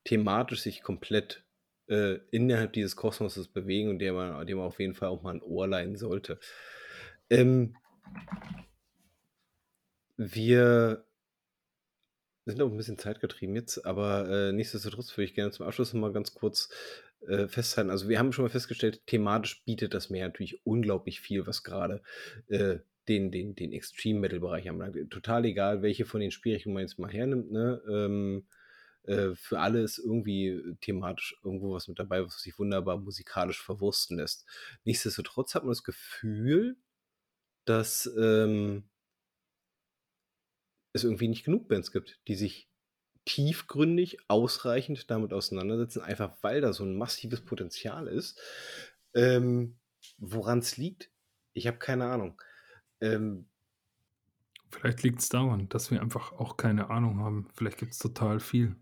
thematisch 0.06 0.62
sich 0.62 0.82
komplett 0.82 1.44
äh, 1.88 2.20
innerhalb 2.32 2.74
dieses 2.74 2.96
Kosmoses 2.96 3.50
bewegen 3.50 3.90
und 3.90 4.00
dem 4.00 4.16
man, 4.16 4.48
dem 4.48 4.58
man 4.58 4.68
auf 4.68 4.80
jeden 4.80 4.96
Fall 4.96 5.10
auch 5.10 5.22
mal 5.22 5.36
ein 5.36 5.42
Ohr 5.42 5.68
leihen 5.68 5.98
sollte. 5.98 6.40
Ähm, 7.30 7.76
wir 10.18 11.06
sind 12.46 12.62
auch 12.62 12.70
ein 12.70 12.78
bisschen 12.78 12.98
zeitgetrieben 12.98 13.56
jetzt, 13.56 13.86
aber 13.86 14.30
äh, 14.30 14.52
nichtsdestotrotz 14.54 15.16
würde 15.18 15.26
ich 15.26 15.36
gerne 15.36 15.52
zum 15.52 15.66
Abschluss 15.66 15.94
noch 15.94 16.02
mal 16.02 16.14
ganz 16.14 16.34
kurz 16.34 16.70
äh, 17.28 17.48
festhalten. 17.48 17.90
Also 17.90 18.08
wir 18.08 18.20
haben 18.20 18.32
schon 18.32 18.46
mal 18.46 18.50
festgestellt, 18.50 19.06
thematisch 19.08 19.64
bietet 19.66 19.94
das 19.94 20.10
Meer 20.10 20.28
natürlich 20.28 20.66
unglaublich 20.66 21.20
viel, 21.20 21.48
was 21.48 21.64
gerade 21.64 22.02
äh, 22.48 22.78
den, 23.08 23.32
den, 23.32 23.56
den 23.56 23.72
Extreme-Metal-Bereich 23.72 24.70
anbelangt. 24.70 25.12
Total 25.12 25.46
egal, 25.46 25.82
welche 25.82 26.06
von 26.06 26.22
den 26.22 26.32
Spielrichtungen 26.32 26.76
man 26.76 26.84
jetzt 26.84 27.00
mal 27.00 27.12
hernimmt. 27.12 27.52
Ne? 27.52 27.82
Ähm, 27.90 28.48
äh, 29.08 29.36
für 29.36 29.60
alle 29.60 29.82
ist 29.82 29.98
irgendwie 29.98 30.48
äh, 30.48 30.76
thematisch 30.82 31.38
irgendwo 31.44 31.74
was 31.74 31.88
mit 31.88 32.00
dabei, 32.00 32.26
was 32.26 32.40
sich 32.42 32.58
wunderbar 32.58 32.98
musikalisch 32.98 33.62
verwursten 33.62 34.18
lässt. 34.18 34.46
Nichtsdestotrotz 34.84 35.56
hat 35.56 35.64
man 35.64 35.72
das 35.72 35.84
Gefühl, 35.84 36.78
dass 37.66 38.12
ähm, 38.18 38.90
es 40.94 41.04
irgendwie 41.04 41.28
nicht 41.28 41.44
genug 41.44 41.68
Bands 41.68 41.92
gibt, 41.92 42.20
die 42.28 42.36
sich 42.36 42.70
tiefgründig, 43.26 44.20
ausreichend 44.28 45.10
damit 45.10 45.34
auseinandersetzen, 45.34 46.02
einfach 46.02 46.38
weil 46.42 46.62
da 46.62 46.74
so 46.74 46.84
ein 46.84 46.96
massives 46.96 47.42
Potenzial 47.42 48.08
ist. 48.08 48.40
Ähm, 49.14 49.78
Woran 50.18 50.60
es 50.60 50.78
liegt, 50.78 51.12
ich 51.54 51.68
habe 51.68 51.78
keine 51.78 52.06
Ahnung. 52.06 52.40
Ähm, 53.02 53.50
Vielleicht 54.70 55.04
liegt 55.04 55.20
es 55.20 55.30
daran, 55.30 55.70
dass 55.70 55.90
wir 55.90 56.02
einfach 56.02 56.34
auch 56.34 56.58
keine 56.58 56.90
Ahnung 56.90 57.20
haben. 57.20 57.48
Vielleicht 57.54 57.78
gibt 57.78 57.94
es 57.94 57.98
total 57.98 58.40
viel. 58.40 58.76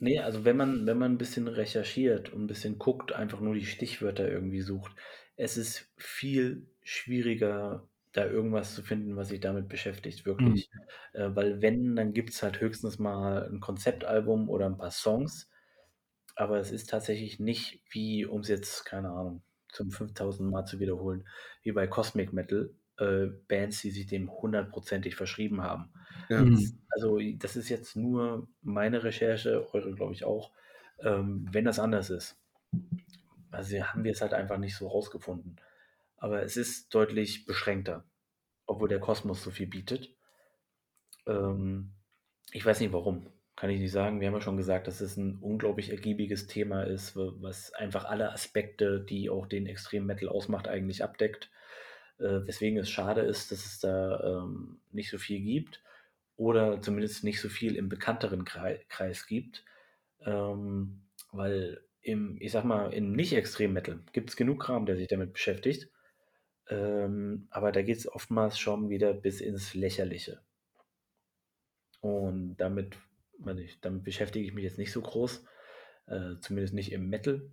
Nee, 0.00 0.20
also 0.20 0.44
wenn 0.44 0.56
man, 0.56 0.86
wenn 0.86 0.96
man 0.96 1.12
ein 1.12 1.18
bisschen 1.18 1.48
recherchiert 1.48 2.32
und 2.32 2.42
ein 2.44 2.46
bisschen 2.46 2.78
guckt, 2.78 3.12
einfach 3.12 3.40
nur 3.40 3.54
die 3.54 3.66
Stichwörter 3.66 4.28
irgendwie 4.30 4.60
sucht, 4.60 4.92
es 5.34 5.56
ist 5.56 5.90
viel 5.96 6.68
schwieriger, 6.84 7.88
da 8.12 8.24
irgendwas 8.26 8.76
zu 8.76 8.82
finden, 8.84 9.16
was 9.16 9.28
sich 9.28 9.40
damit 9.40 9.68
beschäftigt, 9.68 10.24
wirklich. 10.24 10.70
Mhm. 10.70 10.88
Äh, 11.14 11.30
weil 11.34 11.60
wenn, 11.62 11.96
dann 11.96 12.12
gibt's 12.12 12.42
halt 12.44 12.60
höchstens 12.60 13.00
mal 13.00 13.48
'n 13.50 13.58
Konzeptalbum 13.60 14.48
oder 14.48 14.66
'n 14.66 14.78
paar 14.78 14.92
Songs, 14.92 15.50
aber 16.36 16.58
es 16.60 16.72
ist 16.72 16.90
tatsächlich 16.90 17.40
nicht 17.40 17.82
wie 17.90 18.26
um's 18.26 18.48
jetzt, 18.48 18.84
keine 18.86 19.10
Ahnung, 19.10 19.42
zum 19.70 19.90
5.000. 19.90 20.50
Mal 20.50 20.66
zu 20.66 20.80
wiederholen, 20.80 21.28
wie 21.62 21.72
bei 21.72 21.86
Cosmic 21.88 22.32
Metal, 22.32 22.74
äh, 22.98 23.26
Bands, 23.48 23.80
die 23.82 23.90
sich 23.90 24.06
dem 24.06 24.30
hundertprozentig 24.30 25.16
verschrieben 25.16 25.62
haben. 25.62 25.92
Ja. 26.28 26.44
Mhm. 26.44 26.78
Also, 26.90 27.18
das 27.38 27.56
ist 27.56 27.68
jetzt 27.68 27.96
nur 27.96 28.48
meine 28.62 29.04
Recherche, 29.04 29.66
eure, 29.74 29.92
glaube 29.94 30.14
ich, 30.14 30.24
auch, 30.24 30.52
ähm, 31.00 31.46
wenn 31.52 31.64
das 31.64 31.78
anders 31.78 32.10
ist. 32.10 32.40
Also, 33.50 33.76
haben 33.82 34.04
wir's 34.04 34.20
halt 34.22 34.32
einfach 34.34 34.56
nicht 34.58 34.74
so 34.76 34.88
rausgefunden. 34.88 35.60
Aber 36.16 36.42
es 36.42 36.56
ist 36.56 36.94
deutlich 36.94 37.46
beschränkter, 37.46 38.04
obwohl 38.66 38.88
der 38.88 39.00
Kosmos 39.00 39.42
so 39.42 39.50
viel 39.52 39.68
bietet. 39.68 40.16
Ähm, 41.26 41.92
ich 42.52 42.64
weiß 42.64 42.80
nicht 42.80 42.92
warum, 42.92 43.26
kann 43.56 43.70
ich 43.70 43.80
nicht 43.80 43.92
sagen. 43.92 44.20
Wir 44.20 44.28
haben 44.28 44.34
ja 44.34 44.40
schon 44.40 44.56
gesagt, 44.56 44.86
dass 44.88 45.00
es 45.00 45.16
'n 45.18 45.38
unglaublich 45.40 45.90
ergiebiges 45.90 46.46
Thema 46.46 46.82
ist, 46.84 47.16
was 47.16 47.72
einfach 47.74 48.04
alle 48.06 48.32
Aspekte, 48.32 49.00
die 49.00 49.30
auch 49.30 49.46
den 49.46 49.66
Extrem 49.66 50.06
Metal 50.06 50.28
ausmacht, 50.28 50.68
eigentlich 50.68 51.04
abdeckt. 51.04 51.50
Äh, 52.18 52.46
weswegen 52.46 52.78
es 52.78 52.90
schade 52.90 53.20
ist, 53.22 53.52
dass 53.52 53.64
es 53.64 53.80
da, 53.80 54.20
ähm, 54.42 54.80
nicht 54.92 55.10
so 55.10 55.18
viel 55.18 55.40
gibt 55.40 55.82
oder 56.36 56.80
zumindest 56.82 57.24
nicht 57.24 57.40
so 57.40 57.48
viel 57.48 57.76
im 57.76 57.88
bekannteren 57.88 58.44
Krei 58.44 58.84
Kreis 58.88 59.26
gibt. 59.26 59.64
Ähm, 60.20 61.02
weil 61.32 61.82
im 62.02 62.36
ich 62.40 62.52
sage 62.52 62.66
mal, 62.66 62.92
im 62.92 63.12
Nicht-Extrem 63.12 63.72
Metal 63.72 64.00
gibt's 64.12 64.36
genug 64.36 64.60
Kram, 64.62 64.86
der 64.86 64.96
sich 64.96 65.08
damit 65.08 65.32
beschäftigt. 65.32 65.90
Ähm, 66.68 67.48
aber 67.50 67.72
da 67.72 67.82
geht's 67.82 68.08
oftmals 68.08 68.58
schon 68.58 68.90
wieder 68.90 69.14
bis 69.14 69.40
ins 69.40 69.74
Lächerliche. 69.74 70.40
Und 72.00 72.56
damit 72.56 72.96
nicht, 73.38 73.84
damit 73.84 74.04
beschäftige 74.04 74.46
ich 74.46 74.54
mich 74.54 74.64
jetzt 74.64 74.78
nicht 74.78 74.92
so 74.92 75.00
groß, 75.00 75.44
äh, 76.06 76.36
zumindest 76.40 76.74
nicht 76.74 76.92
im 76.92 77.08
Metal. 77.08 77.50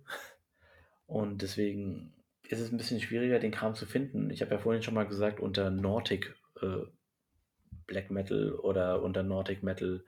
Und 1.06 1.42
deswegen 1.42 2.12
ist 2.50 2.60
es 2.60 2.72
'n 2.72 2.76
bisschen 2.78 3.00
schwieriger, 3.00 3.38
den 3.38 3.52
Kram 3.52 3.74
zu 3.74 3.86
finden. 3.86 4.30
Ich 4.30 4.42
habe 4.42 4.52
ja 4.52 4.58
vorhin 4.58 4.82
schon 4.82 4.94
mal 4.94 5.06
gesagt, 5.06 5.40
unter 5.40 5.70
Nordic, 5.70 6.34
äh, 6.62 6.78
Black 7.86 8.10
Metal 8.10 8.52
oder 8.54 9.02
unter 9.02 9.22
Nordic 9.24 9.62
Metal, 9.64 10.04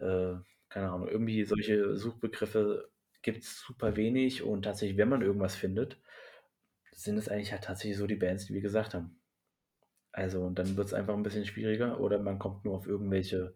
äh, 0.00 0.34
keine 0.70 0.90
Ahnung, 0.92 1.08
irgendwie 1.08 1.44
solche 1.44 1.96
Suchbegriffe 1.96 2.90
gibt's 3.22 3.60
super 3.66 3.96
wenig 3.96 4.42
und 4.44 4.62
tatsächlich, 4.64 4.98
wenn 4.98 5.08
man 5.10 5.22
irgendwas 5.22 5.56
findet, 5.56 6.00
sind 6.92 7.18
es 7.18 7.28
eigentlich 7.30 7.52
halt 7.52 7.64
tatsächlich 7.64 7.98
so 7.98 8.06
die 8.08 8.16
Bands, 8.16 8.46
die 8.46 8.54
wir 8.54 8.62
gesagt 8.62 8.94
haben. 8.94 9.20
Also, 10.12 10.42
und 10.42 10.58
dann 10.58 10.76
wird's 10.76 10.94
einfach 10.94 11.14
'n 11.16 11.22
bisschen 11.24 11.46
schwieriger 11.46 12.00
oder 12.00 12.18
man 12.20 12.38
kommt 12.40 12.64
nur 12.66 12.76
auf 12.76 12.86
irgendwelche 12.88 13.54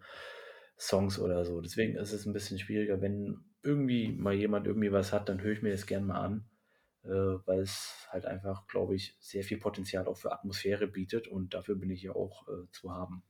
Songs 0.78 1.18
oder 1.20 1.44
so. 1.46 1.60
Deswegen 1.62 1.96
ist 1.96 2.12
es 2.14 2.26
'n 2.26 2.32
bisschen 2.34 2.58
schwieriger. 2.60 3.00
Wenn 3.02 3.44
irgendwie 3.64 4.08
mal 4.12 4.34
jemand 4.34 4.66
irgendwie 4.68 4.92
was 4.92 5.12
hat, 5.12 5.28
dann 5.30 5.42
höre 5.42 5.52
ich 5.54 5.62
mir 5.62 5.72
das 5.72 5.86
gern 5.86 6.06
mal 6.06 6.20
an, 6.20 6.46
weil 7.10 7.60
es 7.60 8.06
halt 8.10 8.26
einfach, 8.26 8.66
glaube 8.66 8.94
ich, 8.96 9.16
sehr 9.20 9.44
viel 9.44 9.58
Potenzial 9.58 10.06
auch 10.08 10.16
für 10.16 10.32
Atmosphäre 10.32 10.86
bietet 10.86 11.28
und 11.28 11.54
dafür 11.54 11.76
bin 11.76 11.90
ich 11.90 12.02
ja 12.02 12.12
auch, 12.14 12.48
äh, 12.48 12.70
zu 12.72 12.92
haben. 12.92 13.22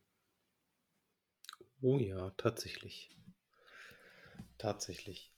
Oh 1.82 1.98
ja, 2.00 2.30
tatsächlich. 2.36 3.10
Tatsächlich. 4.58 5.32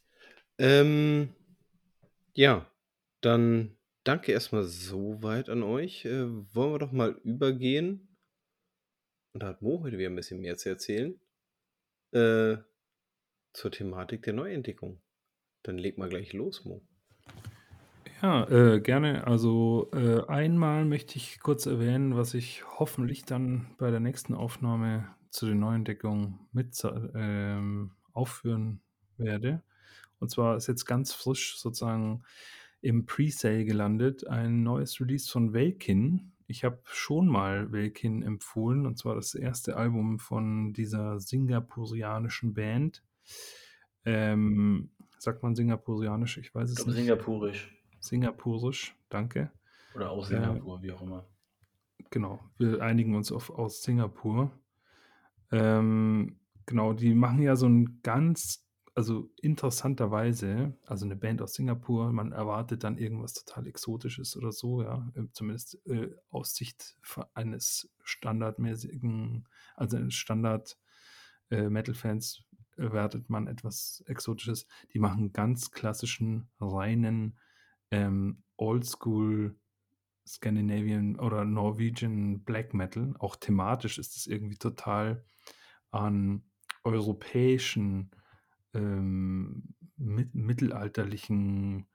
Ähm, 0.58 1.34
ja, 2.34 2.70
dann 3.20 3.76
danke 4.04 4.32
erst 4.32 4.52
mal 4.52 4.64
so 4.64 5.22
weit 5.22 5.48
an 5.48 5.62
euch. 5.62 6.04
Äh, 6.04 6.26
wollen 6.54 6.72
wir 6.74 6.78
doch 6.78 6.92
mal 6.92 7.12
übergehen 7.24 8.16
und 9.32 9.40
da 9.42 9.46
hat 9.48 9.62
Mo 9.62 9.82
heute 9.84 9.98
wieder 9.98 10.08
'n 10.10 10.16
bisschen 10.16 10.40
mehr 10.40 10.56
zu 10.56 10.68
erzählen, 10.68 11.20
äh, 12.12 12.58
zur 13.52 13.72
Thematik 13.72 14.22
der 14.22 14.34
Neuentdeckung. 14.34 15.02
Dann 15.64 15.78
leg 15.78 15.98
mal 15.98 16.08
gleich 16.10 16.32
los, 16.32 16.64
Mo. 16.64 16.82
Ja, 18.26 18.42
äh, 18.48 18.80
gerne. 18.80 19.24
Also, 19.24 19.88
äh, 19.92 20.26
einmal 20.26 20.84
möchte 20.84 21.16
ich 21.16 21.38
kurz 21.38 21.66
erwähnen, 21.66 22.16
was 22.16 22.34
ich 22.34 22.64
hoffentlich 22.76 23.24
dann 23.24 23.68
bei 23.78 23.92
der 23.92 24.00
nächsten 24.00 24.34
Aufnahme 24.34 25.06
zu 25.30 25.46
den 25.46 25.60
Neuentdeckungen 25.60 26.40
mit 26.50 26.76
ähm, 27.14 27.92
aufführen 28.12 28.80
werde. 29.16 29.62
Und 30.18 30.32
zwar 30.32 30.56
ist 30.56 30.66
jetzt 30.66 30.86
ganz 30.86 31.12
frisch 31.14 31.56
sozusagen 31.56 32.24
im 32.80 33.06
Presale 33.06 33.64
gelandet 33.64 34.26
ein 34.26 34.64
neues 34.64 35.00
Release 35.00 35.30
von 35.30 35.52
Welkin. 35.52 36.32
Ich 36.48 36.64
habe 36.64 36.80
schon 36.82 37.28
mal 37.28 37.70
Welkin 37.70 38.24
empfohlen, 38.24 38.86
und 38.86 38.98
zwar 38.98 39.14
das 39.14 39.36
erste 39.36 39.76
Album 39.76 40.18
von 40.18 40.72
dieser 40.72 41.20
singapurianischen 41.20 42.54
Band. 42.54 43.04
Ähm, 44.04 44.90
sagt 45.16 45.44
man 45.44 45.54
singapurianisch? 45.54 46.38
Ich 46.38 46.52
weiß 46.52 46.70
es 46.70 46.74
glaube 46.74 46.90
nicht. 46.90 46.98
singapurisch. 46.98 47.75
Singapurisch, 48.00 48.94
danke. 49.08 49.52
Oder 49.94 50.10
aus 50.12 50.28
Äh, 50.28 50.28
Singapur, 50.28 50.80
wie 50.82 50.92
auch 50.92 51.02
immer. 51.02 51.28
genau, 52.10 52.40
wir 52.58 52.80
einigen 52.82 53.14
uns 53.14 53.32
auf 53.32 53.50
aus 53.50 53.82
Singapur. 53.82 54.52
Ähm, 55.52 56.40
genau, 56.66 56.92
die 56.94 57.14
machen 57.14 57.42
ja 57.42 57.56
so 57.56 57.66
'n 57.66 58.00
ganz 58.02 58.64
also 58.96 59.30
interessanterweise 59.42 60.74
also 60.86 61.06
'ne 61.06 61.16
Band 61.16 61.42
aus 61.42 61.54
Singapur, 61.54 62.12
man 62.12 62.32
erwartet 62.32 62.84
dann 62.84 62.98
irgendwas 62.98 63.34
total 63.34 63.66
Exotisches 63.68 64.36
oder 64.36 64.52
so, 64.52 64.82
ja, 64.82 65.10
äh, 65.16 65.24
zumindest, 65.32 65.80
äh, 65.88 66.10
aus 66.30 66.54
Sicht 66.56 66.98
eines 67.34 67.92
standardmäßigen 68.04 69.48
also 69.76 69.96
eines 69.98 70.14
Standard, 70.14 70.78
äh, 71.50 71.70
Metal-Fans 71.70 72.44
erwartet 72.76 73.30
man 73.30 73.46
etwas 73.48 74.02
Exotisches. 74.08 74.66
Die 74.94 74.98
machen 75.00 75.32
ganz 75.32 75.70
klassischen, 75.72 76.48
reinen, 76.60 77.38
ähm, 77.90 78.42
Oldschool 78.56 79.56
Scandinavian 80.26 81.18
oder 81.18 81.44
Norwegian 81.44 82.42
Black 82.44 82.74
Metal. 82.74 83.14
Auch 83.18 83.36
thematisch 83.36 83.98
ist 83.98 84.16
es 84.16 84.26
irgendwie 84.26 84.56
total 84.58 85.24
an 85.90 86.44
europäischen, 86.84 88.10
ähm, 88.74 89.74
mit 89.96 90.34
mittelalterlichen 90.34 91.86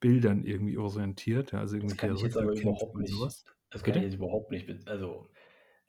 Bildern 0.00 0.44
irgendwie 0.44 0.76
orientiert, 0.78 1.52
ja, 1.52 1.60
also 1.60 1.78
Das 1.78 1.96
kann 1.96 2.14
ich 2.14 2.22
jetzt 2.22 2.36
aber 2.36 2.52
überhaupt 2.52 2.96
nicht 2.96 3.18
was. 3.18 3.44
das 3.70 3.82
kann 3.82 3.96
ich 3.96 4.02
jetzt 4.02 4.14
überhaupt 4.14 4.50
nicht 4.50 4.68
also, 4.88 5.30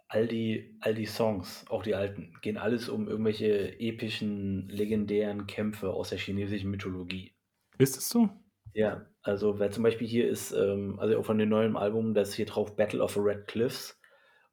all 0.07 0.27
die 0.27 0.77
all 0.81 0.95
die 0.95 1.05
Songs, 1.05 1.65
auch 1.69 1.84
die 1.84 1.95
alten, 1.95 2.34
gehen 2.41 2.57
alles 2.57 2.89
um 2.89 3.07
irgendwelche 3.07 3.79
epischen, 3.79 4.69
legendären 4.69 5.47
Kämpfe 5.47 5.91
aus 5.91 6.09
der 6.09 6.19
chinesischen 6.19 6.71
Mythologie. 6.71 7.35
Ist 7.79 7.97
es 7.97 8.09
so? 8.09 8.29
Ja, 8.77 9.07
also, 9.23 9.57
weil 9.57 9.71
zum 9.71 9.81
Beispiel 9.81 10.07
hier 10.07 10.29
ist, 10.29 10.51
ähm 10.51 10.99
also 10.99 11.17
auch 11.17 11.25
von 11.25 11.39
dem 11.39 11.49
neuen 11.49 11.75
Album, 11.75 12.13
da 12.13 12.21
ist 12.21 12.35
hier 12.35 12.45
drauf 12.45 12.75
„Battle 12.75 13.01
of 13.01 13.13
the 13.15 13.19
Red 13.19 13.47
Cliffs“ 13.47 13.99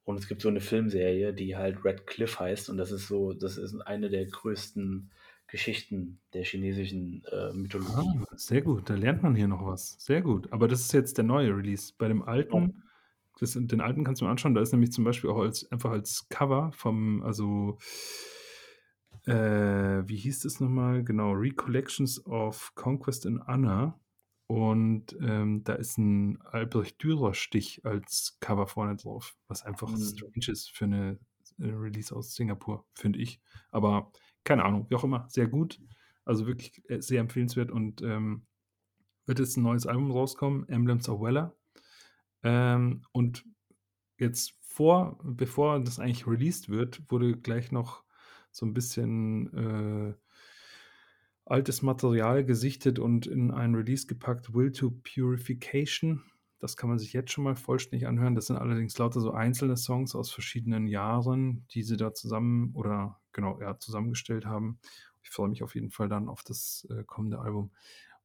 und 0.04 0.18
es 0.18 0.28
gibt 0.28 0.40
so 0.40 0.48
'ne 0.50 0.60
Filmserie, 0.60 1.34
die 1.34 1.56
halt 1.56 1.84
„Red 1.84 2.06
Cliff“ 2.06 2.40
heißt 2.40 2.70
und 2.70 2.78
das 2.78 2.90
ist 2.90 3.06
so 3.06 3.34
das 3.34 3.58
ist 3.58 3.78
eine 3.82 4.08
der 4.08 4.24
größten 4.24 5.12
Geschichten 5.46 6.20
der 6.32 6.42
chinesischen, 6.44 7.22
äh, 7.30 7.52
Mythologie. 7.52 7.92
Ah, 7.92 8.36
sehr 8.36 8.62
gut, 8.62 8.88
da 8.88 8.94
lernt 8.94 9.22
man 9.22 9.34
hier 9.34 9.48
noch 9.48 9.64
was. 9.66 9.96
Sehr 9.98 10.22
gut. 10.22 10.52
Aber 10.52 10.68
das 10.68 10.80
ist 10.80 10.92
jetzt 10.92 11.18
der 11.18 11.24
neue 11.24 11.54
Release. 11.56 11.92
Bei 11.96 12.08
dem 12.08 12.22
Genau. 12.48 12.66
alten 12.68 12.82
das 13.40 13.52
den 13.54 13.80
alten 13.80 14.04
kannst 14.04 14.20
du 14.20 14.26
mal 14.26 14.30
anschauen, 14.30 14.54
da 14.54 14.60
ist 14.60 14.70
nämlich 14.72 14.92
zum 14.92 15.02
Beispiel 15.04 15.28
auch 15.28 15.40
als 15.40 15.70
einfach 15.72 15.90
als 15.90 16.28
Cover 16.28 16.70
vom 16.72 17.20
also 17.24 17.78
äh, 19.26 20.02
wie 20.06 20.16
hieß 20.16 20.40
das 20.40 20.60
noch 20.60 20.68
mal? 20.68 21.02
Genau, 21.04 21.32
„Recollections 21.32 22.24
of 22.26 22.72
Conquest 22.74 23.26
and 23.26 23.46
Honor“ 23.46 23.98
und, 24.48 25.16
ähm, 25.20 25.64
da 25.64 25.74
ist 25.74 25.98
'n 25.98 26.40
Albrecht-Dürer-Stich 26.42 27.84
als 27.86 28.38
Cover 28.40 28.66
vorne 28.68 28.96
drauf, 28.96 29.36
was 29.48 29.62
einfach 29.64 29.96
Mhm. 29.96 30.24
strange 30.28 30.52
ist 30.52 30.70
für 30.72 30.86
'ne 30.86 31.18
äh, 31.60 31.66
Release 31.68 32.14
aus 32.14 32.34
Singapur, 32.34 32.86
finde 32.94 33.20
ich. 33.20 33.40
Aber 33.72 34.12
keine 34.44 34.64
Ahnung, 34.64 34.86
wie 34.90 34.96
auch 34.96 35.04
immer, 35.04 35.26
sehr 35.30 35.48
gut. 35.48 35.80
Also 36.24 36.46
wirklich, 36.46 36.82
äh, 36.90 37.00
sehr 37.02 37.20
empfehlenswert 37.20 37.70
und, 37.70 38.02
ähm, 38.02 38.46
wird 39.26 39.40
jetzt 39.40 39.56
'n 39.58 39.62
neues 39.64 39.86
Album 39.86 40.10
rauskommen, 40.12 40.68
„Emblems 40.68 41.08
of 41.08 41.20
Valour“. 41.20 41.56
Ähm, 42.44 43.02
und 43.12 43.46
jetzt 44.18 44.54
vor 44.62 45.18
bevor 45.24 45.80
das 45.80 45.98
eigentlich 46.00 46.26
released 46.28 46.68
wird, 46.70 47.02
wurde 47.10 47.36
gleich 47.38 47.72
noch 47.72 48.04
so 48.52 48.66
'n 48.66 48.74
bisschen, 48.74 49.52
äh 50.12 50.14
altes 51.46 51.82
Material 51.82 52.44
gesichtet 52.44 52.98
und 52.98 53.26
in 53.26 53.50
ein 53.50 53.74
Release 53.74 54.06
gepackt, 54.06 54.54
„Will 54.54 54.72
to 54.72 54.90
Purification“. 55.02 56.22
Das 56.58 56.76
kann 56.76 56.88
man 56.88 56.98
sich 56.98 57.12
jetzt 57.12 57.32
schon 57.32 57.44
mal 57.44 57.56
vollständig 57.56 58.06
anhören. 58.08 58.34
Das 58.34 58.46
sind 58.46 58.56
allerdings 58.56 58.96
lauter 58.98 59.20
so 59.20 59.32
einzelne 59.32 59.76
Songs 59.76 60.14
aus 60.14 60.30
verschiedenen 60.30 60.86
Jahren, 60.86 61.66
die 61.72 61.82
sie 61.82 61.96
da 61.98 62.14
zusammen 62.14 62.72
oder 62.74 63.20
genau, 63.32 63.60
ja, 63.60 63.78
zusammengestellt 63.78 64.46
haben. 64.46 64.78
Ich 65.22 65.30
freue 65.30 65.48
mich 65.48 65.62
auf 65.62 65.74
jeden 65.74 65.90
Fall 65.90 66.08
dann 66.08 66.28
auf 66.28 66.42
das, 66.42 66.86
äh, 66.90 67.04
kommende 67.04 67.40
Album. 67.40 67.72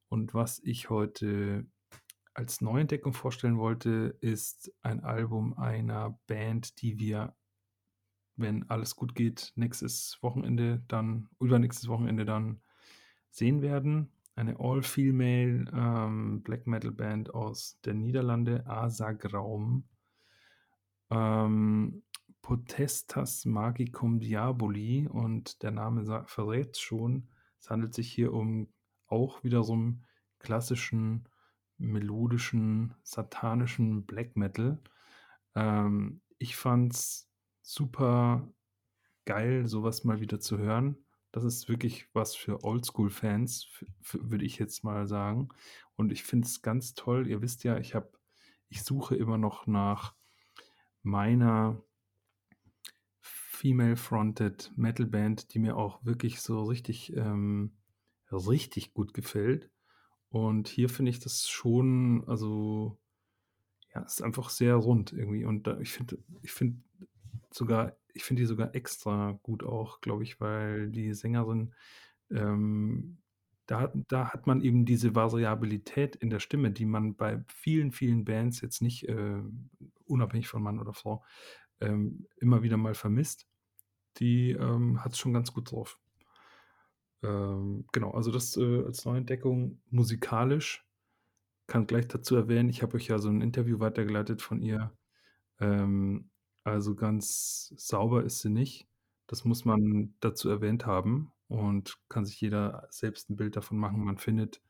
Und 0.08 0.34
was 0.34 0.60
ich 0.64 0.90
heute 0.90 1.66
als 2.34 2.60
Neuentdeckung 2.60 3.12
vorstellen 3.12 3.58
wollte, 3.58 4.16
ist 4.20 4.72
ein 4.82 5.00
Album 5.04 5.58
einer 5.58 6.18
Band, 6.26 6.80
die 6.82 6.98
wir, 6.98 7.36
wenn 8.36 8.68
alles 8.70 8.96
gut 8.96 9.14
geht, 9.14 9.52
nächstes 9.56 10.18
Wochenende 10.22 10.82
dann 10.88 11.28
übernächstes 11.40 11.88
Wochenende 11.88 12.24
dann 12.24 12.62
sehen 13.30 13.62
werden. 13.62 14.12
Eine 14.36 14.58
All-Female, 14.60 15.66
ähm, 15.72 16.42
Black-Metal-Band 16.42 17.34
aus 17.34 17.78
der 17.84 17.94
Niederlande, 17.94 18.66
Asagraum. 18.66 19.84
Ähm, 21.10 22.02
Potestas 22.42 23.44
Magicum 23.44 24.18
Diaboli 24.20 25.06
und 25.08 25.62
der 25.62 25.70
Name 25.70 26.04
sa 26.04 26.24
verrät's 26.24 26.80
schon. 26.80 27.28
Es 27.58 27.70
handelt 27.70 27.94
sich 27.94 28.10
hier 28.10 28.32
um 28.32 28.72
auch 29.06 29.44
wieder 29.44 29.62
so 29.62 29.74
'n 29.74 30.04
klassischen, 30.38 31.28
melodischen, 31.78 32.94
satanischen 33.02 34.06
Black 34.06 34.36
Metal. 34.36 34.78
Ähm, 35.54 36.22
ich 36.38 36.56
fand's 36.56 37.30
super 37.62 38.48
geil, 39.26 39.66
so 39.68 39.82
was 39.82 40.04
mal 40.04 40.20
wieder 40.20 40.40
zu 40.40 40.58
hören. 40.58 40.96
Das 41.32 41.44
ist 41.44 41.68
wirklich 41.68 42.08
was 42.12 42.34
für 42.34 42.64
Oldschool-Fans, 42.64 43.68
würde 44.12 44.44
ich 44.44 44.58
jetzt 44.58 44.82
mal 44.84 45.06
sagen. 45.06 45.48
Und 45.96 46.12
ich 46.12 46.24
finde 46.24 46.46
es 46.46 46.62
ganz 46.62 46.94
toll. 46.94 47.28
Ihr 47.28 47.42
wisst 47.42 47.64
ja, 47.64 47.78
ich 47.78 47.94
habe 47.94 48.10
ich 48.68 48.84
suche 48.84 49.16
immer 49.16 49.36
noch 49.36 49.66
nach 49.66 50.14
meiner 51.02 51.82
Female-Fronted 53.20 54.72
Metal-Band, 54.76 55.52
die 55.54 55.58
mir 55.58 55.76
auch 55.76 56.04
wirklich 56.04 56.40
so 56.40 56.62
richtig, 56.64 57.14
ähm 57.16 57.72
richtig 58.32 58.94
gut 58.94 59.14
gefällt. 59.14 59.70
Und 60.30 60.68
hier 60.68 60.88
finde 60.88 61.10
ich 61.10 61.18
das 61.18 61.48
schon 61.48 62.24
also 62.26 62.98
ja, 63.94 64.02
ist 64.02 64.22
einfach 64.22 64.50
sehr 64.50 64.76
rund 64.76 65.12
irgendwie. 65.12 65.44
Und 65.44 65.66
da 65.66 65.78
ich 65.80 65.92
finde 65.92 66.18
ich 66.42 66.52
finde 66.52 66.80
sogar 67.50 67.96
ich 68.14 68.24
finde 68.24 68.42
die 68.42 68.46
sogar 68.46 68.74
extra 68.74 69.38
gut 69.42 69.64
auch, 69.64 70.00
glaube 70.00 70.22
ich, 70.24 70.40
weil 70.40 70.90
die 70.90 71.14
Sängerin, 71.14 71.74
ähm 72.30 73.18
da 73.66 73.92
da 74.08 74.30
hat 74.32 74.46
man 74.48 74.62
eben 74.62 74.84
diese 74.84 75.14
Variabilität 75.14 76.16
in 76.16 76.30
der 76.30 76.40
Stimme, 76.40 76.72
die 76.72 76.86
man 76.86 77.16
bei 77.16 77.44
vielen, 77.48 77.92
vielen 77.92 78.24
Bands 78.24 78.60
jetzt 78.62 78.82
nicht, 78.82 79.08
äh, 79.08 79.42
unabhängig 80.06 80.48
von 80.48 80.62
Mann 80.62 80.80
oder 80.80 80.92
Frau, 80.94 81.24
ähm, 81.80 82.26
immer 82.38 82.62
wieder 82.64 82.76
mal 82.78 82.94
vermisst. 82.94 83.48
Die, 84.18 84.52
ähm, 84.52 85.04
hat's 85.04 85.18
schon 85.18 85.34
ganz 85.34 85.52
gut 85.54 85.72
drauf. 85.72 85.98
Ähm, 87.22 87.84
genau, 87.92 88.12
also 88.12 88.30
das, 88.30 88.56
äh, 88.56 88.84
als 88.84 89.04
Neuentdeckung 89.04 89.80
musikalisch. 89.90 90.86
Kann 91.68 91.86
gleich 91.86 92.08
dazu 92.08 92.36
erwähnen, 92.36 92.68
ich 92.70 92.82
habe 92.82 92.96
euch 92.96 93.08
ja 93.08 93.18
so 93.18 93.28
'n 93.30 93.42
Interview 93.42 93.80
weitergeleitet 93.80 94.42
von 94.42 94.62
ihr. 94.62 94.92
Ähm, 95.60 96.30
also 96.64 96.94
ganz 96.94 97.72
sauber 97.76 98.24
ist 98.24 98.40
sie 98.40 98.50
nicht. 98.50 98.86
Das 99.26 99.44
muss 99.44 99.64
man 99.64 100.14
dazu 100.20 100.48
erwähnt 100.50 100.86
haben 100.86 101.32
und 101.48 101.98
kann 102.08 102.24
sich 102.26 102.40
jeder 102.40 102.86
selbst 102.90 103.30
'n 103.30 103.36
Bild 103.36 103.56
davon 103.56 103.78
machen. 103.78 104.04
Man 104.04 104.18
findet, 104.18 104.62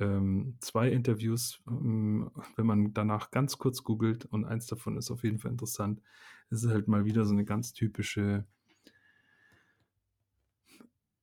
ähm, 0.00 0.56
2 0.60 0.90
Interviews, 0.90 1.60
hm, 1.66 2.30
wenn 2.56 2.66
man 2.66 2.94
danach 2.94 3.30
ganz 3.32 3.58
kurz 3.58 3.84
googelt 3.84 4.26
und 4.26 4.44
eins 4.46 4.66
davon 4.68 4.96
ist 4.98 5.10
auf 5.12 5.24
jeden 5.24 5.38
Fall 5.40 5.52
interessant. 5.52 6.02
Es 6.50 6.64
ist 6.64 6.70
halt 6.72 6.88
mal 6.88 7.04
wieder 7.06 7.24
so 7.26 7.34
'ne 7.34 7.44
ganz 7.46 7.72
typische 7.74 8.46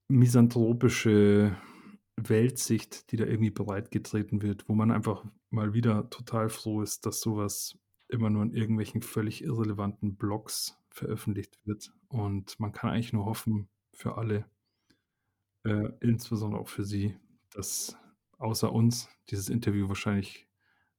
misanthropische 0.09 1.55
Weltsicht, 2.17 3.11
die 3.11 3.17
da 3.17 3.25
irgendwie 3.25 3.49
breitgetreten 3.51 4.41
wird, 4.41 4.67
wo 4.67 4.75
man 4.75 4.91
einfach 4.91 5.25
mal 5.49 5.73
wieder 5.73 6.09
total 6.09 6.49
froh 6.49 6.81
ist, 6.81 7.05
dass 7.05 7.21
so 7.21 7.37
was 7.37 7.77
immer 8.11 8.29
nur 8.29 8.43
in 8.43 8.53
irgendwelchen 8.53 9.01
völlig 9.01 9.43
irrelevanten 9.43 10.15
Blogs 10.15 10.77
veröffentlicht 10.89 11.59
wird. 11.65 11.93
Und 12.09 12.59
man 12.59 12.71
kann 12.71 12.89
eigentlich 12.89 13.13
nur 13.13 13.25
hoffen 13.25 13.69
für 13.93 14.17
alle 14.17 14.45
äh, 15.63 15.89
insbesondere 15.99 16.61
auch 16.61 16.67
für 16.67 16.83
sie, 16.83 17.15
dass 17.53 17.97
außer 18.37 18.71
uns 18.71 19.09
dieses 19.29 19.49
Interview 19.49 19.87
wahrscheinlich 19.87 20.47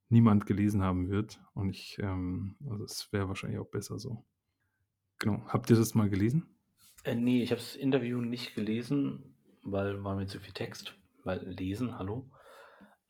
niemand 0.08 0.46
gelesen 0.46 0.82
haben 0.82 1.10
wird. 1.10 1.40
Und 1.54 1.70
ich, 1.70 1.98
ähm 1.98 2.56
also, 2.68 2.84
es 2.84 3.12
wäre 3.12 3.28
wahrscheinlich 3.28 3.58
auch 3.58 3.68
besser 3.68 3.98
so. 3.98 4.24
Genau. 5.18 5.42
Habt 5.48 5.70
ihr 5.70 5.76
das 5.76 5.94
mal 5.94 6.10
gelesen? 6.10 6.46
Äh, 7.04 7.14
ne, 7.14 7.42
ich 7.42 7.50
habe 7.50 7.60
das 7.60 7.76
Interview 7.76 8.20
nicht 8.20 8.54
gelesen, 8.54 9.34
weil 9.62 10.04
war 10.04 10.16
mir 10.16 10.26
zu 10.26 10.40
viel 10.40 10.52
Text. 10.52 10.94
Weil 11.24 11.40
lesen, 11.48 11.98
hallo? 11.98 12.30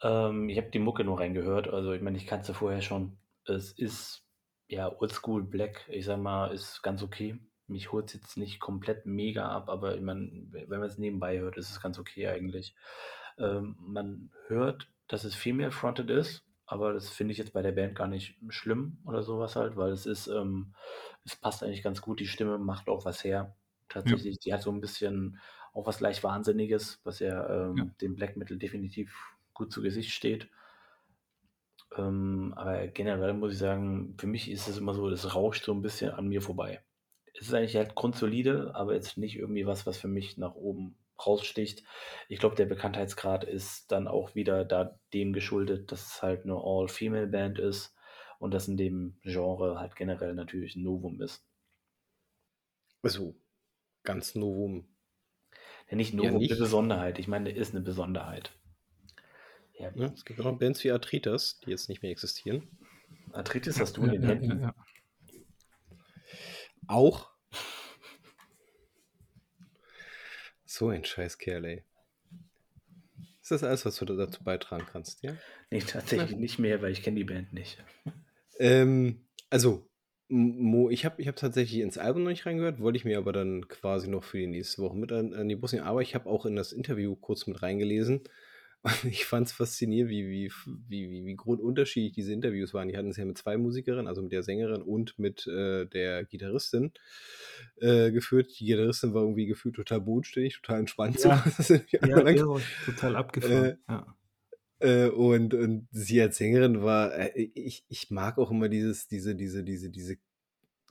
Ähm, 0.03 0.49
ich 0.49 0.59
habe 0.59 0.71
die 0.71 0.79
Mucke 0.79 1.05
nur 1.05 1.21
reingehört. 1.21 1.69
Also, 1.69 1.93
ich 1.93 2.03
meine, 2.03 2.17
ich 2.17 2.27
kannte 2.27 2.55
vorher 2.55 2.83
schon. 2.83 3.17
Es 3.47 3.73
ist, 3.73 4.25
ja, 4.69 4.89
Oldschool 5.01 5.43
Black. 5.45 5.87
Ich 5.89 6.05
sage 6.05 6.21
mal, 6.23 6.53
ist 6.53 6.83
ganz 6.83 7.03
okay. 7.03 7.41
Mich 7.67 7.91
holt's 7.93 8.13
jetzt 8.13 8.37
nicht 8.37 8.61
komplett 8.61 9.07
mega 9.07 9.49
ab, 9.49 9.69
aber 9.69 9.95
ich 9.97 10.03
meine, 10.03 10.47
we 10.51 10.65
wenn 10.69 10.81
man's 10.81 10.99
nebenbei 10.99 11.39
hört, 11.39 11.57
ist 11.57 11.71
es 11.71 11.81
ganz 11.81 11.99
okay 11.99 12.29
eigentlich. 12.29 12.75
Ähm, 13.39 13.77
man 13.81 14.31
hört, 14.47 14.89
dass 15.09 15.25
es 15.25 15.35
Female 15.35 15.71
Fronted 15.73 16.11
ist, 16.11 16.45
aber 16.67 16.93
das 16.93 17.09
finde 17.11 17.33
ich 17.33 17.39
jetzt 17.39 17.53
bei 17.53 17.63
der 17.63 17.73
Band 17.73 17.95
gar 17.97 18.07
nicht 18.09 18.37
schlimm 18.51 18.99
oder 19.07 19.23
so 19.23 19.39
was 19.39 19.57
halt, 19.57 19.77
weil 19.77 19.93
es 19.93 20.07
ist, 20.07 20.27
ähm 20.29 20.75
es 21.25 21.37
passt 21.37 21.63
eigentlich 21.63 21.83
ganz 21.83 22.01
gut. 22.03 22.21
Die 22.21 22.27
Stimme 22.27 22.59
macht 22.59 22.89
auch 22.89 23.05
was 23.05 23.25
her. 23.25 23.57
Ja. 24.05 24.17
Tatsächlich, 24.19 24.39
die 24.41 24.53
hat 24.53 24.63
so 24.63 24.71
'n 24.71 24.81
bisschen 24.81 25.39
auch 25.73 25.87
was 25.87 26.01
leicht 26.01 26.23
Wahnsinniges, 26.25 27.01
was 27.05 27.19
ja, 27.21 27.69
Ja. 27.77 27.87
ähm, 27.89 27.95
dem 28.01 28.15
Black 28.17 28.37
Metal 28.37 28.59
definitiv 28.59 29.37
gut 29.55 29.73
zu 29.73 29.83
Gesicht 29.83 30.11
steht. 30.13 30.49
Ähm, 31.97 32.53
aber 32.57 32.87
generell 32.89 33.35
muss 33.35 33.53
ich 33.53 33.59
sagen, 33.59 34.17
für 34.19 34.27
mich 34.27 34.51
ist 34.51 34.69
es 34.69 34.79
immer 34.79 34.95
so, 34.95 35.09
es 35.09 35.35
rauscht 35.35 35.65
so 35.65 35.73
'n 35.73 35.83
bisschen 35.83 36.11
an 36.13 36.29
mir 36.29 36.41
vorbei. 36.43 36.83
Es 37.35 37.49
ist 37.49 37.55
eigentlich 37.55 37.77
halt 37.77 37.95
grundsolide, 37.95 38.75
aber 38.75 38.95
jetzt 38.95 39.19
nicht 39.19 39.37
irgendwie 39.37 39.67
was, 39.67 39.87
was 39.87 39.99
für 39.99 40.09
mich 40.09 40.37
nach 40.39 40.55
oben 40.55 40.99
raussticht. 41.25 41.85
Ich 42.29 42.39
glaube, 42.41 42.57
der 42.57 42.67
Bekanntheitsgrad 42.67 43.45
ist 43.45 43.91
dann 43.93 44.09
auch 44.09 44.35
wieder 44.35 44.65
da 44.65 44.99
dem 45.15 45.33
geschuldet, 45.33 45.93
dass 45.93 46.07
es 46.07 46.23
halt 46.23 46.45
'ne 46.47 46.55
All-Female-Band 46.57 47.59
ist 47.59 47.95
und 48.39 48.55
das 48.55 48.69
in 48.69 48.77
dem 48.77 49.19
Genre 49.23 49.79
halt 49.81 49.97
generell 49.97 50.35
natürlich 50.35 50.77
'n 50.77 50.83
Novum 50.83 51.21
ist. 51.23 51.41
Also, 53.05 53.35
ganz 54.05 54.35
Novum 54.37 54.95
Ja, 55.91 55.97
nicht 55.97 56.15
ja 56.21 56.31
Novum, 56.31 56.45
'ne 56.49 56.57
nicht. 56.57 56.57
Besonderheit. 56.57 57.19
Ich 57.19 57.29
meine, 57.29 57.51
ist 57.51 57.75
'ne 57.75 57.81
Besonderheit. 57.81 58.53
Ja. 59.83 59.91
Ne, 59.97 60.13
es 60.15 60.25
gibt 60.25 60.39
auch 60.41 60.45
noch 60.45 60.59
Bands 60.59 60.83
wie 60.85 60.93
Arthritis, 60.93 61.59
die 61.61 61.71
jetzt 61.71 61.89
nicht 61.89 62.03
mehr 62.03 62.13
existieren. 62.13 62.69
Arthritis 63.33 63.81
hast 63.81 63.97
du 63.97 64.07
Ja, 64.07 64.13
in 64.13 64.23
den 64.23 64.23
ja, 64.23 64.29
ja, 64.29 64.41
Händen? 64.41 64.63
ja. 64.63 64.75
Auch. 66.87 67.31
So 70.65 70.89
ein 70.89 71.05
Scheißkerl, 71.05 71.65
ey. 71.65 71.85
Ist 73.41 73.51
das 73.51 73.65
alles, 73.65 73.85
was 73.85 73.97
du 73.97 74.05
da 74.05 74.15
dazu 74.15 74.45
beitragen 74.45 74.87
kannst, 74.91 75.23
ja? 75.23 75.33
Ne, 75.33 75.39
Na 75.73 75.79
tatsächlich 75.81 76.31
gut. 76.31 76.41
nicht 76.41 76.59
mehr, 76.61 76.81
weil 76.81 76.93
ich 76.93 77.03
kenne 77.03 77.17
die 77.17 77.25
Band 77.25 77.53
nicht. 77.53 77.83
Ähm, 78.59 79.27
also, 79.51 79.89
Mo 80.29 80.89
ich 80.91 81.05
habe 81.05 81.21
ich 81.21 81.27
habe 81.27 81.37
tatsächlich 81.37 81.81
ins 81.81 81.99
Album 81.99 82.23
noch 82.23 82.31
nicht 82.31 82.47
reingehört, 82.47 82.81
wollte 82.81 82.97
ich 82.97 83.05
mir 83.05 83.19
aber 83.19 83.33
dann 83.33 83.69
quasi 83.69 84.09
noch 84.09 84.25
für 84.25 84.39
die 84.39 84.47
nächste 84.47 84.81
Woche 84.81 84.97
mit 84.97 85.13
an 85.13 85.35
an 85.35 85.49
die 85.49 85.57
Brust 85.57 85.75
nehmen. 85.75 85.85
Aber 85.87 86.01
ich 86.01 86.15
habe 86.15 86.31
auch 86.31 86.47
in 86.47 86.57
das 86.57 86.73
Interview 86.73 87.17
kurz 87.17 87.47
mit 87.47 87.61
reingelesen 87.63 88.23
und 88.83 89.05
ich 89.05 89.25
fand's 89.27 89.53
faszinierend, 89.53 90.11
wie 90.11 90.29
wie 90.31 90.53
wie 90.89 91.25
wie 91.25 91.37
grundunterschiedlich 91.37 92.13
diese 92.13 92.33
Interviews 92.33 92.75
waren. 92.75 92.89
Die 92.89 92.97
hatten 92.97 93.11
es 93.11 93.17
ja 93.17 93.25
mit 93.25 93.39
2 93.39 93.57
Musikerinnen, 93.57 94.09
also 94.09 94.23
mit 94.23 94.33
der 94.33 94.43
Sängerin 94.43 94.83
und 94.83 95.19
mit, 95.19 95.47
äh, 95.47 95.87
der 95.87 96.25
Gitarristin, 96.25 96.93
äh, 97.77 98.11
geführt. 98.13 98.51
Die 98.61 98.67
Gitarristin 98.67 99.15
war 99.15 99.23
irgendwie 99.23 99.47
gefühlt 99.47 99.77
total 99.77 100.01
bodenständig, 100.01 100.61
total 100.61 100.81
entspannt 100.81 101.21
so, 101.21 101.29
Ja. 101.29 101.45
irgendwie 102.01 102.01
Ja, 102.03 102.27
irre, 102.29 102.69
total 102.85 103.17
Äh, 103.17 103.17
abgefahren, 103.17 103.79
ja. 103.89 104.17
äh, 104.81 105.09
und 105.09 105.55
und 105.55 105.89
sie 105.93 106.21
als 106.21 106.39
Sängerin 106.39 106.83
war 106.83 107.13
äh, 107.15 107.51
ich 107.55 107.85
ich 107.89 108.11
mag 108.11 108.39
auch 108.39 108.51
immer 108.51 108.69
dieses 108.69 109.07
diese 109.09 109.35
diese 109.35 109.65
diese 109.65 109.91
diese 109.91 110.17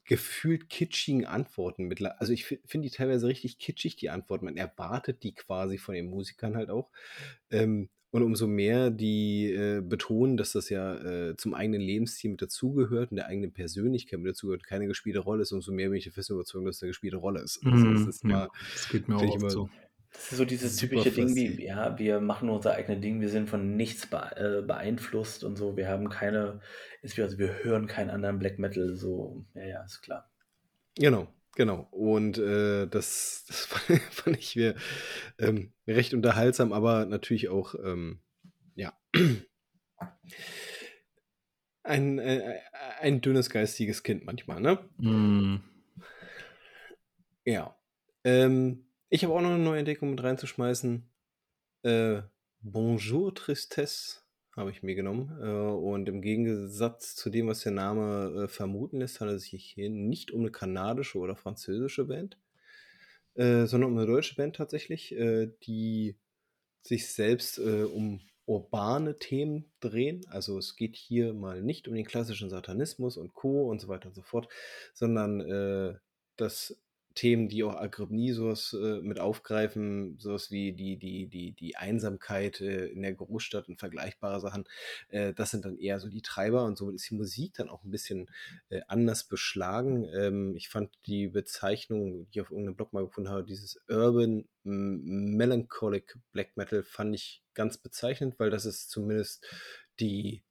gefühlt 0.05 0.69
kitschigen 0.69 1.25
Antworten 1.25 1.85
mittler 1.85 2.19
also, 2.21 2.33
ich 2.33 2.45
fi 2.45 2.59
finde 2.65 2.89
die 2.89 2.95
teilweise 2.95 3.27
richtig 3.27 3.59
kitschig, 3.59 3.95
die 3.97 4.09
Antworten. 4.09 4.45
Man 4.45 4.57
erwartet 4.57 5.23
die 5.23 5.33
quasi 5.33 5.77
von 5.77 5.95
den 5.95 6.07
Musikern 6.09 6.55
halt 6.57 6.69
auch. 6.71 6.91
Ähm, 7.51 7.89
und 8.11 8.23
umso 8.23 8.45
mehr 8.47 8.91
die, 8.91 9.51
äh, 9.53 9.81
betonen, 9.81 10.35
dass 10.37 10.51
das 10.53 10.69
ja, 10.69 11.29
äh, 11.29 11.37
zum 11.37 11.53
eigenen 11.53 11.81
Lebensstil 11.81 12.31
mit 12.31 12.41
dazugehört 12.41 13.11
und 13.11 13.17
der 13.17 13.27
eigenen 13.27 13.53
Persönlichkeit 13.53 14.19
mit 14.19 14.31
dazugehört, 14.31 14.65
keine 14.65 14.87
gespielte 14.87 15.19
Rolle 15.19 15.43
ist, 15.43 15.51
umso 15.53 15.71
mehr 15.71 15.89
bin 15.89 15.97
ich 15.97 16.03
der 16.05 16.13
festen 16.13 16.33
Überzeugung, 16.33 16.65
dass 16.67 16.77
es 16.77 16.81
'ne 16.83 16.89
gespielte 16.89 17.17
Rolle 17.17 17.41
ist. 17.41 17.65
Also, 17.69 17.91
es 17.93 18.05
Mhm, 18.05 18.07
ist 18.07 18.23
ja, 18.27 18.47
immer 18.47 18.49
das 18.73 18.87
geht 18.87 19.07
mir 19.07 19.17
auch 19.17 19.35
immer 19.35 19.55
so. 19.55 19.69
Das 20.13 20.31
ist 20.31 20.37
so 20.37 20.45
dieses 20.45 20.77
super 20.77 21.03
typische 21.03 21.11
Ding 21.11 21.35
wie, 21.35 21.63
ja, 21.65 21.97
wir 21.97 22.19
machen 22.19 22.49
unser 22.49 22.73
eigene 22.73 22.99
Ding, 22.99 23.21
wir 23.21 23.29
sind 23.29 23.49
von 23.49 23.75
nichts 23.77 24.07
äh, 24.11 24.61
beeinflusst 24.61 25.43
und 25.43 25.55
so. 25.55 25.77
Wir 25.77 25.87
haben 25.87 26.09
keine 26.09 26.59
also, 27.03 27.37
wir 27.39 27.63
hören 27.63 27.87
keinen 27.87 28.09
anderen 28.09 28.39
Black 28.39 28.59
Metal 28.59 28.95
so. 28.95 29.45
Ja, 29.55 29.65
ja, 29.65 29.83
ist 29.83 30.01
klar. 30.01 30.29
Genau, 30.95 31.27
genau. 31.55 31.87
Und, 31.91 32.37
äh, 32.37 32.87
das 32.87 33.45
das 33.47 33.65
fand 33.65 34.01
fand 34.01 34.37
ich 34.37 34.55
mir, 34.55 34.75
ähm, 35.39 35.73
recht 35.87 36.13
unterhaltsam, 36.13 36.73
aber 36.73 37.05
natürlich 37.05 37.49
auch, 37.49 37.75
ähm, 37.83 38.19
ja 38.75 38.93
Ein, 41.83 42.19
äh, 42.19 42.59
ein 42.99 43.21
dünnes 43.21 43.49
geistiges 43.49 44.03
Kind 44.03 44.25
manchmal, 44.25 44.61
ne? 44.61 44.77
Mm. 44.97 45.57
Ja. 47.43 47.75
Ähm, 48.23 48.85
ich 49.11 49.25
habe 49.25 49.33
auch 49.33 49.41
noch 49.41 49.49
eine 49.49 49.59
neue 49.59 49.79
Entdeckung 49.79 50.11
mit 50.11 50.23
reinzuschmeißen. 50.23 51.03
Äh, 51.83 52.21
Bonjour 52.61 53.35
Tristesse 53.35 54.21
habe 54.55 54.71
ich 54.71 54.83
mir 54.83 54.95
genommen. 54.95 55.37
Äh, 55.41 55.47
und 55.47 56.07
im 56.07 56.21
Gegensatz 56.21 57.15
zu 57.17 57.29
dem, 57.29 57.47
was 57.47 57.59
der 57.59 57.73
Name 57.73 58.45
äh, 58.45 58.47
vermuten 58.47 58.99
lässt, 58.99 59.19
handelt 59.19 59.39
es 59.39 59.49
sich 59.49 59.65
hier 59.65 59.89
nicht 59.89 60.31
um 60.31 60.39
eine 60.39 60.51
kanadische 60.51 61.17
oder 61.17 61.35
französische 61.35 62.05
Band, 62.05 62.37
äh, 63.33 63.65
sondern 63.65 63.91
um 63.91 63.97
eine 63.97 64.07
deutsche 64.07 64.35
Band 64.35 64.55
tatsächlich, 64.55 65.13
äh, 65.13 65.51
die 65.63 66.15
sich 66.81 67.11
selbst 67.11 67.57
äh, 67.57 67.83
um 67.83 68.21
urbane 68.45 69.19
Themen 69.19 69.73
drehen. 69.81 70.25
Also 70.29 70.57
es 70.57 70.77
geht 70.77 70.95
hier 70.95 71.33
mal 71.33 71.61
nicht 71.61 71.89
um 71.89 71.95
den 71.95 72.05
klassischen 72.05 72.49
Satanismus 72.49 73.17
und 73.17 73.33
Co. 73.33 73.69
und 73.69 73.81
so 73.81 73.89
weiter 73.89 74.07
und 74.07 74.15
so 74.15 74.21
fort, 74.21 74.47
sondern 74.93 75.99
das 76.37 76.75
Themen, 77.13 77.49
die 77.49 77.63
auch 77.63 77.75
Agrippnie 77.75 78.31
sowas 78.31 78.73
äh, 78.73 79.01
mit 79.01 79.19
aufgreifen, 79.19 80.17
sowas 80.17 80.51
wie 80.51 80.73
die, 80.73 80.97
die, 80.97 81.27
die, 81.27 81.51
die 81.53 81.75
Einsamkeit 81.75 82.61
äh, 82.61 82.87
in 82.87 83.01
der 83.01 83.13
Großstadt 83.13 83.67
und 83.67 83.79
vergleichbare 83.79 84.39
Sachen, 84.39 84.65
äh, 85.09 85.33
das 85.33 85.51
sind 85.51 85.65
dann 85.65 85.77
eher 85.77 85.99
so 85.99 86.09
die 86.09 86.21
Treiber 86.21 86.65
und 86.65 86.77
somit 86.77 86.95
ist 86.95 87.09
die 87.09 87.15
Musik 87.15 87.53
dann 87.55 87.69
auch 87.69 87.83
ein 87.83 87.91
bisschen 87.91 88.29
äh, 88.69 88.81
anders 88.87 89.25
beschlagen. 89.25 90.07
Ähm, 90.13 90.55
ich 90.55 90.69
fand 90.69 90.91
die 91.05 91.27
Bezeichnung, 91.27 92.27
die 92.29 92.39
ich 92.39 92.41
auf 92.41 92.51
irgendeinem 92.51 92.75
Blog 92.75 92.93
mal 92.93 93.05
gefunden 93.05 93.29
habe, 93.29 93.43
dieses 93.43 93.79
Urban 93.87 94.47
Melancholic 94.63 96.17
Black 96.31 96.55
Metal, 96.55 96.83
fand 96.83 97.15
ich 97.15 97.43
ganz 97.53 97.77
bezeichnend, 97.77 98.39
weil 98.39 98.49
das 98.49 98.65
ist 98.65 98.89
zumindest 98.89 99.45
die 99.99 100.43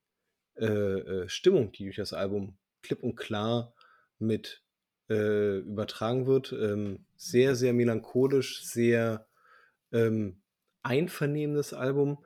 äh, 0.56 0.66
äh, 0.66 1.28
Stimmung, 1.28 1.72
die 1.72 1.84
durch 1.84 1.96
das 1.96 2.12
Album 2.12 2.58
klipp 2.82 3.02
und 3.02 3.16
klar 3.16 3.74
mit 4.18 4.62
äh, 5.10 5.58
übertragen 5.58 6.26
wird. 6.26 6.52
Ähm, 6.52 7.04
sehr, 7.16 7.56
sehr 7.56 7.72
melancholisch, 7.72 8.64
sehr 8.64 9.26
ähm, 9.92 10.40
einvernehmendes 10.82 11.74
Album. 11.74 12.24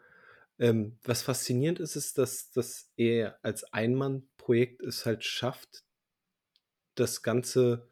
Ähm, 0.58 0.98
was 1.02 1.22
faszinierend 1.22 1.80
ist, 1.80 1.96
ist, 1.96 2.18
dass, 2.18 2.50
dass 2.52 2.92
er 2.96 3.38
als 3.42 3.64
Einmannprojekt 3.72 4.82
es 4.82 5.04
halt 5.06 5.24
schafft, 5.24 5.82
das 6.94 7.22
Ganze 7.22 7.88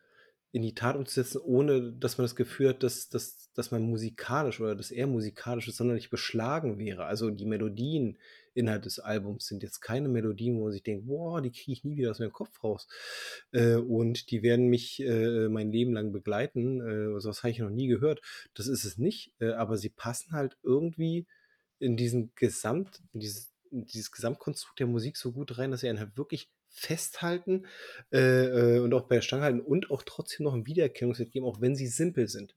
in 0.53 0.63
die 0.63 0.75
Tat 0.75 0.97
umzusetzen, 0.97 1.41
ohne 1.41 1.93
dass 1.93 2.19
man 2.19 2.27
das 2.27 2.37
Gefühl 2.37 2.69
hat, 2.69 2.83
dass, 2.83 3.09
dass, 3.09 3.51
dass 3.55 3.71
man 3.71 3.83
musikalisch 3.83 4.61
oder 4.61 4.77
dass 4.77 4.91
er 4.91 5.07
musikalisch 5.07 5.73
sonderlich 5.73 6.11
beschlagen 6.11 6.79
wäre. 6.79 7.07
Also 7.07 7.31
die 7.31 7.47
Melodien 7.47 8.19
innerhalb 8.55 8.83
des 8.83 8.99
Albums 8.99 9.47
sind 9.47 9.63
jetzt 9.63 9.81
keine 9.81 10.09
Melodien, 10.09 10.57
wo 10.57 10.65
man 10.65 10.73
sich 10.73 10.83
denkt, 10.83 11.07
boah, 11.07 11.41
die 11.41 11.51
kriege 11.51 11.73
ich 11.73 11.85
nie 11.85 11.97
wieder 11.97 12.11
aus 12.11 12.19
meinem 12.19 12.33
Kopf 12.33 12.63
raus. 12.63 12.87
Äh, 13.53 13.77
und 13.77 14.31
die 14.31 14.43
werden 14.43 14.69
mich 14.69 15.01
äh, 15.01 15.49
mein 15.49 15.73
Leben 15.73 15.93
lang 15.93 16.13
begleiten. 16.13 16.81
Äh, 16.81 17.21
sowas 17.21 17.43
habe 17.43 17.51
ich 17.51 17.59
noch 17.59 17.71
nie 17.71 17.89
gehört. 17.89 18.21
Das 18.55 18.67
ist 18.67 18.85
es 18.85 18.99
nicht, 18.99 19.33
äh, 19.41 19.53
aber 19.53 19.77
sie 19.77 19.91
passen 19.91 20.33
halt 20.33 20.57
irgendwie 20.63 21.27
in 21.79 21.97
diesen 21.97 22.33
Gesamt, 22.35 23.03
in 23.13 23.21
dieses, 23.21 23.53
in 23.71 23.87
dieses 23.87 24.13
Gesamtkonstrukt 24.13 24.79
der 24.79 24.87
Musik 24.87 25.17
so 25.17 25.33
gut 25.33 25.59
rein, 25.59 25.71
dass 25.71 25.81
sie 25.81 25.89
einen 25.89 25.99
halt 25.99 26.17
wirklich 26.17 26.51
festhalten 26.69 27.67
äh, 28.13 28.77
äh, 28.77 28.79
und 28.81 28.95
auch 28.95 29.03
bei 29.03 29.17
der 29.17 29.23
Stange 29.23 29.43
halten 29.43 29.61
und 29.61 29.91
auch 29.91 30.03
trotzdem 30.03 30.45
noch 30.45 30.55
ein 30.55 30.67
Wiedererkennungswert 30.67 31.31
geben, 31.31 31.47
auch 31.47 31.61
wenn 31.61 31.77
sie 31.77 31.87
simpel 31.87 32.29
sind. 32.29 32.55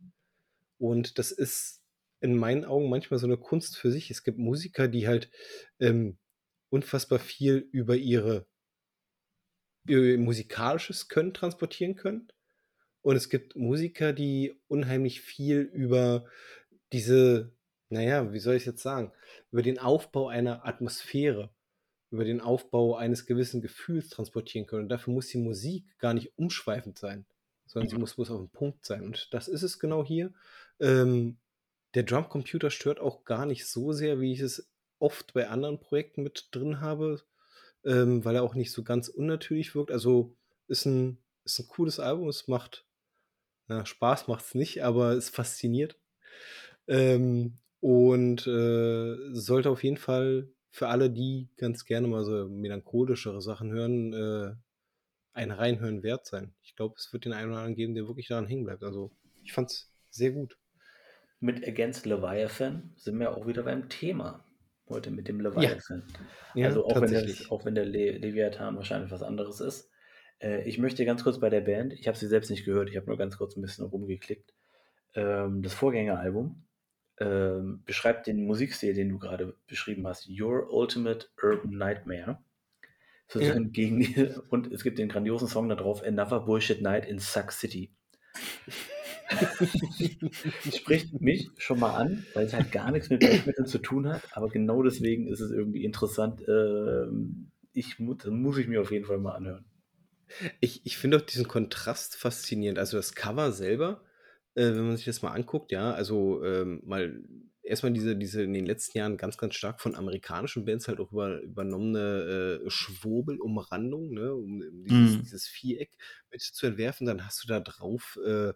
Und 0.78 1.20
das 1.20 1.32
ist 1.32 1.82
in 2.26 2.36
meinen 2.36 2.66
Augen 2.66 2.90
manchmal 2.90 3.20
so 3.20 3.28
eine 3.28 3.38
Kunst 3.38 3.78
für 3.78 3.92
sich. 3.92 4.12
Es 4.12 4.24
gibt 4.24 4.38
Musiker, 4.38 4.88
die 4.88 5.08
halt 5.08 5.30
ähm, 5.80 6.18
unfassbar 6.70 7.20
viel 7.20 7.70
über 7.72 7.96
ihre 7.96 8.48
ihr 9.88 10.18
musikalisches 10.18 11.08
Können 11.08 11.34
transportieren 11.34 11.96
können. 11.96 12.28
Und 13.02 13.16
es 13.16 13.30
gibt 13.30 13.56
Musiker, 13.56 14.14
die 14.14 14.60
unheimlich 14.68 15.22
viel 15.22 15.60
über 15.60 16.26
diese, 16.92 17.56
naja, 17.90 18.34
wie 18.34 18.40
soll 18.40 18.56
ich 18.56 18.66
jetzt 18.66 18.82
sagen, 18.82 19.14
über 19.52 19.62
den 19.62 19.78
Aufbau 19.78 20.28
einer 20.28 20.66
Atmosphäre 20.66 21.56
über 22.12 22.24
den 22.24 22.42
Aufbau 22.42 22.96
eines 22.96 23.26
gewissen 23.26 23.62
Gefühls 23.62 24.10
transportieren 24.10 24.66
können. 24.66 24.84
Und 24.84 24.90
dafür 24.90 25.14
muss 25.14 25.28
die 25.28 25.38
Musik 25.38 25.86
gar 26.00 26.14
nicht 26.14 26.38
umschweifend 26.38 26.98
sein, 26.98 27.26
sondern 27.66 27.90
sie 27.90 27.98
muss, 27.98 28.18
muss 28.18 28.32
auf 28.32 28.40
dem 28.40 28.50
Punkt 28.50 28.86
sein. 28.86 29.04
Und 29.04 29.34
das 29.34 29.48
ist 29.48 29.64
es 29.64 29.80
genau 29.80 30.04
hier. 30.04 30.34
Ähm, 30.80 31.38
der 31.96 32.04
Drumcomputer 32.04 32.70
stört 32.70 33.00
auch 33.00 33.24
gar 33.24 33.46
nicht 33.46 33.68
so 33.68 33.94
sehr, 33.94 34.20
wie 34.20 34.34
ich 34.34 34.42
es 34.42 34.70
oft 35.00 35.34
bei 35.34 35.48
anderen 35.48 35.80
Projekten 35.80 36.24
mit 36.24 36.50
drin 36.52 36.82
habe, 36.82 37.22
ähm, 37.86 38.24
weil 38.26 38.36
er 38.36 38.44
auch 38.44 38.56
nicht 38.56 38.72
so 38.72 38.84
ganz 38.84 39.08
unnatürlich 39.08 39.76
wirkt. 39.76 39.92
Also 39.92 40.36
ist 40.68 40.86
ein, 40.86 41.18
ist 41.46 41.60
ein 41.60 41.68
cooles 41.68 42.00
Album, 42.00 42.28
es 42.28 42.48
macht, 42.48 42.86
na, 43.68 43.86
Spaß 43.86 44.28
macht 44.28 44.46
es 44.46 44.56
nicht, 44.56 44.84
aber 44.84 45.12
es 45.14 45.30
fasziniert. 45.30 45.98
Ähm, 46.88 47.58
und 47.80 48.46
äh, 48.48 49.16
sollte 49.34 49.70
auf 49.70 49.84
jeden 49.84 49.98
Fall 49.98 50.50
für 50.72 50.90
alle, 50.90 51.10
die 51.10 51.50
ganz 51.56 51.86
gerne 51.86 52.08
mal 52.08 52.26
so 52.26 52.50
melancholischere 52.50 53.42
Sachen 53.42 53.72
hören, 53.72 54.14
äh, 54.14 54.56
ein 55.34 55.52
Reinhören 55.52 56.04
wert 56.04 56.26
sein. 56.26 56.54
Ich 56.64 56.76
glaube, 56.76 56.96
es 56.98 57.12
wird 57.14 57.26
den 57.26 57.34
einen 57.34 57.52
oder 57.52 57.60
anderen 57.60 57.76
geben, 57.76 57.96
der 57.96 58.08
wirklich 58.08 58.28
daran 58.28 58.48
hängen 58.48 58.66
bleibt. 58.66 58.84
Also 58.84 59.12
ich 59.44 59.54
fand 59.54 59.72
es 59.72 59.92
sehr 60.10 60.32
gut. 60.32 60.58
Mit 61.46 61.68
Against 61.68 62.08
Leviathan 62.08 62.92
sind 62.96 63.20
wir 63.20 63.38
auch 63.38 63.46
wieder 63.46 63.62
beim 63.62 63.88
Thema 63.88 64.44
heute 64.90 65.12
mit 65.12 65.28
dem 65.28 65.40
Leviathan. 65.40 66.04
Ja. 66.56 66.66
also 66.66 66.86
auch 66.88 67.00
wenn, 67.00 67.14
das, 67.14 67.52
auch 67.52 67.66
wenn 67.66 67.76
der 67.76 67.86
Le 67.86 68.18
Leviathan 68.18 68.76
wahrscheinlich 68.76 69.12
was 69.12 69.22
anderes 69.22 69.60
ist. 69.60 69.92
Äh, 70.40 70.68
ich 70.68 70.80
möchte 70.80 71.06
ganz 71.06 71.24
kurz 71.24 71.40
bei 71.40 71.52
der 71.52 71.62
Band, 71.62 71.94
ich 71.94 72.08
habe 72.08 72.18
sie 72.18 72.26
selbst 72.26 72.50
nicht 72.50 72.66
gehört, 72.66 72.90
ich 72.90 72.98
habe 72.98 73.06
nur 73.06 73.18
ganz 73.18 73.38
kurz 73.38 73.56
ein 73.56 73.62
bisschen 73.62 73.86
rumgeklickt. 73.86 74.56
Ähm, 75.14 75.62
das 75.62 75.76
Vorgängeralbum 75.76 76.64
ähm, 77.20 77.84
beschreibt 77.86 78.26
den 78.26 78.48
Musikstil, 78.48 78.96
den 78.96 79.10
du 79.10 79.20
gerade 79.20 79.56
beschrieben 79.68 80.08
hast, 80.08 80.28
Your 80.28 80.74
Ultimate 80.74 81.28
Urban 81.44 81.78
Nightmare. 81.78 82.40
Ja. 83.36 83.60
Gegen 83.60 84.00
die, 84.00 84.30
und 84.50 84.74
es 84.74 84.82
gibt 84.82 84.98
den 84.98 85.10
grandiosen 85.10 85.48
Song 85.48 85.70
darauf, 85.70 86.02
Another 86.02 86.40
Bullshit 86.40 86.82
Night 86.82 87.06
in 87.06 87.20
Suck 87.20 87.52
City. 87.52 87.92
Spricht 90.76 91.20
mich 91.22 91.50
schon 91.58 91.80
mal 91.80 91.96
an, 91.96 92.26
weil 92.34 92.46
es 92.46 92.54
halt 92.54 92.72
gar 92.72 92.92
nichts 92.92 93.10
mit 93.10 93.24
Weltmitteln 93.24 93.68
zu 93.68 93.80
tun 93.80 94.08
hat, 94.08 94.22
aber 94.32 94.50
genau 94.50 94.84
deswegen 94.84 95.28
ist 95.28 95.40
es 95.40 95.52
irgendwie 95.52 95.84
interessant. 95.84 96.42
Ähm, 96.48 97.52
ich, 97.74 97.98
das 97.98 98.32
muss 98.32 98.58
ich 98.58 98.68
mir 98.68 98.82
auf 98.82 98.92
jeden 98.92 99.06
Fall 99.06 99.18
mal 99.18 99.34
anhören. 99.34 99.66
Ich, 100.60 100.86
ich 100.86 100.98
finde 100.98 101.18
auch 101.18 101.22
diesen 101.22 101.48
Kontrast 101.48 102.16
faszinierend. 102.16 102.80
Also 102.80 102.98
das 102.98 103.16
Cover 103.16 103.52
selber 103.52 104.02
äh, 104.56 104.74
wenn 104.74 104.88
man 104.88 104.98
sich 104.98 105.06
das 105.06 105.22
mal 105.22 105.32
anguckt, 105.32 105.72
ja, 105.72 105.92
also 105.92 106.44
ähm, 106.44 106.82
mal 106.86 107.22
erstmal 107.62 107.92
diese, 107.92 108.16
diese 108.16 108.42
in 108.42 108.54
den 108.54 108.66
letzten 108.66 108.98
Jahren 108.98 109.18
ganz, 109.18 109.38
ganz 109.38 109.56
stark 109.56 109.82
von 109.82 109.96
amerikanischen 109.96 110.66
Bands 110.66 110.88
halt 110.88 111.00
auch 111.00 111.12
über, 111.12 111.42
übernommene 111.42 112.62
äh, 112.66 112.70
Schwobelumrandung, 112.70 114.14
ne, 114.14 114.34
um, 114.34 114.62
um 114.62 114.86
dieses, 114.86 115.18
mm. 115.18 115.22
dieses, 115.22 115.48
Viereck 115.48 115.92
mit 116.32 116.42
zu 116.42 116.68
entwerfen, 116.68 117.06
dann 117.06 117.26
hast 117.26 117.44
du 117.44 117.48
da 117.48 117.60
drauf, 117.60 118.18
äh, 118.26 118.54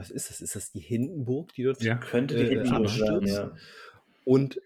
was 0.00 0.10
ist 0.10 0.30
das? 0.30 0.40
Ist 0.40 0.56
das 0.56 0.72
die 0.72 0.80
Hindenburg, 0.80 1.52
die 1.52 1.64
dort 1.64 1.82
ja, 1.82 1.96
könnte 1.96 2.42
die 2.42 2.54
äh, 2.54 2.68
abstürzt? 2.68 2.98
Sein, 2.98 3.26
ja. 3.26 3.56
Und 4.24 4.62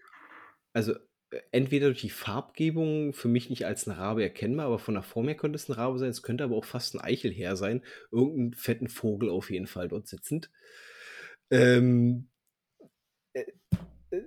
also 0.71 0.93
äh, 1.29 1.41
entweder 1.51 1.87
durch 1.87 2.01
die 2.01 2.09
Farbgebung 2.09 3.13
für 3.13 3.27
mich 3.27 3.49
nicht 3.49 3.65
als 3.65 3.85
ein 3.85 3.91
Rabe 3.91 4.23
erkennbar, 4.23 4.67
aber 4.67 4.79
von 4.79 4.93
der 4.93 5.03
Form 5.03 5.27
her 5.27 5.35
könnte 5.35 5.57
es 5.57 5.67
ein 5.67 5.73
Rabe 5.73 5.99
sein. 5.99 6.09
Es 6.09 6.23
könnte 6.23 6.45
aber 6.45 6.55
auch 6.55 6.63
fast 6.63 6.95
ein 6.95 7.01
Eichelherr 7.01 7.57
sein. 7.57 7.83
Irgendeinen 8.11 8.53
fetten 8.53 8.87
Vogel 8.87 9.29
auf 9.29 9.51
jeden 9.51 9.67
Fall 9.67 9.89
dort 9.89 10.07
sitzend. 10.07 10.49
Ähm, 11.51 12.29
äh, 13.33 13.43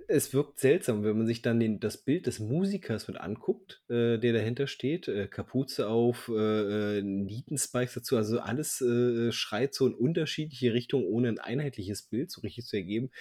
es 0.07 0.33
wirkt 0.33 0.59
seltsam, 0.59 1.03
wenn 1.03 1.17
man 1.17 1.27
sich 1.27 1.41
dann 1.41 1.59
den, 1.59 1.79
das 1.79 1.97
Bild 1.97 2.27
des 2.27 2.39
Musikers 2.39 3.07
mit 3.07 3.17
anguckt, 3.17 3.83
äh, 3.89 4.17
der 4.17 4.33
dahinter 4.33 4.67
steht. 4.67 5.07
Äh, 5.07 5.27
Kapuze 5.27 5.87
auf, 5.87 6.29
äh, 6.29 6.97
äh 6.99 7.01
Nietenspikes 7.01 7.93
dazu. 7.93 8.17
Also 8.17 8.39
alles 8.39 8.81
äh, 8.81 9.31
schreit 9.31 9.73
so 9.73 9.87
in 9.87 9.93
unterschiedliche 9.93 10.73
Richtungen, 10.73 11.05
ohne 11.05 11.29
ein 11.29 11.39
einheitliches 11.39 12.03
Bild 12.03 12.31
so 12.31 12.41
richtig 12.41 12.65
zu 12.65 12.77
ergeben. 12.77 13.11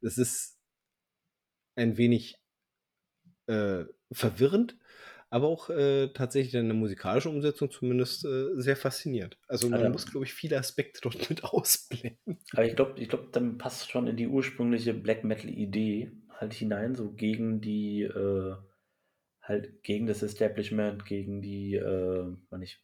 Das 0.00 0.18
ist 0.18 0.58
ein 1.76 1.96
wenig 1.96 2.36
äh, 3.46 3.84
verwirrend, 4.12 4.76
aber 5.30 5.48
auch 5.48 5.70
äh, 5.70 6.08
tatsächlich 6.08 6.56
eine 6.56 6.74
musikalische 6.74 7.28
Umsetzung 7.28 7.70
zumindest 7.70 8.24
äh, 8.24 8.50
sehr 8.54 8.76
fasziniert. 8.76 9.38
Also 9.48 9.68
man 9.68 9.80
also, 9.80 9.92
muss, 9.92 10.10
glaube 10.10 10.26
ich, 10.26 10.34
viele 10.34 10.58
Aspekte 10.58 11.00
dort 11.02 11.28
mit 11.28 11.44
ausblenden. 11.44 12.38
Aber 12.52 12.64
ich 12.64 12.76
glaube, 12.76 13.00
ich 13.00 13.08
glaub, 13.08 13.32
dann 13.32 13.58
passt 13.58 13.90
schon 13.90 14.06
in 14.06 14.16
die 14.16 14.28
ursprüngliche 14.28 14.94
Black 14.94 15.24
Metal-Idee 15.24 16.12
halt 16.30 16.54
hinein, 16.54 16.94
so 16.94 17.12
gegen 17.12 17.60
die, 17.60 18.02
äh, 18.02 18.54
halt 19.40 19.82
gegen 19.82 20.06
das 20.06 20.22
Establishment, 20.22 21.04
gegen 21.04 21.42
die, 21.42 21.74
äh, 21.74 22.36
nicht, 22.56 22.82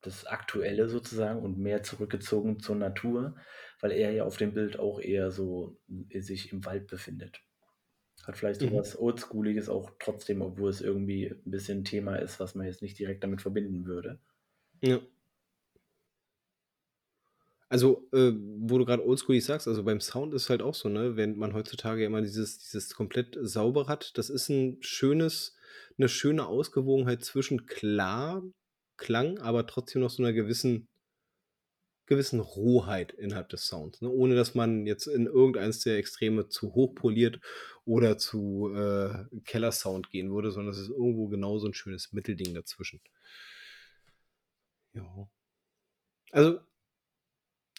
das 0.00 0.26
Aktuelle 0.26 0.88
sozusagen 0.88 1.42
und 1.42 1.58
mehr 1.58 1.82
zurückgezogen 1.82 2.60
zur 2.60 2.76
Natur, 2.76 3.36
weil 3.80 3.92
er 3.92 4.12
ja 4.12 4.24
auf 4.24 4.36
dem 4.36 4.52
Bild 4.52 4.78
auch 4.78 5.00
eher 5.00 5.30
so 5.30 5.78
sich 6.12 6.52
im 6.52 6.64
Wald 6.64 6.86
befindet. 6.88 7.40
Hat 8.26 8.36
vielleicht 8.38 8.60
so 8.62 8.72
Mhm. 8.72 8.78
was 8.78 8.98
Oldschooliges 8.98 9.68
auch 9.68 9.92
trotzdem, 9.98 10.42
obwohl 10.42 10.70
es 10.70 10.80
irgendwie 10.80 11.26
'n 11.28 11.50
bisschen 11.50 11.84
Thema 11.84 12.16
ist, 12.16 12.40
was 12.40 12.54
man 12.54 12.66
jetzt 12.66 12.82
nicht 12.82 12.98
direkt 12.98 13.22
damit 13.24 13.42
verbinden 13.42 13.86
würde. 13.86 14.18
Ja. 14.82 15.04
Also, 17.70 18.08
äh, 18.12 18.32
wo 18.58 18.78
du 18.78 18.84
grad 18.84 19.00
oldschoolig 19.00 19.44
sagst, 19.44 19.66
also, 19.68 19.82
beim 19.84 20.00
Sound 20.00 20.34
ist 20.34 20.50
halt 20.50 20.60
auch 20.62 20.74
so, 20.74 20.88
ne, 20.88 21.16
wenn 21.16 21.36
man 21.36 21.54
heutzutage 21.54 22.04
immer 22.04 22.20
dieses 22.20 22.58
dieses 22.58 22.94
komplett 22.94 23.38
saubere 23.40 23.86
hat, 23.88 24.16
das 24.18 24.28
ist 24.30 24.50
'n 24.50 24.76
schönes 24.80 25.56
'ne 25.96 26.08
schöne 26.08 26.46
Ausgewogenheit 26.46 27.24
zwischen 27.24 27.66
klar 27.66 28.42
Klang, 28.96 29.38
aber 29.38 29.66
trotzdem 29.66 30.02
noch 30.02 30.10
so 30.10 30.22
'ner 30.22 30.32
gewissen 30.32 30.86
gewissen 32.06 32.40
Rohheit 32.40 33.12
innerhalb 33.12 33.48
des 33.50 33.66
Sounds, 33.66 34.00
ne? 34.02 34.08
Ohne 34.10 34.34
dass 34.36 34.54
man 34.54 34.86
jetzt 34.86 35.06
in 35.06 35.26
irgendeins 35.26 35.80
der 35.80 35.96
Extreme 35.98 36.48
zu 36.48 36.74
hoch 36.74 36.94
poliert 36.94 37.40
oder 37.84 38.18
zu, 38.18 38.72
äh, 38.74 39.24
Kellersound 39.44 40.10
gehen 40.10 40.32
würde, 40.32 40.50
sondern 40.50 40.72
es 40.74 40.80
ist 40.80 40.90
irgendwo 40.90 41.28
genau 41.28 41.58
so 41.58 41.66
'n 41.66 41.74
schönes 41.74 42.12
Mittelding 42.12 42.54
dazwischen. 42.54 43.00
Ja. 44.94 45.28
Also 46.32 46.60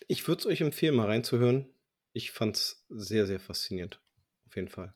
ich 0.07 0.27
würde 0.27 0.39
es 0.41 0.45
euch 0.45 0.61
empfehlen, 0.61 0.95
mal 0.95 1.05
reinzuhören. 1.07 1.67
Ich 2.13 2.31
fand's 2.31 2.85
sehr, 2.89 3.25
sehr 3.27 3.39
faszinierend. 3.39 4.01
Auf 4.47 4.55
jeden 4.55 4.67
Fall. 4.69 4.93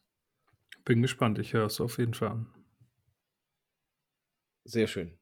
Bin 0.86 1.02
gespannt. 1.02 1.40
Ich 1.40 1.54
höre 1.54 1.68
es 1.68 1.82
auf 1.82 1.98
jeden 2.00 2.14
Fall 2.16 2.30
an. 2.30 2.48
Sehr 4.66 4.88
schön. 4.88 5.19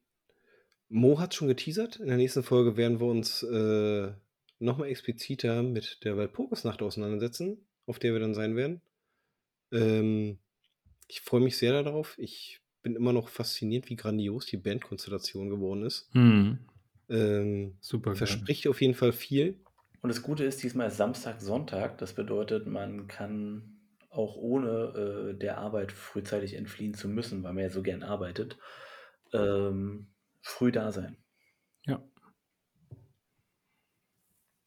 Mo 0.88 1.18
hat's 1.18 1.36
schon 1.36 1.48
geteasert. 1.48 1.96
In 1.96 2.08
der 2.08 2.16
nächsten 2.16 2.42
Folge 2.42 2.76
werden 2.76 3.00
wir 3.00 3.06
uns, 3.06 3.42
äh, 3.42 4.12
noch 4.60 4.78
mal 4.78 4.86
expliziter 4.86 5.62
mit 5.62 6.04
der 6.04 6.16
Walpurgisnacht 6.16 6.82
auseinandersetzen, 6.82 7.58
auf 7.86 7.98
der 7.98 8.12
wir 8.12 8.20
dann 8.20 8.34
sein 8.34 8.56
werden. 8.56 8.80
Ähm, 9.72 10.38
ich 11.06 11.20
freue 11.20 11.40
mich 11.40 11.56
sehr 11.56 11.72
da 11.72 11.88
drauf. 11.88 12.14
Ich 12.18 12.60
bin 12.82 12.96
immer 12.96 13.12
noch 13.12 13.28
fasziniert, 13.28 13.88
wie 13.88 13.96
grandios 13.96 14.46
die 14.46 14.56
Bandkonstellation 14.56 15.50
geworden 15.50 15.84
ist. 15.84 16.08
Mhm. 16.14 16.58
Ähm, 17.08 17.76
Supergeil. 17.80 18.16
verspricht 18.16 18.66
auf 18.68 18.80
jeden 18.80 18.94
Fall 18.94 19.12
viel. 19.12 19.60
Und 20.00 20.10
das 20.10 20.22
Gute 20.22 20.44
ist, 20.44 20.62
diesmal 20.62 20.88
ist 20.88 20.96
Samstag, 20.96 21.40
Sonntag. 21.40 21.98
Das 21.98 22.12
bedeutet, 22.14 22.66
man 22.66 23.08
kann 23.08 23.78
auch 24.10 24.36
ohne, 24.36 25.32
äh, 25.32 25.38
der 25.38 25.58
Arbeit 25.58 25.92
frühzeitig 25.92 26.54
entfliehen 26.54 26.94
zu 26.94 27.08
müssen, 27.08 27.42
weil 27.42 27.52
man 27.52 27.64
ja 27.64 27.70
so 27.70 27.82
gern 27.82 28.02
arbeitet, 28.02 28.58
ähm, 29.32 30.08
früh 30.40 30.72
da 30.72 30.92
sein. 30.92 31.16
Ja. 31.86 32.02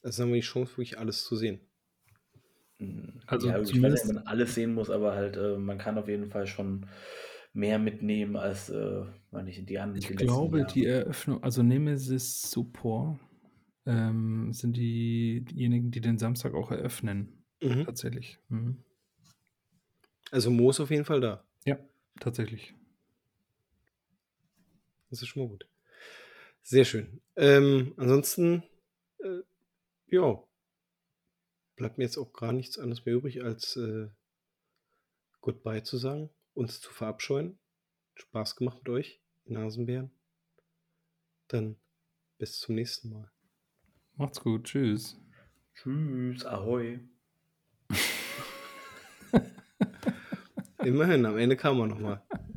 Also 0.04 0.24
haben 0.24 0.30
wir 0.30 0.36
die 0.36 0.42
Chance, 0.42 0.72
wirklich 0.74 0.98
alles 0.98 1.24
zu 1.24 1.36
sehen. 1.36 1.62
Hm, 2.80 3.22
Also 3.28 3.50
ja, 3.50 3.60
ich 3.62 3.82
weiß 3.82 4.06
nicht, 4.06 4.16
man 4.16 4.26
alles 4.26 4.56
sehen 4.56 4.74
muss, 4.74 4.90
aber 4.90 5.14
halt, 5.14 5.38
äh, 5.38 5.58
man 5.58 5.78
kann 5.78 5.98
auf 5.98 6.08
jeden 6.08 6.30
Fall 6.30 6.48
schon 6.48 6.88
mehr 7.54 7.78
mitnehmen 7.80 8.36
als, 8.36 8.70
äh, 8.70 9.04
meine 9.30 9.50
ich, 9.50 9.64
die 9.66 9.78
an 9.78 9.96
Ich 9.96 10.08
die 10.08 10.16
glaube, 10.16 10.60
Jahre. 10.60 10.74
die 10.74 10.86
Eröffnung 10.86 11.44
also 11.44 11.62
Nemesis 11.64 12.50
Support, 12.50 13.20
ähm, 13.86 14.54
sind 14.54 14.78
die 14.78 15.44
diejenigen, 15.46 15.92
die 15.92 16.02
den 16.02 16.18
Samstag 16.18 16.54
auch 16.54 16.72
eröffnen, 16.72 17.44
Mhm. 17.62 17.86
tatsächlich. 17.86 18.40
Mhm. 18.50 18.84
Also 20.32 20.50
Mo 20.50 20.70
ist 20.70 20.80
auf 20.80 20.90
jeden 20.92 21.06
Fall 21.06 21.20
da. 21.20 21.44
Ja, 21.66 21.78
tatsächlich. 22.20 22.74
Das 25.12 25.22
ist 25.22 25.28
schon 25.28 25.44
mal 25.44 25.50
gut. 25.50 25.68
Sehr 26.64 26.86
schön. 26.86 27.22
Ähm, 27.36 27.94
ansonsten, 27.98 28.64
äh, 29.20 29.42
ja, 30.08 30.42
bleibt 31.76 31.98
mir 31.98 32.06
jetzt 32.06 32.18
auch 32.18 32.32
gar 32.32 32.54
nichts 32.54 32.80
anderes 32.80 33.06
mehr 33.06 33.16
übrig, 33.16 33.44
als, 33.44 33.76
äh, 33.76 34.08
Goodbye 35.42 35.84
zu 35.84 35.98
sagen, 35.98 36.30
uns 36.54 36.80
zu 36.80 36.92
verabscheuen. 36.94 37.60
Spaß 38.16 38.56
gemacht 38.56 38.78
mit 38.78 38.90
euch, 38.90 39.22
Nasenbären. 39.46 40.12
Dann 41.48 41.76
bis 42.38 42.60
zum 42.60 42.76
nächsten 42.76 43.10
Mal. 43.10 43.30
Macht's 44.16 44.40
gut. 44.40 44.66
Tschüss. 44.66 45.20
Tschüss, 45.76 46.46
ahoi. 46.46 47.00
Immerhin, 50.78 51.26
am 51.26 51.38
Ende 51.38 51.58
kam 51.58 51.80
er 51.80 51.88
noch 51.88 52.00
mal. 52.00 52.24